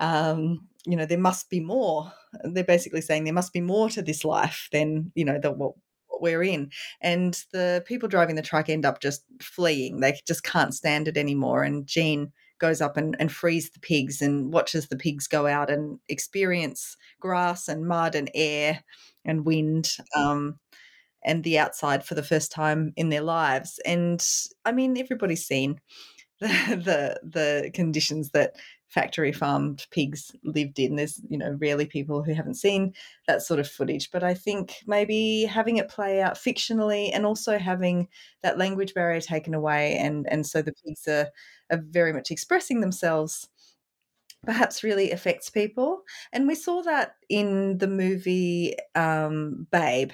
Um, 0.00 0.68
you 0.86 0.96
know, 0.96 1.06
there 1.06 1.18
must 1.18 1.50
be 1.50 1.60
more. 1.60 2.12
They're 2.44 2.64
basically 2.64 3.00
saying 3.00 3.24
there 3.24 3.32
must 3.32 3.52
be 3.52 3.60
more 3.60 3.88
to 3.90 4.02
this 4.02 4.24
life 4.24 4.68
than 4.72 5.12
you 5.14 5.24
know 5.24 5.38
the 5.38 5.52
what 5.52 5.74
we're 6.20 6.42
in. 6.42 6.70
And 7.00 7.42
the 7.52 7.82
people 7.86 8.08
driving 8.08 8.36
the 8.36 8.42
truck 8.42 8.68
end 8.68 8.84
up 8.84 9.00
just 9.00 9.24
fleeing. 9.40 10.00
They 10.00 10.20
just 10.26 10.44
can't 10.44 10.74
stand 10.74 11.08
it 11.08 11.16
anymore. 11.16 11.62
And 11.62 11.86
Jean 11.86 12.32
goes 12.58 12.80
up 12.80 12.96
and, 12.96 13.16
and 13.18 13.32
frees 13.32 13.70
the 13.70 13.80
pigs 13.80 14.22
and 14.22 14.52
watches 14.52 14.88
the 14.88 14.96
pigs 14.96 15.26
go 15.26 15.46
out 15.46 15.70
and 15.70 15.98
experience 16.08 16.96
grass 17.20 17.68
and 17.68 17.86
mud 17.86 18.14
and 18.14 18.30
air 18.34 18.82
and 19.24 19.44
wind. 19.44 19.90
Um, 20.16 20.58
and 21.24 21.42
the 21.42 21.58
outside 21.58 22.04
for 22.04 22.14
the 22.14 22.22
first 22.22 22.52
time 22.52 22.92
in 22.96 23.08
their 23.08 23.22
lives. 23.22 23.80
And 23.86 24.22
I 24.64 24.72
mean, 24.72 24.98
everybody's 24.98 25.46
seen 25.46 25.80
the 26.40 26.48
the, 26.84 27.20
the 27.22 27.70
conditions 27.72 28.30
that 28.30 28.56
factory 28.94 29.32
farmed 29.32 29.86
pigs 29.90 30.30
lived 30.44 30.78
in. 30.78 30.94
There's, 30.94 31.20
you 31.28 31.36
know, 31.36 31.58
rarely 31.60 31.84
people 31.84 32.22
who 32.22 32.32
haven't 32.32 32.54
seen 32.54 32.94
that 33.26 33.42
sort 33.42 33.58
of 33.58 33.68
footage. 33.68 34.12
But 34.12 34.22
I 34.22 34.34
think 34.34 34.76
maybe 34.86 35.44
having 35.44 35.78
it 35.78 35.88
play 35.88 36.22
out 36.22 36.36
fictionally 36.36 37.10
and 37.12 37.26
also 37.26 37.58
having 37.58 38.06
that 38.42 38.56
language 38.56 38.94
barrier 38.94 39.20
taken 39.20 39.52
away 39.52 39.96
and 39.98 40.26
and 40.30 40.46
so 40.46 40.62
the 40.62 40.72
pigs 40.72 41.08
are, 41.08 41.28
are 41.70 41.82
very 41.82 42.12
much 42.12 42.30
expressing 42.30 42.80
themselves 42.80 43.48
perhaps 44.44 44.84
really 44.84 45.10
affects 45.10 45.48
people. 45.48 46.02
And 46.30 46.46
we 46.46 46.54
saw 46.54 46.82
that 46.82 47.16
in 47.30 47.78
the 47.78 47.88
movie 47.88 48.74
um, 48.94 49.66
Babe, 49.72 50.12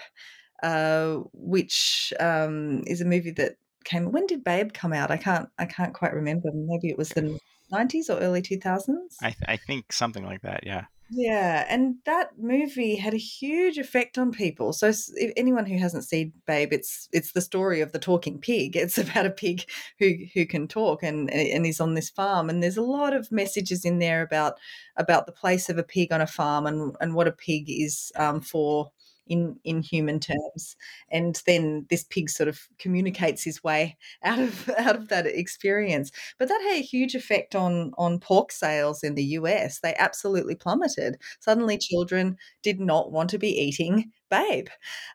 uh, 0.63 1.17
which 1.33 2.13
um, 2.21 2.85
is 2.87 3.01
a 3.01 3.05
movie 3.05 3.33
that 3.33 3.57
came. 3.85 4.13
When 4.13 4.27
did 4.27 4.45
Babe 4.45 4.73
come 4.73 4.93
out? 4.93 5.11
I 5.11 5.17
can't. 5.17 5.49
I 5.59 5.67
can't 5.67 5.95
quite 5.95 6.15
remember. 6.15 6.49
Maybe 6.55 6.89
it 6.89 6.99
was 6.99 7.09
the 7.09 7.41
90s 7.73 8.09
or 8.09 8.19
early 8.19 8.43
2000s. 8.43 9.17
I, 9.23 9.31
th- 9.31 9.45
I 9.47 9.57
think 9.57 9.93
something 9.93 10.25
like 10.25 10.43
that, 10.43 10.65
yeah. 10.65 10.85
Yeah, 11.13 11.67
and 11.69 11.97
that 12.07 12.39
movie 12.39 12.95
had 12.95 13.15
a 13.15 13.19
huge 13.19 13.79
effect 13.79 14.17
on 14.17 14.31
people. 14.31 14.73
So, 14.73 14.93
if 15.17 15.33
anyone 15.37 15.67
who 15.67 15.77
hasn't 15.77 16.05
seen 16.05 16.33
Babe, 16.47 16.73
it's 16.73 17.09
it's 17.13 17.33
the 17.33 17.41
story 17.41 17.81
of 17.81 17.91
the 17.91 17.99
talking 17.99 18.39
pig. 18.39 18.77
It's 18.77 18.97
about 18.99 19.27
a 19.27 19.31
pig 19.31 19.65
who 19.99 20.15
who 20.35 20.47
can 20.47 20.69
talk 20.69 21.03
and 21.03 21.29
and 21.29 21.67
is 21.67 21.81
on 21.81 21.95
this 21.95 22.11
farm. 22.11 22.49
And 22.49 22.63
there's 22.63 22.77
a 22.77 22.83
lot 22.83 23.13
of 23.13 23.33
messages 23.33 23.85
in 23.85 23.99
there 23.99 24.23
about 24.23 24.59
about 24.97 25.27
the 25.27 25.33
place 25.33 25.69
of 25.69 25.79
a 25.79 25.83
pig 25.83 26.13
on 26.13 26.21
a 26.21 26.29
farm 26.29 26.65
and 26.67 26.95
and 27.01 27.15
what 27.15 27.27
a 27.27 27.33
pig 27.33 27.65
is 27.69 28.13
um, 28.15 28.41
for 28.41 28.93
in 29.31 29.57
in 29.65 29.81
human 29.83 30.21
terms 30.21 30.77
and 31.11 31.43
then 31.47 31.87
this 31.89 32.05
pig 32.05 32.29
sort 32.29 32.49
of 32.49 32.61
communicates 32.79 33.43
his 33.45 33.65
way 33.65 33.97
out 34.25 34.39
of 34.39 34.69
out 34.77 34.97
of 34.97 35.09
that 35.09 35.27
experience. 35.27 36.11
But 36.39 36.49
that 36.49 36.61
had 36.63 36.79
a 36.79 36.83
huge 36.83 37.15
effect 37.15 37.55
on 37.55 37.93
on 37.99 38.19
pork 38.21 38.53
sales 38.53 39.03
in 39.03 39.15
the 39.15 39.25
US 39.41 39.81
they 39.81 39.95
absolutely 39.97 40.55
plummeted. 40.55 41.17
Suddenly 41.41 41.79
children 41.79 42.37
did 42.63 42.81
not 42.81 43.13
want 43.13 43.31
to 43.31 43.39
be 43.39 43.51
eating 43.51 44.13
babe. 44.31 44.69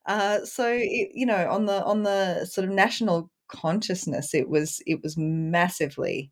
Uh, 0.06 0.44
so 0.46 0.68
it, 0.72 1.10
you 1.14 1.26
know 1.26 1.48
on 1.50 1.66
the 1.66 1.84
on 1.86 2.04
the 2.04 2.46
sort 2.46 2.68
of 2.68 2.74
national 2.74 3.30
consciousness 3.48 4.34
it 4.34 4.50
was 4.50 4.82
it 4.88 5.00
was 5.04 5.16
massively 5.18 6.32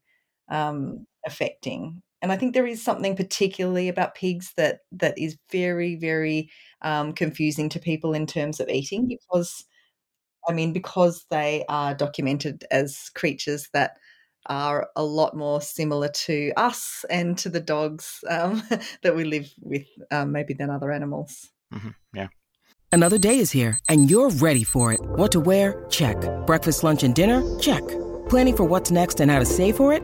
um, 0.50 1.06
affecting 1.26 2.02
and 2.24 2.32
I 2.32 2.38
think 2.38 2.54
there 2.54 2.66
is 2.66 2.82
something 2.82 3.16
particularly 3.16 3.90
about 3.90 4.16
pigs 4.16 4.54
that 4.56 4.80
that 4.94 5.20
is 5.20 5.38
very 5.52 5.96
very 5.96 6.50
um, 6.82 7.14
confusing 7.14 7.70
to 7.70 7.80
people 7.80 8.14
in 8.14 8.26
terms 8.26 8.60
of 8.60 8.70
eating 8.70 9.08
because, 9.08 9.66
I 10.48 10.54
mean, 10.54 10.74
because 10.74 11.26
they 11.30 11.66
are 11.70 11.94
documented 11.94 12.66
as 12.72 13.10
creatures 13.14 13.70
that 13.74 13.98
are 14.48 14.90
a 14.96 15.04
lot 15.04 15.36
more 15.36 15.62
similar 15.62 16.10
to 16.10 16.52
us 16.58 17.06
and 17.10 17.38
to 17.38 17.50
the 17.50 17.62
dogs 17.62 18.20
um, 18.30 18.62
that 19.04 19.16
we 19.16 19.24
live 19.24 19.50
with, 19.62 19.86
um, 20.12 20.32
maybe 20.32 20.54
than 20.54 20.70
other 20.70 20.92
animals. 20.92 21.50
Mm-hmm. 21.74 21.90
Yeah. 22.14 22.28
Another 22.92 23.18
day 23.18 23.40
is 23.40 23.52
here, 23.52 23.78
and 23.90 24.12
you're 24.12 24.30
ready 24.30 24.64
for 24.64 24.94
it. 24.94 25.00
What 25.02 25.32
to 25.32 25.40
wear? 25.40 25.86
Check. 25.90 26.18
Breakfast, 26.46 26.84
lunch, 26.84 27.04
and 27.04 27.16
dinner? 27.16 27.42
Check. 27.60 27.84
Planning 28.30 28.56
for 28.56 28.66
what's 28.66 28.92
next 28.92 29.20
and 29.20 29.32
how 29.32 29.40
to 29.40 29.46
save 29.46 29.78
for 29.78 29.94
it? 29.94 30.04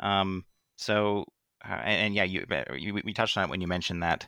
um, 0.00 0.44
so, 0.76 1.24
uh, 1.68 1.72
and, 1.72 2.06
and, 2.06 2.14
yeah, 2.14 2.24
you, 2.24 2.44
you, 2.76 2.94
we 3.04 3.12
touched 3.12 3.36
on 3.36 3.44
it 3.44 3.50
when 3.50 3.60
you 3.60 3.66
mentioned 3.66 4.02
that 4.02 4.26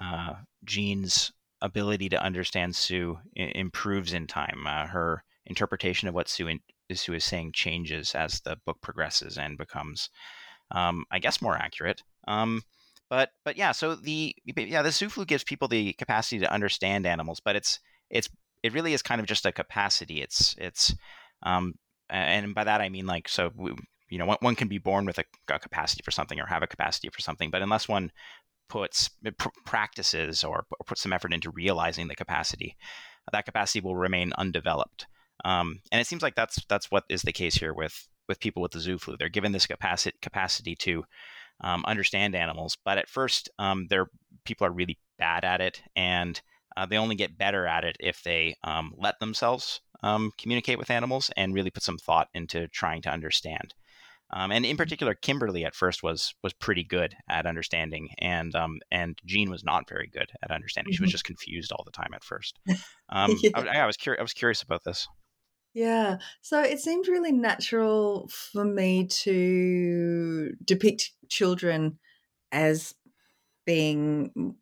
uh, 0.00 0.34
Jean's 0.64 1.32
ability 1.62 2.08
to 2.10 2.22
understand 2.22 2.76
Sue 2.76 3.18
improves 3.36 4.12
in 4.12 4.26
time. 4.26 4.66
Uh, 4.66 4.86
her 4.86 5.24
interpretation 5.46 6.08
of 6.08 6.14
what 6.14 6.28
Sue, 6.28 6.48
in, 6.48 6.60
Sue 6.92 7.14
is 7.14 7.24
saying 7.24 7.52
changes 7.52 8.14
as 8.14 8.40
the 8.40 8.56
book 8.66 8.78
progresses 8.80 9.38
and 9.38 9.56
becomes, 9.56 10.10
um, 10.70 11.04
I 11.10 11.18
guess, 11.18 11.40
more 11.40 11.56
accurate. 11.56 12.02
Um, 12.26 12.62
but 13.10 13.30
but 13.44 13.56
yeah, 13.56 13.72
so 13.72 13.94
the 13.94 14.34
yeah 14.44 14.82
the 14.82 14.90
zoo 14.90 15.08
flu 15.08 15.24
gives 15.24 15.44
people 15.44 15.68
the 15.68 15.92
capacity 15.94 16.40
to 16.40 16.52
understand 16.52 17.06
animals, 17.06 17.38
but 17.38 17.54
it's 17.54 17.78
it's 18.10 18.28
it 18.62 18.72
really 18.72 18.94
is 18.94 19.02
kind 19.02 19.20
of 19.20 19.26
just 19.26 19.46
a 19.46 19.52
capacity. 19.52 20.22
It's 20.22 20.54
it's 20.58 20.94
um, 21.42 21.74
and 22.08 22.54
by 22.54 22.64
that 22.64 22.80
I 22.80 22.88
mean 22.88 23.06
like 23.06 23.28
so 23.28 23.50
we, 23.54 23.72
you 24.08 24.18
know 24.18 24.26
one, 24.26 24.38
one 24.40 24.54
can 24.54 24.68
be 24.68 24.78
born 24.78 25.06
with 25.06 25.18
a, 25.18 25.24
a, 25.50 25.58
capacity 25.58 26.02
for 26.04 26.10
something 26.10 26.38
or 26.38 26.46
have 26.46 26.62
a 26.62 26.66
capacity 26.68 27.08
for 27.08 27.20
something, 27.20 27.50
but 27.50 27.62
unless 27.62 27.88
one 27.88 28.12
puts 28.68 29.10
pr- 29.38 29.48
practices 29.64 30.44
or, 30.44 30.66
or 30.70 30.84
puts 30.86 31.02
some 31.02 31.12
effort 31.12 31.32
into 31.32 31.50
realizing 31.50 32.08
the 32.08 32.14
capacity, 32.14 32.76
that 33.32 33.44
capacity 33.44 33.80
will 33.80 33.96
remain 33.96 34.32
undeveloped. 34.38 35.06
Um, 35.44 35.80
and 35.90 36.00
it 36.00 36.06
seems 36.06 36.22
like 36.22 36.34
that's 36.34 36.64
that's 36.68 36.90
what 36.90 37.04
is 37.08 37.22
the 37.22 37.32
case 37.32 37.54
here 37.54 37.74
with 37.74 38.08
with 38.28 38.40
people 38.40 38.62
with 38.62 38.72
the 38.72 38.80
zoo 38.80 38.98
flu. 38.98 39.16
They're 39.16 39.28
given 39.28 39.52
this 39.52 39.66
capacity 39.66 40.16
capacity 40.22 40.76
to 40.76 41.04
um, 41.62 41.84
understand 41.86 42.34
animals, 42.34 42.76
but 42.84 42.98
at 42.98 43.08
first, 43.08 43.50
um, 43.58 43.86
their 43.88 44.06
people 44.44 44.66
are 44.66 44.72
really 44.72 44.98
bad 45.18 45.44
at 45.44 45.60
it, 45.60 45.82
and 45.96 46.40
uh, 46.76 46.86
they 46.86 46.96
only 46.96 47.14
get 47.14 47.38
better 47.38 47.66
at 47.66 47.84
it 47.84 47.96
if 48.00 48.22
they 48.22 48.56
um, 48.64 48.92
let 48.96 49.18
themselves 49.20 49.80
um, 50.02 50.32
communicate 50.38 50.78
with 50.78 50.90
animals 50.90 51.30
and 51.36 51.54
really 51.54 51.70
put 51.70 51.82
some 51.82 51.98
thought 51.98 52.28
into 52.34 52.68
trying 52.68 53.02
to 53.02 53.10
understand. 53.10 53.74
Um, 54.32 54.50
and 54.50 54.64
in 54.64 54.76
particular, 54.76 55.14
Kimberly 55.14 55.64
at 55.64 55.74
first 55.74 56.02
was 56.02 56.34
was 56.42 56.52
pretty 56.52 56.82
good 56.82 57.14
at 57.28 57.46
understanding, 57.46 58.08
and 58.18 58.54
um, 58.54 58.80
and 58.90 59.18
Jean 59.24 59.50
was 59.50 59.64
not 59.64 59.88
very 59.88 60.08
good 60.12 60.30
at 60.42 60.50
understanding. 60.50 60.92
Mm-hmm. 60.92 60.96
She 60.96 61.02
was 61.02 61.08
mm-hmm. 61.10 61.14
just 61.14 61.24
confused 61.24 61.72
all 61.72 61.84
the 61.84 61.92
time 61.92 62.12
at 62.14 62.24
first. 62.24 62.58
Um, 63.10 63.36
yeah. 63.42 63.50
I, 63.54 63.80
I, 63.80 63.86
was 63.86 63.98
curious. 63.98 64.18
I 64.18 64.22
was 64.22 64.32
curious 64.32 64.62
about 64.62 64.82
this. 64.82 65.06
Yeah. 65.74 66.16
So 66.40 66.62
it 66.62 66.80
seemed 66.80 67.06
really 67.06 67.32
natural 67.32 68.28
for 68.28 68.64
me 68.64 69.06
to 69.08 70.54
depict 70.64 71.10
children 71.28 71.98
as 72.50 72.94
being 73.66 74.56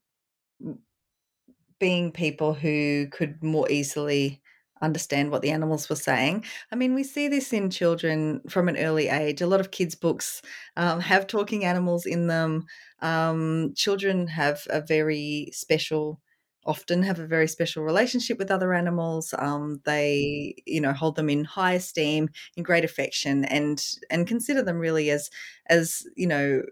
being 1.78 2.10
people 2.10 2.52
who 2.52 3.06
could 3.12 3.42
more 3.42 3.70
easily 3.70 4.41
understand 4.82 5.30
what 5.30 5.42
the 5.42 5.50
animals 5.50 5.88
were 5.88 5.96
saying. 5.96 6.44
I 6.70 6.76
mean, 6.76 6.94
we 6.94 7.04
see 7.04 7.28
this 7.28 7.52
in 7.52 7.70
children 7.70 8.42
from 8.48 8.68
an 8.68 8.76
early 8.76 9.08
age. 9.08 9.40
A 9.40 9.46
lot 9.46 9.60
of 9.60 9.70
kids' 9.70 9.94
books 9.94 10.42
um, 10.76 11.00
have 11.00 11.26
talking 11.26 11.64
animals 11.64 12.04
in 12.06 12.26
them. 12.26 12.64
Um, 13.00 13.72
children 13.76 14.26
have 14.28 14.62
a 14.70 14.80
very 14.80 15.48
special, 15.52 16.20
often 16.66 17.02
have 17.02 17.18
a 17.18 17.26
very 17.26 17.48
special 17.48 17.84
relationship 17.84 18.38
with 18.38 18.50
other 18.50 18.74
animals. 18.74 19.34
Um, 19.38 19.80
they, 19.84 20.54
you 20.66 20.80
know, 20.80 20.92
hold 20.92 21.16
them 21.16 21.30
in 21.30 21.44
high 21.44 21.74
esteem, 21.74 22.28
in 22.56 22.62
great 22.62 22.84
affection, 22.84 23.44
and 23.46 23.84
and 24.10 24.26
consider 24.26 24.62
them 24.62 24.78
really 24.78 25.10
as 25.10 25.30
as 25.68 26.02
you 26.16 26.26
know 26.26 26.62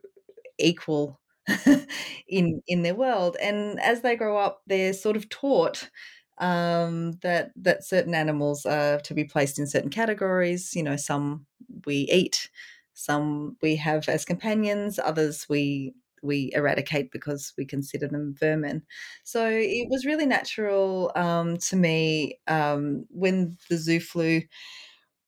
equal 0.58 1.20
in 2.28 2.62
in 2.66 2.82
their 2.82 2.94
world. 2.94 3.36
And 3.40 3.80
as 3.80 4.02
they 4.02 4.16
grow 4.16 4.36
up, 4.38 4.62
they're 4.66 4.92
sort 4.92 5.16
of 5.16 5.28
taught 5.28 5.90
um, 6.40 7.12
that 7.22 7.52
that 7.56 7.84
certain 7.84 8.14
animals 8.14 8.66
are 8.66 9.00
to 9.00 9.14
be 9.14 9.24
placed 9.24 9.58
in 9.58 9.66
certain 9.66 9.90
categories. 9.90 10.74
You 10.74 10.82
know, 10.82 10.96
some 10.96 11.46
we 11.86 12.08
eat, 12.12 12.50
some 12.94 13.56
we 13.62 13.76
have 13.76 14.08
as 14.08 14.24
companions, 14.24 14.98
others 14.98 15.46
we 15.48 15.94
we 16.22 16.50
eradicate 16.54 17.10
because 17.12 17.52
we 17.56 17.64
consider 17.64 18.06
them 18.06 18.34
vermin. 18.38 18.82
So 19.24 19.48
it 19.48 19.88
was 19.88 20.04
really 20.04 20.26
natural 20.26 21.12
um, 21.16 21.56
to 21.58 21.76
me 21.76 22.38
um, 22.46 23.06
when 23.10 23.56
the 23.70 23.78
zoo 23.78 24.00
flu 24.00 24.42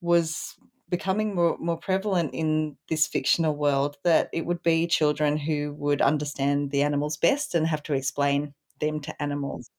was 0.01 0.57
becoming 0.89 1.35
more, 1.35 1.57
more 1.59 1.79
prevalent 1.79 2.35
in 2.35 2.77
this 2.89 3.07
fictional 3.07 3.57
world 3.57 3.97
that 4.05 4.29
it 4.33 4.45
would 4.45 4.63
be 4.63 4.87
children 4.87 5.37
who 5.39 5.73
would 5.75 6.03
understand 6.03 6.71
the 6.71 6.83
animals 6.83 7.17
best 7.17 7.55
and 7.55 7.67
have 7.67 7.83
to 7.85 7.95
explain 7.95 8.53
them 8.81 9.01
to 9.01 9.23
animals. 9.23 9.71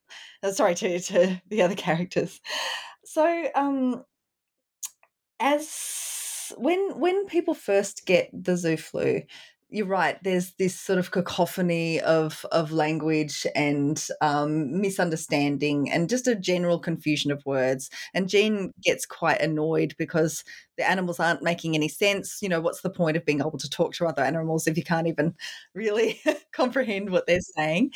Uh, 0.41 0.51
sorry, 0.51 0.76
to, 0.76 0.99
to 0.99 1.41
the 1.47 1.62
other 1.62 1.76
characters. 1.88 2.39
So, 3.06 3.49
um, 3.56 4.04
as 5.39 6.51
when 6.58 6.99
when 6.99 7.26
people 7.26 7.54
first 7.54 8.06
get 8.06 8.30
the 8.34 8.56
zoo 8.58 8.78
flu, 8.78 9.22
you're 9.74 9.88
right. 9.88 10.21
There's 10.24 10.51
this 10.59 10.80
sort 10.80 10.99
of 10.99 11.09
cacophony 11.09 11.99
of 12.01 12.45
of 12.51 12.71
language 12.71 13.47
and 13.55 14.01
um, 14.21 14.80
misunderstanding, 14.80 15.89
and 15.91 16.07
just 16.09 16.28
a 16.28 16.36
general 16.36 16.78
confusion 16.78 17.32
of 17.32 17.43
words. 17.43 17.89
And 18.13 18.30
Jean 18.30 18.71
gets 18.84 19.03
quite 19.07 19.41
annoyed 19.41 19.95
because 19.97 20.43
the 20.78 20.88
animals 20.88 21.19
aren't 21.19 21.41
making 21.41 21.74
any 21.74 21.88
sense. 21.88 22.38
You 22.39 22.49
know, 22.49 22.61
what's 22.61 22.82
the 22.82 22.89
point 22.91 23.17
of 23.17 23.26
being 23.26 23.39
able 23.39 23.57
to 23.57 23.69
talk 23.69 23.93
to 23.95 24.05
other 24.05 24.21
animals 24.24 24.67
if 24.67 24.78
you 24.78 24.84
can't 24.84 25.07
even 25.07 25.34
really 25.74 26.21
comprehend 26.51 27.09
what 27.09 27.26
they're 27.26 27.41
saying? 27.41 27.91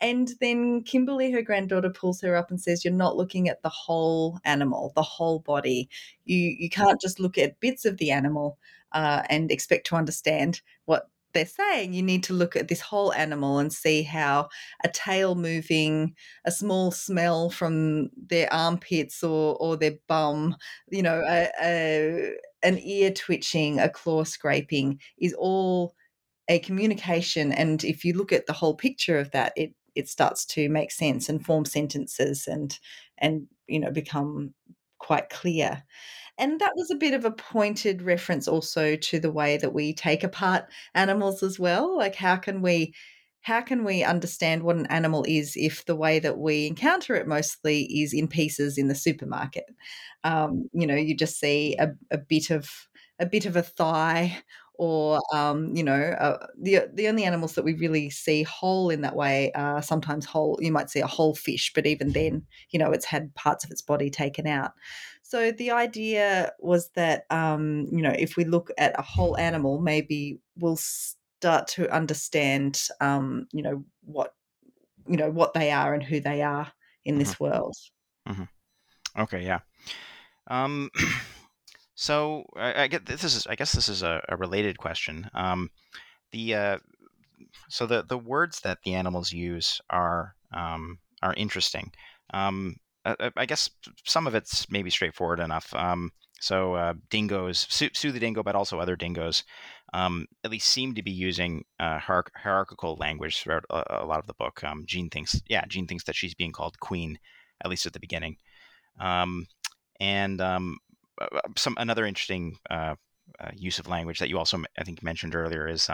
And 0.00 0.32
then 0.40 0.82
Kimberly, 0.82 1.30
her 1.30 1.42
granddaughter, 1.42 1.90
pulls 1.90 2.20
her 2.22 2.34
up 2.34 2.50
and 2.50 2.60
says, 2.60 2.84
"You're 2.84 2.92
not 2.92 3.16
looking 3.16 3.48
at 3.48 3.62
the 3.62 3.68
whole 3.68 4.40
animal, 4.44 4.92
the 4.96 5.02
whole 5.02 5.38
body. 5.38 5.88
You 6.24 6.56
you 6.58 6.68
can't 6.70 7.00
just 7.00 7.20
look 7.20 7.38
at 7.38 7.60
bits 7.60 7.84
of 7.84 7.98
the 7.98 8.10
animal." 8.10 8.58
Uh, 8.92 9.22
and 9.30 9.52
expect 9.52 9.86
to 9.86 9.94
understand 9.94 10.62
what 10.84 11.08
they're 11.32 11.46
saying 11.46 11.92
you 11.92 12.02
need 12.02 12.22
to 12.24 12.32
look 12.32 12.56
at 12.56 12.68
this 12.68 12.80
whole 12.80 13.12
animal 13.14 13.58
and 13.58 13.72
see 13.72 14.02
how 14.02 14.48
a 14.84 14.88
tail 14.88 15.34
moving, 15.34 16.14
a 16.44 16.50
small 16.50 16.90
smell 16.90 17.50
from 17.50 18.10
their 18.16 18.52
armpits 18.52 19.22
or 19.22 19.56
or 19.60 19.76
their 19.76 19.94
bum, 20.08 20.56
you 20.90 21.02
know, 21.02 21.22
a, 21.26 21.48
a, 21.62 22.32
an 22.62 22.78
ear 22.78 23.10
twitching, 23.12 23.78
a 23.80 23.88
claw 23.88 24.24
scraping 24.24 25.00
is 25.18 25.34
all 25.34 25.94
a 26.48 26.58
communication. 26.60 27.52
And 27.52 27.84
if 27.84 28.04
you 28.04 28.14
look 28.14 28.32
at 28.32 28.46
the 28.46 28.52
whole 28.52 28.74
picture 28.74 29.18
of 29.18 29.30
that, 29.32 29.52
it 29.56 29.74
it 29.96 30.08
starts 30.08 30.44
to 30.46 30.68
make 30.68 30.92
sense 30.92 31.28
and 31.28 31.44
form 31.44 31.64
sentences 31.64 32.46
and 32.46 32.78
and 33.18 33.46
you 33.66 33.80
know 33.80 33.90
become 33.90 34.54
quite 34.98 35.30
clear. 35.30 35.82
And 36.40 36.58
that 36.60 36.72
was 36.74 36.90
a 36.90 36.96
bit 36.96 37.12
of 37.12 37.26
a 37.26 37.30
pointed 37.30 38.00
reference 38.00 38.48
also 38.48 38.96
to 38.96 39.20
the 39.20 39.30
way 39.30 39.58
that 39.58 39.74
we 39.74 39.92
take 39.92 40.24
apart 40.24 40.64
animals 40.94 41.42
as 41.42 41.58
well. 41.58 41.96
Like 41.98 42.14
how 42.14 42.36
can 42.36 42.62
we 42.62 42.94
how 43.42 43.60
can 43.60 43.84
we 43.84 44.02
understand 44.04 44.62
what 44.62 44.76
an 44.76 44.86
animal 44.86 45.24
is 45.26 45.54
if 45.56 45.84
the 45.86 45.96
way 45.96 46.18
that 46.18 46.38
we 46.38 46.66
encounter 46.66 47.14
it 47.14 47.26
mostly 47.26 47.84
is 47.84 48.12
in 48.12 48.26
pieces 48.26 48.78
in 48.78 48.88
the 48.88 48.94
supermarket? 48.94 49.66
Um, 50.24 50.68
you 50.72 50.86
know, 50.86 50.94
you 50.94 51.14
just 51.16 51.38
see 51.38 51.76
a, 51.78 51.92
a 52.10 52.18
bit 52.18 52.50
of 52.50 52.68
a 53.18 53.26
bit 53.26 53.44
of 53.44 53.56
a 53.56 53.62
thigh 53.62 54.42
or 54.80 55.20
um, 55.34 55.76
you 55.76 55.84
know 55.84 56.16
uh, 56.18 56.46
the 56.58 56.86
the 56.94 57.06
only 57.06 57.24
animals 57.24 57.52
that 57.54 57.64
we 57.66 57.74
really 57.74 58.08
see 58.08 58.42
whole 58.44 58.88
in 58.88 59.02
that 59.02 59.14
way 59.14 59.52
are 59.54 59.82
sometimes 59.82 60.24
whole 60.24 60.58
you 60.62 60.72
might 60.72 60.88
see 60.88 61.00
a 61.00 61.06
whole 61.06 61.34
fish 61.34 61.70
but 61.74 61.86
even 61.86 62.12
then 62.12 62.42
you 62.70 62.78
know 62.78 62.90
it's 62.90 63.04
had 63.04 63.34
parts 63.34 63.62
of 63.62 63.70
its 63.70 63.82
body 63.82 64.08
taken 64.08 64.46
out 64.46 64.72
so 65.30 65.52
the 65.52 65.70
idea 65.70 66.52
was 66.58 66.90
that 66.96 67.24
um, 67.30 67.86
you 67.92 68.02
know 68.02 68.14
if 68.18 68.36
we 68.36 68.44
look 68.44 68.70
at 68.78 68.98
a 68.98 69.02
whole 69.02 69.36
animal 69.38 69.80
maybe 69.80 70.40
we'll 70.58 70.76
start 70.76 71.68
to 71.68 71.88
understand 71.94 72.82
um, 73.00 73.46
you 73.52 73.62
know 73.62 73.84
what 74.04 74.34
you 75.08 75.16
know 75.16 75.30
what 75.30 75.54
they 75.54 75.70
are 75.70 75.94
and 75.94 76.02
who 76.02 76.20
they 76.20 76.42
are 76.42 76.70
in 77.04 77.18
this 77.18 77.34
mm-hmm. 77.34 77.44
world 77.44 77.76
mm-hmm. 78.28 79.22
okay 79.22 79.44
yeah 79.44 79.60
um 80.48 80.90
So 82.00 82.46
I, 82.56 82.84
I, 82.84 82.86
get 82.86 83.04
this 83.04 83.24
is 83.24 83.46
I 83.46 83.56
guess 83.56 83.72
this 83.72 83.90
is 83.90 84.02
a, 84.02 84.24
a 84.30 84.36
related 84.38 84.78
question. 84.78 85.28
Um, 85.34 85.68
the 86.32 86.54
uh, 86.54 86.78
so 87.68 87.84
the 87.84 88.02
the 88.02 88.16
words 88.16 88.60
that 88.60 88.78
the 88.86 88.94
animals 88.94 89.34
use 89.34 89.82
are 89.90 90.34
um, 90.50 90.98
are 91.20 91.34
interesting. 91.34 91.92
Um, 92.32 92.76
I, 93.04 93.30
I, 93.36 93.46
guess 93.46 93.70
some 94.04 94.26
of 94.26 94.34
it's 94.34 94.70
maybe 94.70 94.90
straightforward 94.90 95.40
enough. 95.40 95.72
Um, 95.74 96.10
so 96.40 96.74
uh, 96.74 96.94
dingoes, 97.10 97.66
Sue, 97.70 97.90
Sue, 97.92 98.12
the 98.12 98.20
dingo, 98.20 98.42
but 98.42 98.54
also 98.54 98.78
other 98.78 98.96
dingoes, 98.96 99.44
um, 99.92 100.26
at 100.44 100.50
least 100.50 100.68
seem 100.68 100.94
to 100.94 101.02
be 101.02 101.10
using 101.10 101.64
uh, 101.78 101.98
hier- 101.98 102.24
hierarchical 102.36 102.96
language 102.98 103.40
throughout 103.40 103.64
a, 103.70 104.02
a, 104.02 104.06
lot 104.06 104.20
of 104.20 104.26
the 104.26 104.34
book. 104.34 104.62
Um, 104.64 104.84
Jean 104.86 105.10
thinks, 105.10 105.40
yeah, 105.48 105.64
Jean 105.68 105.86
thinks 105.86 106.04
that 106.04 106.16
she's 106.16 106.34
being 106.34 106.52
called 106.52 106.80
queen, 106.80 107.18
at 107.62 107.70
least 107.70 107.86
at 107.86 107.92
the 107.92 108.00
beginning. 108.00 108.36
Um, 108.98 109.46
and 110.00 110.40
um, 110.40 110.78
uh, 111.20 111.26
uh, 111.32 111.40
some 111.56 111.76
another 111.78 112.06
interesting 112.06 112.56
uh, 112.70 112.94
uh, 113.38 113.50
use 113.54 113.78
of 113.78 113.88
language 113.88 114.18
that 114.18 114.28
you 114.28 114.38
also, 114.38 114.62
I 114.78 114.84
think, 114.84 115.02
mentioned 115.02 115.34
earlier 115.34 115.68
is 115.68 115.88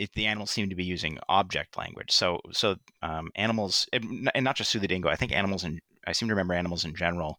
uh, 0.00 0.06
the 0.14 0.26
animals 0.26 0.50
seem 0.50 0.68
to 0.68 0.74
be 0.74 0.84
using 0.84 1.18
object 1.28 1.76
language. 1.76 2.10
So, 2.10 2.40
so 2.52 2.76
um, 3.02 3.30
animals, 3.34 3.86
and 3.92 4.30
not 4.36 4.56
just 4.56 4.70
Sue 4.70 4.78
the 4.78 4.88
dingo. 4.88 5.08
I 5.08 5.16
think 5.16 5.32
animals, 5.32 5.64
and 5.64 5.80
I 6.06 6.12
seem 6.12 6.28
to 6.28 6.34
remember 6.34 6.54
animals 6.54 6.84
in 6.84 6.94
general, 6.94 7.38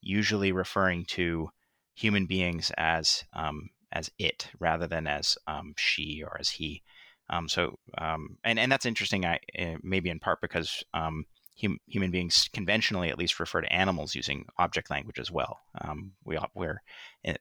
usually 0.00 0.52
referring 0.52 1.04
to 1.06 1.48
human 1.94 2.26
beings 2.26 2.72
as 2.76 3.24
um, 3.32 3.70
as 3.92 4.10
it 4.18 4.48
rather 4.58 4.86
than 4.86 5.06
as 5.06 5.38
um, 5.46 5.74
she 5.76 6.22
or 6.24 6.36
as 6.38 6.50
he. 6.50 6.82
Um, 7.30 7.48
so, 7.48 7.78
um, 7.96 8.36
and 8.44 8.58
and 8.58 8.70
that's 8.70 8.86
interesting. 8.86 9.24
I 9.24 9.38
eh, 9.54 9.76
maybe 9.82 10.10
in 10.10 10.20
part 10.20 10.40
because 10.40 10.82
um, 10.92 11.24
hum, 11.60 11.78
human 11.86 12.10
beings 12.10 12.48
conventionally 12.52 13.08
at 13.08 13.18
least 13.18 13.40
refer 13.40 13.62
to 13.62 13.72
animals 13.72 14.14
using 14.14 14.44
object 14.58 14.90
language 14.90 15.18
as 15.18 15.30
well. 15.30 15.60
We 16.24 16.38
we're 16.54 16.82
eh, 17.24 17.36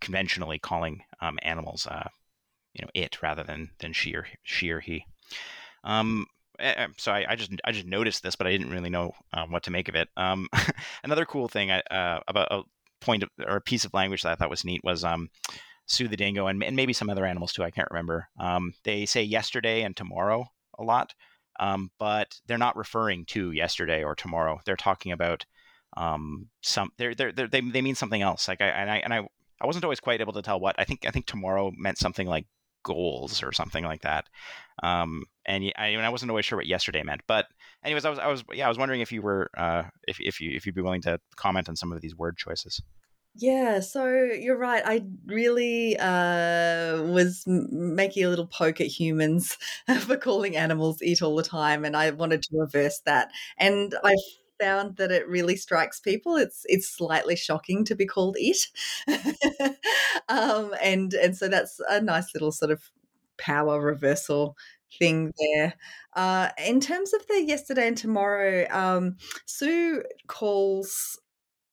conventionally 0.00 0.58
calling 0.58 1.02
animals, 1.42 1.86
uh, 1.86 2.08
you 2.74 2.82
know, 2.82 2.90
it 2.94 3.22
rather 3.22 3.42
than 3.42 3.70
than 3.78 3.92
she 3.92 4.14
or 4.14 4.26
she 4.42 4.70
or 4.70 4.80
he. 4.80 5.06
Um, 5.84 6.26
eh, 6.58 6.74
eh, 6.76 6.86
so 6.96 7.12
I, 7.12 7.26
I, 7.30 7.36
just 7.36 7.52
I 7.64 7.72
just 7.72 7.86
noticed 7.86 8.22
this, 8.22 8.36
but 8.36 8.46
I 8.46 8.50
didn't 8.50 8.70
really 8.70 8.90
know 8.90 9.12
um, 9.32 9.50
what 9.50 9.62
to 9.64 9.70
make 9.70 9.88
of 9.88 9.94
it. 9.94 10.08
Um, 10.16 10.48
another 11.04 11.24
cool 11.24 11.48
thing 11.48 11.70
I, 11.70 11.80
uh, 11.90 12.20
about 12.28 12.48
a 12.50 12.62
point 13.00 13.22
of, 13.22 13.30
or 13.46 13.56
a 13.56 13.60
piece 13.60 13.84
of 13.84 13.94
language 13.94 14.22
that 14.22 14.32
I 14.32 14.34
thought 14.34 14.50
was 14.50 14.64
neat 14.64 14.82
was 14.82 15.04
um, 15.04 15.30
Sue 15.86 16.08
the 16.08 16.16
dingo 16.16 16.46
and, 16.46 16.62
and 16.62 16.76
maybe 16.76 16.92
some 16.92 17.10
other 17.10 17.26
animals 17.26 17.52
too. 17.52 17.62
I 17.62 17.70
can't 17.70 17.90
remember. 17.90 18.28
Um, 18.38 18.74
they 18.84 19.06
say 19.06 19.22
yesterday 19.22 19.82
and 19.82 19.96
tomorrow 19.96 20.46
a 20.78 20.82
lot, 20.82 21.14
um, 21.60 21.90
but 21.98 22.40
they're 22.46 22.58
not 22.58 22.76
referring 22.76 23.26
to 23.26 23.52
yesterday 23.52 24.02
or 24.02 24.14
tomorrow. 24.14 24.60
They're 24.64 24.76
talking 24.76 25.12
about 25.12 25.44
um, 25.96 26.48
some. 26.62 26.90
They're, 26.96 27.14
they're, 27.14 27.32
they're, 27.32 27.48
they 27.48 27.60
they 27.60 27.82
mean 27.82 27.94
something 27.94 28.22
else. 28.22 28.48
Like 28.48 28.60
I 28.60 28.66
and 28.66 28.90
I 28.90 28.96
and 28.96 29.14
I 29.14 29.28
I 29.60 29.66
wasn't 29.66 29.84
always 29.84 30.00
quite 30.00 30.20
able 30.20 30.32
to 30.32 30.42
tell 30.42 30.58
what. 30.58 30.74
I 30.78 30.84
think 30.84 31.06
I 31.06 31.10
think 31.10 31.26
tomorrow 31.26 31.70
meant 31.76 31.98
something 31.98 32.26
like 32.26 32.46
goals 32.84 33.42
or 33.42 33.52
something 33.52 33.84
like 33.84 34.02
that. 34.02 34.28
Um, 34.82 35.24
and 35.46 35.72
I, 35.76 35.94
I 35.94 36.08
wasn't 36.08 36.30
always 36.30 36.44
sure 36.44 36.58
what 36.58 36.66
yesterday 36.66 37.02
meant. 37.02 37.22
But 37.26 37.46
anyways, 37.84 38.04
I 38.04 38.10
was 38.10 38.18
I 38.18 38.28
was 38.28 38.44
yeah 38.52 38.66
I 38.66 38.68
was 38.68 38.78
wondering 38.78 39.00
if 39.00 39.10
you 39.10 39.22
were 39.22 39.50
uh, 39.56 39.84
if 40.06 40.20
if 40.20 40.40
you 40.40 40.52
if 40.54 40.66
you'd 40.66 40.74
be 40.74 40.82
willing 40.82 41.02
to 41.02 41.18
comment 41.36 41.68
on 41.68 41.76
some 41.76 41.92
of 41.92 42.00
these 42.00 42.16
word 42.16 42.36
choices. 42.36 42.80
Yeah, 43.36 43.80
so 43.80 44.06
you're 44.06 44.56
right. 44.56 44.82
I 44.86 45.04
really 45.26 45.96
uh, 45.98 47.02
was 47.02 47.42
making 47.46 48.24
a 48.24 48.28
little 48.28 48.46
poke 48.46 48.80
at 48.80 48.86
humans 48.86 49.58
for 50.00 50.16
calling 50.16 50.56
animals 50.56 51.02
eat 51.02 51.20
all 51.20 51.34
the 51.34 51.42
time, 51.42 51.84
and 51.84 51.96
I 51.96 52.10
wanted 52.12 52.42
to 52.42 52.50
reverse 52.52 53.00
that. 53.06 53.30
And 53.58 53.92
I 54.04 54.14
found 54.60 54.96
that 54.96 55.10
it 55.10 55.28
really 55.28 55.56
strikes 55.56 56.00
people. 56.00 56.36
It's 56.36 56.62
it's 56.66 56.88
slightly 56.88 57.36
shocking 57.36 57.84
to 57.86 57.94
be 57.94 58.06
called 58.06 58.36
it, 58.38 58.66
um, 60.28 60.74
and 60.82 61.12
and 61.14 61.36
so 61.36 61.48
that's 61.48 61.80
a 61.88 62.00
nice 62.00 62.34
little 62.34 62.52
sort 62.52 62.70
of 62.70 62.90
power 63.38 63.80
reversal 63.80 64.56
thing 64.98 65.32
there. 65.38 65.74
Uh, 66.14 66.50
in 66.64 66.80
terms 66.80 67.12
of 67.12 67.26
the 67.26 67.42
yesterday 67.42 67.88
and 67.88 67.96
tomorrow, 67.96 68.66
um, 68.70 69.16
Sue 69.46 70.02
calls 70.28 71.18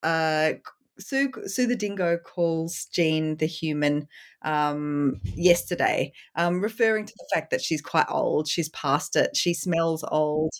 uh, 0.04 0.54
Sue, 1.00 1.32
Sue 1.46 1.68
the 1.68 1.76
dingo 1.76 2.18
calls 2.18 2.86
Jean 2.86 3.38
the 3.38 3.46
human 3.46 4.08
um, 4.44 5.20
yesterday, 5.24 6.14
um, 6.36 6.62
referring 6.62 7.06
to 7.06 7.14
the 7.18 7.28
fact 7.34 7.52
that 7.52 7.62
she's 7.62 7.82
quite 7.82 8.06
old. 8.10 8.48
She's 8.48 8.70
past 8.70 9.16
it. 9.16 9.36
She 9.36 9.54
smells 9.54 10.04
old. 10.12 10.52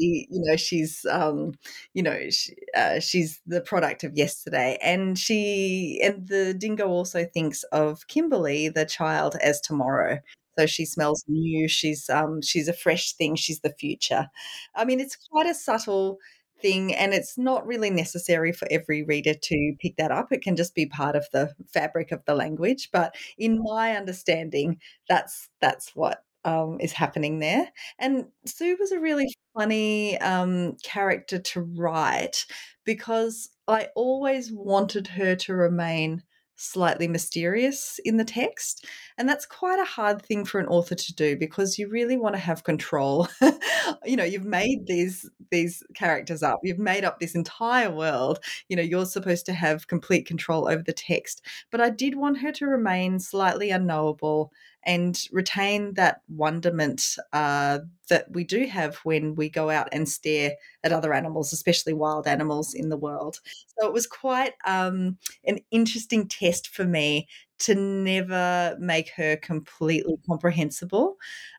You 0.00 0.40
know, 0.44 0.56
she's, 0.56 1.04
um, 1.10 1.52
you 1.94 2.02
know, 2.02 2.30
she, 2.30 2.54
uh, 2.76 3.00
she's 3.00 3.40
the 3.46 3.60
product 3.60 4.04
of 4.04 4.16
yesterday, 4.16 4.78
and 4.82 5.18
she 5.18 6.00
and 6.02 6.28
the 6.28 6.54
dingo 6.54 6.88
also 6.88 7.24
thinks 7.24 7.62
of 7.64 8.06
Kimberly, 8.08 8.68
the 8.68 8.84
child, 8.84 9.36
as 9.42 9.60
tomorrow. 9.60 10.18
So 10.58 10.66
she 10.66 10.84
smells 10.84 11.24
new. 11.28 11.68
She's 11.68 12.10
um, 12.10 12.42
she's 12.42 12.68
a 12.68 12.72
fresh 12.72 13.12
thing. 13.14 13.36
She's 13.36 13.60
the 13.60 13.74
future. 13.78 14.28
I 14.74 14.84
mean, 14.84 15.00
it's 15.00 15.16
quite 15.30 15.46
a 15.46 15.54
subtle 15.54 16.18
thing 16.60 16.94
and 16.94 17.14
it's 17.14 17.38
not 17.38 17.66
really 17.66 17.90
necessary 17.90 18.52
for 18.52 18.68
every 18.70 19.02
reader 19.02 19.34
to 19.34 19.74
pick 19.80 19.96
that 19.96 20.10
up 20.10 20.30
it 20.30 20.42
can 20.42 20.56
just 20.56 20.74
be 20.74 20.86
part 20.86 21.16
of 21.16 21.26
the 21.32 21.54
fabric 21.72 22.12
of 22.12 22.24
the 22.26 22.34
language 22.34 22.90
but 22.92 23.14
in 23.38 23.62
my 23.62 23.96
understanding 23.96 24.78
that's 25.08 25.48
that's 25.60 25.94
what 25.96 26.22
um, 26.44 26.78
is 26.80 26.92
happening 26.92 27.38
there 27.38 27.70
and 27.98 28.26
sue 28.46 28.76
was 28.78 28.92
a 28.92 29.00
really 29.00 29.26
funny 29.56 30.18
um, 30.20 30.76
character 30.82 31.38
to 31.38 31.60
write 31.60 32.46
because 32.84 33.50
i 33.68 33.88
always 33.94 34.50
wanted 34.52 35.06
her 35.06 35.34
to 35.36 35.54
remain 35.54 36.22
slightly 36.62 37.08
mysterious 37.08 37.98
in 38.04 38.18
the 38.18 38.24
text. 38.24 38.86
And 39.16 39.26
that's 39.26 39.46
quite 39.46 39.80
a 39.80 39.84
hard 39.84 40.20
thing 40.20 40.44
for 40.44 40.60
an 40.60 40.66
author 40.66 40.94
to 40.94 41.14
do 41.14 41.34
because 41.34 41.78
you 41.78 41.88
really 41.88 42.18
want 42.18 42.34
to 42.34 42.40
have 42.40 42.64
control. 42.64 43.28
you 44.04 44.14
know, 44.14 44.24
you've 44.24 44.44
made 44.44 44.86
these 44.86 45.28
these 45.50 45.82
characters 45.94 46.42
up. 46.42 46.60
You've 46.62 46.78
made 46.78 47.02
up 47.02 47.18
this 47.18 47.34
entire 47.34 47.90
world. 47.90 48.40
You 48.68 48.76
know, 48.76 48.82
you're 48.82 49.06
supposed 49.06 49.46
to 49.46 49.54
have 49.54 49.88
complete 49.88 50.26
control 50.26 50.68
over 50.68 50.82
the 50.82 50.92
text. 50.92 51.42
But 51.70 51.80
I 51.80 51.88
did 51.88 52.14
want 52.14 52.40
her 52.40 52.52
to 52.52 52.66
remain 52.66 53.18
slightly 53.18 53.70
unknowable 53.70 54.52
and 54.84 55.26
retain 55.30 55.94
that 55.94 56.22
wonderment 56.28 57.16
uh, 57.32 57.80
that 58.08 58.26
we 58.30 58.44
do 58.44 58.66
have 58.66 58.96
when 59.04 59.34
we 59.34 59.48
go 59.48 59.70
out 59.70 59.88
and 59.92 60.08
stare 60.08 60.52
at 60.82 60.92
other 60.92 61.12
animals, 61.12 61.52
especially 61.52 61.92
wild 61.92 62.26
animals 62.26 62.74
in 62.74 62.88
the 62.88 62.96
world. 62.96 63.38
So 63.78 63.86
it 63.86 63.92
was 63.92 64.06
quite 64.06 64.54
um, 64.66 65.18
an 65.44 65.58
interesting 65.70 66.28
test 66.28 66.68
for 66.68 66.84
me 66.84 67.28
to 67.60 67.74
never 67.74 68.76
make 68.80 69.10
her 69.10 69.36
completely 69.36 70.16
comprehensible 70.26 71.16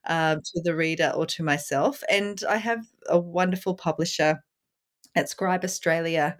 uh, 0.07 0.35
to 0.35 0.61
the 0.63 0.75
reader 0.75 1.13
or 1.15 1.25
to 1.27 1.43
myself. 1.43 2.03
And 2.09 2.41
I 2.49 2.57
have 2.57 2.85
a 3.07 3.19
wonderful 3.19 3.75
publisher 3.75 4.43
at 5.15 5.29
Scribe 5.29 5.63
Australia 5.63 6.37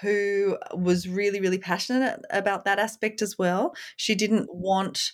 who 0.00 0.56
was 0.72 1.08
really, 1.08 1.40
really 1.40 1.58
passionate 1.58 2.20
about 2.30 2.64
that 2.64 2.78
aspect 2.78 3.20
as 3.20 3.36
well. 3.36 3.74
She 3.96 4.14
didn't 4.14 4.48
want 4.54 5.12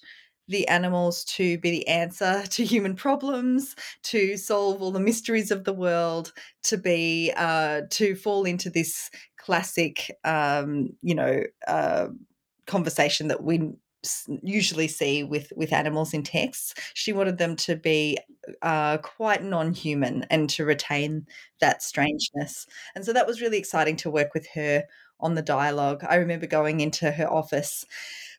the 0.48 0.66
animals 0.68 1.24
to 1.24 1.58
be 1.58 1.70
the 1.70 1.88
answer 1.88 2.44
to 2.50 2.64
human 2.64 2.94
problems, 2.94 3.74
to 4.04 4.36
solve 4.36 4.82
all 4.82 4.92
the 4.92 5.00
mysteries 5.00 5.50
of 5.50 5.64
the 5.64 5.72
world, 5.72 6.32
to 6.64 6.76
be 6.78 7.32
uh, 7.36 7.82
to 7.90 8.14
fall 8.16 8.44
into 8.44 8.70
this 8.70 9.10
classic, 9.36 10.10
um, 10.24 10.90
you 11.02 11.14
know, 11.14 11.42
uh, 11.68 12.08
conversation 12.66 13.28
that 13.28 13.42
we 13.42 13.70
usually 14.42 14.88
see 14.88 15.24
with 15.24 15.52
with 15.56 15.72
animals 15.72 16.14
in 16.14 16.22
texts. 16.22 16.74
She 16.94 17.12
wanted 17.12 17.38
them 17.38 17.56
to 17.56 17.76
be 17.76 18.18
uh, 18.62 18.98
quite 18.98 19.42
non-human 19.42 20.24
and 20.30 20.48
to 20.50 20.64
retain 20.64 21.26
that 21.60 21.82
strangeness, 21.82 22.66
and 22.94 23.04
so 23.04 23.12
that 23.12 23.26
was 23.26 23.40
really 23.40 23.58
exciting 23.58 23.96
to 23.98 24.10
work 24.10 24.32
with 24.34 24.46
her 24.54 24.84
on 25.20 25.34
the 25.34 25.42
dialogue. 25.42 26.04
I 26.08 26.16
remember 26.16 26.46
going 26.46 26.80
into 26.80 27.10
her 27.10 27.30
office 27.30 27.84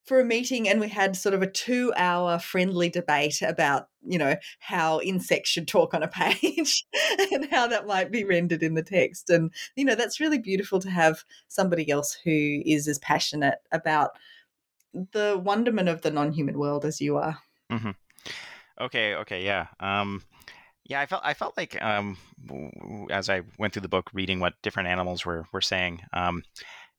for 0.07 0.19
a 0.21 0.25
meeting 0.25 0.69
and 0.69 0.79
we 0.79 0.87
had 0.87 1.15
sort 1.15 1.35
of 1.35 1.41
a 1.41 1.51
two 1.51 1.93
hour 1.97 2.39
friendly 2.39 2.89
debate 2.89 3.41
about 3.41 3.89
you 4.05 4.17
know 4.17 4.35
how 4.59 5.01
insects 5.01 5.49
should 5.49 5.67
talk 5.67 5.93
on 5.93 6.01
a 6.01 6.07
page 6.07 6.85
and 7.31 7.45
how 7.51 7.67
that 7.67 7.85
might 7.85 8.09
be 8.09 8.23
rendered 8.23 8.63
in 8.63 8.73
the 8.73 8.83
text 8.83 9.29
and 9.29 9.51
you 9.75 9.83
know 9.83 9.95
that's 9.95 10.19
really 10.19 10.39
beautiful 10.39 10.79
to 10.79 10.89
have 10.89 11.23
somebody 11.49 11.91
else 11.91 12.17
who 12.23 12.61
is 12.65 12.87
as 12.87 12.99
passionate 12.99 13.59
about 13.71 14.11
the 15.11 15.39
wonderment 15.43 15.89
of 15.89 16.01
the 16.01 16.11
non-human 16.11 16.57
world 16.57 16.85
as 16.85 17.01
you 17.01 17.17
are 17.17 17.37
mm-hmm. 17.69 17.91
okay 18.79 19.13
okay 19.15 19.43
yeah 19.43 19.67
um 19.81 20.23
yeah, 20.89 21.01
I 21.01 21.05
felt 21.05 21.21
I 21.25 21.33
felt 21.33 21.57
like 21.57 21.81
um, 21.83 22.15
as 23.09 23.29
I 23.29 23.41
went 23.59 23.73
through 23.73 23.81
the 23.81 23.89
book, 23.89 24.09
reading 24.13 24.39
what 24.39 24.53
different 24.61 24.87
animals 24.87 25.25
were 25.25 25.45
were 25.51 25.59
saying, 25.59 25.99
um, 26.13 26.43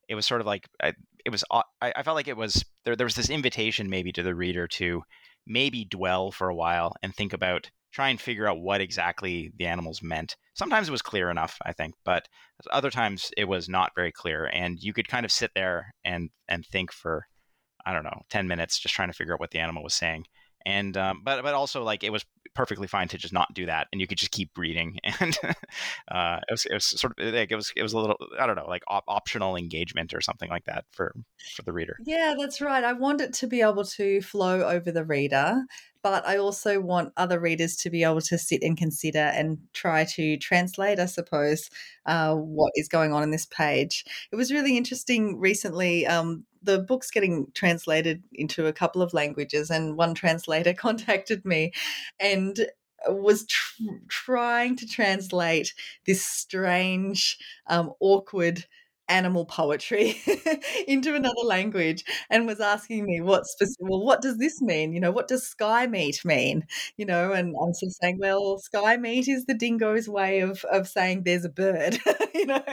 it 0.07 0.13
was 0.13 0.27
sort 0.27 0.41
of 0.41 0.47
like 0.47 0.69
I, 0.79 0.93
it 1.25 1.29
was 1.29 1.43
I, 1.51 1.63
I 1.81 2.03
felt 2.03 2.15
like 2.15 2.27
it 2.27 2.37
was 2.37 2.63
there 2.85 2.95
there 2.95 3.05
was 3.05 3.15
this 3.15 3.29
invitation 3.29 3.89
maybe 3.89 4.11
to 4.13 4.23
the 4.23 4.35
reader 4.35 4.67
to 4.67 5.03
maybe 5.45 5.85
dwell 5.85 6.31
for 6.31 6.49
a 6.49 6.55
while 6.55 6.95
and 7.01 7.13
think 7.13 7.33
about 7.33 7.69
try 7.91 8.09
and 8.09 8.21
figure 8.21 8.47
out 8.47 8.61
what 8.61 8.81
exactly 8.81 9.51
the 9.57 9.65
animals 9.65 10.03
meant. 10.03 10.35
Sometimes 10.53 10.87
it 10.87 10.91
was 10.91 11.01
clear 11.01 11.31
enough, 11.31 11.57
I 11.65 11.73
think, 11.73 11.95
but 12.05 12.27
other 12.71 12.91
times 12.91 13.31
it 13.35 13.45
was 13.45 13.67
not 13.67 13.95
very 13.95 14.11
clear 14.11 14.45
and 14.53 14.77
you 14.79 14.93
could 14.93 15.07
kind 15.07 15.25
of 15.25 15.31
sit 15.31 15.51
there 15.55 15.93
and 16.03 16.29
and 16.47 16.65
think 16.65 16.91
for 16.91 17.25
I 17.85 17.93
don't 17.93 18.03
know, 18.03 18.21
10 18.29 18.47
minutes 18.47 18.77
just 18.77 18.93
trying 18.93 19.09
to 19.09 19.13
figure 19.13 19.33
out 19.33 19.39
what 19.39 19.51
the 19.51 19.59
animal 19.59 19.83
was 19.83 19.93
saying. 19.93 20.25
And 20.65 20.95
um, 20.97 21.21
but 21.23 21.41
but 21.41 21.53
also 21.53 21.83
like 21.83 22.03
it 22.03 22.11
was 22.11 22.25
perfectly 22.59 22.87
fine 22.87 23.07
to 23.07 23.17
just 23.17 23.33
not 23.33 23.47
do 23.53 23.67
that, 23.67 23.87
and 23.93 24.01
you 24.01 24.05
could 24.05 24.17
just 24.17 24.31
keep 24.31 24.51
reading. 24.57 24.97
And 25.21 25.37
uh, 26.11 26.39
it 26.47 26.51
was 26.51 26.65
it 26.65 26.73
was 26.73 26.85
sort 26.85 27.17
of 27.17 27.33
like 27.33 27.51
it 27.51 27.55
was 27.55 27.71
it 27.75 27.81
was 27.81 27.93
a 27.93 27.99
little 27.99 28.17
I 28.37 28.45
don't 28.45 28.55
know 28.55 28.67
like 28.67 28.83
op- 28.87 29.05
optional 29.07 29.55
engagement 29.55 30.13
or 30.13 30.21
something 30.21 30.49
like 30.49 30.65
that 30.65 30.85
for 30.91 31.13
for 31.55 31.61
the 31.63 31.71
reader. 31.71 31.97
Yeah, 32.05 32.35
that's 32.37 32.61
right. 32.61 32.83
I 32.83 32.93
want 32.93 33.21
it 33.21 33.33
to 33.35 33.47
be 33.47 33.61
able 33.61 33.85
to 33.85 34.21
flow 34.21 34.63
over 34.63 34.91
the 34.91 35.05
reader, 35.05 35.63
but 36.01 36.25
I 36.27 36.37
also 36.37 36.79
want 36.79 37.13
other 37.17 37.39
readers 37.39 37.75
to 37.77 37.89
be 37.89 38.03
able 38.03 38.21
to 38.21 38.37
sit 38.37 38.63
and 38.63 38.77
consider 38.77 39.19
and 39.19 39.57
try 39.73 40.05
to 40.05 40.37
translate, 40.37 40.99
I 40.99 41.05
suppose, 41.05 41.69
uh, 42.05 42.35
what 42.35 42.71
is 42.75 42.87
going 42.87 43.13
on 43.13 43.23
in 43.23 43.31
this 43.31 43.45
page. 43.45 44.05
It 44.31 44.35
was 44.35 44.51
really 44.51 44.77
interesting 44.77 45.39
recently. 45.39 46.07
Um, 46.07 46.45
the 46.61 46.79
book's 46.79 47.11
getting 47.11 47.47
translated 47.53 48.23
into 48.33 48.67
a 48.67 48.73
couple 48.73 49.01
of 49.01 49.13
languages, 49.13 49.69
and 49.69 49.97
one 49.97 50.13
translator 50.13 50.73
contacted 50.77 51.45
me 51.45 51.73
and 52.19 52.59
was 53.07 53.45
tr- 53.45 53.83
trying 54.07 54.75
to 54.75 54.85
translate 54.85 55.73
this 56.05 56.25
strange, 56.25 57.37
um, 57.67 57.93
awkward 57.99 58.65
animal 59.09 59.45
poetry 59.45 60.21
into 60.87 61.15
another 61.15 61.41
language 61.43 62.03
and 62.29 62.45
was 62.47 62.59
asking 62.59 63.05
me 63.05 63.21
what 63.21 63.45
specific, 63.45 63.77
well 63.89 64.05
what 64.05 64.21
does 64.21 64.37
this 64.37 64.61
mean? 64.61 64.93
You 64.93 64.99
know 64.99 65.11
what 65.11 65.27
does 65.27 65.47
sky 65.47 65.87
meat 65.87 66.23
mean? 66.23 66.65
You 66.97 67.05
know 67.05 67.33
and 67.33 67.55
i'm 67.61 67.73
sort 67.73 67.89
of 67.89 67.95
saying 68.01 68.17
well 68.19 68.59
sky 68.59 68.97
meat 68.97 69.27
is 69.27 69.45
the 69.45 69.53
dingo's 69.53 70.07
way 70.07 70.39
of 70.41 70.63
of 70.65 70.87
saying 70.87 71.23
there's 71.23 71.45
a 71.45 71.49
bird 71.49 71.97
you 72.35 72.45
know? 72.45 72.63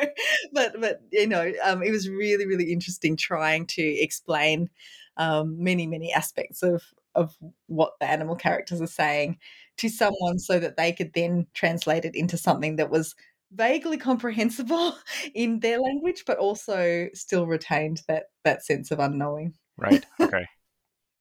But 0.53 0.80
but 0.80 1.01
you 1.11 1.26
know 1.26 1.53
um, 1.64 1.82
it 1.82 1.91
was 1.91 2.09
really 2.09 2.47
really 2.47 2.72
interesting 2.72 3.16
trying 3.16 3.66
to 3.68 3.82
explain 3.82 4.70
um, 5.16 5.62
many 5.62 5.87
many 5.87 6.12
aspects 6.12 6.62
of 6.62 6.82
of 7.14 7.34
what 7.66 7.95
the 7.99 8.07
animal 8.07 8.37
characters 8.37 8.80
are 8.80 8.87
saying 8.87 9.39
to 9.78 9.89
someone 9.89 10.39
so 10.39 10.59
that 10.59 10.76
they 10.76 10.93
could 10.93 11.12
then 11.14 11.47
translate 11.55 12.05
it 12.05 12.14
into 12.14 12.37
something 12.37 12.76
that 12.76 12.91
was 12.91 13.14
vaguely 13.53 13.99
comprehensible 13.99 14.97
in 15.34 15.61
their 15.61 15.80
language, 15.80 16.24
but 16.26 16.38
also 16.38 17.09
still 17.14 17.47
retained 17.47 18.03
that 18.09 18.24
that 18.44 18.64
sense 18.64 18.90
of 18.90 18.99
unknowing. 18.99 19.55
Right. 19.76 20.05
Okay. 20.20 20.47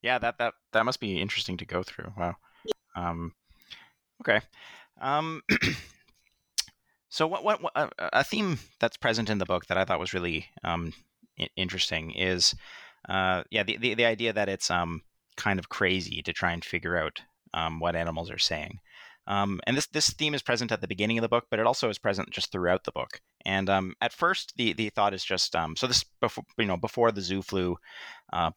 yeah, 0.02 0.18
that 0.20 0.38
that 0.40 0.54
that 0.74 0.86
must 0.86 1.00
be 1.00 1.22
interesting 1.22 1.58
to 1.58 1.66
go 1.66 1.84
through. 1.84 2.14
Wow. 2.18 2.36
Um, 2.96 3.34
okay. 4.22 4.42
Um, 5.00 5.42
so 7.10 7.28
what, 7.28 7.44
what, 7.44 7.62
what 7.62 7.74
uh, 7.76 7.90
a 8.00 8.24
theme 8.24 8.60
that's 8.80 8.98
present 8.98 9.30
in 9.30 9.38
the 9.38 9.46
book 9.46 9.66
that 9.68 9.78
I 9.78 9.86
thought 9.86 10.00
was 10.00 10.14
really 10.14 10.48
um, 10.64 10.94
interesting 11.56 12.12
is 12.12 12.56
uh, 13.10 13.44
yeah 13.52 13.64
the, 13.64 13.78
the 13.78 13.94
the 13.94 14.06
idea 14.06 14.34
that 14.34 14.50
it's 14.50 14.72
um 14.72 15.02
kind 15.36 15.60
of 15.60 15.70
crazy 15.70 16.22
to 16.22 16.34
try 16.34 16.54
and 16.54 16.64
figure 16.64 16.98
out 16.98 17.22
um, 17.54 17.80
what 17.80 17.96
animals 17.96 18.32
are 18.32 18.38
saying. 18.38 18.80
Um, 19.28 19.60
and 19.66 19.76
this 19.76 19.88
this 19.88 20.12
theme 20.12 20.34
is 20.34 20.44
present 20.44 20.72
at 20.72 20.82
the 20.82 20.88
beginning 20.88 21.18
of 21.18 21.24
the 21.24 21.30
book, 21.30 21.46
but 21.50 21.60
it 21.60 21.66
also 21.66 21.90
is 21.90 21.98
present 21.98 22.30
just 22.32 22.52
throughout 22.52 22.84
the 22.84 22.92
book. 22.92 23.22
And 23.46 23.70
um, 23.70 23.96
at 24.02 24.14
first, 24.14 24.54
the 24.58 24.74
the 24.74 24.90
thought 24.90 25.14
is 25.14 25.24
just 25.24 25.56
um, 25.56 25.76
so 25.76 25.88
this 25.88 26.06
before 26.22 26.44
you 26.58 26.66
know 26.66 26.78
before 26.78 27.12
the 27.12 27.22
zoo 27.22 27.42
flu 27.42 27.78
uh, 28.34 28.52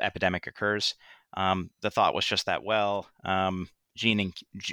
epidemic 0.00 0.46
occurs. 0.46 0.94
Um, 1.34 1.70
the 1.80 1.90
thought 1.90 2.14
was 2.14 2.26
just 2.26 2.46
that 2.46 2.62
well, 2.62 3.08
um, 3.24 3.68
Jean 3.96 4.20
and 4.20 4.32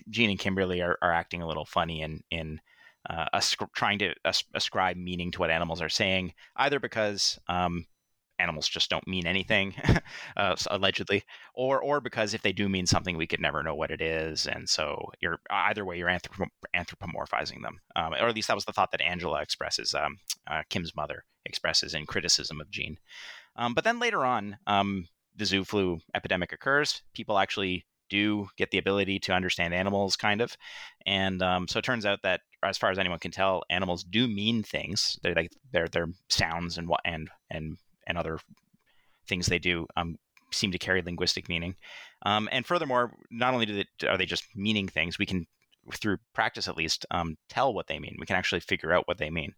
Jean 0.10 0.30
and 0.30 0.40
Kimberly 0.40 0.82
are, 0.82 0.98
are 1.02 1.14
acting 1.14 1.42
a 1.42 1.48
little 1.48 1.66
funny 1.66 2.02
in 2.02 2.22
in 2.32 2.62
uh, 3.10 3.26
trying 3.74 4.00
to 4.00 4.14
as- 4.26 4.44
ascribe 4.54 4.98
meaning 4.98 5.32
to 5.32 5.40
what 5.40 5.50
animals 5.50 5.82
are 5.82 5.90
saying, 5.90 6.34
either 6.56 6.80
because 6.80 7.40
um, 7.48 7.86
animals 8.40 8.68
just 8.68 8.90
don't 8.90 9.08
mean 9.08 9.28
anything, 9.28 9.76
uh, 10.38 10.56
allegedly, 10.72 11.24
or 11.54 11.82
or 11.82 12.02
because 12.02 12.34
if 12.34 12.42
they 12.42 12.54
do 12.54 12.70
mean 12.70 12.86
something, 12.86 13.18
we 13.18 13.28
could 13.28 13.42
never 13.42 13.62
know 13.64 13.76
what 13.76 13.92
it 13.92 14.02
is, 14.02 14.48
and 14.48 14.70
so 14.70 15.12
you're 15.22 15.40
either 15.50 15.86
way 15.86 15.98
you're 15.98 16.10
anthrop- 16.10 16.48
anthropomorphizing 16.76 17.62
them, 17.62 17.80
um, 17.96 18.14
or 18.14 18.28
at 18.28 18.36
least 18.36 18.48
that 18.48 18.56
was 18.56 18.66
the 18.66 18.74
thought 18.74 18.92
that 18.92 19.02
Angela 19.02 19.42
expresses, 19.42 19.94
um, 19.94 20.18
uh, 20.48 20.64
Kim's 20.70 20.96
mother 20.96 21.26
expresses 21.46 21.94
in 21.94 22.06
criticism 22.06 22.62
of 22.62 22.72
Jean. 22.72 22.98
Um, 23.56 23.74
but 23.74 23.84
then 23.84 24.00
later 24.00 24.26
on, 24.26 24.58
um, 24.68 25.08
the 25.36 25.46
zoo 25.46 25.64
flu 25.64 26.00
epidemic 26.14 26.54
occurs. 26.54 27.02
People 27.14 27.38
actually 27.38 27.86
do 28.10 28.48
get 28.58 28.72
the 28.72 28.78
ability 28.78 29.20
to 29.20 29.34
understand 29.34 29.74
animals, 29.74 30.16
kind 30.16 30.42
of, 30.42 30.56
and 31.06 31.42
um, 31.42 31.68
so 31.68 31.80
it 31.80 31.86
turns 31.86 32.06
out 32.06 32.20
that 32.24 32.42
as 32.64 32.78
far 32.78 32.92
as 32.92 33.00
anyone 33.00 33.20
can 33.20 33.32
tell, 33.32 33.64
animals 33.70 34.04
do 34.04 34.28
mean 34.28 34.64
things. 34.64 35.20
They're 35.22 35.36
like 35.36 35.52
they're, 35.72 35.88
they're 35.88 36.10
sounds 36.30 36.78
and 36.78 36.88
what 36.88 37.02
and 37.06 37.30
and 37.50 37.78
and 38.10 38.18
other 38.18 38.40
things 39.28 39.46
they 39.46 39.60
do 39.60 39.88
um, 39.96 40.18
seem 40.52 40.72
to 40.72 40.78
carry 40.78 41.02
linguistic 41.02 41.48
meaning. 41.48 41.76
Um, 42.26 42.50
and 42.52 42.66
furthermore, 42.66 43.14
not 43.32 43.54
only 43.54 43.66
do 43.66 43.84
they, 43.84 44.08
are 44.08 44.18
they 44.18 44.26
just 44.26 44.44
meaning 44.56 44.88
things, 44.88 45.18
we 45.18 45.26
can, 45.26 45.46
through 45.94 46.18
practice 46.34 46.68
at 46.68 46.76
least, 46.76 47.06
um, 47.12 47.38
tell 47.48 47.74
what 47.74 47.88
they 47.88 48.00
mean. 48.00 48.18
We 48.20 48.26
can 48.26 48.36
actually 48.36 48.60
figure 48.60 48.92
out 48.92 49.08
what 49.08 49.18
they 49.18 49.30
mean. 49.30 49.54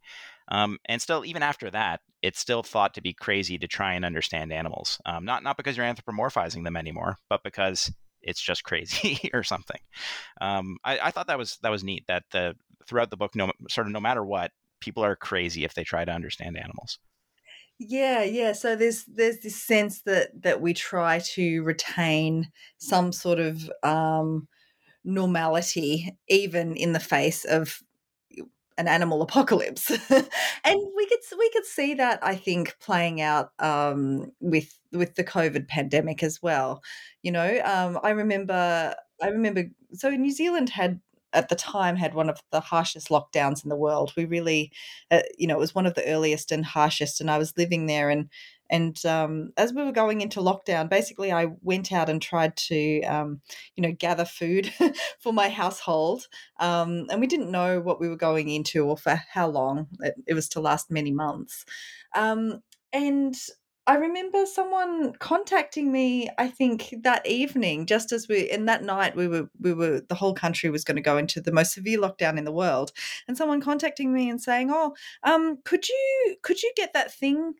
Um, 0.50 0.78
and 0.86 1.02
still, 1.02 1.26
even 1.26 1.44
after 1.44 1.72
that, 1.72 2.02
it's 2.22 2.40
still 2.40 2.62
thought 2.62 2.94
to 2.94 3.02
be 3.02 3.14
crazy 3.14 3.58
to 3.58 3.68
try 3.68 3.94
and 3.94 4.06
understand 4.06 4.52
animals. 4.52 5.00
Um, 5.06 5.26
not 5.26 5.44
not 5.44 5.58
because 5.58 5.78
you're 5.78 5.86
anthropomorphizing 5.86 6.64
them 6.64 6.78
anymore, 6.78 7.18
but 7.30 7.42
because 7.44 7.92
it's 8.22 8.42
just 8.42 8.64
crazy 8.64 9.30
or 9.34 9.44
something. 9.44 9.80
Um, 10.40 10.78
I, 10.84 11.00
I, 11.00 11.12
thought 11.12 11.28
that 11.28 11.38
was 11.38 11.58
that 11.64 11.72
was 11.72 11.84
neat. 11.84 12.06
That 12.08 12.24
the 12.32 12.56
throughout 12.88 13.10
the 13.10 13.18
book, 13.18 13.36
no 13.36 13.52
sort 13.70 13.88
of 13.88 13.94
no 13.94 14.00
matter 14.00 14.24
what, 14.24 14.52
people 14.82 15.04
are 15.04 15.16
crazy 15.16 15.64
if 15.64 15.74
they 15.74 15.84
try 15.84 16.04
to 16.04 16.12
understand 16.12 16.58
animals. 16.58 17.00
Yeah, 17.84 18.24
yeah. 18.24 18.52
So 18.54 18.76
there's 18.76 19.06
there's 19.06 19.40
this 19.40 19.56
sense 19.56 20.02
that 20.04 20.30
that 20.44 20.62
we 20.62 20.74
try 20.74 21.20
to 21.34 21.64
retain 21.64 22.52
some 22.78 23.12
sort 23.12 23.40
of 23.40 23.72
um, 23.82 24.48
normality, 25.04 26.18
even 26.30 26.76
in 26.76 26.94
the 26.94 27.00
face 27.00 27.46
of 27.46 27.82
an 28.78 28.88
animal 28.88 29.22
apocalypse, 29.22 29.90
and 30.10 30.80
we 30.96 31.08
could 31.08 31.20
we 31.40 31.50
could 31.52 31.66
see 31.66 31.96
that 31.96 32.20
I 32.24 32.36
think 32.36 32.78
playing 32.80 33.22
out 33.22 33.52
um, 33.60 34.32
with 34.40 34.78
with 34.92 35.16
the 35.16 35.24
COVID 35.24 35.68
pandemic 35.68 36.24
as 36.24 36.42
well. 36.42 36.82
You 37.24 37.32
know, 37.32 37.62
um, 37.66 38.00
I 38.04 38.12
remember 38.12 38.96
I 39.22 39.28
remember 39.28 39.66
so 39.94 40.10
New 40.12 40.32
Zealand 40.32 40.70
had 40.70 41.00
at 41.34 41.50
the 41.50 41.56
time 41.56 41.96
had 41.96 42.14
one 42.14 42.30
of 42.30 42.40
the 42.52 42.60
harshest 42.60 43.10
lockdowns 43.10 43.64
in 43.64 43.70
the 43.70 43.76
world. 43.76 44.14
We 44.16 44.26
really, 44.26 44.72
uh, 45.10 45.22
you 45.38 45.48
know, 45.48 45.56
it 45.56 45.60
was 45.60 45.76
one 45.76 45.86
of 45.86 45.94
the 45.96 46.06
earliest 46.08 46.52
and 46.52 46.66
harshest. 46.66 47.22
And 47.22 47.32
I 47.32 47.38
was 47.38 47.58
living 47.58 47.86
there, 47.86 48.10
and 48.10 48.30
and 48.72 49.06
um, 49.06 49.52
as 49.58 49.74
we 49.74 49.84
were 49.84 49.92
going 49.92 50.22
into 50.22 50.40
lockdown, 50.40 50.90
basically 50.90 51.32
I 51.32 51.48
went 51.62 51.92
out 51.92 52.08
and 52.10 52.22
tried 52.22 52.56
to, 52.56 53.02
um, 53.04 53.42
you 53.76 53.84
know, 53.84 53.92
gather 53.92 54.24
food 54.24 54.72
for 55.20 55.34
my 55.34 55.50
household. 55.50 56.28
Um, 56.58 57.08
and 57.12 57.20
we 57.20 57.28
didn't 57.28 57.52
know 57.52 57.82
what 57.82 58.00
we 58.00 58.08
were 58.08 58.16
going 58.16 58.48
into 58.48 58.86
or 58.86 58.98
for 58.98 59.22
how 59.30 59.50
long. 59.50 59.88
It, 60.00 60.16
it 60.26 60.34
was 60.34 60.48
to 60.50 60.62
last 60.62 60.90
many 60.90 61.12
months. 61.12 61.66
Um, 62.16 62.62
and 62.94 63.36
I 63.92 63.96
remember 63.96 64.46
someone 64.46 65.12
contacting 65.20 65.92
me, 65.92 66.30
I 66.38 66.48
think 66.48 66.94
that 67.04 67.28
evening, 67.28 67.86
just 67.86 68.14
as 68.14 68.26
we 68.30 68.50
in 68.50 68.64
that 68.68 68.86
night 68.86 69.18
we 69.18 69.28
were 69.28 69.50
we 69.60 69.74
were 69.74 70.00
the 70.08 70.16
whole 70.16 70.34
country 70.34 70.70
was 70.70 70.86
going 70.86 70.96
to 70.96 71.02
go 71.02 71.18
into 71.18 71.42
the 71.42 71.52
most 71.52 71.74
severe 71.74 72.00
lockdown 72.00 72.38
in 72.38 72.46
the 72.46 72.54
world. 72.54 72.94
And 73.28 73.36
someone 73.36 73.60
contacting 73.60 74.14
me 74.14 74.30
and 74.30 74.42
saying, 74.42 74.70
Oh, 74.72 74.96
um, 75.24 75.58
could 75.66 75.90
you 75.90 76.38
could 76.42 76.64
you 76.64 76.72
get 76.78 76.94
that 76.94 77.14
thing 77.14 77.56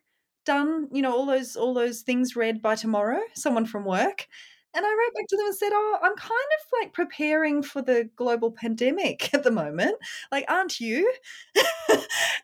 done, 0.46 0.88
you 0.90 1.02
know, 1.02 1.12
all 1.12 1.26
those 1.26 1.54
all 1.54 1.74
those 1.74 2.00
things 2.00 2.34
read 2.34 2.62
by 2.62 2.76
tomorrow? 2.76 3.20
Someone 3.34 3.66
from 3.66 3.84
work. 3.84 4.26
And 4.74 4.86
I 4.86 4.88
wrote 4.88 5.14
back 5.14 5.26
to 5.28 5.36
them 5.36 5.46
and 5.48 5.54
said, 5.54 5.72
Oh, 5.74 5.98
I'm 6.02 6.16
kind 6.16 6.30
of 6.30 6.80
like 6.80 6.94
preparing 6.94 7.62
for 7.62 7.82
the 7.82 8.08
global 8.16 8.52
pandemic 8.52 9.34
at 9.34 9.42
the 9.42 9.50
moment. 9.50 9.96
Like, 10.30 10.46
aren't 10.48 10.80
you? 10.80 11.12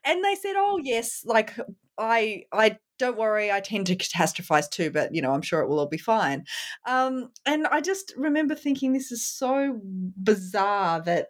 and 0.04 0.22
they 0.22 0.34
said, 0.34 0.56
Oh, 0.58 0.78
yes, 0.82 1.22
like 1.24 1.58
I 1.96 2.44
I 2.52 2.76
don't 2.98 3.18
worry, 3.18 3.50
I 3.50 3.60
tend 3.60 3.86
to 3.86 3.96
catastrophize 3.96 4.70
too, 4.70 4.90
but 4.90 5.14
you 5.14 5.22
know, 5.22 5.32
I'm 5.32 5.42
sure 5.42 5.60
it 5.60 5.68
will 5.68 5.78
all 5.78 5.86
be 5.86 5.98
fine. 5.98 6.44
Um, 6.86 7.30
and 7.46 7.66
I 7.66 7.80
just 7.80 8.14
remember 8.16 8.54
thinking 8.54 8.92
this 8.92 9.12
is 9.12 9.26
so 9.26 9.80
bizarre 9.82 11.00
that 11.02 11.28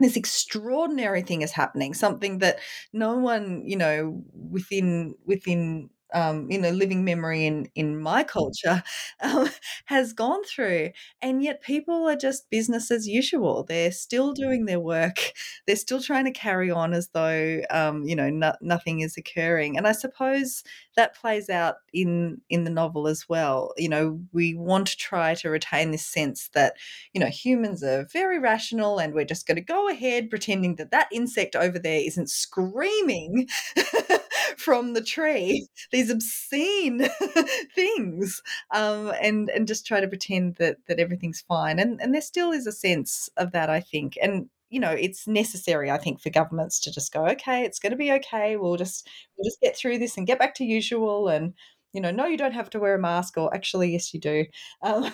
this 0.00 0.16
extraordinary 0.16 1.22
thing 1.22 1.42
is 1.42 1.52
happening, 1.52 1.94
something 1.94 2.38
that 2.38 2.58
no 2.92 3.16
one, 3.16 3.62
you 3.64 3.76
know, 3.76 4.22
within 4.32 5.14
within 5.24 5.88
um, 6.14 6.50
you 6.50 6.58
know, 6.58 6.70
living 6.70 7.04
memory 7.04 7.44
in 7.46 7.68
in 7.74 7.98
my 8.00 8.22
culture 8.24 8.82
um, 9.20 9.48
has 9.86 10.12
gone 10.12 10.44
through, 10.44 10.90
and 11.22 11.42
yet 11.42 11.62
people 11.62 12.08
are 12.08 12.16
just 12.16 12.48
business 12.50 12.90
as 12.90 13.06
usual. 13.08 13.64
They're 13.64 13.92
still 13.92 14.32
doing 14.32 14.66
their 14.66 14.80
work. 14.80 15.32
They're 15.66 15.76
still 15.76 16.00
trying 16.02 16.24
to 16.26 16.30
carry 16.32 16.70
on 16.70 16.94
as 16.94 17.08
though 17.08 17.60
um, 17.70 18.04
you 18.04 18.16
know 18.16 18.30
no, 18.30 18.54
nothing 18.60 19.00
is 19.00 19.16
occurring. 19.16 19.76
And 19.76 19.86
I 19.86 19.92
suppose 19.92 20.62
that 20.96 21.14
plays 21.16 21.50
out 21.50 21.76
in 21.92 22.40
in 22.50 22.64
the 22.64 22.70
novel 22.70 23.08
as 23.08 23.28
well. 23.28 23.72
You 23.76 23.88
know, 23.88 24.20
we 24.32 24.54
want 24.54 24.88
to 24.88 24.96
try 24.96 25.34
to 25.36 25.50
retain 25.50 25.90
this 25.90 26.06
sense 26.06 26.48
that 26.54 26.74
you 27.12 27.20
know 27.20 27.26
humans 27.28 27.82
are 27.82 28.06
very 28.12 28.38
rational, 28.38 28.98
and 28.98 29.14
we're 29.14 29.24
just 29.24 29.46
going 29.46 29.56
to 29.56 29.60
go 29.62 29.88
ahead 29.88 30.30
pretending 30.30 30.76
that 30.76 30.90
that 30.90 31.08
insect 31.12 31.56
over 31.56 31.78
there 31.78 32.00
isn't 32.04 32.30
screaming 32.30 33.48
from 34.56 34.92
the 34.94 35.02
tree, 35.02 35.66
these 35.92 36.10
obscene 36.10 37.08
things, 37.74 38.42
um, 38.74 39.12
and 39.22 39.48
and 39.50 39.66
just 39.68 39.86
try 39.86 40.00
to 40.00 40.08
pretend 40.08 40.56
that 40.56 40.78
that 40.88 41.00
everything's 41.00 41.40
fine. 41.42 41.78
And 41.78 42.00
and 42.00 42.14
there 42.14 42.20
still 42.22 42.52
is 42.52 42.66
a 42.66 42.72
sense 42.72 43.28
of 43.36 43.52
that, 43.52 43.70
I 43.70 43.80
think. 43.80 44.16
And 44.22 44.48
you 44.70 44.80
know, 44.80 44.90
it's 44.90 45.28
necessary, 45.28 45.90
I 45.90 45.98
think, 45.98 46.20
for 46.20 46.30
governments 46.30 46.80
to 46.80 46.92
just 46.92 47.12
go, 47.12 47.26
okay, 47.28 47.62
it's 47.64 47.78
going 47.78 47.92
to 47.92 47.96
be 47.96 48.12
okay. 48.12 48.56
We'll 48.56 48.76
just 48.76 49.08
we'll 49.36 49.44
just 49.48 49.60
get 49.60 49.76
through 49.76 49.98
this 49.98 50.16
and 50.16 50.26
get 50.26 50.38
back 50.38 50.54
to 50.56 50.64
usual. 50.64 51.28
And 51.28 51.54
you 51.92 52.00
know, 52.00 52.10
no, 52.10 52.26
you 52.26 52.36
don't 52.36 52.52
have 52.54 52.70
to 52.70 52.80
wear 52.80 52.94
a 52.96 52.98
mask, 52.98 53.36
or 53.38 53.54
actually, 53.54 53.92
yes, 53.92 54.12
you 54.14 54.20
do. 54.20 54.46
Um, 54.82 55.12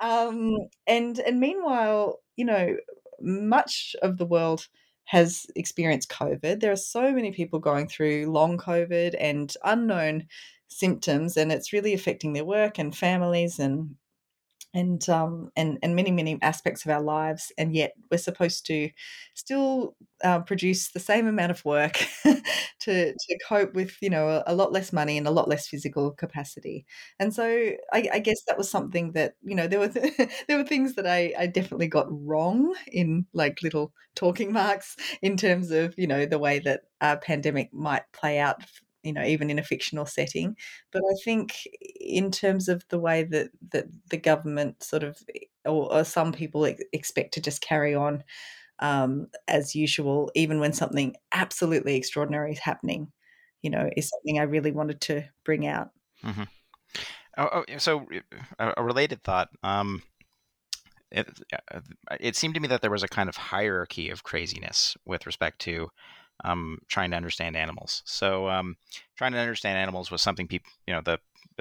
um, 0.00 0.52
and 0.86 1.18
and 1.18 1.40
meanwhile, 1.40 2.20
you 2.36 2.44
know, 2.44 2.76
much 3.20 3.96
of 4.02 4.18
the 4.18 4.26
world 4.26 4.68
has 5.04 5.46
experienced 5.54 6.10
COVID. 6.10 6.60
There 6.60 6.72
are 6.72 6.76
so 6.76 7.12
many 7.12 7.32
people 7.32 7.58
going 7.58 7.88
through 7.88 8.30
long 8.30 8.58
COVID 8.58 9.14
and 9.18 9.54
unknown 9.64 10.26
symptoms, 10.68 11.36
and 11.36 11.52
it's 11.52 11.72
really 11.72 11.94
affecting 11.94 12.32
their 12.32 12.44
work 12.44 12.78
and 12.78 12.96
families 12.96 13.58
and 13.58 13.94
and 14.74 15.08
um, 15.08 15.50
and 15.56 15.78
and 15.82 15.94
many 15.94 16.10
many 16.10 16.36
aspects 16.42 16.84
of 16.84 16.90
our 16.90 17.00
lives, 17.00 17.52
and 17.56 17.74
yet 17.74 17.92
we're 18.10 18.18
supposed 18.18 18.66
to 18.66 18.90
still 19.34 19.96
uh, 20.24 20.40
produce 20.40 20.90
the 20.90 21.00
same 21.00 21.26
amount 21.28 21.52
of 21.52 21.64
work 21.64 22.04
to 22.80 23.12
to 23.12 23.38
cope 23.48 23.72
with 23.74 23.96
you 24.02 24.10
know 24.10 24.28
a, 24.28 24.44
a, 24.48 24.54
lot 24.54 24.72
less 24.72 24.92
money 24.92 25.16
and 25.16 25.28
a 25.28 25.30
lot 25.30 25.48
less 25.48 25.68
physical 25.68 26.10
capacity. 26.10 26.84
And 27.20 27.32
so 27.32 27.44
I, 27.92 28.08
I 28.12 28.18
guess 28.18 28.42
that 28.48 28.58
was 28.58 28.68
something 28.68 29.12
that 29.12 29.34
you 29.42 29.54
know 29.54 29.68
there 29.68 29.78
were 29.78 29.88
th- 29.88 30.14
there 30.48 30.58
were 30.58 30.64
things 30.64 30.96
that 30.96 31.06
I, 31.06 31.32
I 31.38 31.46
definitely 31.46 31.88
got 31.88 32.06
wrong 32.10 32.74
in 32.90 33.26
like 33.32 33.62
little 33.62 33.92
talking 34.16 34.52
marks 34.52 34.96
in 35.22 35.36
terms 35.36 35.70
of 35.70 35.94
you 35.96 36.08
know 36.08 36.26
the 36.26 36.38
way 36.38 36.58
that 36.60 36.82
a 37.00 37.16
pandemic 37.16 37.72
might 37.72 38.02
play 38.12 38.40
out 38.40 38.62
you 39.04 39.12
know 39.12 39.22
even 39.22 39.50
in 39.50 39.58
a 39.58 39.62
fictional 39.62 40.06
setting 40.06 40.56
but 40.90 41.02
i 41.10 41.14
think 41.24 41.68
in 42.00 42.30
terms 42.30 42.68
of 42.68 42.84
the 42.88 42.98
way 42.98 43.22
that 43.22 43.50
that 43.70 43.86
the 44.10 44.16
government 44.16 44.82
sort 44.82 45.04
of 45.04 45.16
or, 45.64 45.92
or 45.92 46.04
some 46.04 46.32
people 46.32 46.64
expect 46.92 47.34
to 47.34 47.40
just 47.40 47.62
carry 47.62 47.94
on 47.94 48.24
um, 48.80 49.28
as 49.46 49.76
usual 49.76 50.32
even 50.34 50.58
when 50.58 50.72
something 50.72 51.14
absolutely 51.32 51.94
extraordinary 51.94 52.52
is 52.52 52.58
happening 52.58 53.12
you 53.62 53.70
know 53.70 53.88
is 53.96 54.08
something 54.08 54.40
i 54.40 54.42
really 54.42 54.72
wanted 54.72 55.00
to 55.00 55.22
bring 55.44 55.66
out 55.66 55.90
mm-hmm. 56.24 56.42
oh, 57.38 57.48
oh, 57.52 57.64
so 57.78 58.06
a 58.58 58.82
related 58.82 59.22
thought 59.22 59.48
um, 59.62 60.02
it, 61.12 61.28
uh, 61.72 61.80
it 62.18 62.34
seemed 62.34 62.54
to 62.54 62.60
me 62.60 62.68
that 62.68 62.82
there 62.82 62.90
was 62.90 63.04
a 63.04 63.08
kind 63.08 63.28
of 63.28 63.36
hierarchy 63.36 64.10
of 64.10 64.24
craziness 64.24 64.96
with 65.04 65.26
respect 65.26 65.60
to 65.60 65.88
um, 66.42 66.78
trying 66.88 67.10
to 67.10 67.16
understand 67.16 67.56
animals. 67.56 68.02
So 68.04 68.48
um, 68.48 68.76
trying 69.16 69.32
to 69.32 69.38
understand 69.38 69.78
animals 69.78 70.10
was 70.10 70.22
something 70.22 70.48
people, 70.48 70.70
you 70.86 70.94
know, 70.94 71.02
the 71.04 71.18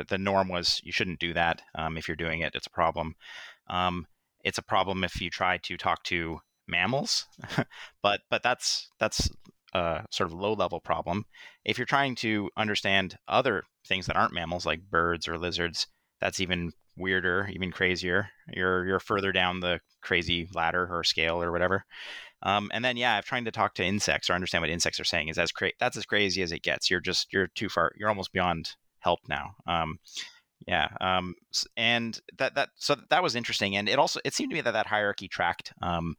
the 0.08 0.18
norm 0.18 0.48
was 0.48 0.82
you 0.84 0.92
shouldn't 0.92 1.20
do 1.20 1.34
that. 1.34 1.62
Um, 1.76 1.98
if 1.98 2.08
you're 2.08 2.18
doing 2.18 2.40
it, 2.40 2.56
it's 2.56 2.68
a 2.68 2.72
problem. 2.72 3.16
Um, 3.70 4.08
it's 4.44 4.58
a 4.58 4.64
problem 4.64 5.04
if 5.04 5.22
you 5.22 5.30
try 5.30 5.58
to 5.58 5.78
talk 5.78 6.04
to 6.06 6.40
mammals, 6.68 7.28
but 8.02 8.22
but 8.30 8.44
that's 8.44 8.90
that's 9.00 9.30
a 9.74 10.06
sort 10.10 10.32
of 10.32 10.38
low 10.38 10.54
level 10.54 10.80
problem. 10.80 11.26
If 11.66 11.78
you're 11.78 11.86
trying 11.86 12.16
to 12.16 12.50
understand 12.58 13.18
other 13.28 13.64
things 13.88 14.06
that 14.08 14.16
aren't 14.16 14.34
mammals, 14.34 14.66
like 14.66 14.90
birds 14.90 15.28
or 15.28 15.38
lizards, 15.38 15.88
that's 16.20 16.40
even 16.40 16.72
weirder, 16.96 17.50
even 17.52 17.72
crazier. 17.72 18.30
You're 18.54 18.86
you're 18.86 19.00
further 19.00 19.32
down 19.32 19.60
the 19.60 19.80
crazy 20.02 20.50
ladder 20.54 20.88
or 20.92 21.04
scale 21.04 21.42
or 21.42 21.52
whatever. 21.52 21.86
Um, 22.44 22.70
and 22.74 22.84
then 22.84 22.98
yeah, 22.98 23.16
I'm 23.16 23.24
trying 23.24 23.46
to 23.46 23.52
talk 23.52 23.74
to 23.76 23.84
insects 23.84 24.30
or 24.30 24.34
understand 24.34 24.62
what 24.62 24.70
insects 24.70 25.00
are 25.00 25.06
saying 25.06 25.30
is 25.30 25.38
as 25.38 25.52
cra- 25.52 25.72
that's 25.80 25.98
as 25.98 26.06
crazy 26.06 26.42
as 26.42 26.52
it 26.52 26.62
gets. 26.62 26.92
You're 26.92 27.00
just 27.00 27.32
you're 27.32 27.48
too 27.48 27.70
far. 27.70 27.92
You're 27.98 28.10
almost 28.10 28.34
beyond 28.34 28.76
help 29.00 29.20
now. 29.28 29.56
Um, 29.66 30.00
yeah, 30.68 30.90
um, 31.02 31.36
and 31.76 32.20
that 32.38 32.56
that 32.56 32.70
so 32.76 32.96
that 33.10 33.24
was 33.24 33.36
interesting, 33.36 33.76
and 33.76 33.90
it 33.90 34.00
also 34.00 34.20
it 34.24 34.34
seemed 34.34 34.52
to 34.52 34.56
me 34.56 34.62
that 34.62 34.72
that 34.72 34.88
hierarchy 34.88 35.28
tracked 35.28 35.74
um, 35.82 36.16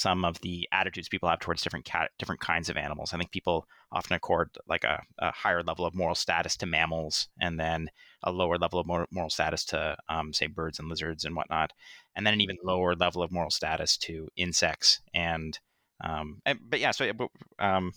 some 0.00 0.24
of 0.24 0.40
the 0.40 0.66
attitudes 0.72 1.10
people 1.10 1.28
have 1.28 1.40
towards 1.40 1.60
different 1.60 1.84
cat, 1.84 2.10
different 2.18 2.40
kinds 2.40 2.70
of 2.70 2.78
animals. 2.78 3.12
I 3.12 3.18
think 3.18 3.30
people 3.30 3.66
often 3.92 4.16
accord 4.16 4.48
like 4.66 4.82
a, 4.82 5.02
a, 5.18 5.30
higher 5.30 5.62
level 5.62 5.84
of 5.84 5.94
moral 5.94 6.14
status 6.14 6.56
to 6.56 6.66
mammals, 6.66 7.28
and 7.38 7.60
then 7.60 7.90
a 8.22 8.32
lower 8.32 8.56
level 8.56 8.78
of 8.80 8.86
moral 8.86 9.28
status 9.28 9.62
to, 9.66 9.98
um, 10.08 10.32
say, 10.32 10.46
birds 10.46 10.78
and 10.78 10.88
lizards 10.88 11.26
and 11.26 11.36
whatnot, 11.36 11.74
and 12.16 12.26
then 12.26 12.32
an 12.32 12.40
even 12.40 12.56
lower 12.64 12.94
level 12.94 13.22
of 13.22 13.30
moral 13.30 13.50
status 13.50 13.98
to 13.98 14.28
insects. 14.36 15.00
And, 15.12 15.58
um, 16.02 16.40
and 16.46 16.58
but 16.66 16.80
yeah, 16.80 16.92
so 16.92 17.10
um, 17.58 17.92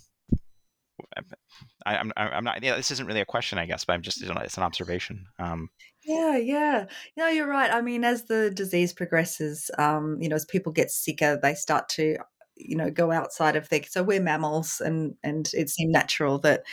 I, 1.86 1.96
am 1.96 2.12
I'm, 2.18 2.34
I'm 2.34 2.44
not. 2.44 2.64
Yeah, 2.64 2.76
this 2.76 2.92
isn't 2.92 3.08
really 3.08 3.22
a 3.22 3.26
question, 3.26 3.58
I 3.58 3.66
guess, 3.66 3.86
but 3.86 3.94
I'm 3.94 4.02
just 4.02 4.22
it's 4.22 4.58
an 4.58 4.64
observation. 4.64 5.26
Um, 5.40 5.70
yeah, 6.04 6.38
yeah. 6.38 6.86
No, 7.18 7.28
you're 7.28 7.48
right. 7.48 7.72
I 7.72 7.82
mean, 7.82 8.04
as 8.04 8.26
the 8.26 8.52
disease 8.52 8.94
progresses, 8.94 9.72
um, 9.78 10.18
you 10.22 10.30
know, 10.30 10.36
as 10.36 10.46
people 10.46 10.72
get 10.72 10.92
sicker, 10.92 11.40
they 11.42 11.56
start 11.56 11.90
to, 11.90 12.18
you 12.56 12.76
know, 12.76 12.90
go 12.90 13.12
outside 13.12 13.56
of 13.56 13.70
their. 13.70 13.82
So 13.88 14.04
we're 14.04 14.22
mammals, 14.22 14.82
and 14.82 15.16
and 15.24 15.50
it 15.54 15.70
seemed 15.70 15.92
natural 15.92 16.40
that 16.40 16.64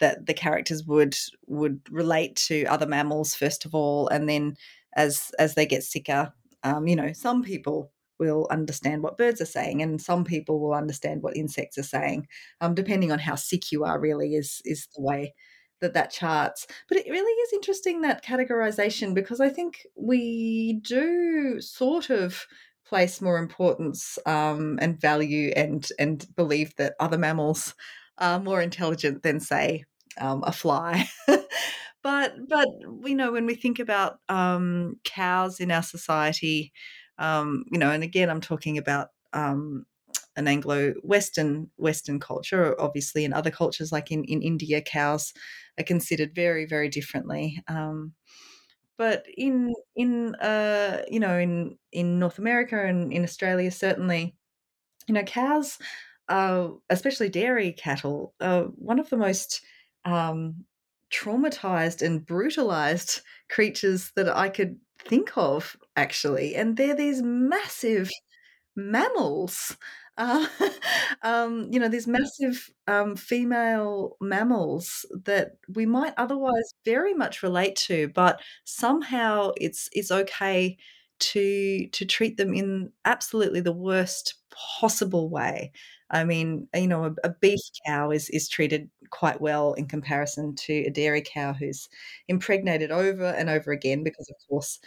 that 0.00 0.26
the 0.26 0.34
characters 0.34 0.84
would 0.84 1.16
would 1.46 1.80
relate 1.90 2.36
to 2.36 2.64
other 2.64 2.86
mammals 2.86 3.34
first 3.34 3.64
of 3.64 3.74
all, 3.74 4.08
and 4.08 4.28
then 4.28 4.56
as 4.94 5.30
as 5.38 5.54
they 5.54 5.66
get 5.66 5.84
sicker, 5.84 6.32
um, 6.62 6.86
you 6.86 6.96
know, 6.96 7.12
some 7.12 7.42
people 7.42 7.92
will 8.18 8.46
understand 8.50 9.02
what 9.02 9.18
birds 9.18 9.40
are 9.40 9.46
saying, 9.46 9.82
and 9.82 10.00
some 10.00 10.24
people 10.24 10.60
will 10.60 10.74
understand 10.74 11.22
what 11.22 11.36
insects 11.36 11.78
are 11.78 11.82
saying. 11.82 12.26
Um, 12.60 12.74
depending 12.74 13.12
on 13.12 13.18
how 13.18 13.34
sick 13.34 13.72
you 13.72 13.84
are, 13.84 14.00
really 14.00 14.34
is 14.34 14.60
is 14.64 14.88
the 14.96 15.02
way 15.02 15.34
that 15.80 15.94
that 15.94 16.10
charts. 16.10 16.66
But 16.88 16.98
it 16.98 17.10
really 17.10 17.32
is 17.32 17.52
interesting 17.52 18.02
that 18.02 18.24
categorization 18.24 19.14
because 19.14 19.40
I 19.40 19.48
think 19.48 19.86
we 19.96 20.80
do 20.82 21.60
sort 21.60 22.10
of 22.10 22.46
place 22.86 23.20
more 23.20 23.38
importance 23.38 24.18
um, 24.26 24.78
and 24.80 25.00
value 25.00 25.52
and 25.54 25.86
and 25.98 26.26
believe 26.36 26.74
that 26.76 26.94
other 26.98 27.18
mammals 27.18 27.74
are 28.18 28.40
more 28.40 28.60
intelligent 28.60 29.22
than 29.22 29.40
say 29.40 29.84
um, 30.20 30.42
a 30.46 30.52
fly. 30.52 31.08
but 32.02 32.34
but 32.48 32.68
we 32.88 33.14
know 33.14 33.32
when 33.32 33.46
we 33.46 33.54
think 33.54 33.78
about 33.78 34.18
um, 34.28 34.96
cows 35.04 35.60
in 35.60 35.70
our 35.70 35.82
society, 35.82 36.72
um, 37.18 37.64
you 37.70 37.78
know, 37.78 37.90
and 37.90 38.02
again, 38.02 38.30
I'm 38.30 38.40
talking 38.40 38.78
about 38.78 39.08
um, 39.32 39.86
an 40.36 40.48
Anglo-Western 40.48 41.70
Western 41.76 42.20
culture. 42.20 42.80
Obviously, 42.80 43.24
in 43.24 43.32
other 43.32 43.50
cultures, 43.50 43.92
like 43.92 44.10
in 44.10 44.24
in 44.24 44.42
India, 44.42 44.80
cows 44.80 45.32
are 45.78 45.84
considered 45.84 46.34
very 46.34 46.66
very 46.66 46.88
differently. 46.88 47.62
Um, 47.68 48.14
but 48.96 49.26
in 49.36 49.74
in 49.96 50.34
uh, 50.36 51.02
you 51.10 51.20
know 51.20 51.38
in 51.38 51.78
in 51.92 52.18
North 52.18 52.38
America 52.38 52.84
and 52.84 53.12
in 53.12 53.24
Australia, 53.24 53.70
certainly, 53.70 54.36
you 55.06 55.14
know, 55.14 55.22
cows, 55.22 55.78
uh, 56.28 56.68
especially 56.90 57.28
dairy 57.28 57.72
cattle, 57.72 58.34
are 58.40 58.64
one 58.64 58.98
of 58.98 59.10
the 59.10 59.16
most 59.16 59.60
um, 60.04 60.64
traumatized 61.12 62.02
and 62.02 62.26
brutalized 62.26 63.20
creatures 63.48 64.12
that 64.16 64.28
I 64.28 64.48
could 64.48 64.76
think 64.98 65.36
of, 65.36 65.76
actually. 65.98 66.54
And 66.54 66.76
they're 66.76 66.94
these 66.94 67.22
massive 67.22 68.10
mammals. 68.76 69.76
Uh, 70.16 70.46
um, 71.22 71.68
you 71.70 71.78
know, 71.78 71.88
these 71.88 72.06
massive 72.06 72.70
um, 72.86 73.16
female 73.16 74.16
mammals 74.20 75.04
that 75.24 75.56
we 75.74 75.86
might 75.86 76.14
otherwise 76.16 76.74
very 76.84 77.14
much 77.14 77.42
relate 77.42 77.76
to, 77.76 78.08
but 78.14 78.40
somehow 78.64 79.50
it's 79.56 79.88
it's 79.92 80.10
okay 80.10 80.76
to 81.20 81.88
to 81.88 82.04
treat 82.04 82.36
them 82.36 82.54
in 82.54 82.92
absolutely 83.04 83.60
the 83.60 83.72
worst 83.72 84.34
possible 84.80 85.28
way. 85.28 85.72
I 86.10 86.24
mean, 86.24 86.68
you 86.74 86.88
know, 86.88 87.04
a, 87.04 87.14
a, 87.24 87.30
beef 87.40 87.60
cow 87.86 88.10
is 88.10 88.30
is 88.30 88.48
treated 88.48 88.88
quite 89.10 89.40
well 89.40 89.74
in 89.74 89.86
comparison 89.86 90.54
to 90.56 90.72
a 90.86 90.90
dairy 90.90 91.22
cow 91.22 91.52
who's 91.52 91.88
impregnated 92.28 92.90
over 92.90 93.26
and 93.26 93.50
over 93.50 93.72
again 93.72 94.04
because, 94.04 94.28
of 94.30 94.36
course, 94.48 94.78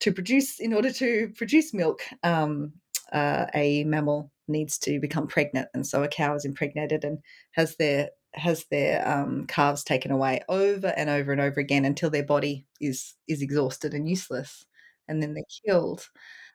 to 0.00 0.12
produce 0.12 0.60
in 0.60 0.72
order 0.72 0.92
to 0.92 1.32
produce 1.36 1.74
milk, 1.74 2.02
um, 2.22 2.72
uh, 3.12 3.46
a 3.54 3.84
mammal 3.84 4.30
needs 4.46 4.78
to 4.78 5.00
become 5.00 5.26
pregnant, 5.26 5.68
and 5.74 5.86
so 5.86 6.02
a 6.02 6.08
cow 6.08 6.34
is 6.34 6.44
impregnated 6.44 7.04
and 7.04 7.18
has 7.52 7.76
their 7.76 8.10
has 8.34 8.66
their 8.70 9.06
um, 9.08 9.46
calves 9.46 9.82
taken 9.82 10.10
away 10.10 10.40
over 10.48 10.88
and 10.88 11.08
over 11.10 11.32
and 11.32 11.40
over 11.40 11.60
again 11.60 11.84
until 11.84 12.10
their 12.10 12.24
body 12.24 12.66
is 12.80 13.14
is 13.26 13.42
exhausted 13.42 13.94
and 13.94 14.08
useless, 14.08 14.64
and 15.08 15.22
then 15.22 15.34
they're 15.34 15.44
killed. 15.66 16.08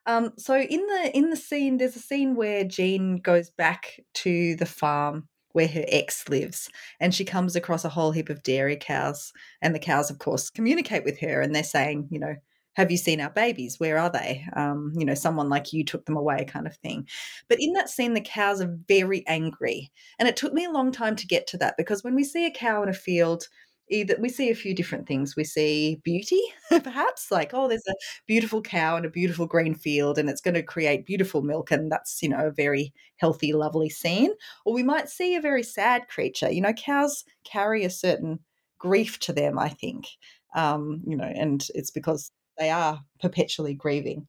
Um, 0.06 0.34
so 0.38 0.60
in 0.60 0.86
the 0.86 1.12
in 1.14 1.30
the 1.30 1.36
scene, 1.36 1.78
there's 1.78 1.96
a 1.96 2.00
scene 2.00 2.36
where 2.36 2.64
Jean 2.64 3.18
goes 3.18 3.50
back 3.50 4.00
to 4.16 4.56
the 4.56 4.66
farm 4.66 5.28
where 5.54 5.68
her 5.68 5.86
ex 5.88 6.28
lives, 6.30 6.70
and 7.00 7.14
she 7.14 7.26
comes 7.26 7.56
across 7.56 7.86
a 7.86 7.90
whole 7.90 8.12
heap 8.12 8.30
of 8.30 8.44
dairy 8.44 8.78
cows, 8.78 9.32
and 9.62 9.74
the 9.74 9.80
cows, 9.80 10.10
of 10.10 10.20
course, 10.20 10.50
communicate 10.50 11.04
with 11.04 11.20
her, 11.20 11.42
and 11.42 11.56
they're 11.56 11.64
saying, 11.64 12.08
you 12.12 12.20
know, 12.20 12.36
have 12.76 12.92
you 12.92 12.98
seen 12.98 13.22
our 13.22 13.30
babies? 13.30 13.80
Where 13.80 13.98
are 13.98 14.10
they? 14.10 14.46
Um, 14.56 14.94
you 14.98 15.06
know, 15.06 15.14
someone 15.14 15.50
like 15.50 15.74
you 15.74 15.84
took 15.84 16.06
them 16.06 16.18
away, 16.18 16.46
kind 16.46 16.68
of 16.68 16.76
thing. 16.78 17.08
But 17.48 17.60
in 17.62 17.74
that 17.74 17.90
scene, 17.90 18.14
the 18.14 18.22
cows 18.22 18.62
are 18.62 18.78
very 18.88 19.24
angry. 19.28 19.92
And 20.20 20.28
it 20.28 20.36
took 20.36 20.54
me 20.54 20.66
a 20.66 20.72
long 20.72 20.92
time 20.92 21.16
to 21.18 21.28
get 21.28 21.48
to 21.48 21.58
that 21.58 21.76
because 21.78 22.04
when 22.04 22.16
we 22.16 22.24
see 22.24 22.46
a 22.46 22.52
cow 22.52 22.82
in 22.84 22.90
a 22.90 22.94
field, 22.94 23.48
either 23.90 24.16
we 24.20 24.30
see 24.30 24.50
a 24.50 24.56
few 24.56 24.74
different 24.74 25.08
things. 25.08 25.36
We 25.36 25.44
see 25.44 26.02
beauty, 26.04 26.42
perhaps, 26.84 27.32
like, 27.32 27.52
oh, 27.54 27.68
there's 27.68 27.88
a 27.88 27.94
beautiful 28.28 28.62
cow 28.62 28.98
in 28.98 29.06
a 29.06 29.10
beautiful 29.10 29.46
green 29.46 29.76
field 29.76 30.18
and 30.18 30.30
it's 30.30 30.42
going 30.42 30.56
to 30.56 30.64
create 30.64 31.06
beautiful 31.06 31.42
milk. 31.42 31.72
And 31.72 31.92
that's, 31.92 32.22
you 32.22 32.30
know, 32.30 32.48
a 32.48 32.52
very 32.52 32.94
healthy, 33.18 33.54
lovely 33.54 33.90
scene. 33.90 34.32
Or 34.66 34.74
we 34.74 34.84
might 34.84 35.10
see 35.10 35.36
a 35.36 35.42
very 35.42 35.64
sad 35.64 36.08
creature. 36.08 36.52
You 36.52 36.62
know, 36.62 36.74
cows 36.74 37.24
carry 37.44 37.84
a 37.84 37.90
certain 37.90 38.40
grief 38.80 39.20
to 39.20 39.34
them, 39.34 39.60
I 39.60 39.70
think. 39.70 40.08
Um, 40.56 41.02
you 41.08 41.16
know, 41.18 41.26
and 41.36 41.66
it's 41.74 41.92
because 41.92 42.32
they 42.58 42.70
are 42.70 43.02
perpetually 43.22 43.74
grieving. 43.74 44.28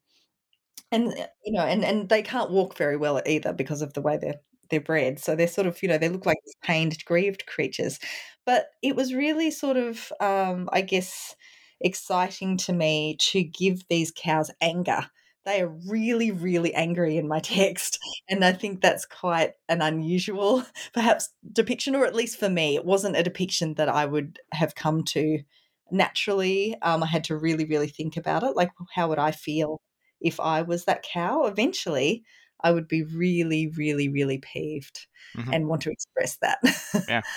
And 0.92 1.12
you 1.44 1.52
know 1.52 1.62
and 1.64 1.84
and 1.84 2.08
they 2.08 2.22
can't 2.22 2.50
walk 2.50 2.76
very 2.76 2.96
well 2.96 3.20
either 3.26 3.52
because 3.52 3.82
of 3.82 3.94
the 3.94 4.00
way 4.02 4.16
they're 4.16 4.40
they're 4.70 4.80
bred. 4.80 5.18
So 5.18 5.34
they're 5.36 5.48
sort 5.48 5.66
of 5.66 5.82
you 5.82 5.88
know 5.88 5.98
they 5.98 6.08
look 6.08 6.26
like 6.26 6.38
pained 6.62 6.96
grieved 7.04 7.46
creatures. 7.46 7.98
But 8.46 8.66
it 8.82 8.96
was 8.96 9.14
really 9.14 9.50
sort 9.50 9.76
of 9.76 10.12
um 10.20 10.68
i 10.72 10.80
guess 10.82 11.34
exciting 11.80 12.56
to 12.58 12.72
me 12.72 13.16
to 13.32 13.42
give 13.42 13.82
these 13.88 14.12
cows 14.16 14.50
anger. 14.60 15.06
They 15.44 15.60
are 15.62 15.74
really 15.88 16.30
really 16.30 16.72
angry 16.74 17.16
in 17.18 17.28
my 17.28 17.40
text 17.40 17.98
and 18.30 18.44
i 18.44 18.52
think 18.52 18.80
that's 18.80 19.04
quite 19.04 19.52
an 19.68 19.82
unusual 19.82 20.64
perhaps 20.94 21.30
depiction 21.52 21.94
or 21.94 22.06
at 22.06 22.14
least 22.14 22.38
for 22.38 22.48
me 22.48 22.76
it 22.76 22.84
wasn't 22.84 23.16
a 23.16 23.22
depiction 23.22 23.74
that 23.74 23.88
i 23.88 24.06
would 24.06 24.38
have 24.52 24.74
come 24.74 25.04
to 25.04 25.40
naturally. 25.90 26.76
Um, 26.82 27.02
I 27.02 27.06
had 27.06 27.24
to 27.24 27.36
really, 27.36 27.64
really 27.64 27.88
think 27.88 28.16
about 28.16 28.42
it. 28.42 28.56
Like, 28.56 28.70
how 28.94 29.08
would 29.08 29.18
I 29.18 29.30
feel 29.30 29.80
if 30.20 30.40
I 30.40 30.62
was 30.62 30.84
that 30.84 31.02
cow? 31.02 31.44
Eventually, 31.44 32.24
I 32.62 32.72
would 32.72 32.88
be 32.88 33.02
really, 33.04 33.68
really, 33.76 34.08
really 34.08 34.38
peeved 34.38 35.06
mm-hmm. 35.36 35.52
and 35.52 35.68
want 35.68 35.82
to 35.82 35.90
express 35.90 36.38
that. 36.38 36.58
yeah. 37.08 37.22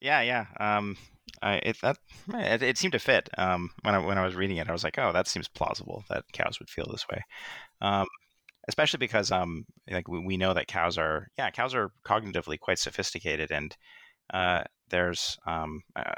Yeah, 0.00 0.20
yeah. 0.20 0.46
Um, 0.60 0.96
I, 1.42 1.54
it, 1.54 1.76
that 1.82 1.98
it, 2.32 2.62
it, 2.62 2.78
seemed 2.78 2.92
to 2.92 3.00
fit. 3.00 3.28
Um, 3.36 3.70
when 3.82 3.96
I 3.96 3.98
when 3.98 4.16
I 4.16 4.24
was 4.24 4.36
reading 4.36 4.58
it, 4.58 4.68
I 4.68 4.72
was 4.72 4.84
like, 4.84 4.96
oh, 4.96 5.12
that 5.12 5.26
seems 5.26 5.48
plausible 5.48 6.04
that 6.08 6.22
cows 6.32 6.60
would 6.60 6.70
feel 6.70 6.86
this 6.88 7.06
way. 7.08 7.20
Um, 7.80 8.06
especially 8.68 8.98
because 8.98 9.32
um, 9.32 9.64
like 9.90 10.06
we, 10.08 10.20
we 10.20 10.36
know 10.36 10.54
that 10.54 10.68
cows 10.68 10.98
are 10.98 11.28
yeah, 11.36 11.50
cows 11.50 11.74
are 11.74 11.90
cognitively 12.06 12.58
quite 12.60 12.78
sophisticated, 12.78 13.50
and 13.50 13.76
uh, 14.32 14.62
there's 14.90 15.36
um, 15.46 15.82
uh, 15.96 16.14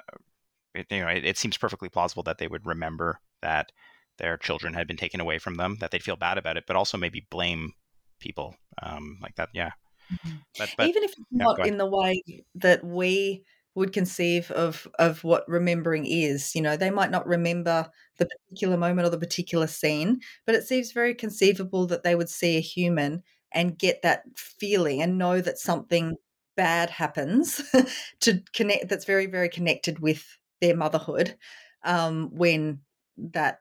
it, 0.75 0.87
you 0.91 1.01
know, 1.01 1.09
it, 1.09 1.25
it, 1.25 1.39
seems 1.39 1.57
perfectly 1.57 1.89
plausible 1.89 2.23
that 2.25 2.39
they 2.39 2.49
would 2.49 2.67
remember 2.67 3.21
that 3.43 3.73
their 4.19 4.37
children 4.37 4.75
had 4.75 4.87
been 4.87 4.97
taken 4.97 5.21
away 5.21 5.39
from 5.39 5.55
them, 5.55 5.79
that 5.81 5.91
they'd 5.91 6.03
feel 6.03 6.17
bad 6.17 6.39
about 6.39 6.57
it, 6.57 6.65
but 6.67 6.77
also 6.77 6.99
maybe 6.99 7.27
blame 7.31 7.73
people 8.21 8.55
um, 8.83 9.19
like 9.23 9.35
that. 9.37 9.49
Yeah. 9.55 9.71
Mm-hmm. 10.13 10.37
But, 10.59 10.75
but, 10.77 10.89
Even 10.89 11.03
if 11.03 11.13
it's 11.13 11.21
yeah, 11.31 11.45
not 11.45 11.67
in 11.67 11.79
the 11.79 11.87
way 11.87 12.23
that 12.57 12.85
we 12.85 13.45
would 13.77 13.93
conceive 13.93 14.51
of 14.51 14.89
of 14.99 15.23
what 15.23 15.49
remembering 15.49 16.05
is, 16.05 16.55
you 16.55 16.61
know, 16.61 16.77
they 16.77 16.91
might 16.91 17.11
not 17.11 17.27
remember 17.27 17.89
the 18.19 18.27
particular 18.27 18.77
moment 18.77 19.07
or 19.07 19.11
the 19.11 19.19
particular 19.19 19.67
scene, 19.67 20.21
but 20.45 20.55
it 20.55 20.67
seems 20.67 20.93
very 20.93 21.15
conceivable 21.15 21.87
that 21.87 22.03
they 22.03 22.15
would 22.15 22.29
see 22.29 22.57
a 22.57 22.61
human 22.61 23.23
and 23.53 23.79
get 23.79 24.03
that 24.03 24.23
feeling 24.37 25.03
and 25.03 25.19
know 25.19 25.41
that 25.41 25.59
something 25.59 26.17
bad 26.57 26.91
happens 26.91 27.63
to 28.21 28.43
connect 28.53 28.89
that's 28.89 29.05
very 29.05 29.27
very 29.27 29.49
connected 29.49 30.01
with 30.01 30.37
their 30.61 30.77
motherhood 30.77 31.37
um, 31.85 32.31
when 32.33 32.81
that 33.17 33.61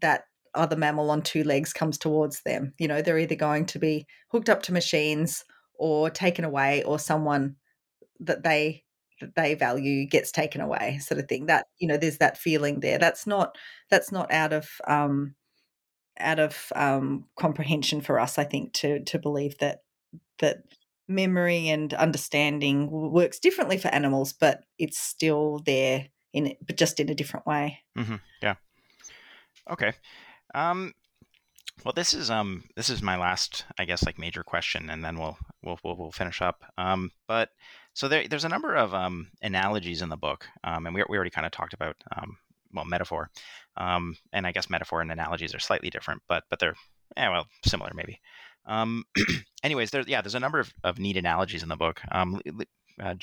that 0.00 0.24
other 0.54 0.76
mammal 0.76 1.10
on 1.10 1.22
two 1.22 1.44
legs 1.44 1.72
comes 1.72 1.96
towards 1.98 2.42
them. 2.42 2.74
You 2.78 2.88
know, 2.88 3.02
they're 3.02 3.18
either 3.18 3.36
going 3.36 3.66
to 3.66 3.78
be 3.78 4.06
hooked 4.28 4.48
up 4.48 4.62
to 4.64 4.72
machines 4.72 5.44
or 5.74 6.10
taken 6.10 6.44
away, 6.44 6.82
or 6.84 6.98
someone 6.98 7.56
that 8.20 8.42
they 8.42 8.84
that 9.20 9.34
they 9.34 9.54
value 9.54 10.06
gets 10.06 10.32
taken 10.32 10.60
away, 10.60 10.98
sort 11.00 11.20
of 11.20 11.28
thing. 11.28 11.46
That 11.46 11.66
you 11.78 11.88
know, 11.88 11.96
there's 11.96 12.18
that 12.18 12.38
feeling 12.38 12.80
there. 12.80 12.98
That's 12.98 13.26
not 13.26 13.56
that's 13.90 14.12
not 14.12 14.32
out 14.32 14.52
of 14.52 14.68
um, 14.86 15.34
out 16.18 16.38
of 16.38 16.72
um, 16.74 17.26
comprehension 17.38 18.00
for 18.00 18.18
us. 18.18 18.38
I 18.38 18.44
think 18.44 18.72
to 18.74 19.02
to 19.04 19.18
believe 19.18 19.58
that 19.58 19.82
that 20.40 20.64
memory 21.08 21.68
and 21.68 21.92
understanding 21.94 22.88
works 22.90 23.38
differently 23.40 23.76
for 23.76 23.88
animals, 23.88 24.32
but 24.32 24.64
it's 24.78 24.98
still 24.98 25.60
there 25.66 26.06
in 26.32 26.54
but 26.66 26.76
just 26.76 27.00
in 27.00 27.08
a 27.08 27.14
different 27.14 27.46
way. 27.46 27.80
Mm-hmm. 27.96 28.16
Yeah. 28.42 28.54
Okay. 29.70 29.92
Um, 30.54 30.94
well, 31.84 31.94
this 31.94 32.12
is 32.14 32.30
um 32.30 32.64
this 32.76 32.90
is 32.90 33.02
my 33.02 33.16
last, 33.16 33.64
I 33.78 33.84
guess, 33.84 34.04
like 34.04 34.18
major 34.18 34.42
question, 34.42 34.90
and 34.90 35.04
then 35.04 35.18
we'll 35.18 35.38
we'll 35.62 35.78
we'll, 35.82 35.96
we'll 35.96 36.12
finish 36.12 36.42
up. 36.42 36.64
Um, 36.76 37.10
but 37.26 37.50
so 37.94 38.08
there, 38.08 38.26
there's 38.28 38.44
a 38.44 38.48
number 38.50 38.74
of 38.74 38.94
um, 38.94 39.28
analogies 39.42 40.02
in 40.02 40.08
the 40.08 40.16
book, 40.16 40.46
um, 40.64 40.86
and 40.86 40.94
we 40.94 41.02
we 41.08 41.16
already 41.16 41.30
kind 41.30 41.46
of 41.46 41.52
talked 41.52 41.74
about 41.74 41.96
um, 42.16 42.36
well 42.72 42.84
metaphor, 42.84 43.30
um, 43.76 44.16
and 44.32 44.46
I 44.46 44.52
guess 44.52 44.70
metaphor 44.70 45.00
and 45.00 45.10
analogies 45.10 45.54
are 45.54 45.60
slightly 45.60 45.90
different, 45.90 46.22
but 46.28 46.44
but 46.50 46.58
they're 46.58 46.76
yeah 47.16 47.30
well 47.30 47.46
similar 47.64 47.90
maybe. 47.94 48.20
Um, 48.66 49.04
anyways, 49.64 49.90
there's 49.90 50.06
yeah 50.06 50.20
there's 50.20 50.34
a 50.34 50.40
number 50.40 50.60
of, 50.60 50.72
of 50.84 50.98
neat 50.98 51.16
analogies 51.16 51.62
in 51.62 51.68
the 51.68 51.76
book. 51.76 52.00
Um, 52.10 52.40
uh, 53.02 53.14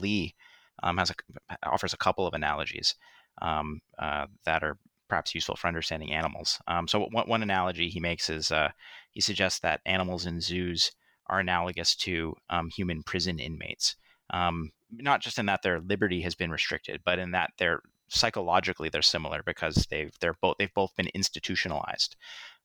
Lee 0.00 0.34
um, 0.82 0.98
has 0.98 1.10
a, 1.10 1.56
offers 1.62 1.92
a 1.92 1.98
couple 1.98 2.26
of 2.26 2.34
analogies 2.34 2.94
um, 3.42 3.80
uh, 3.98 4.26
that 4.44 4.62
are 4.62 4.78
perhaps 5.08 5.34
useful 5.34 5.56
for 5.56 5.68
understanding 5.68 6.12
animals. 6.12 6.60
Um, 6.66 6.86
so 6.86 7.08
one, 7.10 7.28
one, 7.28 7.42
analogy 7.42 7.88
he 7.88 8.00
makes 8.00 8.28
is 8.28 8.52
uh, 8.52 8.68
he 9.12 9.20
suggests 9.20 9.60
that 9.60 9.80
animals 9.86 10.26
in 10.26 10.40
zoos 10.40 10.92
are 11.26 11.40
analogous 11.40 11.94
to 11.96 12.34
um, 12.50 12.68
human 12.70 13.02
prison 13.02 13.38
inmates, 13.38 13.96
um, 14.30 14.70
not 14.90 15.20
just 15.20 15.38
in 15.38 15.46
that 15.46 15.62
their 15.62 15.80
liberty 15.80 16.20
has 16.22 16.34
been 16.34 16.50
restricted, 16.50 17.00
but 17.04 17.18
in 17.18 17.32
that 17.32 17.50
they're 17.58 17.80
psychologically 18.10 18.88
they're 18.88 19.02
similar 19.02 19.42
because 19.44 19.86
they've 19.90 20.12
they're 20.20 20.36
both 20.40 20.56
they've 20.58 20.74
both 20.74 20.94
been 20.96 21.08
institutionalized. 21.14 22.16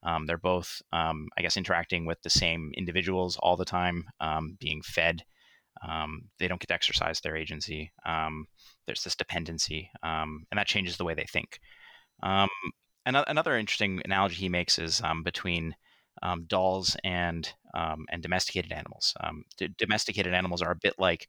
Um, 0.03 0.25
they're 0.25 0.37
both, 0.37 0.81
um, 0.91 1.29
I 1.37 1.41
guess, 1.41 1.55
interacting 1.55 2.05
with 2.05 2.21
the 2.23 2.29
same 2.29 2.71
individuals 2.75 3.37
all 3.41 3.55
the 3.55 3.63
time, 3.63 4.05
um, 4.19 4.57
being 4.59 4.81
fed 4.81 5.23
um, 5.87 6.23
they 6.39 6.47
don't 6.47 6.59
get 6.59 6.67
to 6.67 6.73
exercise 6.73 7.19
their 7.21 7.35
agency. 7.35 7.91
Um, 8.05 8.47
there's 8.85 9.03
this 9.03 9.15
dependency, 9.15 9.89
um, 10.03 10.45
and 10.51 10.57
that 10.57 10.67
changes 10.67 10.97
the 10.97 11.05
way 11.05 11.13
they 11.13 11.25
think. 11.25 11.59
Um, 12.21 12.49
another, 13.05 13.57
interesting 13.57 14.01
analogy 14.05 14.35
he 14.35 14.49
makes 14.49 14.79
is 14.79 15.01
um, 15.01 15.23
between 15.23 15.75
um, 16.21 16.45
dolls 16.45 16.95
and 17.03 17.51
and 17.73 18.21
domesticated 18.21 18.71
animals. 18.71 19.13
D- 19.57 19.69
domesticated 19.77 20.33
animals 20.33 20.61
are 20.61 20.71
a 20.71 20.79
bit 20.81 20.93
like 20.99 21.27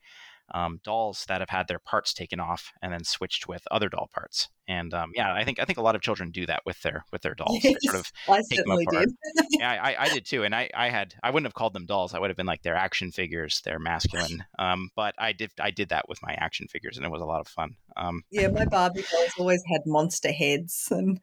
um, 0.52 0.80
dolls 0.84 1.24
that 1.28 1.40
have 1.40 1.50
had 1.50 1.68
their 1.68 1.78
parts 1.78 2.12
taken 2.12 2.40
off 2.40 2.72
and 2.82 2.92
then 2.92 3.04
switched 3.04 3.48
with 3.48 3.62
other 3.70 3.88
doll 3.88 4.10
parts. 4.12 4.48
And 4.66 4.94
um, 4.94 5.12
yeah, 5.14 5.32
I 5.34 5.44
think 5.44 5.58
I 5.58 5.64
think 5.64 5.78
a 5.78 5.82
lot 5.82 5.94
of 5.94 6.00
children 6.00 6.30
do 6.30 6.46
that 6.46 6.62
with 6.64 6.80
their 6.82 7.04
with 7.12 7.22
their 7.22 7.34
dolls. 7.38 7.62
Yes, 7.62 7.76
sort 7.82 7.96
of 7.96 8.10
I 8.28 8.40
certainly 8.42 8.86
did. 8.90 9.10
yeah, 9.50 9.70
I, 9.82 10.04
I, 10.04 10.08
did 10.08 10.24
too. 10.24 10.42
And 10.42 10.54
I, 10.54 10.70
I 10.74 10.88
had 10.88 11.14
I 11.22 11.30
wouldn't 11.30 11.46
have 11.46 11.54
called 11.54 11.74
them 11.74 11.86
dolls. 11.86 12.14
I 12.14 12.18
would 12.18 12.30
have 12.30 12.36
been 12.36 12.46
like 12.46 12.62
their 12.62 12.74
action 12.74 13.10
figures. 13.10 13.60
They're 13.64 13.78
masculine. 13.78 14.44
Um, 14.58 14.90
but 14.96 15.14
I 15.18 15.32
did 15.32 15.50
I 15.60 15.70
did 15.70 15.90
that 15.90 16.08
with 16.08 16.22
my 16.22 16.32
action 16.34 16.66
figures, 16.68 16.96
and 16.96 17.04
it 17.04 17.12
was 17.12 17.20
a 17.20 17.26
lot 17.26 17.40
of 17.40 17.48
fun. 17.48 17.76
Um, 17.96 18.22
yeah, 18.30 18.48
my 18.48 18.64
Barbie 18.64 19.04
dolls 19.10 19.32
always 19.38 19.62
had 19.70 19.82
monster 19.86 20.32
heads, 20.32 20.88
and 20.90 21.20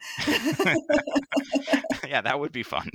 yeah, 2.07 2.21
that 2.21 2.39
would 2.39 2.51
be 2.51 2.63
fun. 2.63 2.89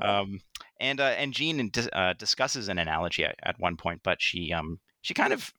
um, 0.00 0.40
and 0.80 1.00
uh, 1.00 1.14
and 1.16 1.32
Jean 1.32 1.70
uh, 1.92 2.14
discusses 2.14 2.68
an 2.68 2.78
analogy 2.78 3.24
at, 3.24 3.36
at, 3.42 3.58
one 3.58 3.76
point, 3.76 4.00
but 4.02 4.20
she 4.20 4.52
um 4.52 4.78
she 5.04 5.12
kind 5.12 5.34
of 5.34 5.52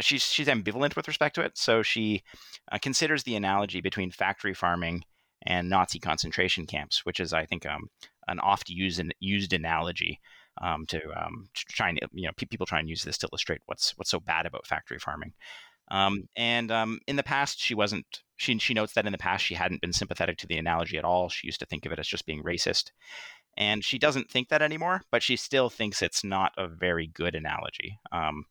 she's 0.00 0.22
she's 0.22 0.48
ambivalent 0.48 0.96
with 0.96 1.08
respect 1.08 1.34
to 1.34 1.40
it. 1.40 1.56
So 1.56 1.82
she 1.82 2.22
uh, 2.70 2.78
considers 2.80 3.22
the 3.22 3.36
analogy 3.36 3.80
between 3.80 4.10
factory 4.10 4.52
farming 4.52 5.04
and 5.46 5.70
Nazi 5.70 5.98
concentration 5.98 6.66
camps, 6.66 7.04
which 7.06 7.18
is 7.18 7.32
I 7.32 7.46
think 7.46 7.64
um, 7.64 7.88
an 8.28 8.38
oft 8.38 8.68
used 8.68 9.02
used 9.18 9.54
analogy 9.54 10.20
um, 10.60 10.84
to, 10.88 11.00
um, 11.16 11.48
to 11.54 11.64
try 11.70 11.88
and 11.88 12.00
you 12.12 12.26
know 12.26 12.32
people 12.36 12.66
try 12.66 12.80
and 12.80 12.88
use 12.88 13.02
this 13.02 13.16
to 13.18 13.28
illustrate 13.32 13.62
what's 13.64 13.96
what's 13.96 14.10
so 14.10 14.20
bad 14.20 14.44
about 14.44 14.66
factory 14.66 14.98
farming. 14.98 15.32
Um, 15.90 16.28
and 16.36 16.70
um, 16.70 17.00
in 17.06 17.16
the 17.16 17.22
past, 17.22 17.58
she 17.58 17.74
wasn't. 17.74 18.06
She 18.36 18.58
she 18.58 18.74
notes 18.74 18.92
that 18.92 19.06
in 19.06 19.12
the 19.12 19.18
past 19.18 19.42
she 19.42 19.54
hadn't 19.54 19.80
been 19.80 19.94
sympathetic 19.94 20.36
to 20.38 20.46
the 20.46 20.58
analogy 20.58 20.98
at 20.98 21.04
all. 21.04 21.30
She 21.30 21.46
used 21.46 21.60
to 21.60 21.66
think 21.66 21.86
of 21.86 21.92
it 21.92 21.98
as 21.98 22.06
just 22.06 22.26
being 22.26 22.42
racist, 22.42 22.90
and 23.56 23.82
she 23.82 23.98
doesn't 23.98 24.30
think 24.30 24.50
that 24.50 24.60
anymore. 24.60 25.00
But 25.10 25.22
she 25.22 25.36
still 25.36 25.70
thinks 25.70 26.02
it's 26.02 26.22
not 26.22 26.52
a 26.58 26.68
very 26.68 27.06
good 27.06 27.34
analogy. 27.34 27.98
Um, 28.12 28.44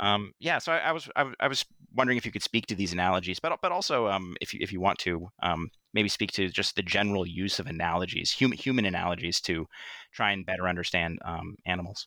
um, 0.00 0.32
yeah, 0.38 0.58
so 0.58 0.72
I, 0.72 0.78
I 0.78 0.92
was 0.92 1.08
I, 1.16 1.32
I, 1.40 1.48
was 1.48 1.64
wondering 1.94 2.18
if 2.18 2.26
you 2.26 2.32
could 2.32 2.42
speak 2.42 2.66
to 2.66 2.74
these 2.74 2.92
analogies, 2.92 3.40
but 3.40 3.58
but 3.60 3.72
also 3.72 4.08
um, 4.08 4.36
if 4.40 4.54
you 4.54 4.60
if 4.62 4.72
you 4.72 4.80
want 4.80 4.98
to 5.00 5.28
um, 5.42 5.70
maybe 5.92 6.08
speak 6.08 6.32
to 6.32 6.48
just 6.48 6.76
the 6.76 6.82
general 6.82 7.26
use 7.26 7.58
of 7.58 7.66
analogies, 7.66 8.30
human 8.30 8.58
human 8.58 8.84
analogies, 8.84 9.40
to 9.42 9.66
try 10.12 10.32
and 10.32 10.46
better 10.46 10.68
understand 10.68 11.18
um, 11.24 11.56
animals. 11.66 12.06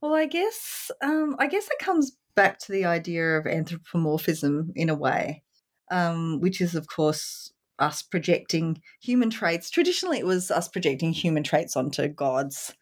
Well, 0.00 0.14
I 0.14 0.26
guess 0.26 0.90
um, 1.02 1.36
I 1.38 1.46
guess 1.46 1.66
it 1.66 1.78
comes 1.78 2.16
back 2.34 2.58
to 2.60 2.72
the 2.72 2.84
idea 2.84 3.38
of 3.38 3.46
anthropomorphism 3.46 4.72
in 4.74 4.88
a 4.88 4.94
way. 4.94 5.42
um, 5.90 6.40
which 6.40 6.60
is, 6.60 6.74
of 6.74 6.88
course, 6.88 7.52
us 7.78 8.02
projecting 8.02 8.80
human 9.00 9.30
traits. 9.30 9.70
Traditionally, 9.70 10.18
it 10.18 10.26
was 10.26 10.50
us 10.50 10.68
projecting 10.68 11.12
human 11.12 11.42
traits 11.42 11.76
onto 11.76 12.08
gods, 12.08 12.74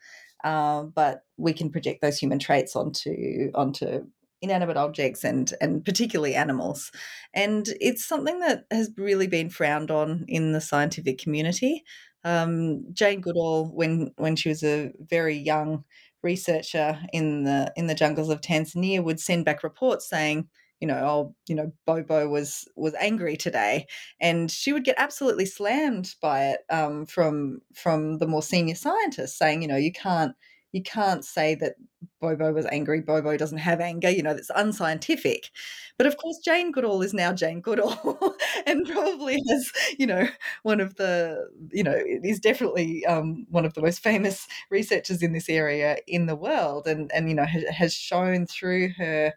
uh, 0.44 0.84
but 0.84 1.22
we 1.36 1.52
can 1.52 1.70
project 1.70 2.02
those 2.02 2.18
human 2.18 2.38
traits 2.38 2.76
onto 2.76 3.50
onto 3.54 4.04
inanimate 4.42 4.76
objects 4.76 5.24
and 5.24 5.52
and 5.60 5.84
particularly 5.84 6.34
animals. 6.34 6.92
And 7.32 7.66
it's 7.80 8.06
something 8.06 8.40
that 8.40 8.64
has 8.70 8.90
really 8.96 9.26
been 9.26 9.48
frowned 9.48 9.90
on 9.90 10.26
in 10.28 10.52
the 10.52 10.60
scientific 10.60 11.18
community. 11.18 11.82
Um, 12.24 12.84
Jane 12.92 13.20
Goodall, 13.20 13.70
when 13.74 14.12
when 14.16 14.36
she 14.36 14.50
was 14.50 14.62
a 14.62 14.92
very 15.00 15.36
young 15.36 15.84
researcher 16.22 16.98
in 17.12 17.44
the 17.44 17.72
in 17.76 17.86
the 17.86 17.94
jungles 17.94 18.28
of 18.28 18.42
Tanzania, 18.42 19.02
would 19.02 19.20
send 19.20 19.44
back 19.46 19.64
reports 19.64 20.08
saying, 20.08 20.48
you 20.84 20.88
know, 20.88 21.00
oh, 21.02 21.34
you 21.48 21.54
know, 21.54 21.72
Bobo 21.86 22.28
was 22.28 22.68
was 22.76 22.92
angry 23.00 23.38
today, 23.38 23.86
and 24.20 24.50
she 24.50 24.70
would 24.70 24.84
get 24.84 24.96
absolutely 24.98 25.46
slammed 25.46 26.14
by 26.20 26.44
it 26.50 26.60
um, 26.68 27.06
from 27.06 27.62
from 27.74 28.18
the 28.18 28.26
more 28.26 28.42
senior 28.42 28.74
scientists, 28.74 29.38
saying, 29.38 29.62
you 29.62 29.68
know, 29.68 29.76
you 29.78 29.92
can't 29.92 30.34
you 30.72 30.82
can't 30.82 31.24
say 31.24 31.54
that 31.54 31.76
Bobo 32.20 32.52
was 32.52 32.66
angry. 32.66 33.00
Bobo 33.00 33.38
doesn't 33.38 33.58
have 33.58 33.80
anger. 33.80 34.10
You 34.10 34.22
know, 34.22 34.34
that's 34.34 34.50
unscientific. 34.54 35.48
But 35.96 36.06
of 36.06 36.18
course, 36.18 36.38
Jane 36.44 36.70
Goodall 36.70 37.00
is 37.00 37.14
now 37.14 37.32
Jane 37.32 37.62
Goodall 37.62 38.34
and 38.66 38.86
probably 38.86 39.38
has, 39.48 39.72
you 39.98 40.06
know, 40.06 40.28
one 40.64 40.80
of 40.80 40.96
the, 40.96 41.48
you 41.72 41.82
know, 41.82 41.94
is 42.06 42.40
definitely 42.40 43.06
um, 43.06 43.46
one 43.48 43.64
of 43.64 43.72
the 43.72 43.80
most 43.80 44.00
famous 44.02 44.46
researchers 44.70 45.22
in 45.22 45.32
this 45.32 45.48
area 45.48 45.96
in 46.06 46.26
the 46.26 46.36
world 46.36 46.86
and, 46.86 47.10
and 47.12 47.28
you 47.30 47.34
know, 47.34 47.46
has, 47.46 47.64
has 47.68 47.94
shown 47.94 48.46
through 48.46 48.90
her 48.98 49.32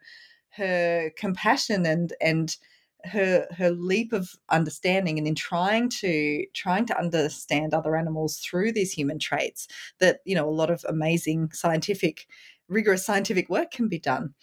her 0.57 1.11
compassion 1.17 1.85
and 1.85 2.13
and 2.21 2.57
her 3.05 3.47
her 3.55 3.71
leap 3.71 4.11
of 4.11 4.31
understanding 4.49 5.17
and 5.17 5.27
in 5.27 5.35
trying 5.35 5.89
to 5.89 6.45
trying 6.53 6.85
to 6.85 6.97
understand 6.97 7.73
other 7.73 7.95
animals 7.95 8.39
through 8.39 8.71
these 8.71 8.91
human 8.91 9.19
traits 9.19 9.67
that 9.99 10.19
you 10.25 10.35
know 10.35 10.49
a 10.49 10.51
lot 10.51 10.69
of 10.69 10.85
amazing 10.89 11.49
scientific 11.51 12.27
rigorous 12.67 13.05
scientific 13.05 13.49
work 13.49 13.71
can 13.71 13.87
be 13.87 13.99
done. 13.99 14.33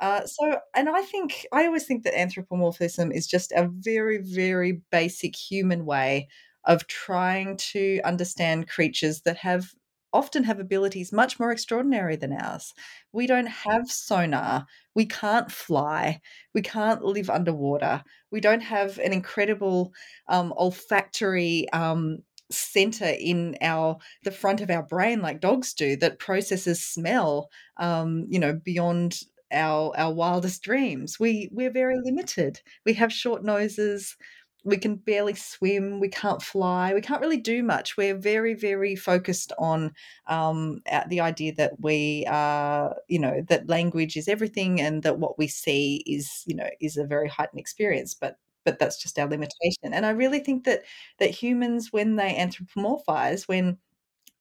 Uh, 0.00 0.24
so 0.24 0.58
and 0.74 0.88
i 0.88 1.02
think 1.02 1.46
i 1.52 1.66
always 1.66 1.84
think 1.84 2.04
that 2.04 2.18
anthropomorphism 2.18 3.12
is 3.12 3.26
just 3.26 3.52
a 3.52 3.68
very 3.70 4.16
very 4.16 4.80
basic 4.90 5.36
human 5.36 5.84
way 5.84 6.26
of 6.64 6.86
trying 6.86 7.56
to 7.56 8.00
understand 8.04 8.68
creatures 8.68 9.22
that 9.22 9.36
have 9.36 9.74
often 10.12 10.44
have 10.44 10.58
abilities 10.60 11.12
much 11.12 11.38
more 11.38 11.52
extraordinary 11.52 12.16
than 12.16 12.32
ours. 12.32 12.74
We 13.12 13.26
don't 13.26 13.46
have 13.46 13.90
sonar. 13.90 14.66
We 14.94 15.06
can't 15.06 15.50
fly. 15.50 16.20
We 16.54 16.62
can't 16.62 17.02
live 17.02 17.30
underwater. 17.30 18.02
We 18.30 18.40
don't 18.40 18.62
have 18.62 18.98
an 18.98 19.12
incredible 19.12 19.92
um, 20.28 20.52
olfactory 20.56 21.68
um, 21.72 22.18
center 22.50 23.14
in 23.18 23.56
our 23.60 23.96
the 24.24 24.30
front 24.30 24.60
of 24.60 24.70
our 24.70 24.82
brain 24.82 25.20
like 25.20 25.40
dogs 25.40 25.72
do 25.72 25.96
that 25.96 26.18
processes 26.18 26.84
smell 26.84 27.48
um, 27.76 28.26
you 28.28 28.38
know 28.38 28.52
beyond 28.64 29.20
our 29.52 29.92
our 29.96 30.12
wildest 30.12 30.62
dreams 30.62 31.18
we 31.18 31.48
we're 31.52 31.70
very 31.72 31.98
limited 32.02 32.60
we 32.84 32.92
have 32.92 33.12
short 33.12 33.44
noses 33.44 34.16
we 34.64 34.76
can 34.76 34.96
barely 34.96 35.34
swim, 35.34 36.00
we 36.00 36.08
can't 36.08 36.42
fly, 36.42 36.92
we 36.94 37.00
can't 37.00 37.20
really 37.20 37.40
do 37.40 37.62
much. 37.62 37.96
We're 37.96 38.16
very, 38.16 38.54
very 38.54 38.96
focused 38.96 39.52
on 39.58 39.92
um, 40.26 40.82
the 41.08 41.20
idea 41.20 41.54
that 41.54 41.80
we 41.80 42.26
are, 42.28 42.96
you 43.08 43.18
know, 43.18 43.42
that 43.48 43.68
language 43.68 44.16
is 44.16 44.28
everything 44.28 44.80
and 44.80 45.02
that 45.02 45.18
what 45.18 45.38
we 45.38 45.46
see 45.48 46.02
is, 46.06 46.42
you 46.46 46.54
know, 46.54 46.68
is 46.80 46.96
a 46.96 47.06
very 47.06 47.28
heightened 47.28 47.60
experience. 47.60 48.14
But 48.14 48.36
but 48.64 48.78
that's 48.78 49.00
just 49.00 49.18
our 49.18 49.26
limitation. 49.26 49.94
And 49.94 50.04
I 50.04 50.10
really 50.10 50.40
think 50.40 50.64
that 50.64 50.82
that 51.18 51.30
humans, 51.30 51.92
when 51.92 52.16
they 52.16 52.34
anthropomorphize, 52.34 53.48
when 53.48 53.78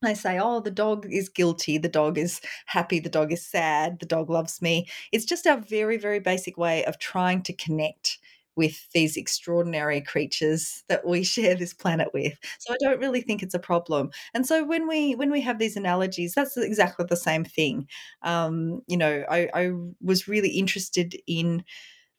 they 0.02 0.14
say, 0.14 0.40
oh, 0.40 0.60
the 0.62 0.72
dog 0.72 1.06
is 1.10 1.30
guilty, 1.30 1.78
the 1.78 1.90
dog 1.90 2.18
is 2.18 2.42
happy, 2.66 3.00
the 3.00 3.10
dog 3.10 3.32
is 3.32 3.46
sad, 3.46 4.00
the 4.00 4.06
dog 4.06 4.30
loves 4.30 4.62
me. 4.62 4.88
It's 5.12 5.26
just 5.26 5.48
our 5.48 5.58
very, 5.58 5.98
very 5.98 6.20
basic 6.20 6.58
way 6.58 6.86
of 6.86 7.00
trying 7.00 7.44
to 7.44 7.54
connect 7.54 8.20
with 8.56 8.90
these 8.94 9.16
extraordinary 9.16 10.02
creatures 10.02 10.84
that 10.90 11.06
we 11.08 11.24
share 11.24 11.56
this 11.56 11.74
planet 11.74 12.10
with. 12.14 12.34
So 12.60 12.74
I 12.74 12.78
don't 12.82 13.00
really 13.00 13.22
think 13.22 13.42
it's 13.44 13.54
a 13.54 13.60
problem. 13.60 14.10
And 14.34 14.46
so 14.46 14.64
when 14.66 14.88
we 14.88 15.16
when 15.16 15.32
we 15.32 15.42
have 15.42 15.60
these 15.60 15.78
analogies, 15.78 16.34
that's 16.34 16.58
exactly 16.58 17.06
the 17.10 17.16
same 17.16 17.44
thing. 17.46 17.88
Um, 18.24 18.82
you 18.88 18.98
know, 18.98 19.24
I, 19.30 19.50
I 19.54 19.72
was 20.02 20.28
really 20.28 20.50
interested 20.50 21.16
in 21.28 21.64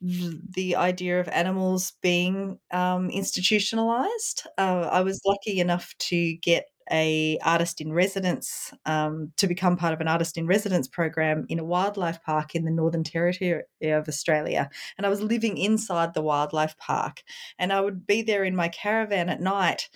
the 0.02 0.76
idea 0.76 1.20
of 1.20 1.28
animals 1.28 1.92
being 2.00 2.58
um, 2.70 3.10
institutionalized. 3.10 4.46
Uh, 4.56 4.88
I 4.90 5.02
was 5.02 5.20
lucky 5.26 5.60
enough 5.60 5.94
to 5.98 6.34
get 6.38 6.66
a 6.90 7.38
artist 7.42 7.80
in 7.80 7.92
residence 7.92 8.72
um, 8.86 9.32
to 9.36 9.46
become 9.46 9.76
part 9.76 9.92
of 9.92 10.00
an 10.00 10.08
artist 10.08 10.36
in 10.36 10.46
residence 10.46 10.88
program 10.88 11.46
in 11.48 11.58
a 11.58 11.64
wildlife 11.64 12.22
park 12.22 12.54
in 12.54 12.64
the 12.64 12.70
Northern 12.70 13.04
Territory 13.04 13.62
of 13.82 14.08
Australia. 14.08 14.70
And 14.96 15.06
I 15.06 15.10
was 15.10 15.22
living 15.22 15.56
inside 15.56 16.14
the 16.14 16.22
wildlife 16.22 16.76
park, 16.78 17.22
and 17.58 17.72
I 17.72 17.80
would 17.80 18.06
be 18.06 18.22
there 18.22 18.44
in 18.44 18.56
my 18.56 18.68
caravan 18.68 19.28
at 19.28 19.40
night. 19.40 19.88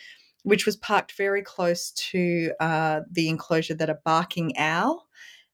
Which 0.42 0.66
was 0.66 0.76
parked 0.76 1.12
very 1.12 1.40
close 1.40 1.90
to 2.10 2.52
uh, 2.60 3.00
the 3.10 3.30
enclosure 3.30 3.72
that 3.76 3.88
a 3.88 3.98
barking 4.04 4.58
owl 4.58 5.08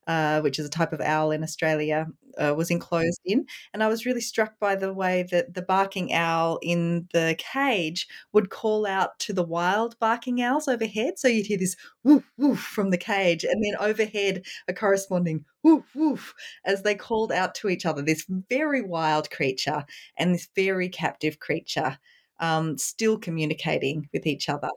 uh, 0.06 0.40
which 0.40 0.58
is 0.58 0.66
a 0.66 0.70
type 0.70 0.92
of 0.92 1.00
owl 1.00 1.30
in 1.30 1.42
Australia, 1.42 2.06
uh, 2.38 2.54
was 2.56 2.70
enclosed 2.70 3.20
in. 3.24 3.46
And 3.72 3.82
I 3.82 3.88
was 3.88 4.06
really 4.06 4.20
struck 4.20 4.58
by 4.58 4.76
the 4.76 4.92
way 4.92 5.26
that 5.30 5.54
the 5.54 5.62
barking 5.62 6.12
owl 6.12 6.58
in 6.62 7.08
the 7.12 7.36
cage 7.38 8.06
would 8.32 8.50
call 8.50 8.86
out 8.86 9.18
to 9.20 9.32
the 9.32 9.44
wild 9.44 9.98
barking 9.98 10.42
owls 10.42 10.68
overhead. 10.68 11.18
So 11.18 11.28
you'd 11.28 11.46
hear 11.46 11.58
this 11.58 11.76
woof, 12.04 12.24
woof 12.36 12.60
from 12.60 12.90
the 12.90 12.98
cage, 12.98 13.44
and 13.44 13.62
then 13.64 13.74
overhead 13.78 14.42
a 14.68 14.72
corresponding 14.72 15.44
woof, 15.62 15.84
woof 15.94 16.34
as 16.64 16.82
they 16.82 16.94
called 16.94 17.32
out 17.32 17.54
to 17.56 17.68
each 17.68 17.86
other. 17.86 18.02
This 18.02 18.26
very 18.48 18.82
wild 18.82 19.30
creature 19.30 19.84
and 20.16 20.34
this 20.34 20.48
very 20.54 20.88
captive 20.88 21.38
creature 21.38 21.98
um, 22.38 22.78
still 22.78 23.18
communicating 23.18 24.08
with 24.12 24.26
each 24.26 24.48
other. 24.48 24.70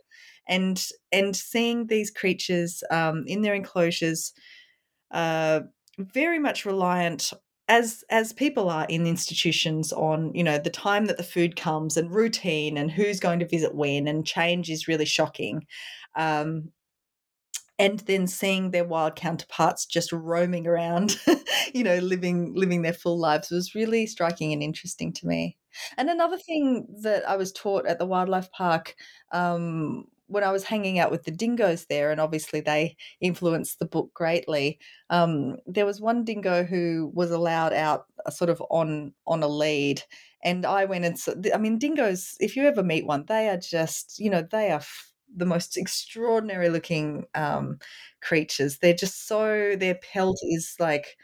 And, 0.45 0.85
and 1.13 1.33
seeing 1.33 1.87
these 1.87 2.11
creatures 2.11 2.83
um, 2.91 3.23
in 3.27 3.43
their 3.43 3.53
enclosures 3.53 4.33
uh, 5.13 5.61
very 5.97 6.39
much 6.39 6.65
reliant 6.65 7.31
as 7.69 8.03
as 8.09 8.33
people 8.33 8.69
are 8.69 8.85
in 8.89 9.07
institutions 9.07 9.93
on 9.93 10.33
you 10.35 10.43
know 10.43 10.57
the 10.57 10.69
time 10.69 11.05
that 11.05 11.17
the 11.17 11.23
food 11.23 11.55
comes 11.55 11.95
and 11.95 12.11
routine 12.11 12.77
and 12.77 12.91
who's 12.91 13.19
going 13.19 13.39
to 13.39 13.47
visit 13.47 13.73
when 13.73 14.07
and 14.07 14.25
change 14.25 14.69
is 14.69 14.87
really 14.87 15.05
shocking. 15.05 15.65
Um, 16.15 16.71
and 17.79 17.99
then 18.01 18.27
seeing 18.27 18.69
their 18.69 18.85
wild 18.85 19.15
counterparts 19.15 19.85
just 19.85 20.11
roaming 20.11 20.67
around 20.67 21.17
you 21.73 21.83
know 21.83 21.97
living 21.97 22.53
living 22.53 22.81
their 22.81 22.93
full 22.93 23.19
lives 23.19 23.49
was 23.49 23.73
really 23.73 24.05
striking 24.05 24.51
and 24.53 24.61
interesting 24.61 25.13
to 25.13 25.27
me. 25.27 25.57
And 25.97 26.09
another 26.09 26.37
thing 26.37 26.85
that 27.01 27.27
i 27.27 27.35
was 27.35 27.51
taught 27.51 27.87
at 27.87 27.97
the 27.99 28.05
wildlife 28.05 28.51
park 28.51 28.95
um, 29.31 30.05
when 30.33 30.43
I 30.43 30.51
was 30.51 30.63
hanging 30.65 30.99
out 30.99 31.11
with 31.11 31.23
the 31.23 31.31
dingoes 31.31 31.85
there, 31.85 32.11
and 32.11 32.19
obviously 32.21 32.61
they 32.61 32.97
influenced 33.21 33.79
the 33.79 33.85
book 33.85 34.11
greatly. 34.13 34.79
Um, 35.09 35.57
there 35.67 35.85
was 35.85 36.01
one 36.01 36.25
dingo 36.25 36.63
who 36.65 37.11
was 37.13 37.31
allowed 37.31 37.73
out, 37.73 38.05
uh, 38.25 38.31
sort 38.31 38.49
of 38.49 38.61
on 38.69 39.13
on 39.27 39.43
a 39.43 39.47
lead, 39.47 40.03
and 40.43 40.65
I 40.65 40.85
went 40.85 41.05
and 41.05 41.51
I 41.53 41.57
mean, 41.57 41.77
dingoes. 41.77 42.35
If 42.39 42.55
you 42.55 42.63
ever 42.63 42.83
meet 42.83 43.05
one, 43.05 43.25
they 43.27 43.49
are 43.49 43.57
just 43.57 44.19
you 44.19 44.29
know 44.29 44.41
they 44.51 44.71
are. 44.71 44.77
F- 44.77 45.09
the 45.35 45.45
most 45.47 45.77
extraordinary 45.77 46.69
looking 46.69 47.25
um, 47.33 47.79
creatures. 48.21 48.77
They're 48.77 48.93
just 48.93 49.27
so 49.27 49.75
their 49.75 49.95
pelt 49.95 50.37
is 50.43 50.75
like 50.79 51.17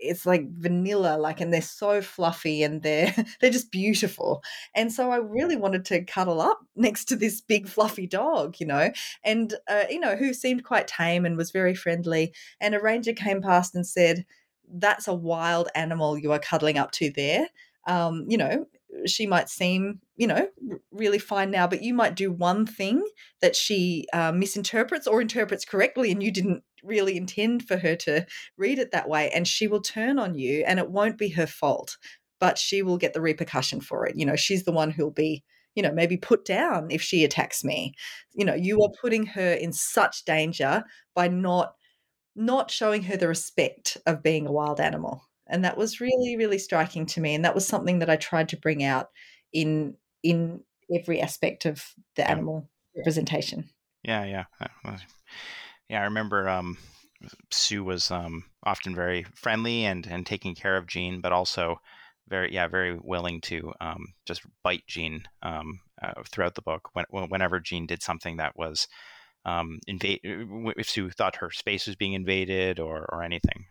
it's 0.00 0.26
like 0.26 0.48
vanilla 0.58 1.16
like 1.16 1.40
and 1.40 1.52
they're 1.52 1.62
so 1.62 2.00
fluffy 2.02 2.62
and 2.62 2.82
they're 2.82 3.14
they're 3.40 3.50
just 3.50 3.70
beautiful. 3.70 4.42
And 4.74 4.92
so 4.92 5.10
i 5.10 5.16
really 5.16 5.56
wanted 5.56 5.84
to 5.86 6.04
cuddle 6.04 6.40
up 6.40 6.60
next 6.76 7.06
to 7.06 7.16
this 7.16 7.40
big 7.40 7.68
fluffy 7.68 8.06
dog 8.06 8.56
you 8.58 8.66
know? 8.66 8.90
And 9.22 9.54
uh, 9.68 9.84
you 9.90 10.00
know 10.00 10.16
who 10.16 10.34
seemed 10.34 10.64
quite 10.64 10.88
tame 10.88 11.24
and 11.24 11.36
was 11.36 11.50
very 11.50 11.74
friendly 11.74 12.32
and 12.60 12.74
a 12.74 12.80
ranger 12.80 13.12
came 13.12 13.42
past 13.42 13.74
and 13.74 13.86
said 13.86 14.24
that's 14.76 15.08
a 15.08 15.14
wild 15.14 15.68
animal 15.74 16.18
you 16.18 16.32
are 16.32 16.38
cuddling 16.38 16.78
up 16.78 16.90
to 16.92 17.10
there 17.10 17.48
um, 17.86 18.24
you 18.28 18.38
know 18.38 18.66
she 19.06 19.26
might 19.26 19.48
seem, 19.48 20.00
you 20.16 20.26
know, 20.26 20.48
really 20.90 21.18
fine 21.18 21.50
now, 21.50 21.66
but 21.66 21.82
you 21.82 21.94
might 21.94 22.14
do 22.14 22.30
one 22.30 22.66
thing 22.66 23.04
that 23.40 23.56
she 23.56 24.06
uh, 24.12 24.32
misinterprets 24.32 25.06
or 25.06 25.20
interprets 25.20 25.64
correctly, 25.64 26.10
and 26.12 26.22
you 26.22 26.30
didn't 26.30 26.62
really 26.82 27.16
intend 27.16 27.66
for 27.66 27.76
her 27.76 27.96
to 27.96 28.26
read 28.56 28.78
it 28.78 28.92
that 28.92 29.08
way. 29.08 29.30
And 29.30 29.48
she 29.48 29.66
will 29.66 29.80
turn 29.80 30.18
on 30.18 30.34
you, 30.34 30.64
and 30.66 30.78
it 30.78 30.90
won't 30.90 31.18
be 31.18 31.30
her 31.30 31.46
fault, 31.46 31.96
but 32.40 32.58
she 32.58 32.82
will 32.82 32.98
get 32.98 33.14
the 33.14 33.20
repercussion 33.20 33.80
for 33.80 34.06
it. 34.06 34.16
You 34.16 34.26
know, 34.26 34.36
she's 34.36 34.64
the 34.64 34.72
one 34.72 34.90
who'll 34.90 35.10
be 35.10 35.42
you 35.74 35.82
know, 35.82 35.92
maybe 35.92 36.16
put 36.16 36.44
down 36.44 36.86
if 36.90 37.02
she 37.02 37.24
attacks 37.24 37.64
me. 37.64 37.94
You 38.32 38.44
know, 38.44 38.54
you 38.54 38.80
are 38.82 38.90
putting 39.00 39.26
her 39.26 39.54
in 39.54 39.72
such 39.72 40.24
danger 40.24 40.84
by 41.16 41.26
not 41.26 41.74
not 42.36 42.70
showing 42.70 43.02
her 43.02 43.16
the 43.16 43.28
respect 43.28 43.96
of 44.06 44.22
being 44.22 44.46
a 44.46 44.52
wild 44.52 44.80
animal. 44.80 45.22
And 45.46 45.64
that 45.64 45.76
was 45.76 46.00
really, 46.00 46.36
really 46.36 46.58
striking 46.58 47.06
to 47.06 47.20
me. 47.20 47.34
And 47.34 47.44
that 47.44 47.54
was 47.54 47.66
something 47.66 47.98
that 47.98 48.10
I 48.10 48.16
tried 48.16 48.48
to 48.50 48.56
bring 48.56 48.82
out 48.82 49.10
in 49.52 49.96
in 50.22 50.60
every 50.92 51.20
aspect 51.20 51.66
of 51.66 51.94
the 52.16 52.22
Yeah. 52.22 52.30
animal 52.30 52.68
representation. 52.96 53.68
Yeah, 54.02 54.24
yeah, 54.24 54.44
Uh, 54.84 54.98
yeah. 55.88 56.00
I 56.00 56.04
remember 56.04 56.48
um, 56.48 56.78
Sue 57.50 57.84
was 57.84 58.10
um, 58.10 58.44
often 58.64 58.94
very 58.94 59.24
friendly 59.34 59.84
and 59.84 60.06
and 60.06 60.26
taking 60.26 60.54
care 60.54 60.76
of 60.76 60.86
Jean, 60.86 61.20
but 61.20 61.32
also 61.32 61.80
very 62.28 62.52
yeah 62.52 62.66
very 62.66 62.98
willing 62.98 63.40
to 63.42 63.72
um, 63.80 64.14
just 64.26 64.42
bite 64.62 64.86
Jean 64.86 65.24
um, 65.42 65.80
uh, 66.02 66.22
throughout 66.30 66.54
the 66.54 66.62
book 66.62 66.88
when, 66.92 67.04
whenever 67.28 67.60
Jean 67.60 67.86
did 67.86 68.02
something 68.02 68.38
that 68.38 68.56
was 68.56 68.88
um, 69.44 69.78
invade 69.86 70.20
if 70.22 70.88
Sue 70.88 71.10
thought 71.10 71.36
her 71.36 71.50
space 71.50 71.86
was 71.86 71.96
being 71.96 72.14
invaded 72.14 72.80
or 72.80 73.06
or 73.10 73.22
anything. 73.22 73.66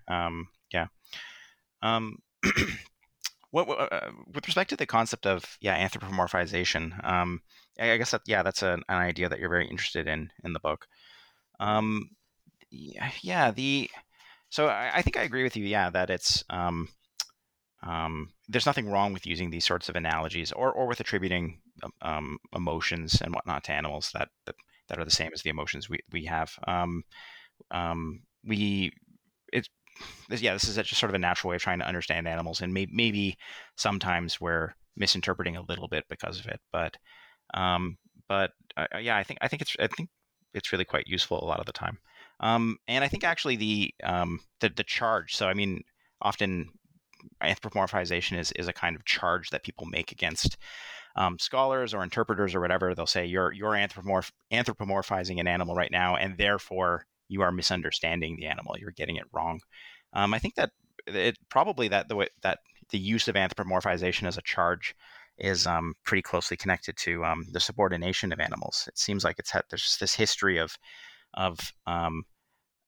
Um. 1.83 2.17
What, 3.51 3.69
uh, 3.69 4.11
with 4.33 4.47
respect 4.47 4.71
to 4.71 4.75
the 4.75 4.87
concept 4.87 5.27
of 5.27 5.45
yeah 5.61 5.77
anthropomorphization, 5.87 7.05
um, 7.07 7.39
I 7.79 7.91
I 7.91 7.97
guess 7.97 8.09
that 8.09 8.21
yeah 8.25 8.41
that's 8.41 8.63
an, 8.63 8.81
an 8.89 8.97
idea 8.97 9.29
that 9.29 9.39
you're 9.39 9.49
very 9.49 9.67
interested 9.67 10.07
in 10.07 10.31
in 10.43 10.53
the 10.53 10.59
book. 10.59 10.87
Um, 11.59 12.09
yeah, 13.21 13.51
the 13.51 13.89
so 14.49 14.67
I, 14.67 14.97
I 14.97 15.01
think 15.01 15.17
I 15.17 15.23
agree 15.23 15.43
with 15.43 15.57
you. 15.57 15.65
Yeah, 15.65 15.89
that 15.91 16.09
it's 16.09 16.43
um, 16.49 16.89
um, 17.83 18.29
there's 18.47 18.65
nothing 18.65 18.89
wrong 18.89 19.13
with 19.13 19.25
using 19.27 19.49
these 19.49 19.65
sorts 19.65 19.89
of 19.89 19.95
analogies 19.95 20.51
or 20.51 20.71
or 20.71 20.87
with 20.87 20.99
attributing 20.99 21.59
um, 21.83 21.91
um 22.01 22.37
emotions 22.55 23.21
and 23.21 23.33
whatnot 23.33 23.63
to 23.65 23.73
animals 23.73 24.11
that 24.13 24.29
that, 24.45 24.55
that 24.89 24.99
are 24.99 25.05
the 25.05 25.11
same 25.11 25.31
as 25.33 25.41
the 25.41 25.49
emotions 25.49 25.89
we 25.89 25.99
we 26.11 26.25
have. 26.25 26.51
Um, 26.67 27.03
um, 27.71 28.21
we 28.45 28.91
this, 29.51 29.69
yeah, 30.29 30.53
this 30.53 30.63
is 30.65 30.75
just 30.75 30.97
sort 30.97 31.09
of 31.09 31.15
a 31.15 31.19
natural 31.19 31.49
way 31.49 31.55
of 31.55 31.61
trying 31.61 31.79
to 31.79 31.87
understand 31.87 32.27
animals, 32.27 32.61
and 32.61 32.73
may, 32.73 32.87
maybe 32.91 33.37
sometimes 33.75 34.41
we're 34.41 34.75
misinterpreting 34.95 35.55
a 35.55 35.61
little 35.63 35.87
bit 35.87 36.05
because 36.09 36.39
of 36.39 36.47
it. 36.47 36.59
But 36.71 36.97
um, 37.53 37.97
but 38.27 38.51
uh, 38.77 38.87
yeah, 38.99 39.17
I 39.17 39.23
think 39.23 39.39
I 39.41 39.47
think 39.47 39.61
it's 39.61 39.75
I 39.79 39.87
think 39.87 40.09
it's 40.53 40.71
really 40.71 40.85
quite 40.85 41.07
useful 41.07 41.43
a 41.43 41.45
lot 41.45 41.59
of 41.59 41.65
the 41.65 41.73
time. 41.73 41.99
Um, 42.39 42.77
and 42.87 43.03
I 43.03 43.07
think 43.07 43.23
actually 43.23 43.55
the 43.55 43.93
um, 44.03 44.39
the 44.59 44.69
the 44.69 44.83
charge. 44.83 45.35
So 45.35 45.47
I 45.47 45.53
mean, 45.53 45.81
often 46.21 46.69
anthropomorphization 47.41 48.37
is 48.37 48.51
is 48.53 48.67
a 48.67 48.73
kind 48.73 48.95
of 48.95 49.05
charge 49.05 49.49
that 49.49 49.63
people 49.63 49.85
make 49.85 50.11
against 50.11 50.57
um, 51.15 51.37
scholars 51.39 51.93
or 51.93 52.03
interpreters 52.03 52.55
or 52.55 52.59
whatever. 52.59 52.93
They'll 52.95 53.05
say 53.05 53.25
you're 53.25 53.51
you're 53.51 53.71
anthropomorph- 53.71 54.31
anthropomorphizing 54.51 55.39
an 55.39 55.47
animal 55.47 55.75
right 55.75 55.91
now, 55.91 56.15
and 56.15 56.37
therefore 56.37 57.05
you 57.27 57.41
are 57.41 57.51
misunderstanding 57.51 58.35
the 58.35 58.47
animal. 58.47 58.75
You're 58.77 58.91
getting 58.91 59.15
it 59.15 59.25
wrong. 59.31 59.59
Um, 60.13 60.33
I 60.33 60.39
think 60.39 60.55
that 60.55 60.71
it 61.07 61.37
probably 61.49 61.87
that 61.89 62.07
the 62.07 62.15
way 62.15 62.27
that 62.41 62.59
the 62.89 62.99
use 62.99 63.27
of 63.27 63.35
anthropomorphization 63.35 64.27
as 64.27 64.37
a 64.37 64.41
charge 64.41 64.95
is 65.37 65.65
um, 65.65 65.93
pretty 66.05 66.21
closely 66.21 66.55
connected 66.55 66.95
to 66.97 67.25
um, 67.25 67.45
the 67.51 67.59
subordination 67.59 68.31
of 68.31 68.39
animals. 68.39 68.85
It 68.87 68.97
seems 68.97 69.23
like 69.23 69.37
it's 69.39 69.51
had, 69.51 69.63
there's 69.69 69.97
this 69.99 70.15
history 70.15 70.57
of 70.57 70.77
of 71.33 71.73
um, 71.87 72.23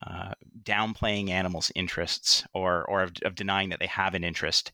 uh, 0.06 0.34
downplaying 0.64 1.30
animals' 1.30 1.72
interests 1.76 2.46
or 2.54 2.86
or 2.86 3.04
of, 3.04 3.14
of, 3.24 3.36
denying 3.36 3.70
that 3.70 3.80
they 3.80 3.88
have 3.88 4.14
an 4.14 4.24
interest. 4.24 4.72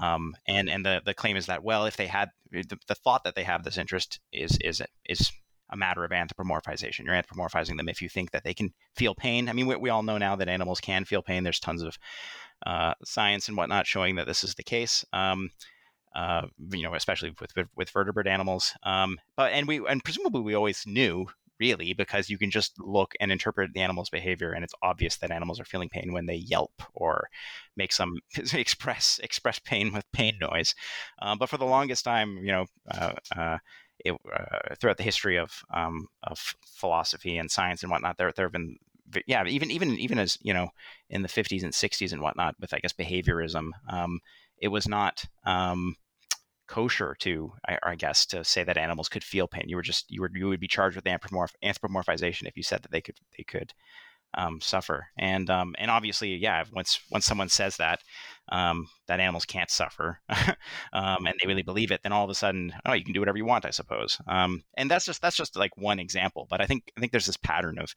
Um, 0.00 0.34
and 0.48 0.68
and 0.68 0.84
the, 0.84 1.02
the 1.04 1.14
claim 1.14 1.36
is 1.36 1.46
that 1.46 1.62
well, 1.62 1.86
if 1.86 1.96
they 1.96 2.06
had 2.06 2.30
the, 2.50 2.78
the 2.88 2.94
thought 2.94 3.24
that 3.24 3.34
they 3.34 3.44
have 3.44 3.62
this 3.62 3.78
interest 3.78 4.18
is 4.32 4.58
is 4.60 4.82
is 5.04 5.30
a 5.72 5.76
matter 5.76 6.04
of 6.04 6.10
anthropomorphization. 6.10 7.04
You're 7.04 7.14
anthropomorphizing 7.14 7.76
them 7.76 7.88
if 7.88 8.00
you 8.00 8.08
think 8.08 8.30
that 8.30 8.44
they 8.44 8.54
can 8.54 8.72
feel 8.94 9.14
pain. 9.14 9.48
I 9.48 9.54
mean, 9.54 9.66
we, 9.66 9.74
we 9.76 9.90
all 9.90 10.02
know 10.02 10.18
now 10.18 10.36
that 10.36 10.48
animals 10.48 10.80
can 10.80 11.04
feel 11.04 11.22
pain. 11.22 11.42
There's 11.42 11.58
tons 11.58 11.82
of 11.82 11.98
uh, 12.64 12.94
science 13.04 13.48
and 13.48 13.56
whatnot 13.56 13.86
showing 13.86 14.16
that 14.16 14.26
this 14.26 14.44
is 14.44 14.54
the 14.54 14.62
case. 14.62 15.04
Um, 15.12 15.50
uh, 16.14 16.46
you 16.70 16.82
know, 16.82 16.94
especially 16.94 17.34
with 17.40 17.52
with 17.74 17.90
vertebrate 17.90 18.26
animals. 18.26 18.74
Um, 18.82 19.18
but 19.34 19.52
and 19.52 19.66
we 19.66 19.84
and 19.88 20.04
presumably 20.04 20.42
we 20.42 20.54
always 20.54 20.84
knew 20.86 21.26
really 21.58 21.92
because 21.94 22.28
you 22.28 22.36
can 22.36 22.50
just 22.50 22.72
look 22.78 23.12
and 23.20 23.30
interpret 23.30 23.72
the 23.72 23.80
animal's 23.80 24.10
behavior 24.10 24.52
and 24.52 24.64
it's 24.64 24.74
obvious 24.82 25.18
that 25.18 25.30
animals 25.30 25.60
are 25.60 25.64
feeling 25.64 25.88
pain 25.88 26.12
when 26.12 26.26
they 26.26 26.34
yelp 26.34 26.82
or 26.92 27.28
make 27.76 27.92
some 27.92 28.18
express 28.52 29.20
express 29.22 29.58
pain 29.58 29.92
with 29.92 30.04
pain 30.12 30.36
noise. 30.40 30.74
Um, 31.20 31.38
but 31.38 31.48
for 31.48 31.56
the 31.56 31.64
longest 31.64 32.04
time, 32.04 32.38
you 32.38 32.52
know. 32.52 32.66
Uh, 32.90 33.12
uh 33.34 33.58
it, 34.04 34.12
uh, 34.12 34.74
throughout 34.78 34.96
the 34.96 35.02
history 35.02 35.36
of 35.36 35.62
um, 35.72 36.08
of 36.22 36.54
philosophy 36.66 37.38
and 37.38 37.50
science 37.50 37.82
and 37.82 37.90
whatnot, 37.90 38.16
there 38.18 38.32
there 38.34 38.46
have 38.46 38.52
been 38.52 38.76
yeah 39.26 39.44
even 39.46 39.70
even 39.70 39.98
even 39.98 40.18
as 40.18 40.38
you 40.42 40.54
know 40.54 40.68
in 41.10 41.22
the 41.22 41.28
50s 41.28 41.62
and 41.62 41.72
60s 41.72 42.12
and 42.12 42.22
whatnot 42.22 42.54
with 42.60 42.74
I 42.74 42.78
guess 42.78 42.92
behaviorism, 42.92 43.70
um, 43.88 44.20
it 44.58 44.68
was 44.68 44.88
not 44.88 45.24
um, 45.44 45.96
kosher 46.68 47.16
to 47.20 47.52
I, 47.68 47.78
I, 47.82 47.94
guess 47.96 48.24
to 48.26 48.44
say 48.44 48.64
that 48.64 48.78
animals 48.78 49.08
could 49.08 49.24
feel 49.24 49.46
pain. 49.48 49.64
You 49.66 49.76
were 49.76 49.82
just 49.82 50.10
you 50.10 50.22
were 50.22 50.30
you 50.34 50.48
would 50.48 50.60
be 50.60 50.68
charged 50.68 50.96
with 50.96 51.04
anthropomorph- 51.04 51.54
anthropomorphization 51.62 52.46
if 52.46 52.56
you 52.56 52.62
said 52.62 52.82
that 52.82 52.90
they 52.90 53.00
could 53.00 53.16
they 53.36 53.44
could 53.44 53.74
um, 54.34 54.60
suffer. 54.60 55.08
And 55.18 55.48
um, 55.50 55.74
and 55.78 55.90
obviously, 55.90 56.34
yeah, 56.36 56.64
once 56.72 57.00
once 57.10 57.26
someone 57.26 57.48
says 57.48 57.76
that 57.76 58.00
um, 58.50 58.88
that 59.08 59.20
animals 59.20 59.44
can't 59.44 59.70
suffer, 59.70 60.20
um, 60.92 61.26
and 61.26 61.34
they 61.40 61.46
really 61.46 61.62
believe 61.62 61.90
it, 61.90 62.02
then 62.02 62.12
all 62.12 62.24
of 62.24 62.30
a 62.30 62.34
sudden, 62.34 62.72
oh, 62.86 62.92
you 62.92 63.04
can 63.04 63.12
do 63.12 63.20
whatever 63.20 63.38
you 63.38 63.44
want, 63.44 63.64
I 63.64 63.70
suppose. 63.70 64.18
Um, 64.26 64.64
and 64.76 64.90
that's 64.90 65.04
just 65.04 65.22
that's 65.22 65.36
just 65.36 65.56
like 65.56 65.76
one 65.76 65.98
example. 65.98 66.46
But 66.48 66.60
I 66.60 66.66
think 66.66 66.92
I 66.96 67.00
think 67.00 67.12
there's 67.12 67.26
this 67.26 67.36
pattern 67.36 67.78
of 67.78 67.94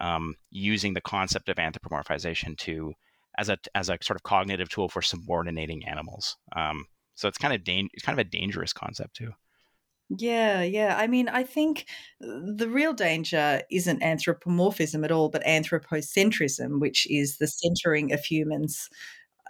um, 0.00 0.34
using 0.50 0.94
the 0.94 1.00
concept 1.00 1.48
of 1.48 1.56
anthropomorphization 1.56 2.56
to 2.58 2.92
as 3.38 3.48
a 3.48 3.58
as 3.74 3.88
a 3.88 3.98
sort 4.02 4.16
of 4.16 4.22
cognitive 4.22 4.68
tool 4.68 4.88
for 4.88 5.02
subordinating 5.02 5.86
animals. 5.86 6.36
so 7.14 7.28
it's 7.28 7.38
kind 7.38 7.54
of 7.54 7.64
da- 7.64 7.88
it's 7.92 8.04
kind 8.04 8.18
of 8.18 8.26
a 8.26 8.30
dangerous 8.30 8.72
concept 8.72 9.16
too. 9.16 9.32
Yeah, 10.18 10.62
yeah. 10.62 10.96
I 10.98 11.06
mean, 11.06 11.28
I 11.28 11.44
think 11.44 11.86
uh, 12.22 12.40
the 12.56 12.68
real 12.68 12.92
danger 12.92 13.62
isn't 13.70 14.02
anthropomorphism 14.02 15.04
at 15.04 15.12
all, 15.12 15.28
but 15.28 15.44
anthropocentrism, 15.44 16.80
which 16.80 17.06
is 17.08 17.36
the 17.38 17.46
centering 17.46 18.12
of 18.12 18.24
humans 18.24 18.88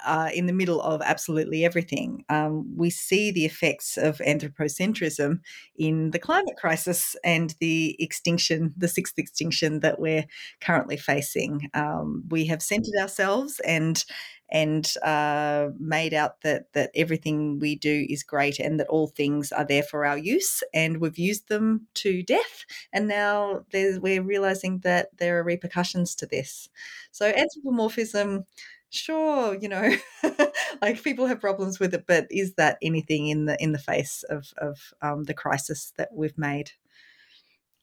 uh, 0.04 0.30
in 0.34 0.46
the 0.46 0.52
middle 0.52 0.80
of 0.80 1.02
absolutely 1.02 1.64
everything. 1.64 2.24
Um, 2.28 2.76
we 2.76 2.90
see 2.90 3.30
the 3.30 3.44
effects 3.44 3.96
of 3.96 4.18
anthropocentrism 4.18 5.40
in 5.76 6.10
the 6.10 6.18
climate 6.18 6.56
crisis 6.56 7.16
and 7.24 7.54
the 7.60 7.96
extinction, 8.02 8.74
the 8.76 8.88
sixth 8.88 9.18
extinction 9.18 9.80
that 9.80 9.98
we're 9.98 10.24
currently 10.60 10.96
facing. 10.96 11.70
Um, 11.74 12.24
we 12.28 12.46
have 12.46 12.62
centered 12.62 12.94
ourselves 13.00 13.60
and 13.60 14.04
and 14.52 14.92
uh, 15.04 15.68
made 15.78 16.12
out 16.12 16.40
that 16.42 16.72
that 16.72 16.90
everything 16.94 17.58
we 17.60 17.76
do 17.76 18.06
is 18.08 18.22
great 18.22 18.58
and 18.58 18.80
that 18.80 18.88
all 18.88 19.06
things 19.06 19.52
are 19.52 19.64
there 19.64 19.82
for 19.82 20.04
our 20.04 20.18
use, 20.18 20.62
and 20.74 21.00
we've 21.00 21.18
used 21.18 21.48
them 21.48 21.86
to 21.94 22.22
death. 22.22 22.64
And 22.92 23.06
now 23.06 23.64
we're 23.72 24.22
realizing 24.22 24.80
that 24.80 25.16
there 25.18 25.38
are 25.38 25.44
repercussions 25.44 26.14
to 26.16 26.26
this. 26.26 26.68
So 27.12 27.26
anthropomorphism 27.26 28.44
sure 28.90 29.54
you 29.54 29.68
know 29.68 29.96
like 30.82 31.02
people 31.02 31.26
have 31.26 31.40
problems 31.40 31.78
with 31.78 31.94
it 31.94 32.04
but 32.06 32.26
is 32.30 32.54
that 32.54 32.76
anything 32.82 33.28
in 33.28 33.46
the 33.46 33.56
in 33.62 33.72
the 33.72 33.78
face 33.78 34.24
of 34.28 34.52
of 34.58 34.92
um, 35.00 35.24
the 35.24 35.34
crisis 35.34 35.92
that 35.96 36.08
we've 36.12 36.36
made 36.36 36.72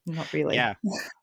not 0.05 0.31
really 0.33 0.55
yeah 0.55 0.73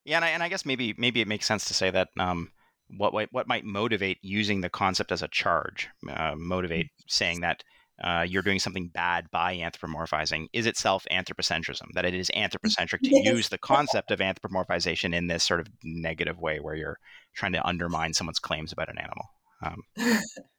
yeah 0.04 0.16
and 0.16 0.24
I, 0.24 0.28
and 0.30 0.42
I 0.42 0.48
guess 0.48 0.64
maybe 0.64 0.94
maybe 0.98 1.20
it 1.20 1.28
makes 1.28 1.46
sense 1.46 1.66
to 1.66 1.74
say 1.74 1.90
that 1.90 2.08
um 2.18 2.50
what 2.88 3.12
what 3.32 3.48
might 3.48 3.64
motivate 3.64 4.18
using 4.22 4.60
the 4.60 4.68
concept 4.68 5.12
as 5.12 5.22
a 5.22 5.28
charge, 5.28 5.88
uh, 6.08 6.34
motivate 6.36 6.86
mm-hmm. 6.86 7.04
saying 7.08 7.40
that 7.40 7.64
uh, 8.02 8.26
you're 8.28 8.42
doing 8.42 8.58
something 8.58 8.88
bad 8.88 9.30
by 9.30 9.56
anthropomorphizing 9.56 10.46
is 10.52 10.66
itself 10.66 11.06
anthropocentrism. 11.12 11.86
That 11.94 12.04
it 12.04 12.14
is 12.14 12.30
anthropocentric 12.34 13.02
to 13.02 13.10
yes. 13.10 13.26
use 13.34 13.48
the 13.48 13.58
concept 13.58 14.10
of 14.10 14.18
anthropomorphization 14.18 15.14
in 15.14 15.28
this 15.28 15.44
sort 15.44 15.60
of 15.60 15.68
negative 15.82 16.40
way, 16.40 16.58
where 16.58 16.74
you're 16.74 16.98
trying 17.34 17.52
to 17.52 17.66
undermine 17.66 18.14
someone's 18.14 18.38
claims 18.38 18.72
about 18.72 18.90
an 18.90 18.98
animal. 18.98 19.26
Um, 19.64 19.82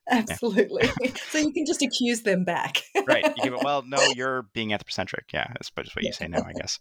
Absolutely. 0.10 0.90
Yeah. 1.02 1.12
so 1.30 1.38
you 1.40 1.52
can 1.52 1.66
just 1.66 1.82
accuse 1.82 2.22
them 2.22 2.44
back. 2.44 2.84
right. 3.08 3.26
You 3.38 3.44
give 3.44 3.54
it, 3.54 3.64
well, 3.64 3.84
no, 3.86 3.98
you're 4.16 4.44
being 4.54 4.74
anthropocentric. 4.74 5.26
Yeah, 5.34 5.48
that's 5.48 5.72
just 5.72 5.96
what 5.96 6.04
you 6.06 6.14
say 6.14 6.28
now, 6.28 6.44
I 6.46 6.54
guess. 6.54 6.80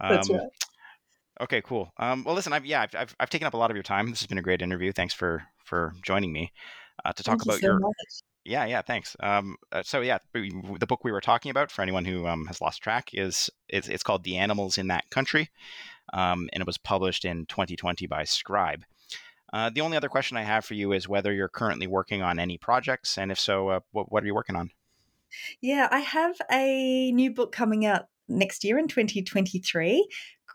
Um, 0.00 0.14
that's 0.14 0.30
right. 0.30 0.40
Okay, 1.40 1.62
cool. 1.62 1.92
Um, 1.98 2.24
well, 2.24 2.34
listen, 2.34 2.52
I've, 2.52 2.66
yeah, 2.66 2.82
I've, 2.82 2.94
I've, 2.94 3.16
I've, 3.18 3.30
taken 3.30 3.46
up 3.46 3.54
a 3.54 3.56
lot 3.56 3.70
of 3.70 3.76
your 3.76 3.82
time. 3.82 4.10
This 4.10 4.20
has 4.20 4.26
been 4.26 4.38
a 4.38 4.42
great 4.42 4.62
interview. 4.62 4.92
Thanks 4.92 5.14
for 5.14 5.42
for 5.64 5.94
joining 6.02 6.32
me 6.32 6.52
uh, 7.04 7.12
to 7.12 7.22
talk 7.22 7.38
Thank 7.38 7.42
about 7.42 7.54
you 7.54 7.60
so 7.60 7.66
your. 7.66 7.78
Much. 7.80 8.22
Yeah, 8.44 8.64
yeah, 8.66 8.82
thanks. 8.82 9.16
Um, 9.20 9.56
uh, 9.70 9.82
so 9.84 10.00
yeah, 10.00 10.18
the 10.34 10.86
book 10.86 11.04
we 11.04 11.12
were 11.12 11.20
talking 11.20 11.50
about 11.50 11.70
for 11.70 11.80
anyone 11.80 12.04
who 12.04 12.26
um, 12.26 12.46
has 12.46 12.60
lost 12.60 12.82
track 12.82 13.10
is 13.12 13.50
it's, 13.68 13.88
it's 13.88 14.02
called 14.02 14.24
"The 14.24 14.36
Animals 14.36 14.78
in 14.78 14.88
That 14.88 15.08
Country," 15.10 15.50
um, 16.12 16.48
and 16.52 16.60
it 16.60 16.66
was 16.66 16.78
published 16.78 17.24
in 17.24 17.46
2020 17.46 18.06
by 18.06 18.24
Scribe. 18.24 18.84
Uh, 19.52 19.70
the 19.70 19.80
only 19.80 19.96
other 19.96 20.08
question 20.08 20.36
I 20.36 20.42
have 20.42 20.64
for 20.64 20.74
you 20.74 20.92
is 20.92 21.08
whether 21.08 21.32
you're 21.32 21.48
currently 21.48 21.86
working 21.86 22.22
on 22.22 22.38
any 22.38 22.58
projects, 22.58 23.18
and 23.18 23.30
if 23.30 23.38
so, 23.38 23.68
uh, 23.68 23.80
what, 23.92 24.10
what 24.10 24.22
are 24.22 24.26
you 24.26 24.34
working 24.34 24.56
on? 24.56 24.70
Yeah, 25.60 25.88
I 25.90 26.00
have 26.00 26.36
a 26.50 27.12
new 27.12 27.30
book 27.32 27.52
coming 27.52 27.86
out 27.86 28.06
next 28.28 28.64
year 28.64 28.78
in 28.78 28.88
2023 28.88 30.06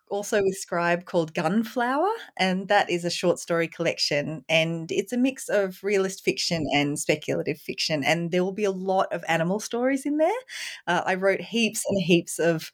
also 0.09 0.41
with 0.41 0.57
Scribe 0.57 1.05
called 1.05 1.33
Gunflower, 1.33 2.09
and 2.37 2.67
that 2.67 2.89
is 2.89 3.03
a 3.03 3.09
short 3.09 3.39
story 3.39 3.67
collection. 3.67 4.43
And 4.49 4.91
it's 4.91 5.13
a 5.13 5.17
mix 5.17 5.49
of 5.49 5.83
realist 5.83 6.23
fiction 6.23 6.65
and 6.73 6.99
speculative 6.99 7.59
fiction. 7.59 8.03
And 8.03 8.31
there 8.31 8.43
will 8.43 8.53
be 8.53 8.63
a 8.63 8.71
lot 8.71 9.11
of 9.11 9.23
animal 9.27 9.59
stories 9.59 10.05
in 10.05 10.17
there. 10.17 10.39
Uh, 10.87 11.01
I 11.05 11.15
wrote 11.15 11.41
heaps 11.41 11.83
and 11.87 12.01
heaps 12.01 12.39
of 12.39 12.71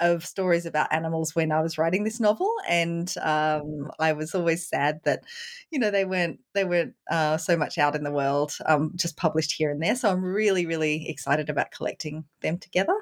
of 0.00 0.24
stories 0.24 0.66
about 0.66 0.92
animals 0.92 1.34
when 1.34 1.52
I 1.52 1.60
was 1.60 1.78
writing 1.78 2.04
this 2.04 2.20
novel, 2.20 2.52
and 2.68 3.12
um, 3.22 3.90
I 3.98 4.12
was 4.12 4.34
always 4.34 4.66
sad 4.66 5.00
that 5.04 5.24
you 5.70 5.78
know 5.78 5.90
they 5.90 6.04
weren't 6.04 6.40
they 6.54 6.64
weren't 6.64 6.94
uh, 7.10 7.36
so 7.36 7.56
much 7.56 7.78
out 7.78 7.96
in 7.96 8.04
the 8.04 8.12
world, 8.12 8.52
um, 8.66 8.92
just 8.96 9.16
published 9.16 9.52
here 9.52 9.70
and 9.70 9.82
there. 9.82 9.96
So 9.96 10.10
I'm 10.10 10.22
really 10.24 10.66
really 10.66 11.08
excited 11.08 11.50
about 11.50 11.70
collecting 11.72 12.24
them 12.40 12.58
together. 12.58 12.96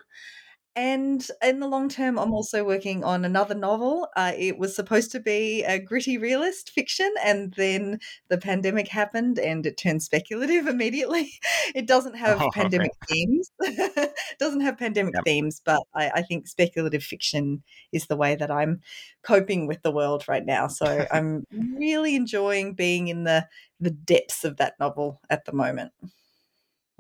And 0.76 1.24
in 1.40 1.60
the 1.60 1.68
long 1.68 1.88
term, 1.88 2.18
I'm 2.18 2.32
also 2.32 2.64
working 2.64 3.04
on 3.04 3.24
another 3.24 3.54
novel. 3.54 4.08
Uh, 4.16 4.32
it 4.36 4.58
was 4.58 4.74
supposed 4.74 5.12
to 5.12 5.20
be 5.20 5.62
a 5.62 5.78
gritty 5.78 6.18
realist 6.18 6.70
fiction, 6.70 7.12
and 7.24 7.54
then 7.56 8.00
the 8.28 8.38
pandemic 8.38 8.88
happened 8.88 9.38
and 9.38 9.64
it 9.66 9.76
turned 9.76 10.02
speculative 10.02 10.66
immediately. 10.74 11.32
It 11.76 11.86
doesn't 11.86 12.16
have 12.16 12.42
oh, 12.42 12.50
pandemic 12.52 12.90
okay. 13.04 13.14
themes, 13.14 13.50
doesn't 14.40 14.62
have 14.62 14.76
pandemic 14.76 15.14
yep. 15.14 15.24
themes, 15.24 15.62
but 15.64 15.82
I, 15.94 16.10
I, 16.10 16.22
think 16.22 16.48
speculative 16.48 17.04
fiction 17.04 17.62
is 17.92 18.06
the 18.06 18.16
way 18.16 18.34
that 18.34 18.50
I'm 18.50 18.80
coping 19.22 19.68
with 19.68 19.82
the 19.82 19.92
world 19.92 20.24
right 20.26 20.44
now. 20.44 20.66
So 20.66 21.06
I'm 21.12 21.44
really 21.52 22.16
enjoying 22.16 22.74
being 22.74 23.08
in 23.08 23.22
the 23.24 23.46
the 23.78 23.90
depths 23.90 24.44
of 24.44 24.56
that 24.56 24.74
novel 24.80 25.20
at 25.30 25.44
the 25.44 25.52
moment. 25.52 25.92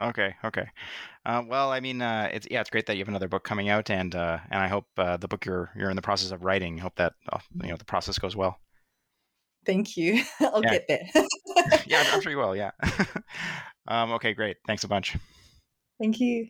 Okay, 0.02 0.34
okay. 0.44 0.68
Uh, 1.24 1.42
well, 1.46 1.70
I 1.70 1.80
mean, 1.80 2.02
uh, 2.02 2.28
it's 2.32 2.46
yeah, 2.50 2.60
it's 2.60 2.70
great 2.70 2.86
that 2.86 2.96
you 2.96 3.00
have 3.00 3.08
another 3.08 3.28
book 3.28 3.44
coming 3.44 3.68
out, 3.68 3.90
and 3.90 4.14
uh, 4.14 4.38
and 4.50 4.60
I 4.60 4.66
hope 4.66 4.86
uh, 4.98 5.16
the 5.16 5.28
book 5.28 5.46
you're 5.46 5.70
you're 5.76 5.90
in 5.90 5.96
the 5.96 6.02
process 6.02 6.32
of 6.32 6.44
writing, 6.44 6.78
I 6.78 6.82
hope 6.82 6.96
that 6.96 7.12
uh, 7.32 7.38
you 7.62 7.68
know 7.68 7.76
the 7.76 7.84
process 7.84 8.18
goes 8.18 8.34
well. 8.34 8.58
Thank 9.64 9.96
you. 9.96 10.22
I'll 10.40 10.62
yeah. 10.62 10.70
get 10.70 10.88
there. 10.88 11.08
yeah, 11.86 12.04
I'm 12.12 12.20
sure 12.20 12.32
you 12.32 12.38
will. 12.38 12.56
Yeah. 12.56 12.72
um, 13.88 14.12
okay, 14.12 14.34
great. 14.34 14.56
Thanks 14.66 14.84
a 14.84 14.88
bunch. 14.88 15.16
Thank 16.00 16.20
you. 16.20 16.48